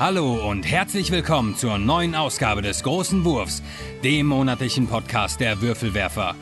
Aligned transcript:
Hallo 0.00 0.48
und 0.48 0.62
herzlich 0.62 1.10
willkommen 1.10 1.56
zur 1.56 1.76
neuen 1.76 2.14
Ausgabe 2.14 2.62
des 2.62 2.84
Großen 2.84 3.24
Wurfs, 3.24 3.64
dem 4.04 4.26
monatlichen 4.26 4.86
Podcast 4.86 5.40
der 5.40 5.60
Würfelwerfer. 5.60 6.36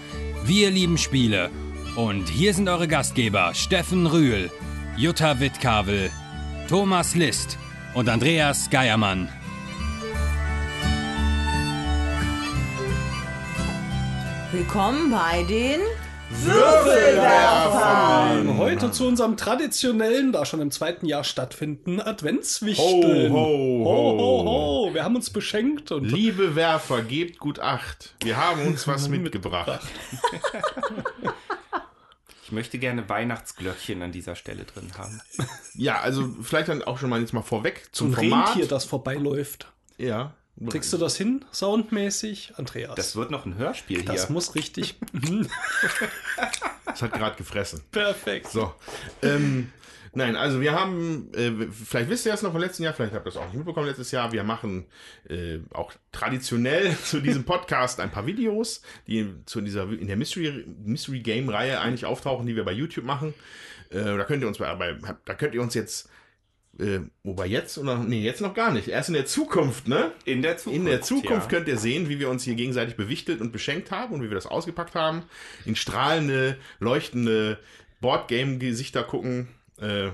Wir 0.44 0.70
lieben 0.70 0.98
Spiele 0.98 1.50
und 1.96 2.28
hier 2.28 2.52
sind 2.52 2.68
eure 2.68 2.86
Gastgeber 2.86 3.54
Steffen 3.54 4.06
Rühl, 4.06 4.50
Jutta 4.98 5.40
Wittkavel, 5.40 6.10
Thomas 6.68 7.14
List 7.14 7.56
und 7.94 8.10
Andreas 8.10 8.68
Geiermann. 8.68 9.30
Willkommen 14.52 15.10
bei 15.10 15.44
den 15.44 15.80
Würfelwerfern! 16.44 18.58
Heute 18.58 18.90
zu 18.90 19.06
unserem 19.06 19.36
traditionellen, 19.36 20.32
da 20.32 20.44
schon 20.44 20.60
im 20.60 20.70
zweiten 20.70 21.06
Jahr 21.06 21.24
stattfinden, 21.24 22.00
Adventswichteln. 22.00 23.32
Ho, 23.32 23.36
ho, 23.36 23.84
ho, 23.84 24.18
ho. 24.18 24.44
ho. 24.88 24.94
Wir 24.94 25.04
haben 25.04 25.16
uns 25.16 25.30
beschenkt 25.30 25.92
und 25.92 26.04
Liebe 26.04 26.54
Werfer, 26.54 27.02
gebt 27.02 27.38
gut 27.38 27.60
Acht. 27.60 28.14
Wir 28.22 28.36
haben 28.36 28.66
uns 28.66 28.86
was 28.86 29.08
mitgebracht. 29.16 29.80
Ich 32.44 32.52
möchte 32.52 32.78
gerne 32.78 33.08
Weihnachtsglöckchen 33.08 34.02
an 34.02 34.12
dieser 34.12 34.36
Stelle 34.36 34.64
drin 34.64 34.92
haben. 34.96 35.20
Ja, 35.74 36.00
also 36.00 36.28
vielleicht 36.42 36.68
dann 36.68 36.82
auch 36.84 36.98
schon 36.98 37.10
mal 37.10 37.20
jetzt 37.20 37.32
mal 37.32 37.42
vorweg 37.42 37.88
zum 37.92 38.08
ein 38.08 38.14
Format. 38.14 38.48
Rentier, 38.50 38.68
das 38.68 38.84
vorbeiläuft. 38.84 39.66
Ja. 39.98 40.34
Kriegst 40.70 40.92
du 40.92 40.96
das 40.96 41.16
hin, 41.16 41.44
soundmäßig, 41.52 42.54
Andreas? 42.56 42.94
Das 42.94 43.14
wird 43.14 43.30
noch 43.30 43.44
ein 43.44 43.56
Hörspiel 43.58 44.02
Das 44.04 44.24
hier. 44.26 44.32
muss 44.32 44.54
richtig. 44.54 44.96
Das 46.86 47.02
hat 47.02 47.12
gerade 47.12 47.36
gefressen. 47.36 47.82
Perfekt. 47.90 48.48
So. 48.48 48.72
Ähm, 49.22 49.70
nein, 50.14 50.34
also 50.34 50.60
wir 50.62 50.72
haben, 50.72 51.30
äh, 51.34 51.66
vielleicht 51.70 52.08
wisst 52.08 52.24
ihr 52.24 52.32
das 52.32 52.40
noch 52.42 52.52
vom 52.52 52.60
letzten 52.60 52.84
Jahr, 52.84 52.94
vielleicht 52.94 53.12
habt 53.12 53.26
ihr 53.26 53.32
das 53.32 53.36
auch 53.36 53.44
nicht 53.46 53.56
mitbekommen 53.56 53.86
letztes 53.86 54.10
Jahr. 54.12 54.32
Wir 54.32 54.44
machen 54.44 54.86
äh, 55.28 55.58
auch 55.74 55.92
traditionell 56.12 56.96
zu 57.04 57.20
diesem 57.20 57.44
Podcast 57.44 58.00
ein 58.00 58.10
paar 58.10 58.26
Videos, 58.26 58.80
die 59.06 59.28
zu 59.44 59.60
dieser 59.60 59.82
in 59.90 60.06
der 60.06 60.16
Mystery, 60.16 60.64
Mystery 60.84 61.20
Game 61.20 61.48
Reihe 61.50 61.80
eigentlich 61.80 62.06
auftauchen, 62.06 62.46
die 62.46 62.56
wir 62.56 62.64
bei 62.64 62.72
YouTube 62.72 63.04
machen. 63.04 63.34
Äh, 63.90 64.02
da 64.04 64.24
könnt 64.24 64.42
ihr 64.42 64.48
uns 64.48 64.56
bei, 64.58 64.74
bei 64.74 64.96
da 65.26 65.34
könnt 65.34 65.54
ihr 65.54 65.60
uns 65.60 65.74
jetzt 65.74 66.08
äh, 66.78 67.00
wobei 67.22 67.46
jetzt 67.46 67.78
oder 67.78 67.98
nee, 67.98 68.22
jetzt 68.22 68.40
noch 68.40 68.54
gar 68.54 68.70
nicht. 68.70 68.88
Erst 68.88 69.08
in 69.08 69.14
der 69.14 69.26
Zukunft, 69.26 69.88
ne? 69.88 70.12
In 70.24 70.42
der 70.42 70.56
Zukunft. 70.56 70.78
In 70.78 70.86
der 70.86 71.00
Zukunft 71.02 71.50
ja. 71.50 71.58
könnt 71.58 71.68
ihr 71.68 71.78
sehen, 71.78 72.08
wie 72.08 72.18
wir 72.18 72.28
uns 72.28 72.44
hier 72.44 72.54
gegenseitig 72.54 72.96
bewichtelt 72.96 73.40
und 73.40 73.52
beschenkt 73.52 73.90
haben 73.90 74.14
und 74.14 74.22
wie 74.22 74.28
wir 74.28 74.34
das 74.34 74.46
ausgepackt 74.46 74.94
haben. 74.94 75.22
In 75.64 75.76
strahlende, 75.76 76.58
leuchtende 76.78 77.58
Boardgame-Gesichter 78.00 79.04
gucken. 79.04 79.48
Äh, 79.80 80.10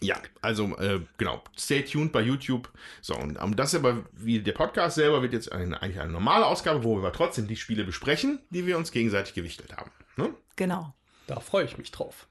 ja, 0.00 0.16
also 0.40 0.76
äh, 0.78 1.00
genau, 1.16 1.42
stay 1.56 1.82
tuned 1.82 2.12
bei 2.12 2.20
YouTube. 2.20 2.70
So, 3.00 3.14
und 3.16 3.38
ähm, 3.40 3.54
das 3.54 3.74
aber, 3.74 4.04
wie 4.12 4.40
der 4.40 4.52
Podcast 4.52 4.96
selber, 4.96 5.22
wird 5.22 5.32
jetzt 5.32 5.52
eine, 5.52 5.80
eigentlich 5.80 6.00
eine 6.00 6.12
normale 6.12 6.46
Ausgabe, 6.46 6.82
wo 6.82 6.94
wir 6.96 6.98
aber 6.98 7.12
trotzdem 7.12 7.46
die 7.46 7.56
Spiele 7.56 7.84
besprechen, 7.84 8.40
die 8.50 8.66
wir 8.66 8.78
uns 8.78 8.90
gegenseitig 8.90 9.34
gewichtelt 9.34 9.76
haben. 9.76 9.90
Ne? 10.16 10.34
Genau. 10.56 10.94
Da 11.26 11.40
freue 11.40 11.64
ich 11.64 11.76
mich 11.78 11.90
drauf. 11.90 12.28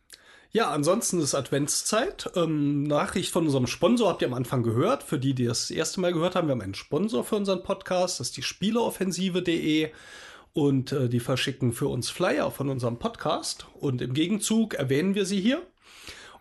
Ja, 0.56 0.72
ansonsten 0.72 1.20
ist 1.20 1.36
Adventszeit. 1.36 2.32
Ähm, 2.38 2.84
Nachricht 2.84 3.30
von 3.30 3.44
unserem 3.44 3.68
Sponsor 3.68 4.08
habt 4.08 4.22
ihr 4.22 4.30
am 4.30 4.34
Anfang 4.34 4.64
gehört. 4.64 5.04
Für 5.04 5.20
die, 5.20 5.34
die 5.34 5.48
das, 5.48 5.70
erste 5.70 6.00
Mal 6.00 6.14
gehört 6.14 6.36
haben, 6.36 6.48
wir 6.48 6.54
haben 6.54 6.62
einen 6.62 6.76
Sponsor 6.76 7.26
für 7.26 7.36
unseren 7.36 7.62
Podcast. 7.62 8.22
Das 8.22 8.28
ist 8.28 8.38
die 8.38 8.42
Spieleoffensive.de. 8.42 9.90
Und 10.54 10.94
äh, 10.94 11.10
die 11.10 11.20
verschicken 11.20 11.74
für 11.74 11.90
uns 11.90 12.10
Flyer 12.10 12.52
von 12.52 12.70
unserem 12.70 13.00
Podcast. 13.00 13.68
Und 13.82 14.02
im 14.02 14.14
Gegenzug 14.14 14.76
erwähnen 14.76 15.14
wir 15.14 15.26
sie 15.26 15.42
hier. 15.42 15.62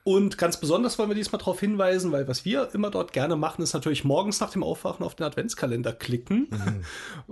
Und 0.04 0.38
ganz 0.38 0.60
besonders 0.60 0.96
wollen 0.96 1.10
wir 1.10 1.16
diesmal 1.16 1.40
darauf 1.40 1.58
hinweisen, 1.58 2.12
weil 2.12 2.28
was 2.28 2.44
wir 2.44 2.72
immer 2.72 2.90
dort 2.90 3.12
gerne 3.12 3.34
machen, 3.34 3.62
ist 3.62 3.72
natürlich 3.72 4.04
morgens 4.04 4.38
nach 4.38 4.50
dem 4.50 4.62
Aufwachen 4.62 5.04
auf 5.04 5.16
den 5.16 5.26
Adventskalender 5.26 5.92
klicken. 5.92 6.46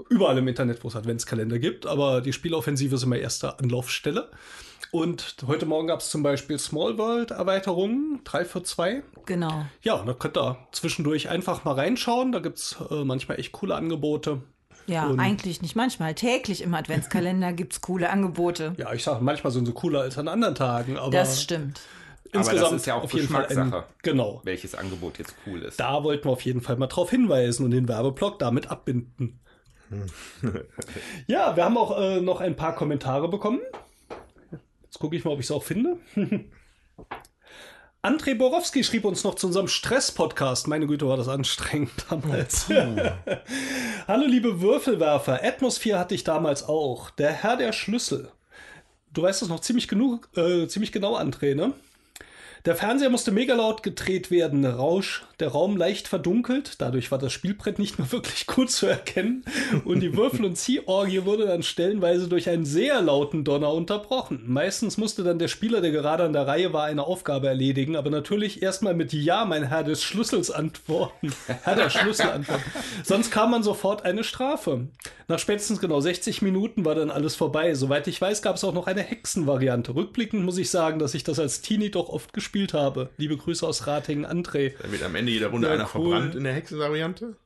Überall 0.09 0.38
im 0.38 0.49
Internet, 0.49 0.82
wo 0.82 0.88
es 0.88 0.97
Adventskalender 0.97 1.60
gibt, 1.60 1.87
aber 1.87 2.22
die 2.22 2.32
Spieleoffensive 2.32 2.97
ist 2.97 3.04
immer 3.04 3.19
erste 3.19 3.60
Anlaufstelle. 3.60 4.31
Und 4.92 5.36
heute 5.47 5.64
Morgen 5.64 5.86
gab 5.88 6.00
es 6.00 6.10
zum 6.10 6.22
Beispiel 6.22 6.58
Small 6.58 6.98
World 6.98 7.30
Erweiterungen, 7.30 8.20
3 8.25 8.44
für 8.44 8.62
2. 8.62 9.03
Genau. 9.25 9.64
Ja, 9.80 9.94
und 9.94 10.06
da 10.06 10.12
könnt 10.12 10.36
ihr 10.36 10.58
zwischendurch 10.70 11.30
einfach 11.30 11.64
mal 11.64 11.72
reinschauen. 11.72 12.30
Da 12.30 12.41
gibt 12.41 12.58
es 12.58 12.76
äh, 12.91 13.02
manchmal 13.02 13.41
echt 13.41 13.52
coole 13.52 13.75
Angebote. 13.75 14.42
Ja, 14.86 15.06
Und- 15.06 15.19
eigentlich 15.19 15.62
nicht 15.62 15.76
manchmal. 15.76 16.14
Täglich 16.14 16.60
im 16.62 16.75
Adventskalender 16.75 17.52
gibt 17.54 17.72
es 17.72 17.81
coole 17.81 18.10
Angebote. 18.10 18.75
Ja, 18.76 18.92
ich 18.92 19.02
sage, 19.02 19.25
manchmal 19.25 19.50
sind 19.50 19.64
sie 19.64 19.72
cooler 19.72 20.02
als 20.02 20.19
an 20.19 20.28
anderen 20.28 20.54
Tagen, 20.54 20.98
aber 20.98 21.10
Das 21.10 21.41
stimmt. 21.42 21.81
insgesamt 22.32 22.72
ist 22.75 22.84
ja 22.86 22.97
auch 22.97 23.04
auf 23.04 23.14
jeden 23.14 23.28
Fall 23.28 23.47
ein, 23.47 23.72
genau. 24.02 24.42
Welches 24.44 24.75
Angebot 24.75 25.19
jetzt 25.19 25.34
cool 25.47 25.62
ist. 25.62 25.81
Da 25.81 26.04
wollten 26.04 26.25
wir 26.26 26.32
auf 26.32 26.42
jeden 26.42 26.60
Fall 26.60 26.76
mal 26.76 26.88
drauf 26.88 27.08
hinweisen 27.08 27.64
und 27.64 27.70
den 27.70 27.88
Werbeblock 27.88 28.38
damit 28.38 28.70
abbinden. 28.70 29.41
ja, 31.26 31.56
wir 31.56 31.64
haben 31.64 31.78
auch 31.78 31.98
äh, 31.98 32.20
noch 32.20 32.41
ein 32.42 32.56
paar 32.56 32.75
Kommentare 32.75 33.28
bekommen. 33.28 33.60
Jetzt 34.92 35.00
gucke 35.00 35.16
ich 35.16 35.25
mal, 35.25 35.30
ob 35.30 35.41
ich 35.41 35.47
es 35.47 35.50
auch 35.50 35.62
finde. 35.62 35.97
André 38.03 38.34
Borowski 38.34 38.84
schrieb 38.84 39.06
uns 39.06 39.25
noch 39.25 39.36
zu 39.36 39.47
unserem 39.47 39.66
Stress-Podcast. 39.66 40.69
Meine 40.69 40.86
Güte, 40.86 41.08
war 41.08 41.16
das 41.16 41.28
anstrengend 41.28 42.04
damals. 42.10 42.69
Hallo, 44.06 44.26
liebe 44.26 44.60
Würfelwerfer. 44.60 45.42
Atmosphere 45.42 45.98
hatte 45.98 46.14
ich 46.14 46.25
damals 46.25 46.69
auch. 46.69 47.08
Der 47.08 47.32
Herr 47.32 47.56
der 47.56 47.72
Schlüssel. 47.72 48.31
Du 49.14 49.22
weißt 49.22 49.41
das 49.41 49.48
noch 49.48 49.60
ziemlich 49.60 49.88
genug, 49.88 50.28
äh, 50.36 50.69
ziemlich 50.69 50.92
genau, 50.92 51.16
André, 51.16 51.54
ne? 51.54 51.72
Der 52.66 52.76
Fernseher 52.76 53.08
musste 53.08 53.32
mega 53.32 53.54
laut 53.54 53.82
gedreht 53.82 54.31
werden, 54.31 54.62
Rausch, 54.66 55.25
der 55.42 55.50
Raum 55.50 55.76
leicht 55.76 56.08
verdunkelt, 56.08 56.80
dadurch 56.80 57.10
war 57.10 57.19
das 57.19 57.32
Spielbrett 57.32 57.78
nicht 57.78 57.98
mehr 57.98 58.10
wirklich 58.12 58.47
gut 58.47 58.70
zu 58.70 58.86
erkennen 58.86 59.44
und 59.84 60.00
die 60.00 60.16
Würfel- 60.16 60.44
und 60.44 60.56
Ziehorgie 60.56 61.25
wurde 61.25 61.47
dann 61.47 61.62
stellenweise 61.62 62.28
durch 62.28 62.48
einen 62.48 62.64
sehr 62.64 63.00
lauten 63.03 63.44
Donner 63.44 63.72
unterbrochen. 63.72 64.44
Meistens 64.47 64.97
musste 64.97 65.22
dann 65.22 65.38
der 65.38 65.48
Spieler, 65.48 65.81
der 65.81 65.91
gerade 65.91 66.25
an 66.25 66.32
der 66.32 66.47
Reihe 66.47 66.72
war, 66.72 66.84
eine 66.84 67.04
Aufgabe 67.04 67.48
erledigen, 67.48 67.97
aber 67.97 68.10
natürlich 68.10 68.62
erstmal 68.62 68.94
mit 68.94 69.12
Ja, 69.12 69.44
mein 69.44 69.69
Herr 69.69 69.84
des 69.84 70.02
Schlüssels 70.02 70.50
antworten. 70.50 71.32
Herr 71.62 71.76
der 71.76 71.91
Schlüssel 71.91 72.31
antworten. 72.31 72.70
Sonst 73.02 73.31
kam 73.31 73.50
man 73.50 73.62
sofort 73.62 74.04
eine 74.04 74.25
Strafe. 74.25 74.86
Nach 75.28 75.38
spätestens 75.38 75.81
genau 75.81 76.00
60 76.00 76.42
Minuten 76.42 76.84
war 76.84 76.94
dann 76.94 77.10
alles 77.10 77.36
vorbei. 77.36 77.75
Soweit 77.75 78.06
ich 78.06 78.20
weiß, 78.20 78.42
gab 78.42 78.56
es 78.56 78.64
auch 78.64 78.75
noch 78.75 78.86
eine 78.86 79.02
Hexenvariante. 79.02 79.94
Rückblickend 79.94 80.44
muss 80.44 80.58
ich 80.58 80.70
sagen, 80.70 80.98
dass 80.98 81.14
ich 81.14 81.25
das 81.25 81.38
als 81.38 81.62
Teenie 81.62 81.91
doch 81.91 82.08
oft 82.08 82.32
gespielt 82.32 82.75
habe. 82.75 83.10
Liebe 83.16 83.36
Grüße 83.36 83.66
aus 83.66 83.86
Ratingen, 83.86 84.26
André. 84.26 84.75
Da 84.82 84.92
wird 84.92 85.02
am 85.02 85.14
Ende 85.14 85.31
jeder 85.32 85.48
Runde 85.48 85.69
Ja, 85.69 85.75
einer 85.75 85.84
cool. 85.84 86.10
verbrannt 86.10 86.34
in 86.34 86.44
der 86.44 86.53
Hexenvariante. 86.54 87.37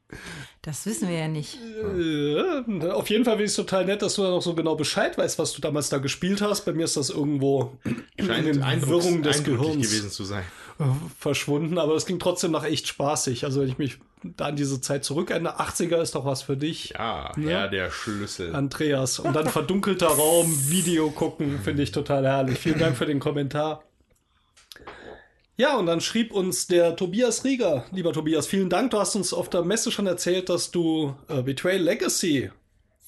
Das 0.63 0.87
wissen 0.87 1.09
wir 1.09 1.17
ja 1.19 1.27
nicht. 1.29 1.59
Äh, 1.61 2.91
auf 2.91 3.11
jeden 3.11 3.25
Fall 3.25 3.35
finde 3.35 3.45
ich 3.45 3.51
es 3.51 3.57
total 3.57 3.85
nett, 3.87 4.03
dass 4.03 4.15
du 4.15 4.23
da 4.23 4.31
noch 4.31 4.43
so 4.43 4.55
genau 4.55 4.77
Bescheid 4.77 5.19
weißt, 5.19 5.39
was 5.39 5.53
du 5.53 5.61
damals 5.61 5.89
da 5.89 5.99
gespielt 5.99 6.41
hast. 6.43 6.65
Bei 6.65 6.73
mir 6.73 6.85
ist 6.85 6.97
das 6.97 7.11
irgendwo 7.11 7.73
in 8.17 8.27
Scheint 8.27 8.47
den 8.47 8.63
eindrucks, 8.63 9.05
Wirrungen 9.05 9.23
des 9.25 9.43
Gehirns 9.43 9.75
gewesen 9.91 10.11
zu 10.11 10.25
sein. 10.25 10.45
verschwunden. 11.19 11.79
Aber 11.79 11.95
es 11.95 12.07
ging 12.07 12.19
trotzdem 12.19 12.53
noch 12.53 12.65
echt 12.65 12.87
spaßig. 12.87 13.45
Also 13.45 13.61
wenn 13.63 13.69
ich 13.69 13.79
mich 13.79 13.99
da 14.23 14.47
an 14.47 14.57
diese 14.57 14.81
Zeit 14.81 15.05
zurückerinnere, 15.05 15.61
80er 15.61 15.97
ist 16.01 16.15
doch 16.15 16.25
was 16.25 16.43
für 16.43 16.57
dich. 16.57 16.91
Ja, 16.91 17.33
Ja. 17.37 17.49
Herr 17.49 17.69
der 17.69 17.91
Schlüssel. 17.91 18.55
Andreas. 18.55 19.19
Und 19.19 19.35
dann 19.35 19.49
verdunkelter 19.49 20.07
Raum, 20.09 20.53
Video 20.69 21.11
gucken, 21.11 21.59
finde 21.65 21.83
ich 21.83 21.91
total 21.93 22.25
herrlich. 22.25 22.59
Vielen 22.59 22.79
Dank 22.79 22.97
für 22.97 23.07
den 23.07 23.19
Kommentar. 23.21 23.83
Ja, 25.59 25.79
und 25.79 25.87
dann 25.87 26.03
schrieb 26.03 26.33
uns 26.33 26.67
der 26.67 26.97
Tobias 26.97 27.45
Rieger. 27.45 27.87
Lieber 27.91 28.13
Tobias, 28.13 28.47
vielen 28.47 28.69
Dank. 28.69 28.91
Du 28.91 28.99
hast 28.99 29.17
uns 29.17 29.33
auf 29.33 29.49
der 29.49 29.63
Messe 29.63 29.91
schon 29.91 30.07
erzählt, 30.07 30.51
dass 30.51 30.71
du 30.71 31.15
äh, 31.29 31.43
Betrayal 31.43 31.81
Legacy 31.81 32.51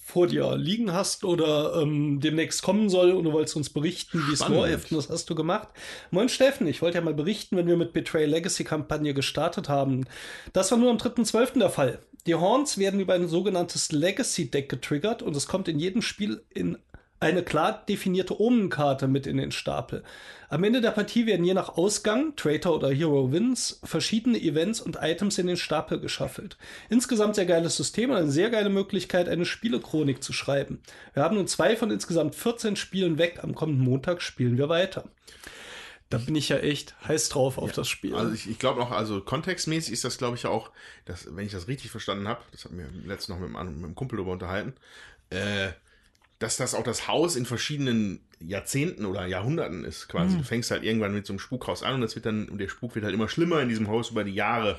vor 0.09 0.27
dir 0.27 0.57
liegen 0.57 0.95
hast 0.95 1.25
oder 1.25 1.83
ähm, 1.83 2.21
demnächst 2.21 2.63
kommen 2.63 2.89
soll 2.89 3.11
und 3.13 3.25
du 3.25 3.33
wolltest 3.33 3.57
uns 3.57 3.69
berichten, 3.69 4.25
wie 4.27 4.33
es 4.33 4.49
läuft. 4.49 4.91
Und 4.91 4.97
das 4.97 5.11
hast 5.11 5.29
du 5.29 5.35
gemacht. 5.35 5.69
Moin 6.11 6.31
Steffen, 6.31 6.67
ich 6.67 6.81
wollte 6.81 6.97
ja 6.97 7.05
mal 7.05 7.13
berichten, 7.13 7.59
wenn 7.59 7.67
wir 7.67 7.77
mit 7.77 7.93
Betrayal 7.93 8.31
Legacy 8.31 8.65
Kampagne 8.65 9.13
gestartet 9.13 9.69
haben. 9.69 10.07
Das 10.55 10.71
war 10.71 10.79
nur 10.79 10.91
am 10.91 10.97
3.12. 10.97 11.59
der 11.59 11.69
Fall. 11.69 11.99
Die 12.27 12.35
Horns 12.35 12.79
werden 12.79 13.01
über 13.01 13.13
ein 13.13 13.29
sogenanntes 13.29 13.93
Legacy 13.93 14.51
Deck 14.51 14.71
getriggert 14.71 15.23
und 15.23 15.37
es 15.37 15.47
kommt 15.47 15.69
in 15.69 15.79
jedem 15.79 16.01
Spiel 16.01 16.43
in 16.55 16.79
eine 17.21 17.43
klar 17.43 17.85
definierte 17.89 18.41
Omenkarte 18.41 19.09
mit 19.09 19.27
in 19.27 19.37
den 19.39 19.51
Stapel. 19.53 20.05
Am 20.51 20.65
Ende 20.65 20.81
der 20.81 20.93
Partie 20.93 21.27
werden 21.27 21.45
je 21.45 21.53
nach 21.53 21.71
Ausgang, 21.77 22.35
Traitor 22.37 22.77
oder 22.77 22.91
Hero 22.91 23.33
Wins, 23.33 23.81
verschiedene 23.85 24.41
Events 24.41 24.81
und 24.81 24.97
Items 25.01 25.37
in 25.39 25.47
den 25.47 25.57
Stapel 25.57 26.01
geschaffelt. 26.01 26.57
Insgesamt 26.89 27.35
sehr 27.35 27.45
geiles 27.47 27.77
System 27.77 28.11
und 28.11 28.17
eine 28.17 28.31
sehr 28.31 28.51
geile 28.51 28.71
Möglichkeit, 28.71 29.29
eine 29.29 29.45
Spielechronik 29.45 30.23
zu 30.23 30.33
schreiben. 30.33 30.81
Wir 31.13 31.23
haben 31.23 31.37
nun 31.37 31.49
zwei 31.49 31.77
von 31.77 31.91
insgesamt 31.91 32.35
14 32.35 32.77
Spielen 32.77 33.19
weg. 33.19 33.41
Am 33.43 33.55
kommenden 33.55 33.85
Montag 33.85 34.23
spielen 34.23 34.57
wir 34.57 34.69
weiter. 34.69 35.05
Da 36.11 36.17
bin 36.17 36.35
ich 36.37 36.49
ja 36.49 36.57
echt 36.57 36.95
heiß 37.07 37.29
drauf 37.29 37.59
auf 37.59 37.73
das 37.73 37.87
Spiel. 37.89 38.15
Also 38.15 38.33
ich, 38.33 38.49
ich 38.49 38.59
glaube 38.59 38.81
auch, 38.81 38.93
also 38.93 39.21
kontextmäßig 39.21 39.93
ist 39.93 40.05
das, 40.05 40.17
glaube 40.17 40.37
ich, 40.37 40.47
auch, 40.47 40.71
dass, 41.05 41.29
wenn 41.37 41.45
ich 41.45 41.53
das 41.53 41.69
richtig 41.69 41.91
verstanden 41.91 42.27
habe, 42.27 42.41
das 42.53 42.65
hat 42.65 42.73
mir 42.73 42.89
letztens 43.05 43.29
noch 43.39 43.47
mit, 43.47 43.55
einem- 43.55 43.75
mit 43.77 43.85
einem 43.85 43.95
Kumpel 43.95 44.17
darüber 44.17 44.33
unterhalten, 44.33 44.73
äh, 45.29 45.69
dass 46.39 46.57
das 46.57 46.75
auch 46.75 46.85
das 46.85 47.09
Haus 47.09 47.35
in 47.37 47.47
verschiedenen 47.47 48.21
Jahrzehnten 48.41 49.05
oder 49.07 49.27
Jahrhunderten 49.27 49.85
ist 49.85 50.09
quasi. 50.09 50.37
Du 50.37 50.45
fängst 50.45 50.71
halt 50.71 50.85
irgendwann 50.85 51.13
mit 51.13 51.27
so 51.27 51.33
einem 51.33 51.41
Spukhaus 51.41 51.83
an 51.83 51.95
und 51.97 52.01
das 52.03 52.15
wird 52.15 52.27
dann, 52.27 52.49
und 52.49 52.59
der 52.59 52.69
Spuk 52.69 52.95
wird 52.95 53.05
halt 53.05 53.15
immer 53.15 53.29
schlimmer 53.29 53.61
in 53.61 53.69
diesem 53.69 53.89
Haus 53.89 54.11
über 54.11 54.23
die 54.25 54.35
Jahre. 54.35 54.79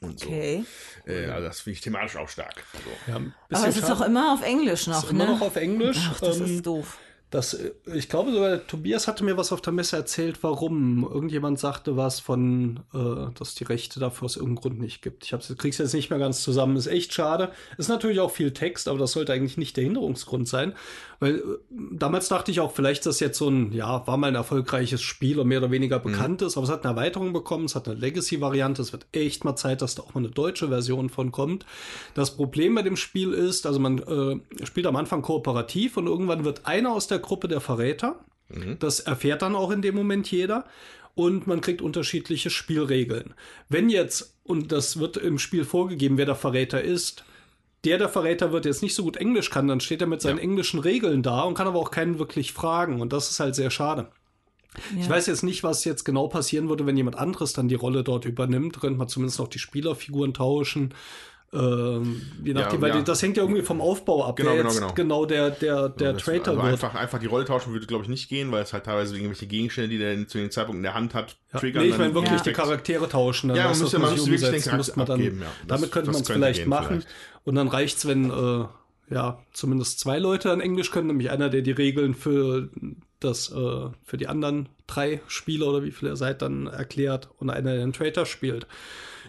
Und 0.00 0.20
so. 0.20 0.26
Okay. 0.26 0.64
Äh, 1.06 1.26
also 1.26 1.46
das 1.48 1.60
finde 1.62 1.74
ich 1.74 1.80
thematisch 1.80 2.16
auch 2.16 2.28
stark. 2.28 2.62
Also, 2.74 2.90
Ja, 3.06 3.32
Aber 3.58 3.68
es 3.68 3.76
ist 3.76 3.88
doch 3.88 4.02
immer 4.02 4.34
auf 4.34 4.42
Englisch 4.42 4.86
noch, 4.86 5.04
Ist 5.04 5.10
immer 5.10 5.24
ne? 5.24 5.32
noch 5.32 5.40
auf 5.40 5.56
Englisch. 5.56 5.98
Ach, 6.10 6.20
das 6.20 6.38
Ähm, 6.38 6.44
ist 6.46 6.66
doof. 6.66 6.98
Das, 7.34 7.52
äh, 7.52 7.72
ich 7.92 8.08
glaube 8.08 8.30
sogar, 8.30 8.64
Tobias 8.64 9.08
hatte 9.08 9.24
mir 9.24 9.36
was 9.36 9.50
auf 9.50 9.60
der 9.60 9.72
Messe 9.72 9.96
erzählt, 9.96 10.44
warum. 10.44 11.02
Irgendjemand 11.02 11.58
sagte 11.58 11.96
was 11.96 12.20
von, 12.20 12.80
äh, 12.94 13.34
dass 13.36 13.56
die 13.56 13.64
Rechte 13.64 13.98
dafür 13.98 14.26
aus 14.26 14.36
irgendeinem 14.36 14.62
Grund 14.62 14.80
nicht 14.80 15.02
gibt. 15.02 15.24
Ich 15.24 15.32
hab's, 15.32 15.52
krieg's 15.58 15.78
jetzt 15.78 15.94
nicht 15.94 16.10
mehr 16.10 16.20
ganz 16.20 16.44
zusammen. 16.44 16.76
Ist 16.76 16.86
echt 16.86 17.12
schade. 17.12 17.50
Ist 17.76 17.88
natürlich 17.88 18.20
auch 18.20 18.30
viel 18.30 18.52
Text, 18.52 18.86
aber 18.86 19.00
das 19.00 19.10
sollte 19.10 19.32
eigentlich 19.32 19.56
nicht 19.56 19.76
der 19.76 19.82
Hinderungsgrund 19.82 20.46
sein. 20.46 20.74
Weil 21.20 21.36
äh, 21.36 21.40
damals 21.70 22.28
dachte 22.28 22.50
ich 22.50 22.60
auch, 22.60 22.72
vielleicht 22.72 23.00
ist 23.00 23.06
das 23.06 23.20
jetzt 23.20 23.38
so 23.38 23.48
ein, 23.48 23.72
ja, 23.72 24.06
war 24.06 24.16
mal 24.16 24.28
ein 24.28 24.34
erfolgreiches 24.34 25.02
Spiel 25.02 25.38
und 25.38 25.48
mehr 25.48 25.58
oder 25.58 25.70
weniger 25.70 25.98
bekannt 25.98 26.42
ist, 26.42 26.56
aber 26.56 26.64
es 26.64 26.72
hat 26.72 26.84
eine 26.84 26.92
Erweiterung 26.92 27.32
bekommen, 27.32 27.64
es 27.64 27.74
hat 27.74 27.88
eine 27.88 27.98
Legacy-Variante, 27.98 28.82
es 28.82 28.92
wird 28.92 29.06
echt 29.12 29.44
mal 29.44 29.56
Zeit, 29.56 29.82
dass 29.82 29.94
da 29.94 30.02
auch 30.02 30.14
mal 30.14 30.20
eine 30.20 30.30
deutsche 30.30 30.68
Version 30.68 31.08
von 31.08 31.32
kommt. 31.32 31.66
Das 32.14 32.36
Problem 32.36 32.74
bei 32.74 32.82
dem 32.82 32.96
Spiel 32.96 33.32
ist, 33.32 33.66
also 33.66 33.78
man 33.78 33.98
äh, 33.98 34.66
spielt 34.66 34.86
am 34.86 34.96
Anfang 34.96 35.22
kooperativ 35.22 35.96
und 35.96 36.06
irgendwann 36.06 36.44
wird 36.44 36.66
einer 36.66 36.92
aus 36.92 37.06
der 37.06 37.18
Gruppe 37.18 37.48
der 37.48 37.60
Verräter. 37.60 38.20
Das 38.78 39.00
erfährt 39.00 39.42
dann 39.42 39.56
auch 39.56 39.70
in 39.70 39.82
dem 39.82 39.94
Moment 39.94 40.30
jeder. 40.30 40.64
Und 41.16 41.46
man 41.46 41.60
kriegt 41.60 41.80
unterschiedliche 41.80 42.50
Spielregeln. 42.50 43.34
Wenn 43.68 43.88
jetzt, 43.88 44.36
und 44.42 44.72
das 44.72 44.98
wird 44.98 45.16
im 45.16 45.38
Spiel 45.38 45.64
vorgegeben, 45.64 46.18
wer 46.18 46.26
der 46.26 46.34
Verräter 46.34 46.82
ist, 46.82 47.24
der, 47.84 47.98
der 47.98 48.08
Verräter 48.08 48.52
wird, 48.52 48.64
jetzt 48.64 48.82
nicht 48.82 48.94
so 48.94 49.02
gut 49.02 49.16
Englisch 49.16 49.50
kann, 49.50 49.68
dann 49.68 49.80
steht 49.80 50.00
er 50.00 50.06
mit 50.06 50.20
seinen 50.20 50.38
englischen 50.38 50.80
Regeln 50.80 51.22
da 51.22 51.42
und 51.42 51.54
kann 51.54 51.66
aber 51.66 51.78
auch 51.78 51.90
keinen 51.90 52.18
wirklich 52.18 52.52
fragen. 52.52 53.00
Und 53.00 53.12
das 53.12 53.30
ist 53.30 53.40
halt 53.40 53.54
sehr 53.54 53.70
schade. 53.70 54.08
Ich 54.98 55.08
weiß 55.08 55.26
jetzt 55.26 55.44
nicht, 55.44 55.62
was 55.62 55.84
jetzt 55.84 56.04
genau 56.04 56.26
passieren 56.26 56.68
würde, 56.68 56.84
wenn 56.84 56.96
jemand 56.96 57.16
anderes 57.16 57.52
dann 57.52 57.68
die 57.68 57.76
Rolle 57.76 58.02
dort 58.02 58.24
übernimmt. 58.24 58.80
Könnte 58.80 58.98
man 58.98 59.08
zumindest 59.08 59.38
noch 59.38 59.48
die 59.48 59.60
Spielerfiguren 59.60 60.34
tauschen. 60.34 60.94
Ähm, 61.54 62.20
je 62.44 62.52
nachdem, 62.52 62.80
weil 62.82 62.90
ja. 62.90 63.00
das 63.02 63.22
hängt 63.22 63.36
ja 63.36 63.44
irgendwie 63.44 63.62
vom 63.62 63.80
Aufbau 63.80 64.24
ab, 64.26 64.36
Genau, 64.36 64.56
genau, 64.56 64.72
genau. 64.72 64.92
genau 64.94 65.24
der, 65.26 65.50
der, 65.50 65.88
der 65.88 66.14
das- 66.14 66.22
Traitor 66.24 66.48
also 66.54 66.62
wird. 66.62 66.72
einfach, 66.72 66.94
einfach 66.96 67.18
die 67.20 67.26
Rolle 67.26 67.44
tauschen 67.44 67.72
würde, 67.72 67.86
glaube 67.86 68.02
ich, 68.04 68.08
nicht 68.08 68.28
gehen, 68.28 68.50
weil 68.50 68.62
es 68.64 68.72
halt 68.72 68.84
teilweise 68.84 69.14
irgendwelche 69.14 69.46
Gegenstände, 69.46 69.88
die 69.90 69.98
der 69.98 70.26
zu 70.26 70.38
dem 70.38 70.50
Zeitpunkt 70.50 70.78
in 70.78 70.82
der 70.82 70.94
Hand 70.94 71.14
hat, 71.14 71.36
Ja, 71.52 71.60
triggern. 71.60 71.82
nee, 71.82 71.88
ich 71.90 71.94
dann 71.96 72.00
meine 72.12 72.14
wirklich 72.14 72.40
die 72.42 72.52
Charaktere 72.52 73.08
tauschen. 73.08 73.48
Dann 73.48 73.56
Ja, 73.56 73.62
man 73.64 73.72
das, 73.72 73.80
müsste- 73.82 73.98
man 74.00 74.10
sich 74.10 74.16
müsste 74.18 74.30
wirklich 74.32 74.40
den 74.40 74.48
umsetzt, 74.48 74.64
Charakter 74.64 74.78
müsste 74.78 74.98
man 74.98 75.06
dann, 75.06 75.16
abgeben, 75.20 75.38
ja. 75.40 75.46
Das- 75.46 75.66
damit 75.68 75.92
könnte 75.92 76.10
man 76.10 76.20
es 76.22 76.28
vielleicht 76.28 76.60
gehen 76.60 76.68
machen. 76.68 76.86
vielleicht. 76.88 77.08
Und 77.44 77.54
dann 77.54 77.68
reicht's, 77.68 78.06
wenn 78.08 78.30
äh, 78.30 78.64
ja 79.14 79.38
zumindest 79.52 80.00
zwei 80.00 80.18
Leute 80.18 80.50
an 80.50 80.60
Englisch 80.60 80.90
können, 80.90 81.06
nämlich 81.08 81.30
einer, 81.30 81.50
der 81.50 81.62
die 81.62 81.70
Regeln 81.72 82.14
für 82.14 82.70
das 83.24 83.50
äh, 83.50 83.88
für 84.04 84.16
die 84.16 84.28
anderen 84.28 84.68
drei 84.86 85.20
Spieler 85.26 85.66
oder 85.66 85.82
wie 85.82 85.90
viele 85.90 86.12
ihr 86.12 86.16
seid 86.16 86.42
dann 86.42 86.66
erklärt 86.66 87.28
und 87.38 87.50
einer, 87.50 87.72
der 87.72 87.80
den 87.80 87.92
Traitor 87.92 88.26
spielt. 88.26 88.66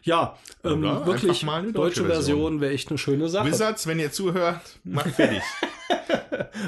Ja, 0.03 0.37
ähm, 0.63 0.83
wirklich 0.83 1.43
mal 1.43 1.59
eine 1.63 1.71
deutsche, 1.71 2.01
deutsche 2.01 2.05
Version, 2.05 2.37
Version. 2.37 2.61
wäre 2.61 2.73
echt 2.73 2.89
eine 2.89 2.97
schöne 2.97 3.27
Sache. 3.29 3.47
Wizards, 3.47 3.87
wenn 3.87 3.99
ihr 3.99 4.11
zuhört, 4.11 4.61
macht 4.83 5.09
fertig. 5.11 5.41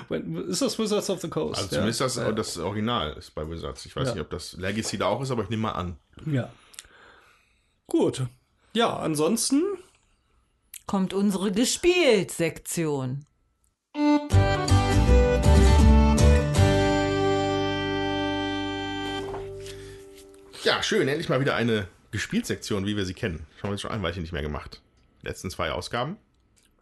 Ist 0.47 0.62
das 0.62 0.79
Wizards 0.79 1.09
of 1.09 1.21
the 1.21 1.29
Coast? 1.29 1.57
Also 1.59 1.69
zumindest 1.69 2.01
das, 2.01 2.15
das 2.15 2.57
Original 2.57 3.13
ist 3.13 3.33
bei 3.35 3.47
Wizards. 3.50 3.85
Ich 3.85 3.95
weiß 3.95 4.07
Ja. 4.09 4.13
nicht, 4.15 4.21
ob 4.21 4.29
das 4.29 4.53
Legacy 4.53 4.97
da 4.97 5.07
auch 5.07 5.21
ist, 5.21 5.31
aber 5.31 5.44
ich 5.44 5.50
nehme 5.50 5.63
mal 5.63 5.71
an. 5.74 5.97
Ja. 6.25 6.50
Gut. 7.88 8.24
Ja, 8.74 8.97
ansonsten 8.97 9.63
Kommt 10.88 11.13
unsere 11.13 11.51
Gespielt-Sektion. 11.51 13.25
Ja, 20.63 20.81
schön. 20.83 21.07
Endlich 21.07 21.30
mal 21.30 21.39
wieder 21.39 21.56
eine 21.56 21.88
Gespielsektion, 22.12 22.86
wie 22.86 22.95
wir 22.98 23.06
sie 23.06 23.13
kennen. 23.13 23.45
Das 23.56 23.63
haben 23.63 23.69
wir 23.69 23.74
jetzt 23.74 23.81
schon 23.81 23.92
ein 23.92 24.01
Weilchen 24.04 24.21
nicht 24.21 24.31
mehr 24.33 24.42
gemacht. 24.42 24.81
Die 25.21 25.27
letzten 25.27 25.50
zwei 25.50 25.71
Ausgaben. 25.71 26.18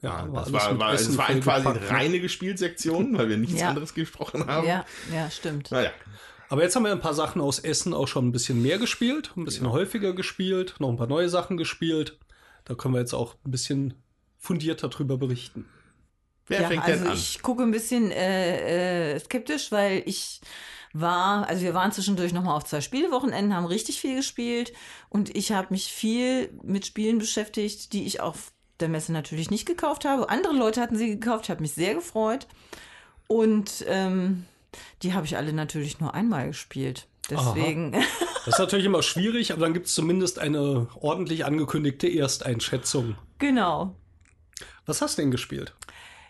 ja, 0.02 0.28
das 0.28 0.52
war, 0.54 0.72
mit 0.72 0.80
war, 0.80 0.94
Essen 0.94 1.12
es 1.12 1.18
war 1.18 1.28
ein 1.30 1.42
quasi 1.42 1.64
vollgepackt, 1.64 1.92
ne? 1.92 1.98
reine 1.98 2.20
Gespielsektion, 2.20 3.18
weil 3.18 3.30
wir 3.30 3.38
nichts 3.38 3.60
Ja. 3.60 3.70
anderes 3.70 3.94
gesprochen 3.94 4.46
haben. 4.48 4.68
Ja, 4.68 4.86
ja, 5.14 5.30
stimmt. 5.32 5.72
Naja, 5.72 5.92
Aber 6.50 6.62
jetzt 6.64 6.76
haben 6.76 6.84
wir 6.84 6.92
ein 6.92 7.00
paar 7.00 7.14
Sachen 7.16 7.42
aus 7.42 7.60
Essen 7.60 7.94
auch 7.94 8.08
schon 8.08 8.28
ein 8.28 8.32
bisschen 8.32 8.62
mehr 8.62 8.78
gespielt, 8.78 9.32
ein 9.36 9.46
bisschen 9.46 9.72
häufiger 9.72 10.14
gespielt, 10.14 10.76
noch 10.80 10.90
ein 10.90 10.98
paar 10.98 11.08
neue 11.08 11.30
Sachen 11.30 11.58
gespielt. 11.58 12.20
Da 12.66 12.76
können 12.76 12.94
wir 12.94 13.00
jetzt 13.00 13.14
auch 13.14 13.36
ein 13.46 13.52
bisschen 13.52 13.94
fundierter 14.38 14.90
drüber 14.90 15.18
berichten. 15.18 15.66
wer 16.48 16.62
ja, 16.62 16.68
fängt 16.68 16.84
also 16.84 17.00
denn 17.04 17.12
an? 17.12 17.18
ich 17.18 17.42
gucke 17.42 17.64
ein 17.64 17.72
bisschen 17.72 18.12
äh, 18.12 19.14
äh, 19.16 19.20
skeptisch, 19.20 19.72
weil 19.72 20.04
ich 20.06 20.40
war, 20.96 21.48
also 21.48 21.62
wir 21.62 21.74
waren 21.74 21.92
zwischendurch 21.92 22.32
nochmal 22.32 22.56
auf 22.56 22.64
zwei 22.64 22.80
Spielewochenenden, 22.80 23.54
haben 23.54 23.66
richtig 23.66 24.00
viel 24.00 24.16
gespielt 24.16 24.72
und 25.10 25.36
ich 25.36 25.52
habe 25.52 25.68
mich 25.72 25.92
viel 25.92 26.50
mit 26.64 26.86
Spielen 26.86 27.18
beschäftigt, 27.18 27.92
die 27.92 28.06
ich 28.06 28.22
auf 28.22 28.52
der 28.80 28.88
Messe 28.88 29.12
natürlich 29.12 29.52
nicht 29.52 29.66
gekauft 29.66 30.06
habe. 30.06 30.30
Andere 30.30 30.54
Leute 30.54 30.82
hatten 30.82 30.96
sie 30.96 31.10
gekauft, 31.10 31.46
ich 31.46 31.50
habe 31.50 31.62
mich 31.62 31.74
sehr 31.74 31.96
gefreut 31.96 32.48
und 33.28 33.84
ähm, 33.88 34.46
die 35.04 35.14
habe 35.14 35.26
ich 35.26 35.36
alle 35.36 35.52
natürlich 35.52 36.00
nur 36.00 36.14
einmal 36.14 36.48
gespielt. 36.48 37.08
Deswegen, 37.30 37.92
Das 38.46 38.54
ist 38.56 38.60
natürlich 38.60 38.86
immer 38.86 39.02
schwierig, 39.02 39.52
aber 39.52 39.62
dann 39.62 39.74
gibt 39.74 39.88
es 39.88 39.96
zumindest 39.96 40.40
eine 40.40 40.88
ordentlich 41.02 41.46
angekündigte 41.46 42.08
Ersteinschätzung. 42.08 43.16
genau. 43.38 43.96
Was 44.86 45.02
hast 45.02 45.18
du 45.18 45.24
denn 45.24 45.32
gespielt? 45.32 45.74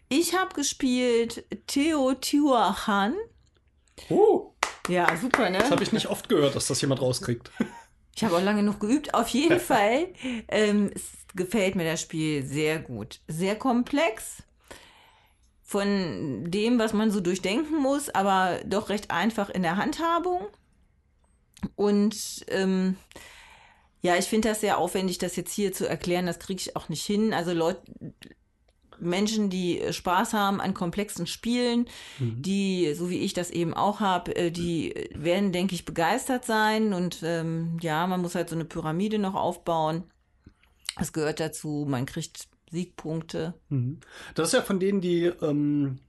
Ich 0.07 0.33
habe 0.33 0.56
gespielt 0.56 1.44
Teotihuacan. 1.67 3.13
Oh, 4.09 4.53
Ja, 4.87 5.15
super, 5.17 5.49
ne? 5.49 5.59
das 5.59 5.71
habe 5.71 5.83
ich 5.83 5.91
nicht 5.91 6.07
oft 6.07 6.29
gehört, 6.29 6.55
dass 6.55 6.67
das 6.67 6.81
jemand 6.81 7.01
rauskriegt. 7.01 7.51
Ich 8.15 8.23
habe 8.23 8.37
auch 8.37 8.41
lange 8.41 8.63
noch 8.63 8.79
geübt. 8.79 9.13
Auf 9.13 9.27
jeden 9.29 9.59
Fall 9.71 10.07
ähm, 10.47 10.91
es 10.93 11.03
gefällt 11.35 11.75
mir 11.75 11.85
das 11.85 12.01
Spiel 12.01 12.45
sehr 12.45 12.79
gut. 12.79 13.19
Sehr 13.27 13.55
komplex. 13.55 14.43
Von 15.61 16.45
dem, 16.49 16.77
was 16.77 16.93
man 16.93 17.11
so 17.11 17.19
durchdenken 17.19 17.81
muss, 17.81 18.09
aber 18.09 18.59
doch 18.65 18.89
recht 18.89 19.09
einfach 19.11 19.49
in 19.49 19.63
der 19.63 19.77
Handhabung. 19.77 20.47
Und 21.75 22.45
ähm, 22.49 22.97
ja, 24.01 24.15
ich 24.15 24.25
finde 24.25 24.49
das 24.49 24.61
sehr 24.61 24.77
aufwendig, 24.77 25.17
das 25.17 25.35
jetzt 25.35 25.51
hier 25.51 25.73
zu 25.73 25.89
erklären. 25.89 26.27
Das 26.27 26.39
kriege 26.39 26.61
ich 26.61 26.75
auch 26.75 26.89
nicht 26.89 27.03
hin. 27.03 27.33
Also 27.33 27.53
Leute, 27.53 27.81
Menschen, 29.00 29.50
die 29.50 29.80
äh, 29.80 29.94
Spaß 29.94 30.33
haben 30.33 30.62
an 30.62 30.74
komplexen 30.74 31.27
Spielen, 31.27 31.88
die, 32.19 32.93
so 32.93 33.10
wie 33.10 33.19
ich 33.19 33.34
das 33.34 33.50
eben 33.51 33.74
auch 33.74 34.00
habe, 34.00 34.36
äh, 34.36 34.51
die 34.51 34.93
werden, 35.13 35.51
denke 35.51 35.75
ich, 35.75 35.86
begeistert 35.86 36.46
sein. 36.46 36.93
Und 36.93 37.19
ähm, 37.24 37.77
ja, 37.81 38.08
man 38.08 38.22
muss 38.22 38.36
halt 38.36 38.50
so 38.50 38.55
eine 38.55 38.65
Pyramide 38.65 39.19
noch 39.19 39.36
aufbauen. 39.36 40.03
Das 40.98 41.13
gehört 41.13 41.39
dazu. 41.39 41.86
Man 41.88 42.05
kriegt 42.05 42.48
Siegpunkte. 42.72 43.53
Das 44.34 44.48
ist 44.50 44.53
ja 44.53 44.62
von 44.62 44.79
denen, 44.79 45.01
die 45.01 45.25
ähm, 45.25 46.00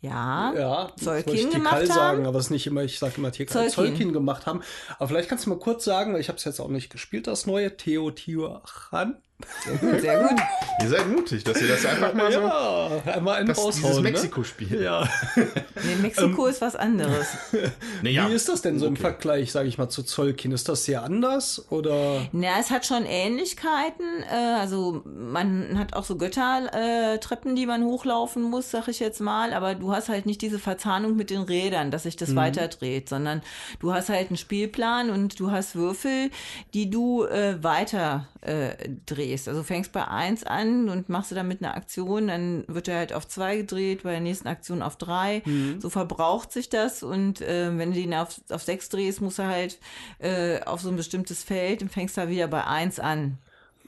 Ja. 0.00 0.52
ja, 0.54 0.92
Zolkin 0.96 1.50
gemacht 1.50 1.80
Tikal 1.80 1.80
haben? 1.80 1.86
sagen, 1.86 2.26
aber 2.26 2.38
es 2.38 2.46
ist 2.46 2.50
nicht 2.50 2.66
immer, 2.66 2.84
ich 2.84 2.98
sage 2.98 3.14
immer 3.16 3.32
Tikal, 3.32 3.70
Zolkin. 3.70 4.12
Gemacht 4.12 4.46
haben. 4.46 4.62
Aber 4.98 5.08
vielleicht 5.08 5.28
kannst 5.28 5.46
du 5.46 5.50
mal 5.50 5.58
kurz 5.58 5.84
sagen, 5.84 6.12
weil 6.12 6.20
ich 6.20 6.28
habe 6.28 6.36
es 6.38 6.44
jetzt 6.44 6.60
auch 6.60 6.68
nicht 6.68 6.90
gespielt, 6.90 7.26
das 7.26 7.46
neue 7.46 7.76
Teotihuacan. 7.76 9.16
Sehr 9.64 9.76
gut, 9.76 10.00
sehr 10.00 10.18
gut. 10.22 10.40
Ihr 10.82 10.88
seid 10.88 11.08
mutig, 11.08 11.44
dass 11.44 11.60
ihr 11.60 11.68
das 11.68 11.84
einfach 11.84 12.14
mal 12.14 12.32
so. 12.32 12.40
Ja, 12.40 13.02
einmal 13.14 13.36
einen 13.36 13.48
Das, 13.48 13.58
dieses 13.64 13.84
raushauen. 13.84 14.02
ne? 14.02 14.10
Mexiko-Spiel. 14.10 14.82
Ja. 14.82 15.08
Nee, 15.36 15.94
Mexiko 16.00 16.46
ist 16.46 16.60
was 16.60 16.74
anderes. 16.76 17.26
Naja, 18.02 18.28
Wie 18.28 18.34
ist 18.34 18.48
das 18.48 18.62
denn 18.62 18.78
so 18.78 18.86
im 18.86 18.96
Vergleich, 18.96 19.52
sage 19.52 19.68
ich 19.68 19.78
mal, 19.78 19.88
zu 19.88 20.02
Zolkin? 20.02 20.52
Ist 20.52 20.68
das 20.68 20.84
sehr 20.84 21.02
anders 21.02 21.66
oder? 21.70 22.26
Na, 22.32 22.58
es 22.60 22.70
hat 22.70 22.84
schon 22.86 23.04
Ähnlichkeiten. 23.04 24.22
Äh, 24.30 24.34
also 24.60 25.02
man 25.04 25.78
hat 25.78 25.94
auch 25.94 26.04
so 26.04 26.16
Göttertreppen, 26.16 27.56
die 27.56 27.66
man 27.66 27.84
hochlaufen 27.84 28.42
muss, 28.42 28.70
sag 28.70 28.88
ich 28.88 29.00
jetzt 29.00 29.20
mal. 29.20 29.52
Aber 29.52 29.74
du 29.74 29.92
hast 29.92 30.08
halt 30.08 30.26
nicht 30.26 30.42
diese 30.42 30.58
Verzahnung 30.58 31.16
mit 31.16 31.30
den 31.30 31.42
Rädern, 31.42 31.90
dass 31.90 32.04
sich 32.04 32.16
das 32.16 32.34
weiterdreht, 32.36 33.08
sondern 33.08 33.42
du 33.80 33.92
hast 33.92 34.08
halt 34.08 34.28
einen 34.28 34.36
Spielplan 34.36 35.10
und 35.10 35.38
du 35.40 35.50
hast 35.50 35.74
Würfel, 35.74 36.30
die 36.74 36.90
du 36.90 37.24
äh, 37.24 37.62
weiter 37.62 38.26
äh, 38.42 38.74
drehst. 39.06 39.25
Also 39.48 39.62
fängst 39.62 39.92
bei 39.92 40.06
eins 40.06 40.44
an 40.44 40.88
und 40.88 41.08
machst 41.08 41.30
du 41.30 41.34
damit 41.34 41.62
eine 41.62 41.74
Aktion, 41.74 42.28
dann 42.28 42.64
wird 42.68 42.88
er 42.88 42.98
halt 42.98 43.12
auf 43.12 43.26
zwei 43.28 43.56
gedreht, 43.56 44.02
bei 44.02 44.12
der 44.12 44.20
nächsten 44.20 44.48
Aktion 44.48 44.82
auf 44.82 44.96
drei. 44.96 45.42
So 45.78 45.90
verbraucht 45.90 46.52
sich 46.52 46.68
das 46.68 47.02
und 47.02 47.40
äh, 47.40 47.76
wenn 47.76 47.92
du 47.92 47.98
ihn 48.00 48.14
auf, 48.14 48.40
auf 48.50 48.62
sechs 48.62 48.88
drehst, 48.88 49.20
muss 49.20 49.38
er 49.38 49.48
halt 49.48 49.78
äh, 50.18 50.60
auf 50.64 50.80
so 50.80 50.88
ein 50.88 50.96
bestimmtes 50.96 51.42
Feld 51.44 51.82
und 51.82 51.90
fängst 51.92 52.16
da 52.16 52.28
wieder 52.28 52.48
bei 52.48 52.64
eins 52.64 52.98
an. 53.00 53.38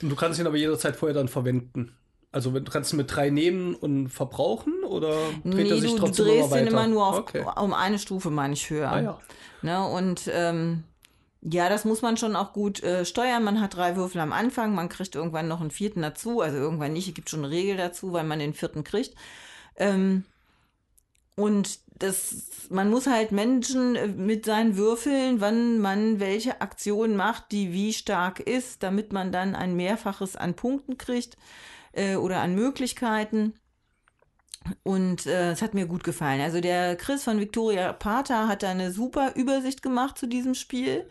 Du 0.01 0.15
kannst 0.15 0.39
ihn 0.39 0.47
aber 0.47 0.57
jederzeit 0.57 0.95
vorher 0.97 1.15
dann 1.15 1.29
verwenden. 1.29 1.93
Also 2.31 2.51
du 2.51 2.71
kannst 2.71 2.93
ihn 2.93 2.99
mit 2.99 3.15
drei 3.15 3.31
nehmen 3.31 3.75
und 3.75 4.09
verbrauchen 4.11 4.85
oder 4.85 5.13
dreht 5.45 5.55
nee, 5.65 5.71
er 5.71 5.77
sich 5.79 5.91
du, 5.93 5.97
du 5.97 6.03
trotzdem 6.05 6.27
drehst 6.27 6.39
immer 6.41 6.51
weiter? 6.51 6.63
ihn 6.63 6.69
immer 6.69 6.87
nur 6.87 7.07
auf, 7.07 7.19
Okay. 7.19 7.45
um 7.57 7.73
eine 7.73 7.99
Stufe, 7.99 8.31
meine 8.31 8.53
ich, 8.53 8.69
höher. 8.69 8.91
Ah, 8.93 9.01
ja. 9.01 9.19
Ne? 9.63 9.87
Und 9.89 10.31
ähm, 10.33 10.85
ja, 11.43 11.69
das 11.69 11.85
muss 11.85 12.03
man 12.03 12.17
schon 12.17 12.37
auch 12.37 12.53
gut 12.53 12.83
äh, 12.83 13.05
steuern. 13.05 13.45
Man 13.45 13.61
hat 13.61 13.77
drei 13.77 13.97
Würfel 13.97 14.21
am 14.21 14.33
Anfang, 14.33 14.75
man 14.75 14.89
kriegt 14.89 15.15
irgendwann 15.15 15.49
noch 15.49 15.61
einen 15.61 15.71
vierten 15.71 16.03
dazu. 16.03 16.41
Also 16.41 16.59
irgendwann 16.59 16.93
nicht, 16.93 17.09
es 17.09 17.15
gibt 17.15 17.31
schon 17.31 17.45
eine 17.45 17.51
Regel 17.51 17.77
dazu, 17.77 18.13
weil 18.13 18.25
man 18.25 18.39
den 18.41 18.55
vierten 18.55 18.85
kriegt. 18.85 19.15
Ähm, 19.77 20.25
Und 21.37 21.79
das, 21.99 22.69
man 22.71 22.91
muss 22.91 23.07
halt 23.07 23.33
Menschen 23.33 23.95
äh, 23.97 24.09
mit 24.09 24.45
seinen 24.45 24.77
Würfeln, 24.77 25.41
wann 25.41 25.79
man 25.79 26.19
welche 26.21 26.61
Aktion 26.61 27.17
macht, 27.17 27.53
die 27.53 27.73
wie 27.73 27.93
stark 27.93 28.41
ist, 28.41 28.83
damit 28.83 29.13
man 29.13 29.31
dann 29.33 29.55
ein 29.55 29.77
Mehrfaches 29.77 30.35
an 30.37 30.55
Punkten 30.55 30.99
kriegt 30.99 31.37
äh, 31.93 32.17
oder 32.17 32.41
an 32.41 32.55
Möglichkeiten. 32.55 33.55
Und 34.83 35.27
äh, 35.27 35.53
es 35.53 35.63
hat 35.63 35.75
mir 35.75 35.87
gut 35.87 36.05
gefallen. 36.05 36.41
Also 36.41 36.61
der 36.61 36.97
Chris 36.97 37.25
von 37.25 37.41
Victoria 37.41 37.93
Pater 37.93 38.49
hat 38.49 38.63
da 38.63 38.71
eine 38.71 38.93
super 38.93 39.35
Übersicht 39.35 39.83
gemacht 39.83 40.19
zu 40.19 40.27
diesem 40.27 40.55
Spiel. 40.55 41.09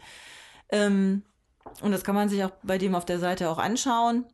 Ähm, 0.69 1.23
und 1.81 1.91
das 1.91 2.03
kann 2.03 2.15
man 2.15 2.29
sich 2.29 2.43
auch 2.43 2.51
bei 2.63 2.77
dem 2.77 2.95
auf 2.95 3.05
der 3.05 3.19
Seite 3.19 3.49
auch 3.49 3.57
anschauen, 3.57 4.25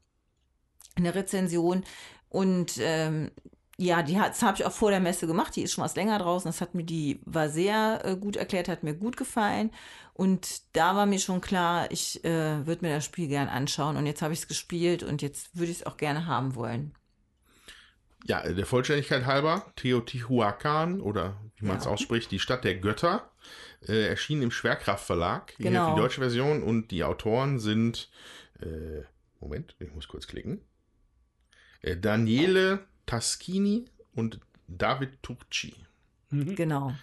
in 0.96 1.03
der 1.03 1.15
Rezension. 1.15 1.84
Und 2.30 2.77
ähm, 2.80 3.32
ja, 3.77 4.03
die 4.03 4.20
hat, 4.20 4.32
das 4.32 4.44
habe 4.44 4.58
ich 4.58 4.65
auch 4.65 4.72
vor 4.72 4.92
der 4.92 5.00
Messe 5.00 5.27
gemacht. 5.27 5.56
Die 5.56 5.63
ist 5.63 5.74
schon 5.74 5.84
was 5.84 5.96
länger 5.96 6.20
draußen. 6.20 6.50
Das 6.50 6.62
hat 6.62 6.75
mir, 6.75 6.84
die 6.84 7.22
war 7.25 7.50
sehr 7.50 8.01
äh, 8.06 8.15
gut 8.15 8.36
erklärt, 8.36 8.68
hat 8.68 8.84
mir 8.84 8.94
gut 8.94 9.18
gefallen. 9.18 9.72
Und 10.13 10.62
da 10.75 10.96
war 10.96 11.06
mir 11.06 11.20
schon 11.20 11.42
klar, 11.42 11.92
ich 11.92 12.24
äh, 12.24 12.65
würde 12.68 12.86
mir 12.86 12.96
das 12.96 13.06
Spiel 13.06 13.27
gern 13.27 13.50
anschauen. 13.50 13.98
Und 13.98 14.06
jetzt 14.06 14.22
habe 14.22 14.34
ich 14.34 14.42
es 14.42 14.48
gespielt 14.48 15.03
und 15.03 15.22
jetzt 15.22 15.58
würde 15.58 15.72
ich 15.72 15.80
es 15.80 15.86
auch 15.86 15.98
gerne 15.98 16.27
haben 16.27 16.56
wollen. 16.56 16.94
Ja, 18.25 18.42
der 18.42 18.65
Vollständigkeit 18.65 19.25
halber, 19.25 19.65
Teotihuacan 19.75 21.01
oder 21.01 21.38
wie 21.58 21.65
man 21.65 21.77
es 21.77 21.86
Ja. 21.86 21.92
ausspricht, 21.92 22.32
die 22.32 22.39
Stadt 22.39 22.63
der 22.63 22.75
Götter, 22.75 23.30
äh, 23.88 24.08
erschien 24.08 24.42
im 24.42 24.51
Schwerkraftverlag. 24.51 25.53
Hier 25.58 25.72
Genau. 25.72 25.94
die 25.94 26.00
deutsche 26.00 26.22
Version 26.22 26.63
und 26.63 26.92
die 26.92 27.03
Autoren 27.03 27.60
sind, 27.60 28.10
äh, 28.62 29.01
Moment, 29.42 29.75
ich 29.80 29.94
muss 29.94 30.08
kurz 30.08 30.27
klicken, 30.27 30.62
äh, 31.82 31.98
Daniele 31.98 32.86
Taschini 33.06 33.86
und 34.15 34.39
David 34.70 35.22
Turci. 35.22 35.75
Genau. 36.32 36.94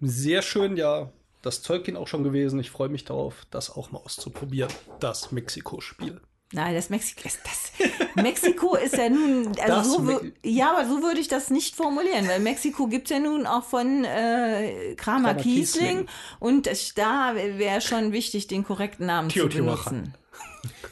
Sehr 0.00 0.42
schön, 0.42 0.76
ja. 0.76 1.10
Das 1.42 1.62
Zeugchen 1.62 1.96
auch 1.96 2.08
schon 2.08 2.24
gewesen. 2.24 2.58
Ich 2.58 2.70
freue 2.70 2.88
mich 2.88 3.04
darauf, 3.04 3.46
das 3.50 3.70
auch 3.70 3.92
mal 3.92 4.00
auszuprobieren. 4.00 4.72
Das 5.00 5.30
Mexiko-Spiel. 5.30 6.20
Nein, 6.52 6.74
das 6.74 6.88
Mexiko 6.88 7.28
ist 7.28 7.40
das. 7.44 8.14
Mexiko 8.14 8.74
ist 8.76 8.96
ja 8.96 9.10
nun, 9.10 9.52
Das 9.52 9.70
also 9.70 10.04
so, 10.06 10.20
ja, 10.42 10.70
aber 10.74 10.88
so 10.88 11.02
würde 11.02 11.20
ich 11.20 11.28
das 11.28 11.50
nicht 11.50 11.76
formulieren, 11.76 12.26
weil 12.26 12.40
Mexiko 12.40 12.86
gibt 12.86 13.10
es 13.10 13.16
ja 13.16 13.20
nun 13.22 13.46
auch 13.46 13.64
von 13.64 14.04
äh, 14.04 14.94
Kramer, 14.96 15.34
Kramer 15.34 15.34
Kiesling, 15.34 16.06
Kiesling. 16.06 16.08
und 16.40 16.66
es, 16.66 16.94
da 16.94 17.34
wäre 17.34 17.82
schon 17.82 18.12
wichtig, 18.12 18.46
den 18.46 18.64
korrekten 18.64 19.06
Namen 19.06 19.28
zu 19.28 19.40
Teotihuacan. 19.40 19.84
benutzen. 19.94 20.14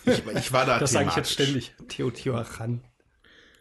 Ich, 0.04 0.36
ich 0.38 0.52
war 0.52 0.66
da 0.66 0.78
Das 0.78 0.92
sage 0.92 1.08
ich 1.08 1.16
jetzt 1.16 1.32
ständig. 1.32 1.74
Teotihuacan. 1.88 2.82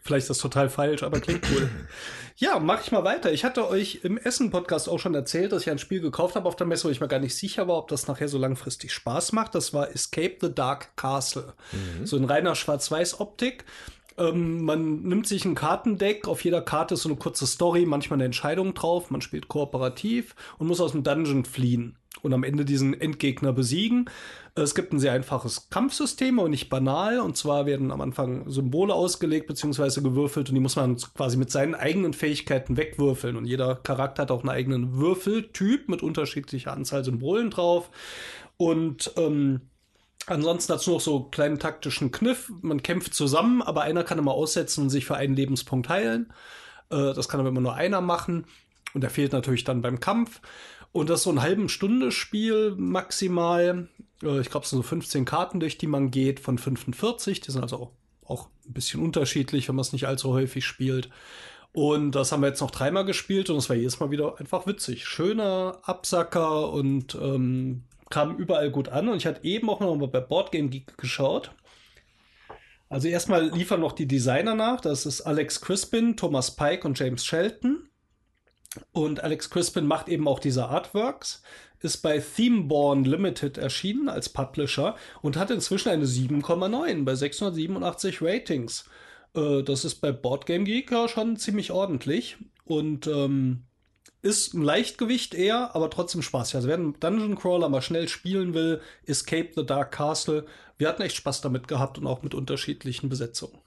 Vielleicht 0.06 0.24
ist 0.24 0.30
das 0.30 0.38
total 0.38 0.68
falsch, 0.68 1.02
aber 1.02 1.20
klingt 1.20 1.44
cool. 1.50 1.68
ja, 2.36 2.58
mach 2.58 2.82
ich 2.82 2.92
mal 2.92 3.04
weiter. 3.04 3.32
Ich 3.32 3.44
hatte 3.44 3.68
euch 3.68 4.00
im 4.04 4.16
Essen-Podcast 4.16 4.88
auch 4.88 4.98
schon 4.98 5.14
erzählt, 5.14 5.52
dass 5.52 5.62
ich 5.62 5.70
ein 5.70 5.78
Spiel 5.78 6.00
gekauft 6.00 6.36
habe 6.36 6.46
auf 6.46 6.56
der 6.56 6.66
Messe, 6.66 6.84
wo 6.84 6.88
ich 6.90 7.00
mir 7.00 7.08
gar 7.08 7.18
nicht 7.18 7.36
sicher 7.36 7.66
war, 7.66 7.76
ob 7.76 7.88
das 7.88 8.06
nachher 8.06 8.28
so 8.28 8.38
langfristig 8.38 8.92
Spaß 8.92 9.32
macht. 9.32 9.54
Das 9.54 9.74
war 9.74 9.90
Escape 9.90 10.36
the 10.40 10.54
Dark 10.54 10.96
Castle. 10.96 11.54
So 12.04 12.16
in 12.16 12.24
reiner 12.24 12.54
Schwarz-Weiß-Optik. 12.54 13.64
Ähm, 14.18 14.62
man 14.62 15.02
nimmt 15.02 15.26
sich 15.26 15.44
ein 15.44 15.54
Kartendeck, 15.54 16.26
auf 16.26 16.42
jeder 16.42 16.62
Karte 16.62 16.94
ist 16.94 17.02
so 17.02 17.08
eine 17.08 17.18
kurze 17.18 17.46
Story, 17.46 17.84
manchmal 17.84 18.16
eine 18.16 18.24
Entscheidung 18.24 18.72
drauf, 18.72 19.10
man 19.10 19.20
spielt 19.20 19.48
kooperativ 19.48 20.34
und 20.56 20.68
muss 20.68 20.80
aus 20.80 20.92
dem 20.92 21.02
Dungeon 21.02 21.44
fliehen 21.44 21.98
und 22.26 22.34
am 22.34 22.44
Ende 22.44 22.64
diesen 22.64 22.98
Endgegner 23.00 23.52
besiegen. 23.52 24.10
Es 24.54 24.74
gibt 24.74 24.92
ein 24.92 25.00
sehr 25.00 25.12
einfaches 25.12 25.70
Kampfsystem 25.70 26.38
und 26.38 26.50
nicht 26.50 26.68
banal. 26.68 27.20
Und 27.20 27.36
zwar 27.36 27.66
werden 27.66 27.90
am 27.90 28.00
Anfang 28.00 28.50
Symbole 28.50 28.92
ausgelegt 28.92 29.46
bzw. 29.46 30.00
gewürfelt 30.02 30.48
und 30.48 30.54
die 30.54 30.60
muss 30.60 30.76
man 30.76 30.96
quasi 30.96 31.36
mit 31.36 31.50
seinen 31.50 31.74
eigenen 31.74 32.12
Fähigkeiten 32.12 32.76
wegwürfeln. 32.76 33.36
Und 33.36 33.46
jeder 33.46 33.76
Charakter 33.76 34.22
hat 34.22 34.30
auch 34.30 34.40
einen 34.40 34.50
eigenen 34.50 34.98
Würfeltyp 34.98 35.88
mit 35.88 36.02
unterschiedlicher 36.02 36.72
Anzahl 36.72 37.04
Symbolen 37.04 37.50
drauf. 37.50 37.90
Und 38.56 39.12
ähm, 39.16 39.62
Ansonsten 40.28 40.72
nur 40.72 40.96
noch 40.96 41.00
so 41.00 41.16
einen 41.16 41.30
kleinen 41.30 41.58
taktischen 41.60 42.10
Kniff. 42.10 42.50
Man 42.60 42.82
kämpft 42.82 43.14
zusammen, 43.14 43.62
aber 43.62 43.82
einer 43.82 44.02
kann 44.02 44.18
immer 44.18 44.32
aussetzen 44.32 44.82
und 44.82 44.90
sich 44.90 45.06
für 45.06 45.14
einen 45.14 45.36
Lebenspunkt 45.36 45.88
heilen. 45.88 46.32
Äh, 46.90 47.14
das 47.14 47.28
kann 47.28 47.38
aber 47.38 47.50
immer 47.50 47.60
nur 47.60 47.74
einer 47.74 48.00
machen. 48.00 48.46
Und 48.92 49.02
der 49.02 49.10
fehlt 49.10 49.32
natürlich 49.32 49.62
dann 49.62 49.82
beim 49.82 50.00
Kampf. 50.00 50.40
Und 50.96 51.10
das 51.10 51.20
ist 51.20 51.24
so 51.24 51.30
ein 51.30 51.42
halben 51.42 51.68
Stunde 51.68 52.10
Spiel 52.10 52.74
maximal. 52.78 53.88
Äh, 54.22 54.40
ich 54.40 54.48
glaube, 54.48 54.64
es 54.64 54.70
sind 54.70 54.78
so 54.78 54.82
15 54.82 55.26
Karten, 55.26 55.60
durch 55.60 55.76
die 55.76 55.86
man 55.86 56.10
geht, 56.10 56.40
von 56.40 56.56
45. 56.56 57.42
Die 57.42 57.50
sind 57.50 57.60
also 57.60 57.92
auch, 58.24 58.48
ein 58.66 58.72
bisschen 58.72 59.02
unterschiedlich, 59.02 59.68
wenn 59.68 59.76
man 59.76 59.82
es 59.82 59.92
nicht 59.92 60.06
allzu 60.06 60.32
häufig 60.32 60.64
spielt. 60.64 61.10
Und 61.72 62.12
das 62.12 62.32
haben 62.32 62.40
wir 62.40 62.48
jetzt 62.48 62.62
noch 62.62 62.70
dreimal 62.70 63.04
gespielt 63.04 63.50
und 63.50 63.58
es 63.58 63.68
war 63.68 63.76
jedes 63.76 64.00
Mal 64.00 64.10
wieder 64.10 64.40
einfach 64.40 64.66
witzig. 64.66 65.06
Schöner 65.06 65.78
Absacker 65.82 66.72
und 66.72 67.14
ähm, 67.14 67.84
kam 68.08 68.34
überall 68.38 68.70
gut 68.70 68.88
an. 68.88 69.08
Und 69.10 69.18
ich 69.18 69.26
hatte 69.26 69.44
eben 69.44 69.68
auch 69.68 69.80
noch 69.80 69.94
mal 69.94 70.08
bei 70.08 70.20
Boardgame 70.20 70.70
Geek 70.70 70.96
geschaut. 70.96 71.52
Also 72.88 73.08
erstmal 73.08 73.50
liefern 73.50 73.80
noch 73.80 73.92
die 73.92 74.08
Designer 74.08 74.54
nach. 74.54 74.80
Das 74.80 75.04
ist 75.04 75.20
Alex 75.20 75.60
Crispin, 75.60 76.16
Thomas 76.16 76.56
Pike 76.56 76.88
und 76.88 76.98
James 76.98 77.24
Shelton. 77.26 77.86
Und 78.92 79.22
Alex 79.22 79.50
Crispin 79.50 79.86
macht 79.86 80.08
eben 80.08 80.28
auch 80.28 80.38
diese 80.38 80.68
Artworks, 80.68 81.42
ist 81.80 81.98
bei 81.98 82.18
Themeborn 82.18 83.04
Limited 83.04 83.58
erschienen 83.58 84.08
als 84.08 84.28
Publisher 84.28 84.96
und 85.22 85.36
hat 85.36 85.50
inzwischen 85.50 85.90
eine 85.90 86.06
7,9 86.06 87.04
bei 87.04 87.14
687 87.14 88.22
Ratings. 88.22 88.84
Äh, 89.34 89.62
das 89.62 89.84
ist 89.84 89.96
bei 89.96 90.12
Boardgame 90.12 90.64
Geek 90.64 90.90
ja 90.90 91.08
schon 91.08 91.36
ziemlich 91.36 91.70
ordentlich 91.70 92.38
und 92.64 93.06
ähm, 93.06 93.64
ist 94.22 94.54
ein 94.54 94.62
Leichtgewicht 94.62 95.34
eher, 95.34 95.74
aber 95.74 95.90
trotzdem 95.90 96.22
spaßig. 96.22 96.56
Also 96.56 96.68
wer 96.68 96.76
einen 96.76 96.98
Dungeon 96.98 97.36
Crawler 97.36 97.68
mal 97.68 97.82
schnell 97.82 98.08
spielen 98.08 98.54
will, 98.54 98.80
Escape 99.04 99.50
the 99.54 99.64
Dark 99.64 99.92
Castle, 99.92 100.46
wir 100.78 100.88
hatten 100.88 101.02
echt 101.02 101.16
Spaß 101.16 101.40
damit 101.40 101.68
gehabt 101.68 101.98
und 101.98 102.06
auch 102.06 102.22
mit 102.22 102.34
unterschiedlichen 102.34 103.08
Besetzungen. 103.08 103.58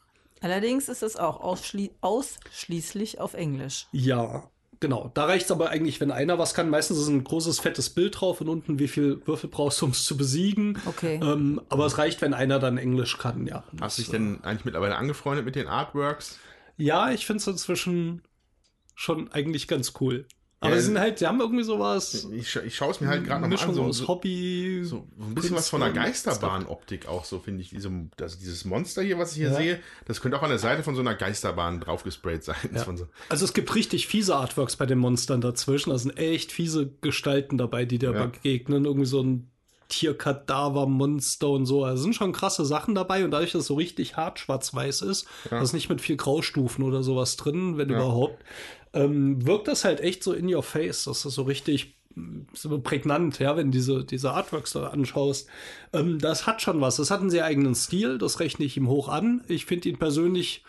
Allerdings 0.42 0.90
ist 0.90 1.04
es 1.04 1.16
auch 1.16 1.42
ausschli 1.42 1.92
ausschließlich 2.02 3.20
auf 3.20 3.34
Englisch. 3.34 3.88
Ja, 3.92 4.50
genau. 4.80 5.12
Da 5.14 5.26
reicht 5.26 5.46
es 5.46 5.52
aber 5.52 5.70
eigentlich, 5.70 6.00
wenn 6.02 6.12
einer 6.12 6.40
was 6.40 6.54
kann. 6.54 6.70
Meistens 6.70 6.98
ist 6.98 7.08
ein 7.08 7.24
großes, 7.24 7.60
fettes 7.60 7.90
Bild 7.90 8.20
drauf 8.20 8.42
und 8.42 8.50
unten, 8.50 8.80
wie 8.80 8.88
viel 8.88 9.22
Würfel 9.26 9.50
brauchst 9.50 9.82
du, 9.82 9.86
um 9.86 9.92
es 9.92 10.06
zu 10.06 10.18
besiegen. 10.18 10.80
Okay. 10.86 11.20
Ähm, 11.22 11.62
aber 11.70 11.86
es 11.86 11.98
reicht, 11.98 12.22
wenn 12.22 12.34
einer 12.34 12.60
dann 12.60 12.78
Englisch 12.78 13.18
kann, 13.18 13.48
ja. 13.48 13.64
Hast 13.80 13.98
du 13.98 14.02
dich 14.02 14.12
denn 14.12 14.44
eigentlich 14.44 14.66
mittlerweile 14.66 14.96
angefreundet 14.96 15.46
mit 15.46 15.56
den 15.56 15.68
Artworks? 15.68 16.40
Ja, 16.78 17.12
ich 17.12 17.26
finde 17.26 17.42
es 17.42 17.48
inzwischen 17.48 18.22
schon 18.96 19.32
eigentlich 19.32 19.68
ganz 19.68 19.94
cool. 20.00 20.26
Aber 20.62 20.72
Ja, 20.74 20.80
sie 20.82 20.88
sind 20.88 21.00
halt, 21.00 21.20
sie 21.20 21.26
haben 21.26 21.40
irgendwie 21.40 21.64
sowas. 21.64 22.28
Ich, 22.34 22.54
ich 22.58 22.76
schaue 22.76 22.92
es 22.92 23.00
mir 23.00 23.08
halt 23.08 23.24
gerade 23.24 23.42
noch 23.42 23.48
Mischung 23.48 23.70
an. 23.70 23.76
So, 23.76 23.84
aus 23.84 24.08
Hobby. 24.10 24.82
so 24.84 25.08
ein 25.18 25.34
bisschen 25.34 25.56
was 25.56 25.70
von 25.70 25.82
einer 25.82 25.92
und 25.92 25.96
Geisterbahn-Optik 25.98 27.08
auch 27.08 27.24
so, 27.24 27.40
finde 27.40 27.62
ich. 27.62 27.70
Diese, 27.70 27.90
das, 28.18 28.40
dieses 28.40 28.66
Monster 28.66 29.02
hier, 29.02 29.18
was 29.18 29.32
ich 29.32 29.38
hier 29.38 29.52
Ja. 29.52 29.56
sehe, 29.56 29.80
das 30.06 30.20
könnte 30.20 30.38
auch 30.38 30.44
an 30.44 30.50
der 30.50 30.60
Seite 30.60 30.84
von 30.84 30.96
so 30.96 31.02
einer 31.02 31.16
Geisterbahn 31.16 31.80
draufgesprayt 31.80 32.44
sein. 32.44 32.58
Ja. 32.76 32.84
So, 32.84 33.08
Also 33.30 33.46
es 33.46 33.54
gibt 33.54 33.74
richtig 33.74 34.08
fiese 34.08 34.36
Artworks 34.36 34.76
bei 34.76 34.86
den 34.86 34.98
Monstern 34.98 35.40
dazwischen. 35.40 35.92
Da 35.92 35.98
sind 35.98 36.18
echt 36.18 36.52
fiese 36.52 36.92
Gestalten 37.00 37.58
dabei, 37.58 37.86
die 37.86 37.98
dir 37.98 38.12
Ja. 38.12 38.26
begegnen. 38.26 38.84
Irgendwie 38.84 39.06
so 39.08 39.22
ein 39.24 39.50
Tierkadaver-Monster 39.88 41.50
und 41.50 41.66
so. 41.66 41.84
Also 41.84 42.04
sind 42.04 42.16
schon 42.16 42.32
krasse 42.32 42.66
Sachen 42.66 42.96
dabei 42.96 43.24
und 43.26 43.32
dadurch, 43.32 43.52
dass 43.54 43.62
es 43.62 43.68
so 43.68 43.74
richtig 43.76 44.18
hart 44.18 44.40
schwarz-weiß 44.40 45.02
ist, 45.02 45.26
da 45.50 45.62
ist 45.62 45.74
nicht 45.74 45.90
mit 45.90 46.00
viel 46.02 46.16
Graustufen 46.16 46.84
oder 46.84 47.02
sowas 47.04 47.38
drin, 47.38 47.78
wenn 47.78 47.90
Ja. 47.90 47.96
überhaupt, 47.98 48.44
ähm, 48.94 49.46
wirkt 49.46 49.68
das 49.68 49.86
halt 49.86 50.00
echt 50.00 50.24
so 50.24 50.34
in 50.34 50.54
your 50.54 50.64
face. 50.64 51.06
Das 51.06 51.26
ist 51.26 51.36
so 51.36 51.44
richtig 51.44 51.96
mm, 52.16 52.42
so 52.54 52.80
prägnant, 52.80 53.40
ja, 53.40 53.56
wenn 53.56 53.72
diese, 53.72 54.04
diese 54.04 54.32
Artworks 54.32 54.74
da 54.74 54.88
anschaust. 54.88 55.48
Ähm, 55.94 56.20
das 56.20 56.48
hat 56.48 56.62
schon 56.62 56.82
was. 56.82 56.98
Das 56.98 57.12
hat 57.12 57.22
einen 57.22 57.30
sehr 57.30 57.46
eigenen 57.46 57.76
Stil, 57.76 58.18
das 58.18 58.40
rechne 58.40 58.66
ich 58.66 58.78
ihm 58.78 58.88
hoch 58.88 59.10
an. 59.10 59.44
Ich 59.48 59.66
finde 59.66 59.90
ihn 59.90 60.00
persönlich 60.00 60.64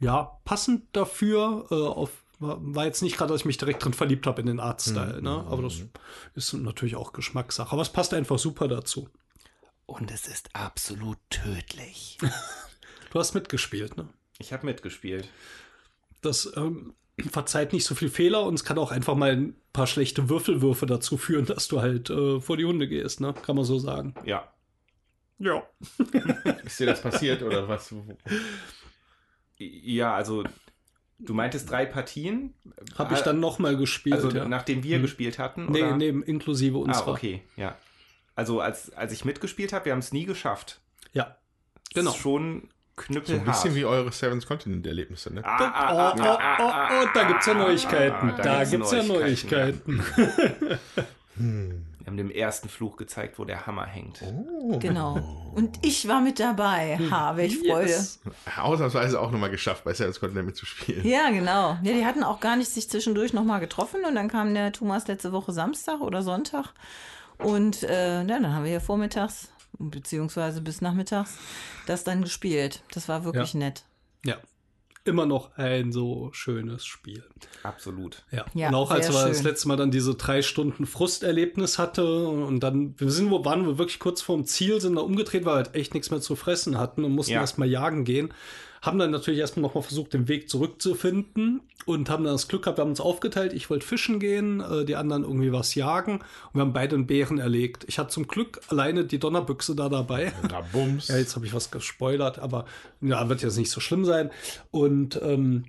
ja, 0.00 0.38
passend 0.44 0.84
dafür. 0.92 1.66
Äh, 1.70 1.74
auf, 1.74 2.10
war, 2.38 2.84
jetzt 2.84 3.02
nicht 3.02 3.16
gerade, 3.16 3.32
dass 3.32 3.42
ich 3.42 3.46
mich 3.46 3.58
direkt 3.58 3.84
drin 3.84 3.94
verliebt 3.94 4.26
habe 4.26 4.40
in 4.40 4.46
den 4.46 4.60
Artstyle, 4.60 5.22
ne? 5.22 5.46
Aber 5.48 5.62
das 5.62 5.80
ist 6.34 6.52
natürlich 6.52 6.96
auch 6.96 7.14
Geschmackssache. 7.14 7.72
Aber 7.72 7.80
es 7.80 7.88
passt 7.88 8.12
einfach 8.12 8.38
super 8.38 8.68
dazu. 8.68 9.08
Und 9.86 10.10
es 10.10 10.26
ist 10.26 10.50
absolut 10.54 11.18
tödlich. 11.30 12.18
Du 13.12 13.20
hast 13.20 13.34
mitgespielt, 13.34 13.96
ne? 13.96 14.08
Ich 14.38 14.52
habe 14.52 14.66
mitgespielt. 14.66 15.30
Das 16.20 16.52
ähm, 16.56 16.92
verzeiht 17.30 17.72
nicht 17.72 17.84
so 17.86 17.94
viel 17.94 18.08
Fehler 18.10 18.42
und 18.44 18.54
es 18.54 18.64
kann 18.64 18.78
auch 18.78 18.90
einfach 18.92 19.14
mal 19.14 19.32
ein 19.32 19.54
paar 19.72 19.86
schlechte 19.86 20.28
Würfelwürfe 20.28 20.86
dazu 20.86 21.16
führen, 21.16 21.46
dass 21.46 21.68
du 21.68 21.80
halt 21.80 22.10
äh, 22.10 22.40
vor 22.40 22.56
die 22.56 22.64
Hunde 22.66 22.88
gehst, 22.88 23.20
ne? 23.20 23.34
Kann 23.42 23.56
man 23.56 23.64
so 23.64 23.78
sagen. 23.78 24.14
Ja. 24.24 24.52
Ja. 25.38 25.62
ist 26.64 26.80
dir 26.80 26.86
das 26.86 27.00
passiert 27.02 27.42
oder 27.42 27.68
was? 27.68 27.94
Ja, 29.58 30.14
also 30.14 30.44
du 31.18 31.34
meintest 31.34 31.70
drei 31.70 31.86
Partien. 31.86 32.54
Habe 32.96 33.14
ich 33.14 33.20
dann 33.20 33.40
noch 33.40 33.58
mal 33.58 33.76
gespielt, 33.76 34.16
Also 34.16 34.30
ja. 34.30 34.46
nachdem 34.48 34.82
wir 34.82 34.96
Hm. 34.96 35.02
gespielt 35.02 35.38
hatten? 35.38 35.66
nee, 35.72 35.82
oder? 35.82 35.96
nee, 35.96 36.08
inklusive 36.08 36.76
Ah, 36.78 36.82
unserer. 36.82 37.08
okay, 37.08 37.42
ja. 37.56 37.76
Also 38.34 38.60
als, 38.60 38.92
als 38.92 39.12
ich 39.12 39.24
mitgespielt 39.24 39.72
habe, 39.72 39.86
wir 39.86 39.92
haben 39.92 40.00
es 40.00 40.12
nie 40.12 40.26
geschafft. 40.26 40.80
Ja. 41.12 41.36
Genau. 41.94 42.10
Ist 42.10 42.18
schon 42.18 42.68
So 42.98 43.02
knüppelhart. 43.12 43.40
ein 43.42 43.44
bisschen 43.52 43.74
wie 43.74 43.84
eure 43.84 44.10
Seven's 44.10 44.46
Continent-Erlebnisse, 44.46 45.32
ne? 45.34 45.42
Ah, 45.44 45.58
Oh, 45.60 45.64
ah, 45.64 46.14
oh, 46.16 46.20
ah, 46.20 46.56
oh, 46.58 46.62
ah, 46.62 46.70
ah, 46.70 46.88
oh, 46.90 47.04
oh, 47.04 47.08
da 47.14 47.24
gibt's 47.24 47.46
ja 47.46 47.54
Neuigkeiten. 47.54 48.30
Ah, 48.30 48.36
da 48.36 48.42
Da 48.42 48.64
gibt's 48.64 48.70
gibt's 48.90 48.92
ja 48.92 49.02
Neuigkeiten, 49.02 49.96
Neuigkeiten. 49.96 50.86
Wir 51.38 52.06
haben 52.06 52.16
dem 52.16 52.30
ersten 52.30 52.68
Fluch 52.68 52.96
gezeigt, 52.96 53.38
wo 53.38 53.44
der 53.44 53.66
Hammer 53.66 53.84
hängt. 53.84 54.22
Genau. 54.78 55.52
Und 55.54 55.84
ich 55.84 56.06
war 56.08 56.20
mit 56.20 56.38
dabei. 56.40 56.98
Ha, 57.10 57.36
welch 57.36 57.58
Freude. 57.58 57.88
Yes. 57.90 58.20
Ausnahmsweise 58.56 59.20
auch 59.20 59.30
nochmal 59.32 59.50
geschafft, 59.50 59.84
bei 59.84 59.92
Seven's 59.92 60.20
Continent 60.20 60.46
mitzuspielen. 60.46 61.04
Ja, 61.06 61.30
genau. 61.30 61.76
Ja, 61.82 61.92
die 61.92 62.06
hatten 62.06 62.22
auch 62.22 62.40
gar 62.40 62.56
nicht 62.56 62.70
sich 62.70 62.88
zwischendurch 62.88 63.32
nochmal 63.34 63.60
getroffen 63.60 64.04
und 64.08 64.14
dann 64.14 64.28
kam 64.28 64.54
der 64.54 64.72
Thomas 64.72 65.06
letzte 65.08 65.32
Woche 65.32 65.52
Samstag 65.52 66.00
oder 66.00 66.22
Sonntag 66.22 66.72
und 67.38 67.82
äh, 67.82 68.18
ja, 68.20 68.24
dann 68.24 68.54
haben 68.54 68.62
wir 68.64 68.70
hier 68.70 68.80
vormittags 68.80 69.48
beziehungsweise 69.78 70.60
bis 70.60 70.80
nachmittags 70.80 71.36
das 71.86 72.04
dann 72.04 72.22
gespielt. 72.22 72.82
Das 72.92 73.08
war 73.08 73.24
wirklich 73.24 73.52
Ja. 73.54 73.58
nett. 73.60 73.84
Ja. 74.24 74.36
Immer 75.04 75.24
noch 75.24 75.56
ein 75.56 75.92
so 75.92 76.30
schönes 76.32 76.84
Spiel. 76.84 77.22
Absolut. 77.62 78.24
Ja. 78.32 78.44
Ja, 78.54 78.68
und 78.70 78.74
auch 78.74 78.90
als 78.90 79.08
wir 79.08 79.12
das 79.26 79.36
schön. 79.36 79.46
letzte 79.46 79.68
Mal 79.68 79.76
dann 79.76 79.92
diese 79.92 80.16
drei 80.16 80.42
Stunden 80.42 80.84
Frusterlebnis 80.84 81.78
hatte 81.78 82.26
und, 82.28 82.42
und 82.42 82.60
dann 82.60 82.98
wir 82.98 83.08
sind, 83.12 83.30
wo 83.30 83.44
waren 83.44 83.64
wir 83.66 83.78
wirklich 83.78 84.00
kurz 84.00 84.20
vorm 84.20 84.46
Ziel, 84.46 84.80
sind 84.80 84.96
da 84.96 85.02
umgedreht, 85.02 85.44
weil 85.44 85.52
wir 85.52 85.56
halt 85.58 85.74
echt 85.76 85.94
nichts 85.94 86.10
mehr 86.10 86.20
zu 86.20 86.34
fressen 86.34 86.76
hatten 86.76 87.04
und 87.04 87.12
mussten 87.12 87.34
Ja. 87.34 87.40
erstmal 87.40 87.68
jagen 87.68 88.04
gehen. 88.04 88.34
Haben 88.86 88.98
dann 88.98 89.10
natürlich 89.10 89.40
erstmal 89.40 89.62
nochmal 89.62 89.82
versucht, 89.82 90.14
den 90.14 90.28
Weg 90.28 90.48
zurückzufinden 90.48 91.60
und 91.84 92.08
haben 92.08 92.24
dann 92.24 92.34
das 92.34 92.48
Glück 92.48 92.62
gehabt, 92.62 92.78
wir 92.78 92.82
haben 92.82 92.90
uns 92.90 93.00
aufgeteilt. 93.00 93.52
Ich 93.52 93.68
wollte 93.68 93.84
fischen 93.86 94.20
gehen, 94.20 94.60
äh, 94.60 94.84
die 94.84 94.96
anderen 94.96 95.24
irgendwie 95.24 95.52
was 95.52 95.74
jagen 95.74 96.14
und 96.20 96.54
wir 96.54 96.60
haben 96.62 96.72
beide 96.72 96.94
einen 96.96 97.06
Bären 97.06 97.38
erlegt. 97.38 97.84
Ich 97.88 97.98
hatte 97.98 98.10
zum 98.10 98.26
Glück 98.28 98.60
alleine 98.68 99.04
die 99.04 99.18
Donnerbüchse 99.18 99.74
da 99.74 99.88
dabei. 99.88 100.32
Na, 100.50 100.60
Bums. 100.72 101.08
Ja, 101.08 101.16
jetzt 101.18 101.34
habe 101.36 101.46
ich 101.46 101.52
was 101.54 101.70
gespoilert, 101.70 102.38
aber 102.38 102.64
ja, 103.00 103.28
wird 103.28 103.42
jetzt 103.42 103.58
nicht 103.58 103.70
so 103.70 103.80
schlimm 103.80 104.04
sein. 104.04 104.30
Und 104.70 105.20
ähm, 105.22 105.64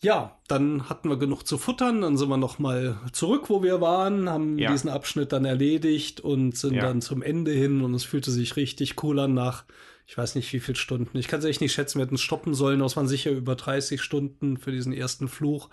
ja, 0.00 0.36
dann 0.48 0.88
hatten 0.90 1.08
wir 1.08 1.16
genug 1.16 1.46
zu 1.46 1.56
futtern, 1.58 2.02
dann 2.02 2.16
sind 2.18 2.28
wir 2.28 2.36
noch 2.36 2.58
mal 2.58 2.98
zurück, 3.12 3.48
wo 3.48 3.62
wir 3.62 3.80
waren, 3.80 4.28
haben 4.28 4.58
Ja. 4.58 4.70
diesen 4.70 4.90
Abschnitt 4.90 5.32
dann 5.32 5.44
erledigt 5.44 6.20
und 6.20 6.56
sind 6.56 6.74
Ja. 6.74 6.82
dann 6.82 7.00
zum 7.00 7.22
Ende 7.22 7.52
hin 7.52 7.80
und 7.80 7.94
es 7.94 8.04
fühlte 8.04 8.30
sich 8.30 8.56
richtig 8.56 9.02
cool 9.02 9.18
an 9.18 9.32
nach, 9.34 9.64
ich 10.06 10.18
weiß 10.18 10.34
nicht 10.34 10.52
wie 10.52 10.60
viele 10.60 10.76
Stunden. 10.76 11.16
Ich 11.16 11.28
kann 11.28 11.40
es 11.40 11.44
echt 11.44 11.60
nicht 11.60 11.72
schätzen, 11.72 11.98
wir 11.98 12.06
hätten 12.06 12.18
stoppen 12.18 12.54
sollen, 12.54 12.80
das 12.80 12.96
waren 12.96 13.08
sicher 13.08 13.30
über 13.30 13.56
30 13.56 14.02
Stunden 14.02 14.58
für 14.58 14.72
diesen 14.72 14.92
ersten 14.92 15.28
Fluch. 15.28 15.70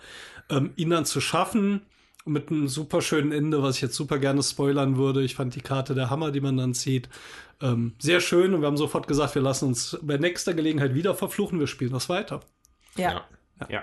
Ähm, 0.48 0.72
ihn 0.76 0.90
dann 0.90 1.04
zu 1.04 1.20
schaffen, 1.20 1.82
mit 2.24 2.50
einem 2.50 2.68
super 2.68 3.02
schönen 3.02 3.32
Ende, 3.32 3.62
was 3.62 3.76
ich 3.76 3.82
jetzt 3.82 3.96
super 3.96 4.18
gerne 4.18 4.42
spoilern 4.42 4.96
würde. 4.96 5.22
Ich 5.22 5.34
fand 5.34 5.54
die 5.54 5.60
Karte 5.60 5.94
der 5.94 6.08
Hammer, 6.08 6.30
die 6.30 6.40
man 6.40 6.56
dann 6.56 6.74
zieht, 6.74 7.08
ähm, 7.60 7.94
sehr 7.98 8.20
schön 8.20 8.54
und 8.54 8.60
wir 8.60 8.66
haben 8.66 8.76
sofort 8.76 9.06
gesagt, 9.06 9.34
wir 9.34 9.42
lassen 9.42 9.68
uns 9.68 9.98
bei 10.02 10.16
nächster 10.18 10.54
Gelegenheit 10.54 10.94
wieder 10.94 11.14
verfluchen, 11.14 11.58
wir 11.58 11.66
spielen 11.66 11.92
das 11.92 12.08
weiter. 12.08 12.40
Ja. 12.96 13.24
Ja. 13.60 13.68
Ja. 13.68 13.82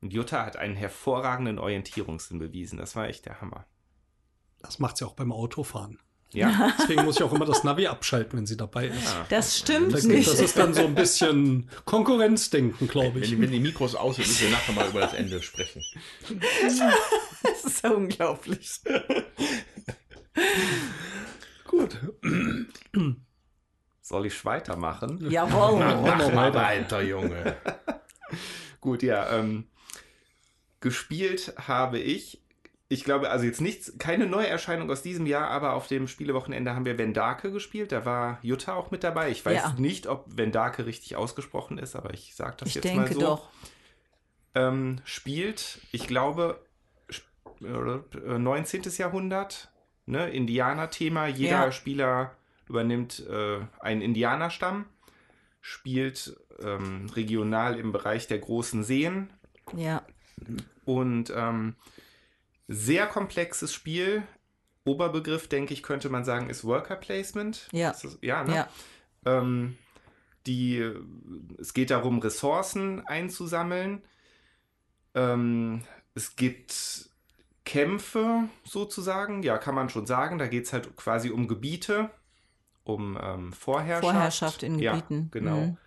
Und 0.00 0.12
Jutta 0.12 0.44
hat 0.44 0.56
einen 0.56 0.76
hervorragenden 0.76 1.58
Orientierungssinn 1.58 2.38
bewiesen. 2.38 2.78
Das 2.78 2.94
war 2.96 3.08
echt 3.08 3.26
der 3.26 3.40
Hammer. 3.40 3.66
Das 4.60 4.78
macht 4.78 4.96
sie 4.96 5.06
auch 5.06 5.14
beim 5.14 5.32
Autofahren. 5.32 5.98
Ja. 6.32 6.72
Deswegen 6.78 7.04
muss 7.04 7.16
ich 7.16 7.22
auch 7.22 7.32
immer 7.32 7.44
das 7.46 7.62
Navi 7.64 7.86
abschalten, 7.86 8.38
wenn 8.38 8.46
sie 8.46 8.56
dabei 8.56 8.88
ist. 8.88 9.14
Das 9.30 9.58
stimmt 9.58 9.94
Das, 9.94 10.04
nicht. 10.04 10.28
das 10.28 10.40
ist 10.40 10.58
dann 10.58 10.74
so 10.74 10.84
ein 10.84 10.94
bisschen 10.94 11.70
Konkurrenzdenken, 11.84 12.88
glaube 12.88 13.14
Wenn, 13.16 13.22
ich. 13.22 13.28
die- 13.30 13.40
wenn 13.40 13.50
die 13.52 13.60
Mikros 13.60 13.94
aus 13.94 14.16
sind, 14.16 14.26
müssen 14.26 14.42
wir 14.46 14.50
nachher 14.50 14.72
mal 14.74 14.88
über 14.88 15.00
das 15.00 15.14
Ende 15.14 15.40
sprechen. 15.40 15.82
das 17.42 17.64
ist 17.64 17.82
ja 17.82 17.90
unglaublich. 17.90 18.80
Gut. 21.66 21.98
Soll 24.02 24.26
ich 24.26 24.44
weitermachen? 24.44 25.30
Jawohl. 25.30 25.78
Mach 25.78 26.32
mal 26.32 26.54
weiter, 26.54 27.02
Junge. 27.02 27.56
Gut, 28.80 29.02
ja. 29.02 29.38
Ähm, 29.38 29.68
gespielt 30.80 31.54
habe 31.66 31.98
ich, 31.98 32.42
ich 32.88 33.02
glaube, 33.04 33.30
also 33.30 33.44
jetzt 33.44 33.60
nichts, 33.60 33.98
keine 33.98 34.26
Neuerscheinung 34.26 34.90
aus 34.90 35.02
diesem 35.02 35.26
Jahr, 35.26 35.48
aber 35.50 35.72
auf 35.74 35.88
dem 35.88 36.06
Spielewochenende 36.06 36.74
haben 36.74 36.84
wir 36.84 36.98
Vendake 36.98 37.50
gespielt. 37.50 37.90
Da 37.92 38.04
war 38.04 38.38
Jutta 38.42 38.74
auch 38.74 38.90
mit 38.92 39.02
dabei. 39.02 39.30
Ich 39.30 39.44
weiß 39.44 39.56
Ja. 39.62 39.74
nicht, 39.78 40.06
ob 40.06 40.24
Vendake 40.36 40.86
richtig 40.86 41.16
ausgesprochen 41.16 41.78
ist, 41.78 41.96
aber 41.96 42.14
ich 42.14 42.34
sage 42.36 42.56
das 42.58 42.68
Ich 42.68 42.74
jetzt 42.76 42.84
denke 42.84 43.00
mal 43.00 43.12
so. 43.12 43.20
doch. 43.20 43.50
Ähm, 44.54 45.00
spielt, 45.04 45.80
ich 45.92 46.06
glaube, 46.06 46.60
sp- 47.10 47.34
äh, 47.62 48.38
19. 48.38 48.82
Jahrhundert, 48.96 49.70
ne, 50.06 50.30
Indianer-Thema. 50.30 51.26
Jeder 51.26 51.66
Ja. 51.66 51.72
Spieler 51.72 52.36
übernimmt 52.68 53.24
äh, 53.28 53.58
einen 53.80 54.00
Indianerstamm, 54.00 54.86
spielt 55.60 56.36
ähm, 56.62 57.10
regional 57.14 57.78
im 57.78 57.92
Bereich 57.92 58.28
der 58.28 58.38
großen 58.38 58.82
Seen 58.84 59.28
Ja. 59.76 60.02
und 60.84 61.32
ähm, 61.34 61.74
sehr 62.68 63.06
komplexes 63.06 63.72
Spiel. 63.72 64.22
Oberbegriff, 64.84 65.48
denke 65.48 65.74
ich, 65.74 65.82
könnte 65.82 66.08
man 66.08 66.24
sagen, 66.24 66.48
ist 66.48 66.64
Worker 66.64 66.96
Placement. 66.96 67.68
Ja. 67.72 67.90
Ist 67.90 68.18
ja, 68.22 68.44
ne? 68.44 68.54
Ja. 68.54 68.68
Ähm, 69.24 69.76
die, 70.46 70.92
es 71.58 71.74
geht 71.74 71.90
darum, 71.90 72.20
Ressourcen 72.20 73.04
einzusammeln. 73.06 74.04
Ähm, 75.14 75.82
es 76.14 76.36
gibt 76.36 77.10
Kämpfe 77.64 78.44
sozusagen, 78.64 79.42
ja, 79.42 79.58
kann 79.58 79.74
man 79.74 79.88
schon 79.88 80.06
sagen. 80.06 80.38
Da 80.38 80.46
geht 80.46 80.66
es 80.66 80.72
halt 80.72 80.94
quasi 80.96 81.30
um 81.30 81.48
Gebiete, 81.48 82.10
um 82.84 83.18
ähm, 83.20 83.52
Vorherrschaft. 83.52 84.04
Vorherrschaft 84.04 84.62
in 84.62 84.78
Ja, 84.78 84.92
Gebieten. 84.94 85.28
genau. 85.32 85.56
Mhm. 85.56 85.78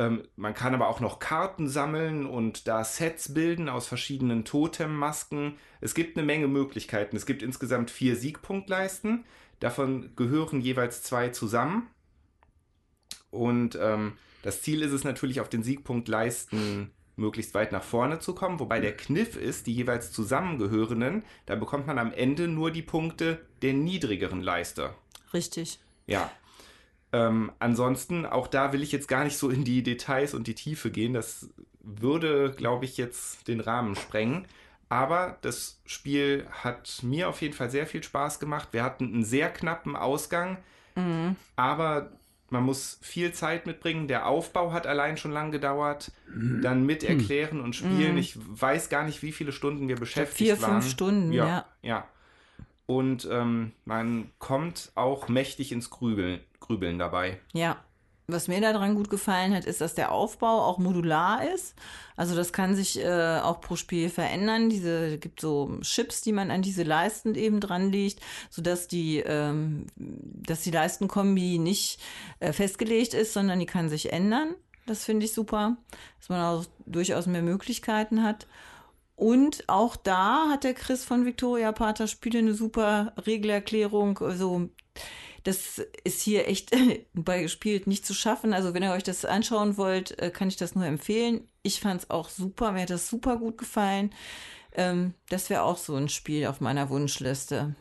Ähm, 0.00 0.22
man 0.34 0.54
kann 0.54 0.72
aber 0.72 0.88
auch 0.88 1.00
noch 1.00 1.18
Karten 1.18 1.68
sammeln 1.68 2.24
und 2.24 2.66
da 2.66 2.84
Sets 2.84 3.34
bilden 3.34 3.68
aus 3.68 3.86
verschiedenen 3.86 4.46
Totemmasken. 4.46 5.58
Es 5.82 5.94
gibt 5.94 6.16
eine 6.16 6.24
Menge 6.24 6.48
Möglichkeiten. 6.48 7.16
Es 7.16 7.26
gibt 7.26 7.42
insgesamt 7.42 7.90
vier 7.90 8.16
Siegpunktleisten. 8.16 9.24
Davon 9.58 10.16
gehören 10.16 10.62
jeweils 10.62 11.02
zwei 11.02 11.28
zusammen. 11.28 11.90
Und 13.30 13.78
ähm, 13.78 14.14
das 14.42 14.62
Ziel 14.62 14.80
ist 14.80 14.92
es 14.92 15.04
natürlich, 15.04 15.38
auf 15.38 15.50
den 15.50 15.62
Siegpunktleisten 15.62 16.92
möglichst 17.16 17.52
weit 17.52 17.70
nach 17.70 17.84
vorne 17.84 18.20
zu 18.20 18.34
kommen. 18.34 18.58
Wobei 18.58 18.80
der 18.80 18.96
Kniff 18.96 19.36
ist, 19.36 19.66
die 19.66 19.74
jeweils 19.74 20.12
zusammengehörenden, 20.12 21.24
da 21.44 21.56
bekommt 21.56 21.86
man 21.86 21.98
am 21.98 22.14
Ende 22.14 22.48
nur 22.48 22.70
die 22.70 22.80
Punkte 22.80 23.46
der 23.60 23.74
niedrigeren 23.74 24.40
Leiste. 24.40 24.94
Richtig. 25.34 25.78
Ja. 26.06 26.30
Ähm, 27.12 27.50
ansonsten, 27.58 28.24
auch 28.26 28.46
da 28.46 28.72
will 28.72 28.82
ich 28.82 28.92
jetzt 28.92 29.08
gar 29.08 29.24
nicht 29.24 29.36
so 29.36 29.50
in 29.50 29.64
die 29.64 29.82
Details 29.82 30.32
und 30.34 30.46
die 30.46 30.54
Tiefe 30.54 30.90
gehen. 30.90 31.12
Das 31.12 31.50
würde, 31.80 32.52
glaube 32.56 32.84
ich, 32.84 32.96
jetzt 32.96 33.48
den 33.48 33.60
Rahmen 33.60 33.96
sprengen. 33.96 34.46
Aber 34.88 35.38
das 35.42 35.80
Spiel 35.86 36.46
hat 36.50 37.00
mir 37.02 37.28
auf 37.28 37.40
jeden 37.42 37.54
Fall 37.54 37.70
sehr 37.70 37.86
viel 37.86 38.02
Spaß 38.02 38.40
gemacht. 38.40 38.68
Wir 38.72 38.82
hatten 38.82 39.04
einen 39.12 39.24
sehr 39.24 39.50
knappen 39.50 39.96
Ausgang, 39.96 40.58
Mhm. 40.96 41.36
aber 41.54 42.10
man 42.52 42.64
muss 42.64 42.98
viel 43.00 43.32
Zeit 43.32 43.66
mitbringen. 43.66 44.08
Der 44.08 44.26
Aufbau 44.26 44.72
hat 44.72 44.88
allein 44.88 45.16
schon 45.16 45.30
lang 45.30 45.52
gedauert. 45.52 46.10
Dann 46.62 46.84
mit 46.84 47.04
erklären 47.04 47.60
und 47.60 47.76
spielen. 47.76 48.18
Ich 48.18 48.36
weiß 48.36 48.88
gar 48.88 49.04
nicht, 49.04 49.22
wie 49.22 49.30
viele 49.30 49.52
Stunden 49.52 49.86
wir 49.86 49.94
beschäftigt 49.94 50.38
vier, 50.50 50.60
waren. 50.60 50.82
fünf 50.82 50.90
Stunden, 50.90 51.32
ja. 51.32 51.46
ja. 51.46 51.64
Ja. 51.82 52.04
Und 52.90 53.28
ähm, 53.30 53.70
man 53.84 54.32
kommt 54.40 54.90
auch 54.96 55.28
mächtig 55.28 55.70
ins 55.70 55.90
Grübeln, 55.90 56.40
Grübeln 56.58 56.98
dabei. 56.98 57.38
Ja. 57.52 57.76
Was 58.26 58.48
mir 58.48 58.60
daran 58.60 58.96
gut 58.96 59.10
gefallen 59.10 59.54
hat, 59.54 59.64
ist, 59.64 59.80
dass 59.80 59.94
der 59.94 60.10
Aufbau 60.10 60.62
auch 60.62 60.78
modular 60.78 61.48
ist. 61.52 61.76
Also 62.16 62.34
das 62.34 62.52
kann 62.52 62.74
sich 62.74 62.98
äh, 62.98 63.38
auch 63.38 63.60
pro 63.60 63.76
Spiel 63.76 64.08
verändern. 64.08 64.70
Diese 64.70 65.18
gibt 65.18 65.40
so 65.40 65.78
Chips, 65.82 66.20
die 66.22 66.32
man 66.32 66.50
an 66.50 66.62
diese 66.62 66.82
Leisten 66.82 67.36
eben 67.36 67.60
dran 67.60 67.92
legt, 67.92 68.20
sodass 68.50 68.88
die, 68.88 69.18
ähm, 69.18 69.86
dass 69.94 70.62
die 70.62 70.72
Leistenkombi 70.72 71.58
nicht 71.58 72.00
äh, 72.40 72.52
festgelegt 72.52 73.14
ist, 73.14 73.34
sondern 73.34 73.60
die 73.60 73.66
kann 73.66 73.88
sich 73.88 74.12
ändern. 74.12 74.56
Das 74.86 75.04
finde 75.04 75.26
ich 75.26 75.32
super, 75.32 75.76
dass 76.18 76.28
man 76.28 76.40
auch 76.40 76.64
durchaus 76.86 77.26
mehr 77.26 77.42
Möglichkeiten 77.42 78.24
hat. 78.24 78.48
Und 79.20 79.68
auch 79.68 79.96
da 79.96 80.48
hat 80.48 80.64
der 80.64 80.72
Chris 80.72 81.04
von 81.04 81.26
Victoria 81.26 81.72
Pater 81.72 82.06
Spiele 82.06 82.38
eine 82.38 82.54
super 82.54 83.12
Regelerklärung. 83.26 84.18
Also 84.20 84.70
das 85.44 85.78
ist 86.04 86.22
hier 86.22 86.48
echt 86.48 86.70
bei 87.12 87.42
gespielt 87.42 87.86
nicht 87.86 88.06
zu 88.06 88.14
schaffen. 88.14 88.54
Also 88.54 88.72
wenn 88.72 88.82
ihr 88.82 88.92
euch 88.92 89.02
das 89.02 89.26
anschauen 89.26 89.76
wollt, 89.76 90.18
äh, 90.18 90.30
kann 90.30 90.48
ich 90.48 90.56
das 90.56 90.74
nur 90.74 90.86
empfehlen. 90.86 91.46
Ich 91.62 91.80
fand 91.80 92.00
es 92.00 92.08
auch 92.08 92.30
super, 92.30 92.72
mir 92.72 92.80
hat 92.80 92.88
das 92.88 93.10
super 93.10 93.36
gut 93.36 93.58
gefallen. 93.58 94.14
Ähm, 94.72 95.12
das 95.28 95.50
wäre 95.50 95.64
auch 95.64 95.76
so 95.76 95.96
ein 95.96 96.08
Spiel 96.08 96.46
auf 96.46 96.62
meiner 96.62 96.88
Wunschliste. 96.88 97.74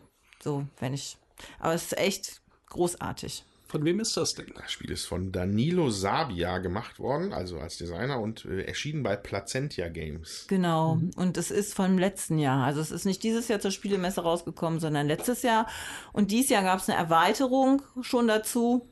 So, 0.44 0.66
wenn 0.82 0.94
ich. 0.94 1.16
Aber 1.60 1.74
es 1.74 1.84
ist 1.84 1.98
echt 1.98 2.42
großartig. 2.68 3.46
Von 3.70 3.86
wem 3.86 4.00
ist 4.00 4.18
das 4.18 4.34
denn? 4.34 4.52
Das 4.56 4.72
Spiel 4.72 4.90
ist 4.90 5.06
von 5.06 5.32
Danilo 5.32 5.92
Sabia 5.92 6.58
gemacht 6.58 6.98
worden, 6.98 7.32
also 7.34 7.60
als 7.60 7.78
Designer 7.78 8.20
und 8.20 8.44
äh, 8.46 8.64
erschienen 8.64 9.04
bei 9.04 9.16
Placentia 9.16 9.90
Games. 9.90 10.46
Genau. 10.48 11.00
Und 11.16 11.38
es 11.38 11.52
ist 11.52 11.76
vom 11.76 12.00
letzten 12.00 12.40
Jahr. 12.40 12.66
Also 12.66 12.82
es 12.82 12.90
ist 12.90 13.06
nicht 13.06 13.22
dieses 13.22 13.48
Jahr 13.48 13.60
zur 13.60 13.70
Spielemesse 13.70 14.22
rausgekommen, 14.22 14.80
sondern 14.80 15.06
letztes 15.06 15.44
Jahr. 15.44 15.68
Und 16.14 16.32
dieses 16.32 16.50
Jahr 16.50 16.64
gab 16.64 16.80
es 16.80 16.90
eine 16.90 16.98
Erweiterung 16.98 17.84
schon 18.02 18.28
dazu. 18.28 18.88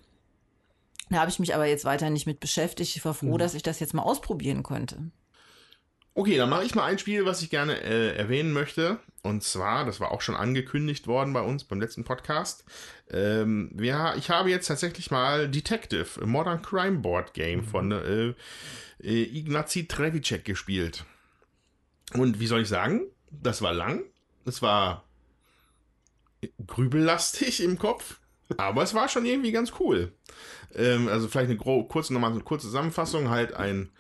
Da 1.10 1.18
habe 1.22 1.32
ich 1.32 1.40
mich 1.40 1.56
aber 1.56 1.66
jetzt 1.66 1.86
weiter 1.86 2.10
nicht 2.12 2.28
mit 2.28 2.40
beschäftigt. 2.40 2.96
Ich 2.96 3.04
war 3.04 3.16
froh, 3.16 3.34
Mhm. 3.34 3.38
dass 3.40 3.56
ich 3.56 3.64
das 3.64 3.80
jetzt 3.80 3.96
mal 3.96 4.04
ausprobieren 4.04 4.62
konnte. 4.62 5.10
Okay, 6.18 6.36
dann 6.36 6.50
mache 6.50 6.64
ich 6.66 6.74
mal 6.74 6.84
ein 6.86 6.98
Spiel, 6.98 7.26
was 7.26 7.44
ich 7.44 7.52
gerne 7.52 7.80
äh, 7.80 8.16
erwähnen 8.16 8.52
möchte. 8.52 9.00
Und 9.22 9.44
zwar, 9.44 9.86
das 9.86 10.00
war 10.00 10.10
auch 10.10 10.22
schon 10.22 10.36
angekündigt 10.36 11.06
worden 11.06 11.32
bei 11.32 11.42
uns 11.42 11.64
beim 11.64 11.80
letzten 11.80 12.06
Podcast. 12.06 12.66
Ähm, 13.12 13.70
ja, 13.80 14.16
ich 14.16 14.32
habe 14.32 14.50
jetzt 14.50 14.66
tatsächlich 14.66 15.12
mal 15.12 15.48
Detective, 15.48 16.26
Modern 16.26 16.64
Crime 16.64 16.98
Board 17.02 17.36
Game 17.36 17.64
von 17.64 17.92
äh, 17.92 18.34
äh, 19.00 19.38
Ignacy 19.38 19.88
Trevicek 19.88 20.44
gespielt. 20.44 21.06
Und 22.14 22.40
wie 22.40 22.48
soll 22.48 22.64
ich 22.64 22.68
sagen? 22.68 23.04
Das 23.30 23.62
war 23.62 23.74
lang. 23.74 24.02
Es 24.44 24.64
war 24.64 25.04
grübellastig 26.66 27.62
im 27.62 27.78
Kopf. 27.78 28.20
Aber 28.58 28.82
es 28.82 28.96
war 28.96 29.08
schon 29.08 29.28
irgendwie 29.28 29.52
ganz 29.52 29.74
cool. 29.80 30.14
Ähm, 30.74 31.10
also 31.10 31.28
vielleicht 31.28 31.52
eine 31.52 31.60
kurze, 31.60 32.12
nochmal 32.12 32.32
eine 32.32 32.42
kurze 32.42 32.66
Zusammenfassung. 32.66 33.30
Halt 33.30 33.54
ein 33.54 33.92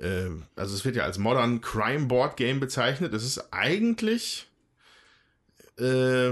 äh, 0.00 0.30
also 0.56 0.74
es 0.74 0.84
wird 0.84 0.96
ja 0.96 1.04
als 1.04 1.18
Modern 1.18 1.60
Crime 1.60 2.06
Board 2.06 2.36
Game 2.36 2.60
bezeichnet. 2.60 3.12
Es 3.14 3.24
ist 3.24 3.52
eigentlich, 3.52 4.48
äh, 5.78 6.30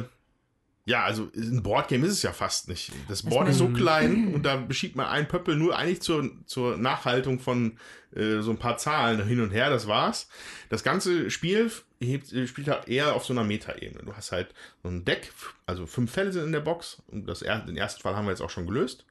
ja, 0.84 1.04
also 1.04 1.28
ein 1.34 1.62
Board 1.62 1.88
Game 1.88 2.04
ist 2.04 2.12
es 2.12 2.22
ja 2.22 2.32
fast 2.32 2.68
nicht. 2.68 2.92
Das 3.08 3.22
Board 3.22 3.48
ist 3.48 3.58
so 3.58 3.68
klein 3.68 4.28
und 4.34 4.44
da 4.44 4.56
beschiebt 4.56 4.94
man 4.94 5.06
ein 5.06 5.26
Pöppel 5.26 5.56
nur 5.56 5.76
eigentlich 5.76 6.00
zur, 6.00 6.30
zur 6.46 6.76
Nachhaltung 6.76 7.40
von 7.40 7.78
äh, 8.14 8.40
so 8.40 8.52
ein 8.52 8.58
paar 8.58 8.78
Zahlen 8.78 9.26
hin 9.26 9.40
und 9.40 9.50
her, 9.50 9.68
das 9.68 9.88
war's. 9.88 10.28
Das 10.68 10.84
ganze 10.84 11.30
Spiel 11.30 11.72
hebt, 12.00 12.28
spielt 12.48 12.68
halt 12.68 12.88
eher 12.88 13.14
auf 13.14 13.24
so 13.24 13.32
einer 13.32 13.42
Metaebene. 13.42 14.04
Du 14.04 14.14
hast 14.14 14.30
halt 14.30 14.54
so 14.82 14.88
ein 14.88 15.04
Deck, 15.04 15.32
also 15.66 15.86
fünf 15.86 16.12
Fälle 16.12 16.32
sind 16.32 16.44
in 16.44 16.52
der 16.52 16.60
Box 16.60 17.02
und 17.08 17.26
das, 17.26 17.40
den 17.40 17.76
ersten 17.76 18.02
Fall 18.02 18.14
haben 18.14 18.26
wir 18.26 18.30
jetzt 18.30 18.42
auch 18.42 18.50
schon 18.50 18.66
gelöst 18.66 19.04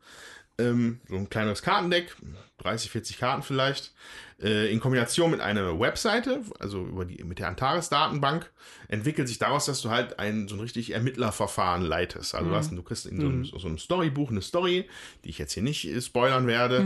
ähm, 0.58 1.00
so 1.08 1.15
ein 1.15 1.30
kleineres 1.30 1.62
Kartendeck, 1.62 2.15
30, 2.60 2.91
40 2.91 3.18
Karten 3.18 3.44
vielleicht, 3.44 3.94
äh, 4.41 4.72
in 4.72 4.80
Kombination 4.80 5.32
mit 5.32 5.41
einer 5.41 5.80
Webseite, 5.80 6.41
also 6.60 6.86
über 6.86 7.06
die, 7.06 7.24
mit 7.24 7.39
der 7.39 7.48
Antares-Datenbank, 7.50 8.52
entwickelt 8.88 9.28
sich 9.28 9.38
daraus, 9.38 9.65
dass 9.65 9.82
du 9.82 9.89
halt 9.89 10.20
ein 10.20 10.48
so 10.48 10.56
ein 10.56 10.62
richtig 10.62 10.91
Ermittlerverfahren 10.91 11.84
leitest. 11.84 12.36
Also 12.36 12.50
du, 12.50 12.56
hast, 12.56 12.72
du 12.72 12.84
kriegst 12.84 13.06
in 13.06 13.20
so 13.20 13.28
einem, 13.28 13.46
so 13.46 13.68
einem 13.68 13.78
Storybuch 13.78 14.32
eine 14.32 14.41
Story, 14.41 14.88
die 15.24 15.30
ich 15.30 15.38
jetzt 15.38 15.54
hier 15.54 15.63
nicht 15.63 15.86
äh, 15.86 16.02
spoilern 16.02 16.48
werde, 16.48 16.86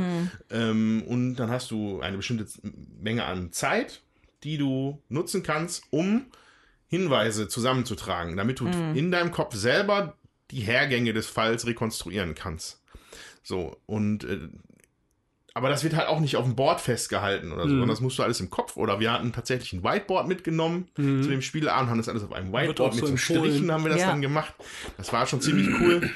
ähm, 0.50 1.04
und 1.08 1.36
dann 1.36 1.50
hast 1.50 1.72
du 1.72 2.02
eine 2.02 2.18
bestimmte 2.18 2.48
Menge 3.00 3.26
an 3.26 3.52
Zeit, 3.52 4.02
die 4.44 4.58
du 4.58 5.02
nutzen 5.10 5.44
kannst, 5.44 5.84
um 5.92 6.26
Hinweise 6.88 7.48
zusammenzutragen, 7.48 8.36
damit 8.36 8.60
du 8.60 8.68
in 8.68 9.12
deinem 9.12 9.32
Kopf 9.32 9.54
selber 9.54 10.18
die 10.50 10.62
Hergänge 10.62 11.14
des 11.14 11.28
Falls 11.28 11.68
rekonstruieren 11.68 12.34
kannst. 12.34 12.82
So, 13.44 13.78
und 13.86 14.24
äh, 14.26 14.40
aber 15.56 15.70
das 15.70 15.84
wird 15.84 15.96
halt 15.96 16.08
auch 16.08 16.20
nicht 16.20 16.38
auf 16.38 16.46
dem 16.46 16.56
Board 16.56 16.80
festgehalten 16.80 17.52
oder 17.52 17.64
so, 17.64 17.68
Mhm. 17.70 17.72
sondern 17.72 17.90
das 17.90 18.02
musst 18.02 18.18
du 18.20 18.24
alles 18.24 18.40
im 18.40 18.50
Kopf. 18.50 18.78
Oder 18.78 19.00
wir 19.00 19.12
hatten 19.12 19.34
tatsächlich 19.34 19.74
ein 19.74 19.84
Whiteboard 19.84 20.28
mitgenommen 20.28 20.88
Mhm. 20.98 21.24
zu 21.24 21.30
dem 21.30 21.42
Spieleabend, 21.42 21.90
haben 21.90 21.98
das 21.98 22.08
alles 22.08 22.24
auf 22.24 22.32
einem 22.32 22.54
Whiteboard 22.54 22.96
mit 22.96 23.02
so 23.06 23.08
so. 23.12 23.18
Strichen 23.18 23.72
haben 23.72 23.84
wir 23.84 23.92
das 23.92 24.02
Ja. 24.02 24.08
dann 24.08 24.22
gemacht. 24.22 24.54
Das 24.98 25.12
war 25.12 25.26
schon 25.26 25.42
ziemlich 25.42 25.68
cool. 25.82 26.10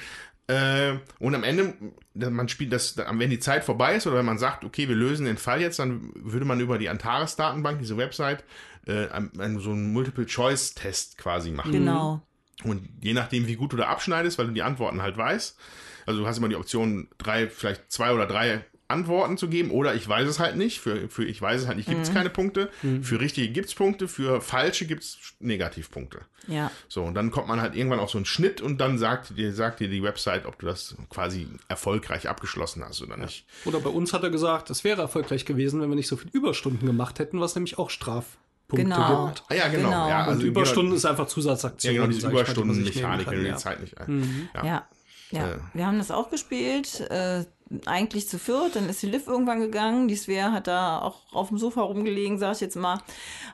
Äh, 0.47 0.95
und 1.19 1.33
am 1.35 1.43
Ende, 1.43 1.73
man 2.13 2.47
spielt 2.49 2.71
das, 2.73 2.95
wenn 2.97 3.29
die 3.29 3.39
Zeit 3.39 3.63
vorbei 3.63 3.95
ist 3.95 4.05
oder 4.07 4.17
wenn 4.17 4.25
man 4.25 4.37
sagt, 4.37 4.63
okay, 4.65 4.87
wir 4.89 4.95
lösen 4.95 5.25
den 5.25 5.37
Fall 5.37 5.61
jetzt, 5.61 5.79
dann 5.79 6.11
würde 6.15 6.45
man 6.45 6.59
über 6.59 6.77
die 6.77 6.89
Antares-Datenbank, 6.89 7.79
diese 7.79 7.97
Website, 7.97 8.43
äh, 8.85 9.07
ein- 9.07 9.31
ein- 9.39 9.59
so 9.59 9.71
einen 9.71 9.93
Multiple-Choice-Test 9.93 11.17
quasi 11.17 11.51
machen. 11.51 11.71
Genau. 11.71 12.21
Und 12.65 12.87
je 13.01 13.13
nachdem, 13.13 13.47
wie 13.47 13.55
gut 13.55 13.73
du 13.73 13.77
da 13.77 13.87
abschneidest, 13.87 14.37
weil 14.37 14.47
du 14.47 14.53
die 14.53 14.63
Antworten 14.63 15.01
halt 15.01 15.17
weißt, 15.17 15.57
also 16.05 16.19
du 16.21 16.27
hast 16.27 16.37
immer 16.37 16.49
die 16.49 16.55
Option, 16.55 17.07
drei, 17.17 17.47
vielleicht 17.49 17.91
zwei 17.91 18.13
oder 18.13 18.25
drei 18.27 18.63
Antworten 18.89 19.37
zu 19.37 19.47
geben, 19.47 19.71
oder 19.71 19.95
ich 19.95 20.07
weiß 20.07 20.27
es 20.27 20.39
halt 20.39 20.55
nicht. 20.55 20.79
Für, 20.79 21.09
für 21.09 21.23
ich 21.25 21.41
weiß 21.41 21.61
es 21.61 21.67
halt 21.67 21.77
nicht, 21.77 21.89
gibt 21.89 22.01
es 22.03 22.13
keine 22.13 22.29
Punkte. 22.29 22.69
Für 23.01 23.19
richtige 23.19 23.47
gibt 23.49 23.69
es 23.69 23.73
Punkte, 23.73 24.07
für 24.07 24.39
falsche 24.41 24.85
gibt 24.85 25.03
es 25.03 25.17
Negativpunkte. 25.39 26.19
Ja. 26.47 26.69
So, 26.89 27.01
und 27.03 27.15
dann 27.15 27.31
kommt 27.31 27.47
man 27.47 27.59
halt 27.61 27.75
irgendwann 27.75 27.99
auf 27.99 28.11
so 28.11 28.17
einen 28.19 28.25
Schnitt 28.25 28.61
und 28.61 28.79
dann 28.79 28.97
sagt 28.99 29.35
dir, 29.37 29.51
sagt 29.53 29.79
dir 29.79 29.87
die 29.87 30.03
Website, 30.03 30.45
ob 30.45 30.59
du 30.59 30.65
das 30.67 30.95
quasi 31.09 31.47
erfolgreich 31.69 32.29
abgeschlossen 32.29 32.83
hast 32.85 33.01
oder 33.01 33.17
nicht. 33.17 33.45
Oder 33.65 33.79
bei 33.79 33.89
uns 33.89 34.13
hat 34.13 34.23
er 34.23 34.29
gesagt, 34.29 34.69
es 34.69 34.83
wäre 34.83 35.01
erfolgreich 35.01 35.45
gewesen, 35.45 35.81
wenn 35.81 35.89
wir 35.89 35.95
nicht 35.95 36.07
so 36.09 36.17
viel 36.17 36.29
Überstunden 36.31 36.85
gemacht 36.85 37.17
hätten, 37.19 37.39
was 37.39 37.55
nämlich 37.55 37.79
auch 37.79 37.89
Strafpunkte 37.89 38.37
Genau. 38.75 39.27
gibt. 39.27 39.43
Ah 39.49 39.55
ja, 39.55 39.67
genau. 39.69 39.89
Genau. 39.89 40.09
Ja, 40.09 40.23
Und 40.23 40.29
also 40.33 40.45
Überstunden 40.45 40.93
ist 40.95 41.05
einfach 41.05 41.23
Ja, 41.25 41.29
Zusatzaktion. 41.29 41.93
genau, 41.95 42.07
diese 42.07 42.29
Überstundenmechanik, 42.29 43.27
wenn 43.31 43.43
du 43.43 43.49
die 43.51 43.55
Zeit 43.55 43.79
nicht 43.81 43.95
Mhm. 44.07 44.49
ein. 44.53 44.65
Ja. 44.65 44.87
Ja. 45.33 45.47
Ja, 45.47 45.53
Äh. 45.53 45.57
wir 45.73 45.85
haben 45.87 45.97
das 45.97 46.11
auch 46.11 46.29
gespielt, 46.29 47.01
äh, 47.09 47.45
eigentlich 47.87 48.29
zu 48.29 48.37
viert, 48.37 48.75
dann 48.75 48.87
ist 48.87 49.01
die 49.01 49.07
Liv 49.07 49.25
irgendwann 49.25 49.59
gegangen, 49.59 50.07
die 50.07 50.15
Svea 50.15 50.51
hat 50.51 50.67
da 50.67 51.01
auch 51.01 51.21
auf 51.33 51.47
dem 51.47 51.57
Sofa 51.57 51.81
rumgelegen, 51.81 52.37
sag 52.37 52.53
ich 52.55 52.61
jetzt 52.61 52.75
mal. 52.75 52.99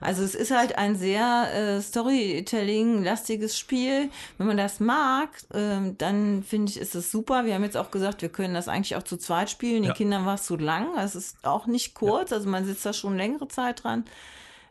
Also 0.02 0.24
es 0.24 0.36
ist 0.36 0.52
halt 0.52 0.78
ein 0.78 0.98
sehr 0.98 1.48
äh, 1.54 1.82
Storytelling-lastiges 1.82 3.58
Spiel. 3.58 4.10
Wenn 4.38 4.48
man 4.48 4.58
das 4.58 4.80
mag, 4.80 5.30
ähm, 5.54 5.98
dann 5.98 6.44
finde 6.44 6.72
ich, 6.72 6.80
ist 6.80 6.96
es 6.96 7.12
super. 7.12 7.46
Wir 7.46 7.54
haben 7.56 7.64
jetzt 7.64 7.78
auch 7.78 7.92
gesagt, 7.92 8.22
wir 8.22 8.30
können 8.30 8.54
das 8.54 8.68
eigentlich 8.68 8.96
auch 8.96 9.04
zu 9.04 9.18
zweit 9.18 9.50
spielen. 9.50 9.84
Den 9.84 9.90
Ja. 9.90 9.94
Kindern 9.94 10.26
war 10.26 10.36
es 10.36 10.44
zu 10.44 10.58
lang, 10.58 10.98
es 10.98 11.16
ist 11.16 11.38
auch 11.46 11.66
nicht 11.66 11.94
kurz, 11.94 12.34
also 12.34 12.50
man 12.50 12.66
sitzt 12.66 12.86
da 12.86 12.94
schon 12.94 13.16
längere 13.18 13.48
Zeit 13.48 13.84
dran. 13.84 14.04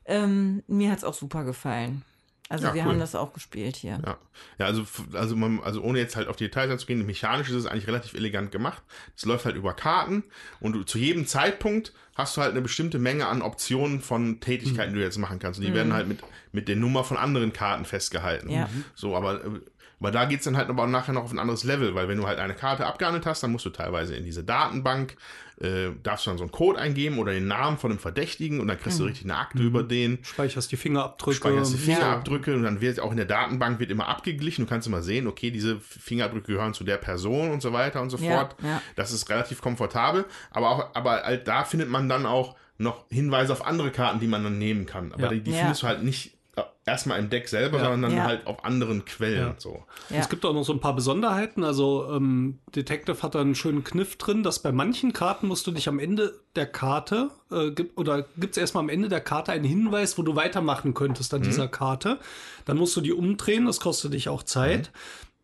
Ähm, 0.05 0.63
mir 0.67 0.91
hat 0.91 0.99
es 0.99 1.05
auch 1.05 1.15
super 1.15 1.45
gefallen. 1.45 2.03
Also 2.49 2.67
Ja, 2.67 2.75
wir 2.75 2.83
cool. 2.83 2.89
haben 2.91 3.01
das 3.01 3.15
auch 3.15 3.33
gespielt 3.33 3.77
hier. 3.77 4.01
Ja, 4.05 4.19
ja 4.59 4.67
also, 4.67 4.85
also, 5.13 5.37
man, 5.37 5.61
also 5.61 5.83
ohne 5.83 5.99
jetzt 5.99 6.17
halt 6.17 6.29
auf 6.29 6.37
die 6.37 6.45
Details 6.45 6.71
einzugehen, 6.71 7.05
mechanisch 7.05 7.49
ist 7.51 7.57
es 7.57 7.67
eigentlich 7.67 7.87
relativ 7.87 8.15
elegant 8.15 8.53
gemacht. 8.53 8.83
Es 9.17 9.25
läuft 9.25 9.45
halt 9.45 9.57
über 9.57 9.75
Karten 9.75 10.25
und 10.61 10.73
du, 10.73 10.83
zu 10.83 10.99
jedem 10.99 11.27
Zeitpunkt 11.27 11.93
hast 12.15 12.37
du 12.37 12.41
halt 12.41 12.53
eine 12.53 12.63
bestimmte 12.63 12.99
Menge 12.99 13.27
an 13.27 13.43
Optionen 13.43 14.01
von 14.01 14.41
Tätigkeiten, 14.41 14.93
die 14.93 14.99
du 14.99 15.05
jetzt 15.05 15.19
machen 15.19 15.39
kannst. 15.39 15.61
Und 15.61 15.67
die 15.67 15.75
werden 15.75 15.93
halt 15.93 16.09
mit, 16.09 16.21
mit 16.53 16.69
der 16.69 16.77
Nummer 16.77 17.05
von 17.05 17.17
anderen 17.17 17.53
Karten 17.53 17.85
festgehalten. 17.85 18.51
Ja. 18.51 18.69
So, 18.95 19.15
aber, 19.15 19.45
äh, 19.45 19.61
aber 20.01 20.11
da 20.11 20.25
geht's 20.25 20.45
dann 20.45 20.57
halt 20.57 20.69
aber 20.69 20.87
nachher 20.87 21.13
noch 21.13 21.25
auf 21.25 21.33
ein 21.33 21.39
anderes 21.39 21.65
Level, 21.65 21.95
weil 21.95 22.09
wenn 22.09 22.19
du 22.19 22.27
halt 22.27 22.39
eine 22.39 22.55
Karte 22.55 22.87
abgehandelt 22.87 23.27
hast, 23.27 23.43
dann 23.43 23.53
musst 23.53 23.67
du 23.67 23.71
teilweise 23.71 24.15
in 24.17 24.25
diese 24.25 24.43
Datenbank, 24.43 25.17
äh, 25.61 25.91
darfst 26.03 26.27
du 26.27 26.31
dann 26.31 26.39
so 26.39 26.45
einen 26.45 26.53
Code 26.53 26.79
eingeben 26.79 27.19
oder 27.19 27.33
den 27.33 27.47
Namen 27.49 27.79
von 27.79 27.91
einem 27.91 27.99
Verdächtigen 27.99 28.61
und 28.61 28.69
dann 28.69 28.79
kriegst 28.79 29.01
du 29.01 29.05
richtig 29.05 29.25
eine 29.25 29.37
Akte 29.37 29.59
über 29.63 29.83
den 29.83 30.19
Speicherst 30.23 30.71
die 30.71 30.77
Fingerabdrücke. 30.77 31.37
speicherst 31.37 31.73
die 31.75 31.79
Ja. 31.91 31.97
Fingerabdrücke 31.97 32.55
und 32.55 32.63
dann 32.63 32.81
wird 32.81 33.01
auch 33.01 33.11
in 33.11 33.17
der 33.17 33.27
Datenbank 33.27 33.81
wird 33.81 33.91
immer 33.91 34.07
abgeglichen. 34.09 34.65
Du 34.67 34.69
kannst 34.69 34.87
immer 34.87 35.03
sehen, 35.03 35.27
okay, 35.27 35.51
diese 35.51 35.81
Fingerabdrücke 35.81 36.53
gehören 36.53 36.75
zu 36.75 36.85
der 36.85 36.97
Person 36.97 37.51
und 37.51 37.61
so 37.61 37.73
weiter 37.73 38.01
und 38.03 38.11
so 38.11 38.19
Ja, 38.19 38.37
fort. 38.39 38.57
ja. 38.63 38.81
Das 38.97 39.13
ist 39.13 39.29
relativ 39.31 39.61
komfortabel, 39.61 40.25
aber 40.51 40.71
auch, 40.71 40.95
aber 40.95 41.23
halt 41.25 41.49
da 41.49 41.65
findet 41.65 41.89
man 41.91 42.09
dann 42.09 42.25
auch 42.27 42.55
noch 42.81 43.07
Hinweise 43.11 43.53
auf 43.53 43.67
andere 43.67 43.91
Karten, 43.91 44.21
die 44.21 44.29
man 44.29 44.45
dann 44.45 44.59
nehmen 44.59 44.87
kann. 44.87 45.13
Aber 45.13 45.25
Ja. 45.25 45.29
die, 45.31 45.41
die 45.41 45.51
Ja. 45.51 45.57
findest 45.59 45.83
du 45.83 45.89
halt 45.89 46.05
nicht 46.05 46.38
erstmal 46.87 47.19
im 47.19 47.31
Deck 47.31 47.49
selber, 47.49 47.79
Ja. 47.79 47.85
sondern 47.85 48.03
dann 48.11 48.17
Ja. 48.19 48.25
halt 48.25 48.47
auf 48.47 48.65
anderen 48.65 49.05
Quellen. 49.05 49.49
Ja. 49.49 49.55
So. 49.59 49.83
Ja. 50.11 50.17
Es 50.19 50.29
gibt 50.29 50.45
auch 50.45 50.53
noch 50.55 50.65
so 50.65 50.73
ein 50.73 50.81
paar 50.81 50.95
Besonderheiten. 50.95 51.65
Also 51.65 52.09
ähm, 52.11 52.59
Detective 52.75 53.23
hat 53.23 53.35
da 53.35 53.41
einen 53.41 53.55
schönen 53.55 53.85
Kniff 53.85 54.17
drin, 54.17 54.43
dass 54.43 54.59
bei 54.61 54.73
manchen 54.73 55.13
Karten 55.13 55.47
musst 55.49 55.67
du 55.67 55.71
dich 55.71 55.89
am 55.89 55.99
Ende 55.99 56.39
der 56.57 56.67
Karte 56.67 57.31
äh, 57.51 57.71
gib, 57.71 57.97
oder 57.99 58.23
gibt 58.37 58.53
es 58.57 58.59
erstmal 58.59 58.83
am 58.85 58.89
Ende 58.89 59.09
der 59.09 59.21
Karte 59.21 59.53
einen 59.53 59.65
Hinweis, 59.65 60.19
wo 60.19 60.23
du 60.23 60.37
weitermachen 60.37 60.95
könntest 60.95 61.33
an 61.35 61.43
dieser 61.43 61.69
Karte. 61.69 62.19
Dann 62.65 62.77
musst 62.79 62.97
du 62.97 63.01
die 63.01 63.13
umdrehen, 63.13 63.67
das 63.67 63.81
kostet 63.81 64.13
dich 64.15 64.29
auch 64.29 64.43
Zeit. 64.43 64.91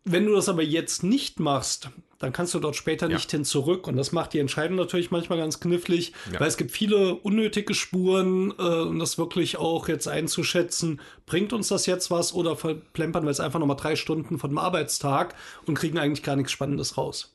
Wenn 0.03 0.25
du 0.27 0.33
das 0.35 0.49
aber 0.49 0.61
jetzt 0.61 1.03
nicht 1.03 1.39
machst, 1.39 1.89
dann 2.19 2.31
kannst 2.33 2.53
du 2.53 2.59
dort 2.59 2.75
später 2.75 3.07
Ja. 3.09 3.15
nicht 3.15 3.29
hin 3.31 3.43
zurück. 3.45 3.87
Und 3.87 3.97
das 3.97 4.11
macht 4.11 4.33
die 4.33 4.39
Entscheidung 4.39 4.77
natürlich 4.77 5.11
manchmal 5.11 5.37
ganz 5.37 5.59
knifflig, 5.59 6.13
Ja. 6.31 6.39
weil 6.39 6.47
es 6.47 6.57
gibt 6.57 6.71
viele 6.71 7.15
unnötige 7.15 7.73
Spuren 7.73 8.51
äh, 8.57 8.61
und 8.63 8.99
das 8.99 9.17
wirklich 9.17 9.57
auch 9.57 9.87
jetzt 9.87 10.07
einzuschätzen, 10.07 11.01
bringt 11.25 11.51
uns 11.53 11.67
das 11.67 11.85
jetzt 11.85 12.11
was 12.11 12.33
oder 12.33 12.55
verplempern 12.55 13.23
wir 13.23 13.29
jetzt 13.29 13.41
einfach 13.41 13.59
nochmal 13.59 13.77
drei 13.77 13.95
Stunden 13.95 14.39
von 14.39 14.49
dem 14.51 14.57
Arbeitstag 14.57 15.35
und 15.65 15.75
kriegen 15.77 15.97
eigentlich 15.99 16.23
gar 16.23 16.35
nichts 16.35 16.51
Spannendes 16.51 16.97
raus. 16.97 17.31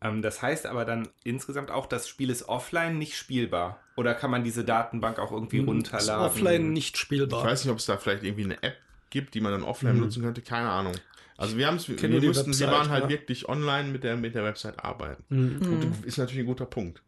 Ähm, 0.00 0.22
das 0.22 0.42
heißt 0.42 0.66
aber 0.66 0.84
dann 0.84 1.08
insgesamt 1.24 1.70
auch, 1.72 1.86
das 1.86 2.08
Spiel 2.08 2.30
ist 2.30 2.48
offline 2.48 2.98
nicht 2.98 3.16
spielbar. 3.16 3.80
Oder 3.96 4.14
kann 4.14 4.30
man 4.30 4.44
diese 4.44 4.62
Datenbank 4.64 5.18
auch 5.18 5.32
irgendwie 5.32 5.58
Ist 5.58 5.66
runterladen? 5.66 6.24
offline 6.24 6.72
nicht 6.72 6.94
Ich 6.94 7.00
spielbar. 7.00 7.42
weiß 7.44 7.64
nicht, 7.64 7.72
ob 7.72 7.78
es 7.78 7.86
da 7.86 7.96
vielleicht 7.96 8.22
irgendwie 8.22 8.44
eine 8.44 8.62
App 8.62 8.76
gibt, 9.10 9.34
die 9.34 9.40
man 9.40 9.50
dann 9.50 9.64
offline 9.64 9.98
nutzen 9.98 10.22
könnte. 10.22 10.40
Keine 10.42 10.68
Ahnung. 10.70 10.92
Also 11.38 11.56
wir 11.56 11.68
haben 11.68 11.76
es, 11.76 11.88
wir, 11.88 11.96
die 11.96 12.08
mussten, 12.08 12.46
wir 12.46 12.66
Website, 12.66 12.70
waren 12.70 12.90
halt 12.90 13.04
ja. 13.04 13.10
wirklich 13.10 13.48
online 13.48 13.88
mit 13.90 14.02
der, 14.02 14.16
mit 14.16 14.34
der 14.34 14.42
Website 14.42 14.84
arbeiten. 14.84 15.24
Mhm. 15.28 15.72
Und 15.72 16.04
ist 16.04 16.18
natürlich 16.18 16.40
ein 16.40 16.46
guter 16.46 16.66
Punkt. 16.66 17.00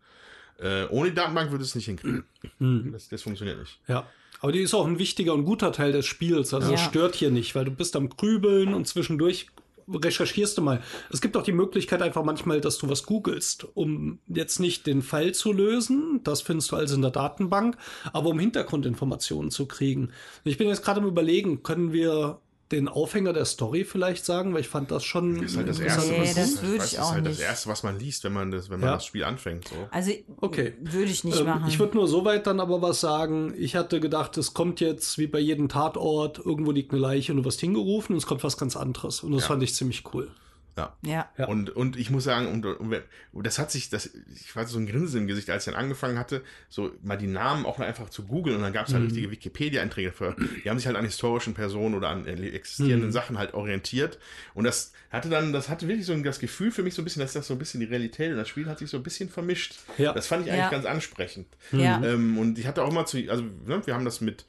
Äh, 0.58 0.84
ohne 0.90 1.10
die 1.10 1.16
Datenbank 1.16 1.50
würde 1.50 1.64
es 1.64 1.74
nicht 1.74 1.86
hinkriegen. 1.86 2.24
Mhm. 2.60 2.92
Das, 2.92 3.08
das 3.08 3.22
funktioniert 3.22 3.58
nicht. 3.58 3.80
Ja. 3.88 4.06
Aber 4.40 4.52
die 4.52 4.60
ist 4.60 4.72
auch 4.72 4.86
ein 4.86 5.00
wichtiger 5.00 5.34
und 5.34 5.44
guter 5.44 5.72
Teil 5.72 5.90
des 5.92 6.06
Spiels. 6.06 6.54
Also 6.54 6.70
das 6.70 6.80
Ja. 6.80 6.88
stört 6.88 7.16
hier 7.16 7.32
nicht, 7.32 7.56
weil 7.56 7.64
du 7.64 7.72
bist 7.72 7.96
am 7.96 8.08
Grübeln 8.08 8.72
und 8.72 8.86
zwischendurch 8.86 9.48
recherchierst 9.92 10.56
du 10.56 10.62
mal. 10.62 10.80
Es 11.10 11.20
gibt 11.20 11.36
auch 11.36 11.42
die 11.42 11.50
Möglichkeit 11.50 12.00
einfach 12.00 12.22
manchmal, 12.22 12.60
dass 12.60 12.78
du 12.78 12.88
was 12.88 13.02
googelst, 13.02 13.66
um 13.74 14.20
jetzt 14.28 14.60
nicht 14.60 14.86
den 14.86 15.02
Fall 15.02 15.32
zu 15.32 15.52
lösen. 15.52 16.20
Das 16.22 16.40
findest 16.40 16.70
du 16.70 16.76
also 16.76 16.94
in 16.94 17.02
der 17.02 17.10
Datenbank, 17.10 17.76
aber 18.12 18.28
um 18.28 18.38
Hintergrundinformationen 18.38 19.50
zu 19.50 19.66
kriegen. 19.66 20.10
Ich 20.44 20.56
bin 20.56 20.68
jetzt 20.68 20.84
gerade 20.84 21.00
am 21.00 21.06
überlegen, 21.06 21.64
können 21.64 21.92
wir 21.92 22.40
den 22.72 22.88
Aufhänger 22.88 23.32
der 23.32 23.44
Story 23.44 23.84
vielleicht 23.84 24.24
sagen, 24.24 24.54
weil 24.54 24.60
ich 24.60 24.68
fand 24.68 24.90
das 24.92 25.04
schon. 25.04 25.42
ist 25.42 25.56
halt 25.56 25.68
das 25.68 25.80
erste, 25.80 26.10
Nee, 26.12 26.20
was, 26.20 26.34
das 26.34 26.54
ich 26.54 26.62
würde 26.62 26.78
weiß, 26.78 26.86
ich 26.86 26.92
ist 26.92 26.98
auch 27.00 27.12
halt 27.12 27.26
das 27.26 27.38
nicht. 27.38 27.46
erste, 27.46 27.68
was 27.68 27.82
man 27.82 27.98
liest, 27.98 28.22
wenn 28.24 28.32
man 28.32 28.50
das, 28.50 28.70
wenn 28.70 28.78
man 28.80 28.88
Ja. 28.90 28.94
das 28.94 29.04
Spiel 29.06 29.24
anfängt. 29.24 29.68
So. 29.68 29.74
Also 29.90 30.12
Okay. 30.40 30.74
würde 30.80 31.10
ich 31.10 31.24
nicht 31.24 31.38
Ähm, 31.40 31.46
machen. 31.46 31.64
Ich 31.68 31.78
würde 31.78 31.96
nur 31.96 32.06
soweit 32.06 32.46
dann 32.46 32.60
aber 32.60 32.80
was 32.80 33.00
sagen. 33.00 33.52
Ich 33.58 33.74
hatte 33.76 33.98
gedacht, 34.00 34.36
es 34.38 34.54
kommt 34.54 34.80
jetzt 34.80 35.18
wie 35.18 35.26
bei 35.26 35.40
jedem 35.40 35.68
Tatort, 35.68 36.38
irgendwo 36.38 36.70
liegt 36.70 36.92
eine 36.92 37.00
Leiche 37.00 37.32
und 37.32 37.38
du 37.38 37.44
wirst 37.44 37.60
hingerufen 37.60 38.12
und 38.14 38.18
es 38.18 38.26
kommt 38.26 38.44
was 38.44 38.56
ganz 38.56 38.76
anderes. 38.76 39.22
Und 39.24 39.32
das 39.32 39.42
Ja. 39.42 39.48
fand 39.48 39.62
ich 39.62 39.74
ziemlich 39.74 40.04
cool. 40.14 40.28
Ja. 40.76 41.28
ja. 41.36 41.46
Und, 41.46 41.70
und 41.70 41.96
ich 41.96 42.10
muss 42.10 42.24
sagen, 42.24 42.46
und, 42.48 42.64
und, 42.64 43.46
das 43.46 43.58
hat 43.58 43.70
sich, 43.70 43.90
das, 43.90 44.10
ich 44.34 44.54
hatte 44.54 44.68
so 44.70 44.78
ein 44.78 44.86
Grinsen 44.86 45.22
im 45.22 45.26
Gesicht, 45.26 45.50
als 45.50 45.66
ich 45.66 45.72
dann 45.72 45.80
angefangen 45.82 46.18
hatte, 46.18 46.42
so 46.68 46.92
mal 47.02 47.16
die 47.16 47.26
Namen 47.26 47.66
auch 47.66 47.78
mal 47.78 47.86
einfach 47.86 48.08
zu 48.10 48.24
googeln 48.24 48.56
und 48.56 48.62
dann 48.62 48.72
gab 48.72 48.88
es 48.88 48.94
halt 48.94 49.04
richtige 49.04 49.30
Wikipedia-Einträge 49.30 50.12
für, 50.12 50.36
die 50.64 50.70
haben 50.70 50.78
sich 50.78 50.86
halt 50.86 50.96
an 50.96 51.04
historischen 51.04 51.54
Personen 51.54 51.94
oder 51.94 52.08
an 52.08 52.26
existierenden 52.26 53.12
Sachen 53.12 53.38
halt 53.38 53.54
orientiert. 53.54 54.18
Und 54.54 54.64
das 54.64 54.92
hatte 55.10 55.28
dann, 55.28 55.52
das 55.52 55.68
hatte 55.68 55.88
wirklich 55.88 56.06
so 56.06 56.12
ein, 56.12 56.22
das 56.22 56.38
Gefühl 56.38 56.70
für 56.70 56.82
mich 56.82 56.94
so 56.94 57.02
ein 57.02 57.04
bisschen, 57.04 57.20
dass 57.20 57.32
das 57.32 57.46
so 57.46 57.54
ein 57.54 57.58
bisschen 57.58 57.80
die 57.80 57.86
Realität 57.86 58.30
und 58.30 58.36
das 58.36 58.48
Spiel 58.48 58.66
hat 58.66 58.78
sich 58.78 58.90
so 58.90 58.96
ein 58.96 59.02
bisschen 59.02 59.28
vermischt. 59.28 59.76
Ja. 59.98 60.12
Das 60.12 60.26
fand 60.26 60.44
ich 60.46 60.52
eigentlich 60.52 60.64
Ja. 60.64 60.70
ganz 60.70 60.86
ansprechend. 60.86 61.46
Ja. 61.72 62.02
Ähm, 62.04 62.38
und 62.38 62.58
ich 62.58 62.66
hatte 62.66 62.82
auch 62.82 62.90
immer 62.90 63.06
zu, 63.06 63.18
also 63.28 63.42
ne, 63.42 63.82
wir 63.84 63.94
haben 63.94 64.04
das 64.04 64.20
mit, 64.20 64.44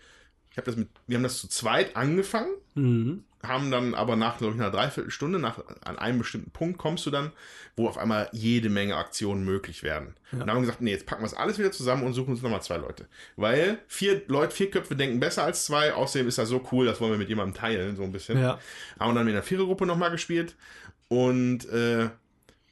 ich 0.51 0.57
habe 0.57 0.65
das 0.65 0.75
mit, 0.75 0.89
wir 1.07 1.17
haben 1.17 1.23
das 1.23 1.39
zu 1.39 1.47
zweit 1.47 1.95
angefangen 1.95 2.51
Mhm. 2.75 3.23
Haben 3.43 3.71
dann 3.71 3.93
aber 3.95 4.15
nach, 4.15 4.38
glaube 4.38 4.54
ich, 4.56 4.62
einer 4.62 4.71
Dreiviertelstunde, 4.71 5.39
nach, 5.39 5.60
an 5.84 5.97
einem 5.97 6.19
bestimmten 6.19 6.51
Punkt 6.51 6.77
kommst 6.77 7.06
du 7.06 7.10
dann, 7.12 7.32
wo 7.75 7.88
auf 7.88 7.97
einmal 7.97 8.30
jede 8.34 8.69
Menge 8.69 8.95
Aktionen 8.97 9.43
möglich 9.45 9.82
werden. 9.84 10.13
Und 10.32 10.39
dann 10.41 10.49
haben 10.49 10.58
wir 10.58 10.62
gesagt, 10.62 10.82
nee, 10.82 10.91
jetzt 10.91 11.06
packen 11.06 11.23
wir 11.23 11.27
es 11.27 11.34
alles 11.34 11.58
wieder 11.58 11.71
zusammen 11.71 12.04
und 12.04 12.13
suchen 12.13 12.32
uns 12.32 12.41
nochmal 12.41 12.62
zwei 12.62 12.77
Leute. 12.77 13.08
Weil 13.38 13.80
vier 13.88 14.21
Leute, 14.27 14.54
vier 14.56 14.69
Köpfe 14.69 14.95
denken 14.95 15.19
besser 15.19 15.43
als 15.43 15.65
zwei, 15.65 15.93
außerdem 15.93 16.27
ist 16.27 16.38
das 16.38 16.49
so 16.49 16.67
cool, 16.71 16.86
das 16.86 17.01
wollen 17.01 17.12
wir 17.12 17.17
mit 17.17 17.30
jemandem 17.30 17.56
teilen, 17.56 17.95
so 17.95 18.04
ein 18.04 18.12
bisschen. 18.12 18.39
Ja. 18.39 18.60
Haben 18.99 19.15
dann 19.15 19.25
mit 19.25 19.34
einer 19.34 19.43
Vierergruppe 19.43 19.86
nochmal 19.86 20.12
gespielt 20.12 20.56
und 21.08 21.67
äh, 21.69 22.10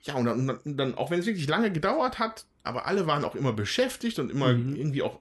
ja, 0.03 0.13
und 0.15 0.25
dann, 0.25 0.49
und 0.49 0.77
dann- 0.77 0.95
auch 0.95 1.11
wenn 1.11 1.19
es 1.19 1.25
wirklich 1.25 1.47
lange 1.47 1.71
gedauert 1.71 2.19
hat, 2.19 2.45
aber 2.63 2.85
alle 2.85 3.07
waren 3.07 3.25
auch 3.25 3.35
immer 3.35 3.53
beschäftigt 3.53 4.19
und 4.19 4.29
immer 4.31 4.49
irgendwie 4.49 5.01
auch, 5.01 5.19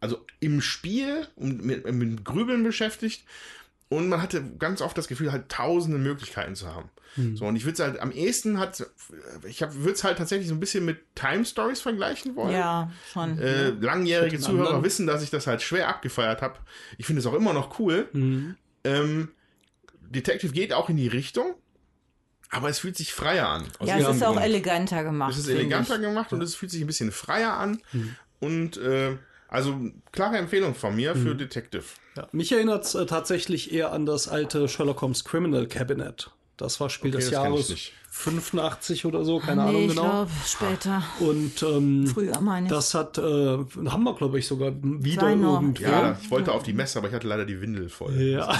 also 0.00 0.24
im 0.40 0.60
Spiel 0.60 1.26
und 1.36 1.64
mit, 1.64 1.90
mit 1.90 2.24
Grübeln 2.24 2.62
beschäftigt. 2.64 3.24
Und 3.88 4.08
man 4.08 4.20
hatte 4.20 4.42
ganz 4.58 4.80
oft 4.80 4.98
das 4.98 5.06
Gefühl, 5.06 5.30
halt 5.30 5.48
tausende 5.48 5.98
Möglichkeiten 5.98 6.54
zu 6.56 6.74
haben. 6.74 6.90
So, 7.34 7.46
und 7.46 7.56
ich 7.56 7.64
würde 7.64 7.72
es 7.72 7.80
halt 7.80 7.98
am 8.00 8.12
ehesten 8.12 8.58
hat, 8.58 8.86
ich 9.48 9.62
würde 9.62 9.92
es 9.92 10.04
halt 10.04 10.18
tatsächlich 10.18 10.48
so 10.48 10.54
ein 10.54 10.60
bisschen 10.60 10.84
mit 10.84 10.98
Time 11.14 11.46
Stories 11.46 11.80
vergleichen 11.80 12.36
wollen. 12.36 12.52
Ja, 12.52 12.92
schon. 13.10 13.38
Äh, 13.38 13.70
langjährige 13.70 14.32
Mit 14.32 14.40
den 14.40 14.44
Zuhörer 14.44 14.66
anderen. 14.66 14.84
wissen, 14.84 15.06
dass 15.06 15.22
ich 15.22 15.30
das 15.30 15.46
halt 15.46 15.62
schwer 15.62 15.88
abgefeiert 15.88 16.42
habe. 16.42 16.58
Ich 16.98 17.06
finde 17.06 17.20
es 17.20 17.26
auch 17.26 17.32
immer 17.32 17.54
noch 17.54 17.78
cool. 17.78 18.06
Mhm. 18.12 18.56
Ähm, 18.84 19.28
Detective 20.10 20.52
geht 20.52 20.74
auch 20.74 20.90
in 20.90 20.98
die 20.98 21.08
Richtung, 21.08 21.54
aber 22.50 22.68
es 22.68 22.80
fühlt 22.80 22.98
sich 22.98 23.14
freier 23.14 23.48
an. 23.48 23.64
Ja, 23.82 23.96
es 23.96 24.16
ist 24.16 24.22
auch 24.22 24.32
Grund. 24.32 24.44
eleganter 24.44 25.02
gemacht. 25.02 25.32
Es 25.32 25.38
ist 25.38 25.48
eleganter 25.48 25.94
ich. 25.94 26.02
gemacht 26.02 26.34
und 26.34 26.42
es 26.42 26.54
fühlt 26.54 26.70
sich 26.70 26.82
ein 26.82 26.86
bisschen 26.86 27.12
freier 27.12 27.54
an. 27.54 27.80
Mhm. 27.92 28.16
Und 28.40 28.76
äh, 28.76 29.16
also 29.56 29.80
klare 30.12 30.36
Empfehlung 30.36 30.74
von 30.74 30.94
mir 30.94 31.14
für 31.16 31.34
Mhm. 31.34 31.38
Detective. 31.38 31.84
Ja. 32.16 32.28
Mich 32.32 32.52
erinnert 32.52 32.84
es 32.84 32.94
äh, 32.94 33.06
tatsächlich 33.06 33.72
eher 33.72 33.92
an 33.92 34.06
das 34.06 34.28
alte 34.28 34.68
Sherlock 34.68 35.00
Holmes 35.02 35.24
Criminal 35.24 35.66
Cabinet. 35.66 36.30
Das 36.56 36.78
war 36.80 36.88
Spiel 36.90 37.10
Okay, 37.14 37.18
des 37.24 37.30
Jahres. 37.30 37.74
85 38.18 39.04
oder 39.04 39.24
so, 39.24 39.38
keine 39.38 39.62
nee, 39.62 39.68
Ahnung 39.68 39.82
ich 39.82 39.88
genau. 39.90 40.02
glaube 40.02 40.30
später. 40.46 41.02
Und 41.20 41.62
ähm, 41.62 42.06
Früher 42.06 42.40
meine 42.40 42.66
ich. 42.66 42.72
das 42.72 42.94
hat, 42.94 43.18
äh, 43.18 43.22
haben 43.22 44.04
wir, 44.04 44.14
glaube 44.14 44.38
ich, 44.38 44.46
sogar 44.46 44.72
wieder 44.82 45.28
irgendwo. 45.28 45.82
Ja, 45.82 46.16
ich 46.20 46.30
wollte 46.30 46.52
auf 46.52 46.62
die 46.62 46.72
Messe, 46.72 46.98
aber 46.98 47.08
ich 47.08 47.14
hatte 47.14 47.28
leider 47.28 47.44
die 47.44 47.60
Windel 47.60 47.88
voll. 47.90 48.18
Ja. 48.18 48.58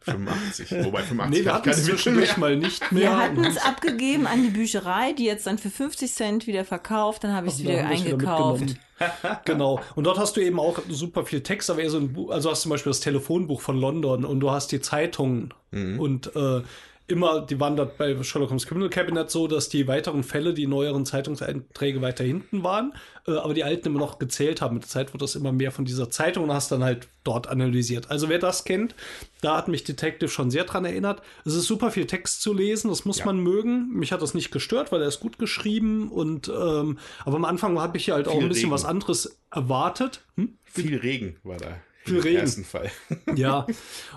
85. 0.00 0.70
Wobei 0.84 1.02
85 1.02 1.30
Nee, 1.30 1.44
wir 1.44 1.52
hatte 1.52 1.70
hatten 1.70 1.70
ich 1.70 1.76
es 1.76 1.84
zwischendurch 1.84 2.36
mal 2.36 2.56
nicht 2.56 2.90
mehr. 2.92 3.02
Wir 3.02 3.18
hatten 3.18 3.44
es 3.44 3.58
abgegeben 3.58 4.26
an 4.26 4.42
die 4.44 4.50
Bücherei, 4.50 5.12
die 5.12 5.24
jetzt 5.24 5.46
dann 5.46 5.58
für 5.58 5.70
50 5.70 6.12
Cent 6.14 6.46
wieder 6.46 6.64
verkauft. 6.64 7.24
Dann 7.24 7.34
habe 7.34 7.48
ich 7.48 7.54
es 7.54 7.62
wieder 7.62 7.84
eingekauft. 7.84 8.76
genau. 9.44 9.80
Und 9.96 10.04
dort 10.04 10.18
hast 10.18 10.36
du 10.36 10.40
eben 10.40 10.60
auch 10.60 10.78
super 10.88 11.26
viel 11.26 11.42
Text, 11.42 11.70
aber 11.70 11.82
eher 11.82 11.90
so 11.90 11.98
ein 11.98 12.12
Buch, 12.12 12.30
also 12.30 12.50
hast 12.50 12.62
zum 12.62 12.70
Beispiel 12.70 12.90
das 12.90 13.00
Telefonbuch 13.00 13.60
von 13.60 13.78
London 13.78 14.24
und 14.24 14.38
du 14.38 14.52
hast 14.52 14.70
die 14.70 14.80
Zeitungen 14.80 15.52
und 15.72 16.34
äh, 16.36 16.62
immer, 17.06 17.42
die 17.42 17.60
waren 17.60 17.76
dort 17.76 17.98
bei 17.98 18.22
Sherlock 18.22 18.50
Holmes 18.50 18.66
Criminal 18.66 18.88
Cabinet 18.88 19.30
so, 19.30 19.46
dass 19.46 19.68
die 19.68 19.86
weiteren 19.86 20.22
Fälle, 20.22 20.54
die 20.54 20.66
neueren 20.66 21.04
Zeitungseinträge 21.04 22.00
weiter 22.00 22.24
hinten 22.24 22.62
waren, 22.62 22.94
äh, 23.26 23.32
aber 23.32 23.52
die 23.54 23.64
alten 23.64 23.88
immer 23.88 23.98
noch 23.98 24.18
gezählt 24.18 24.60
haben. 24.60 24.74
Mit 24.74 24.84
der 24.84 24.90
Zeit 24.90 25.12
wird 25.12 25.22
das 25.22 25.34
immer 25.34 25.52
mehr 25.52 25.70
von 25.70 25.84
dieser 25.84 26.10
Zeitung 26.10 26.44
und 26.44 26.52
hast 26.52 26.72
dann 26.72 26.82
halt 26.82 27.08
dort 27.22 27.46
analysiert. 27.46 28.10
Also 28.10 28.28
wer 28.28 28.38
das 28.38 28.64
kennt, 28.64 28.94
da 29.42 29.56
hat 29.56 29.68
mich 29.68 29.84
Detective 29.84 30.30
schon 30.30 30.50
sehr 30.50 30.64
dran 30.64 30.84
erinnert. 30.84 31.22
Es 31.44 31.54
ist 31.54 31.66
super 31.66 31.90
viel 31.90 32.06
Text 32.06 32.40
zu 32.40 32.54
lesen, 32.54 32.88
das 32.88 33.04
muss 33.04 33.24
man 33.24 33.38
mögen. 33.38 33.90
Mich 33.92 34.12
hat 34.12 34.22
das 34.22 34.34
nicht 34.34 34.50
gestört, 34.50 34.90
weil 34.90 35.02
er 35.02 35.08
ist 35.08 35.20
gut 35.20 35.38
geschrieben 35.38 36.10
und 36.10 36.48
ähm, 36.48 36.98
aber 37.24 37.36
am 37.36 37.44
Anfang 37.44 37.78
habe 37.78 37.98
ich 37.98 38.10
halt 38.10 38.28
auch 38.28 38.32
Viel 38.32 38.42
ein 38.42 38.48
bisschen 38.48 38.64
Regen. 38.64 38.72
was 38.72 38.84
anderes 38.84 39.38
erwartet. 39.50 40.22
Hm? 40.36 40.56
Viel 40.64 40.96
Regen 40.96 41.36
war 41.42 41.58
da. 41.58 41.76
Viel 42.04 42.16
Im 42.16 42.22
Regen. 42.22 42.38
ersten 42.40 42.64
Fall. 42.64 42.90
Ja, 43.34 43.66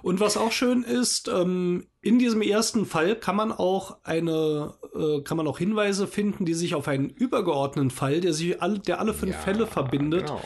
und 0.03 0.19
was 0.19 0.37
auch 0.37 0.51
schön 0.51 0.83
ist, 0.83 1.27
ähm, 1.29 1.87
in 2.01 2.19
diesem 2.19 2.41
ersten 2.41 2.85
Fall 2.85 3.15
kann 3.15 3.35
man 3.35 3.51
auch 3.51 3.97
eine, 4.03 4.73
äh, 4.93 5.21
kann 5.23 5.37
man 5.37 5.47
auch 5.47 5.57
Hinweise 5.57 6.05
finden, 6.07 6.45
die 6.45 6.53
sich 6.53 6.75
auf 6.75 6.87
einen 6.87 7.09
übergeordneten 7.09 7.89
Fall, 7.91 8.19
der 8.21 8.33
sich 8.33 8.61
alle, 8.61 8.79
der 8.79 8.99
alle 8.99 9.13
fünf 9.13 9.33
Ja, 9.33 9.39
Fälle 9.39 9.67
verbindet, 9.67 10.27
genau. 10.27 10.41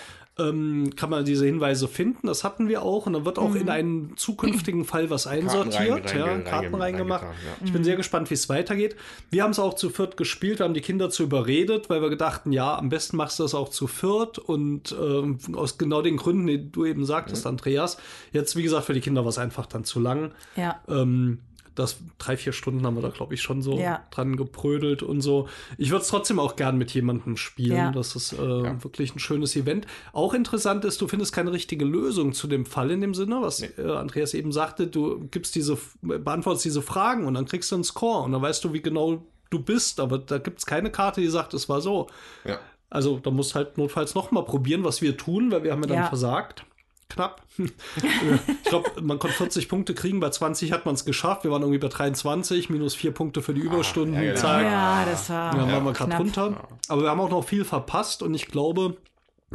Ähm, 0.49 0.91
kann 0.95 1.09
man 1.09 1.25
diese 1.25 1.45
Hinweise 1.45 1.87
finden. 1.87 2.27
Das 2.27 2.43
hatten 2.43 2.67
wir 2.67 2.81
auch 2.83 3.05
und 3.05 3.13
dann 3.13 3.25
wird 3.25 3.37
auch 3.39 3.55
in 3.55 3.69
einen 3.69 4.15
zukünftigen 4.17 4.85
Fall 4.85 5.09
was 5.09 5.27
einsortiert, 5.27 6.07
reinge- 6.07 6.17
ja, 6.17 6.25
reinge- 6.25 6.43
Karten 6.43 6.75
reinge- 6.75 6.79
reingemacht. 6.79 7.23
ja. 7.23 7.65
Ich 7.65 7.71
bin 7.73 7.83
sehr 7.83 7.95
gespannt, 7.95 8.29
wie 8.29 8.33
es 8.35 8.49
weitergeht. 8.49 8.95
Wir 9.29 9.43
haben 9.43 9.51
es 9.51 9.59
auch 9.59 9.73
zu 9.75 9.89
viert 9.89 10.17
gespielt, 10.17 10.59
wir 10.59 10.65
haben 10.65 10.73
die 10.73 10.81
Kinder 10.81 11.09
zu 11.09 11.23
überredet, 11.23 11.89
weil 11.89 12.01
wir 12.01 12.09
gedachten, 12.09 12.51
ja, 12.51 12.77
am 12.77 12.89
besten 12.89 13.17
machst 13.17 13.39
du 13.39 13.43
das 13.43 13.53
auch 13.55 13.69
zu 13.69 13.87
viert 13.87 14.37
und 14.39 14.95
ähm, 14.99 15.37
aus 15.55 15.77
genau 15.77 16.01
den 16.01 16.17
Gründen, 16.17 16.47
die 16.47 16.71
du 16.71 16.85
eben 16.85 17.05
sagtest, 17.05 17.45
Andreas. 17.47 17.97
Jetzt, 18.31 18.55
wie 18.55 18.63
gesagt, 18.63 18.85
für 18.85 18.93
die 18.93 19.01
Kinder 19.01 19.23
war 19.23 19.29
es 19.29 19.37
einfach 19.37 19.65
dann 19.65 19.83
zu 19.83 19.99
lang. 19.99 20.31
Ja. 20.55 20.81
Ähm, 20.87 21.39
das 21.75 21.97
drei, 22.17 22.35
vier 22.37 22.51
Stunden 22.53 22.85
haben 22.85 22.95
wir 22.95 23.01
da, 23.01 23.09
glaube 23.09 23.33
ich, 23.33 23.41
schon 23.41 23.61
so 23.61 23.77
Ja. 23.77 24.05
dran 24.11 24.35
geprödelt 24.35 25.03
und 25.03 25.21
so. 25.21 25.47
Ich 25.77 25.89
würde 25.91 26.01
es 26.03 26.07
trotzdem 26.09 26.39
auch 26.39 26.55
gern 26.55 26.77
mit 26.77 26.93
jemandem 26.93 27.37
spielen. 27.37 27.77
Ja. 27.77 27.91
Das 27.91 28.15
ist 28.15 28.33
äh, 28.33 28.37
wirklich 28.83 29.15
ein 29.15 29.19
schönes 29.19 29.55
Event. 29.55 29.87
Auch 30.13 30.33
interessant 30.33 30.83
ist, 30.85 31.01
du 31.01 31.07
findest 31.07 31.33
keine 31.33 31.51
richtige 31.51 31.85
Lösung 31.85 32.33
zu 32.33 32.47
dem 32.47 32.65
Fall 32.65 32.91
in 32.91 33.01
dem 33.01 33.13
Sinne, 33.13 33.41
was 33.41 33.61
äh, 33.61 33.73
Andreas 33.81 34.33
eben 34.33 34.51
sagte. 34.51 34.87
Du 34.87 35.27
gibst 35.31 35.55
diese, 35.55 35.77
beantwortest 36.01 36.65
diese 36.65 36.81
Fragen 36.81 37.25
und 37.25 37.33
dann 37.35 37.45
kriegst 37.45 37.71
du 37.71 37.75
einen 37.75 37.83
Score 37.83 38.23
und 38.23 38.31
dann 38.33 38.41
weißt 38.41 38.63
du, 38.63 38.73
wie 38.73 38.81
genau 38.81 39.23
du 39.49 39.59
bist. 39.61 39.99
Aber 39.99 40.17
da 40.17 40.37
gibt 40.37 40.59
es 40.59 40.65
keine 40.65 40.91
Karte, 40.91 41.21
die 41.21 41.27
sagt, 41.27 41.53
es 41.53 41.69
war 41.69 41.81
so. 41.81 42.07
Ja. 42.45 42.59
Also 42.89 43.19
da 43.19 43.31
musst 43.31 43.55
halt 43.55 43.77
notfalls 43.77 44.15
noch 44.15 44.31
mal 44.31 44.43
probieren, 44.43 44.83
was 44.83 45.01
wir 45.01 45.15
tun, 45.15 45.49
weil 45.51 45.63
wir 45.63 45.71
haben 45.71 45.81
ja 45.83 45.87
dann 45.87 45.97
Ja. 45.99 46.07
versagt. 46.07 46.65
Knapp. 47.11 47.41
ich 47.57 48.63
glaube, 48.63 48.89
man 49.01 49.19
konnte 49.19 49.35
40 49.35 49.67
Punkte 49.67 49.93
kriegen, 49.93 50.19
bei 50.19 50.29
20 50.29 50.71
hat 50.71 50.85
man 50.85 50.95
es 50.95 51.05
geschafft. 51.05 51.43
Wir 51.43 51.51
waren 51.51 51.61
irgendwie 51.61 51.79
bei 51.79 51.89
23, 51.89 52.69
minus 52.69 52.95
4 52.95 53.11
Punkte 53.11 53.41
für 53.41 53.53
die 53.53 53.61
Überstundenzahl. 53.61 54.63
Ja, 54.63 55.05
das 55.05 55.29
war. 55.29 55.55
Dann 55.55 55.71
waren 55.71 55.83
wir 55.83 55.93
gerade 55.93 56.15
runter. 56.15 56.67
Aber 56.87 57.01
wir 57.01 57.09
haben 57.09 57.19
auch 57.19 57.29
noch 57.29 57.43
viel 57.43 57.65
verpasst 57.65 58.23
und 58.23 58.33
ich 58.33 58.47
glaube, 58.47 58.95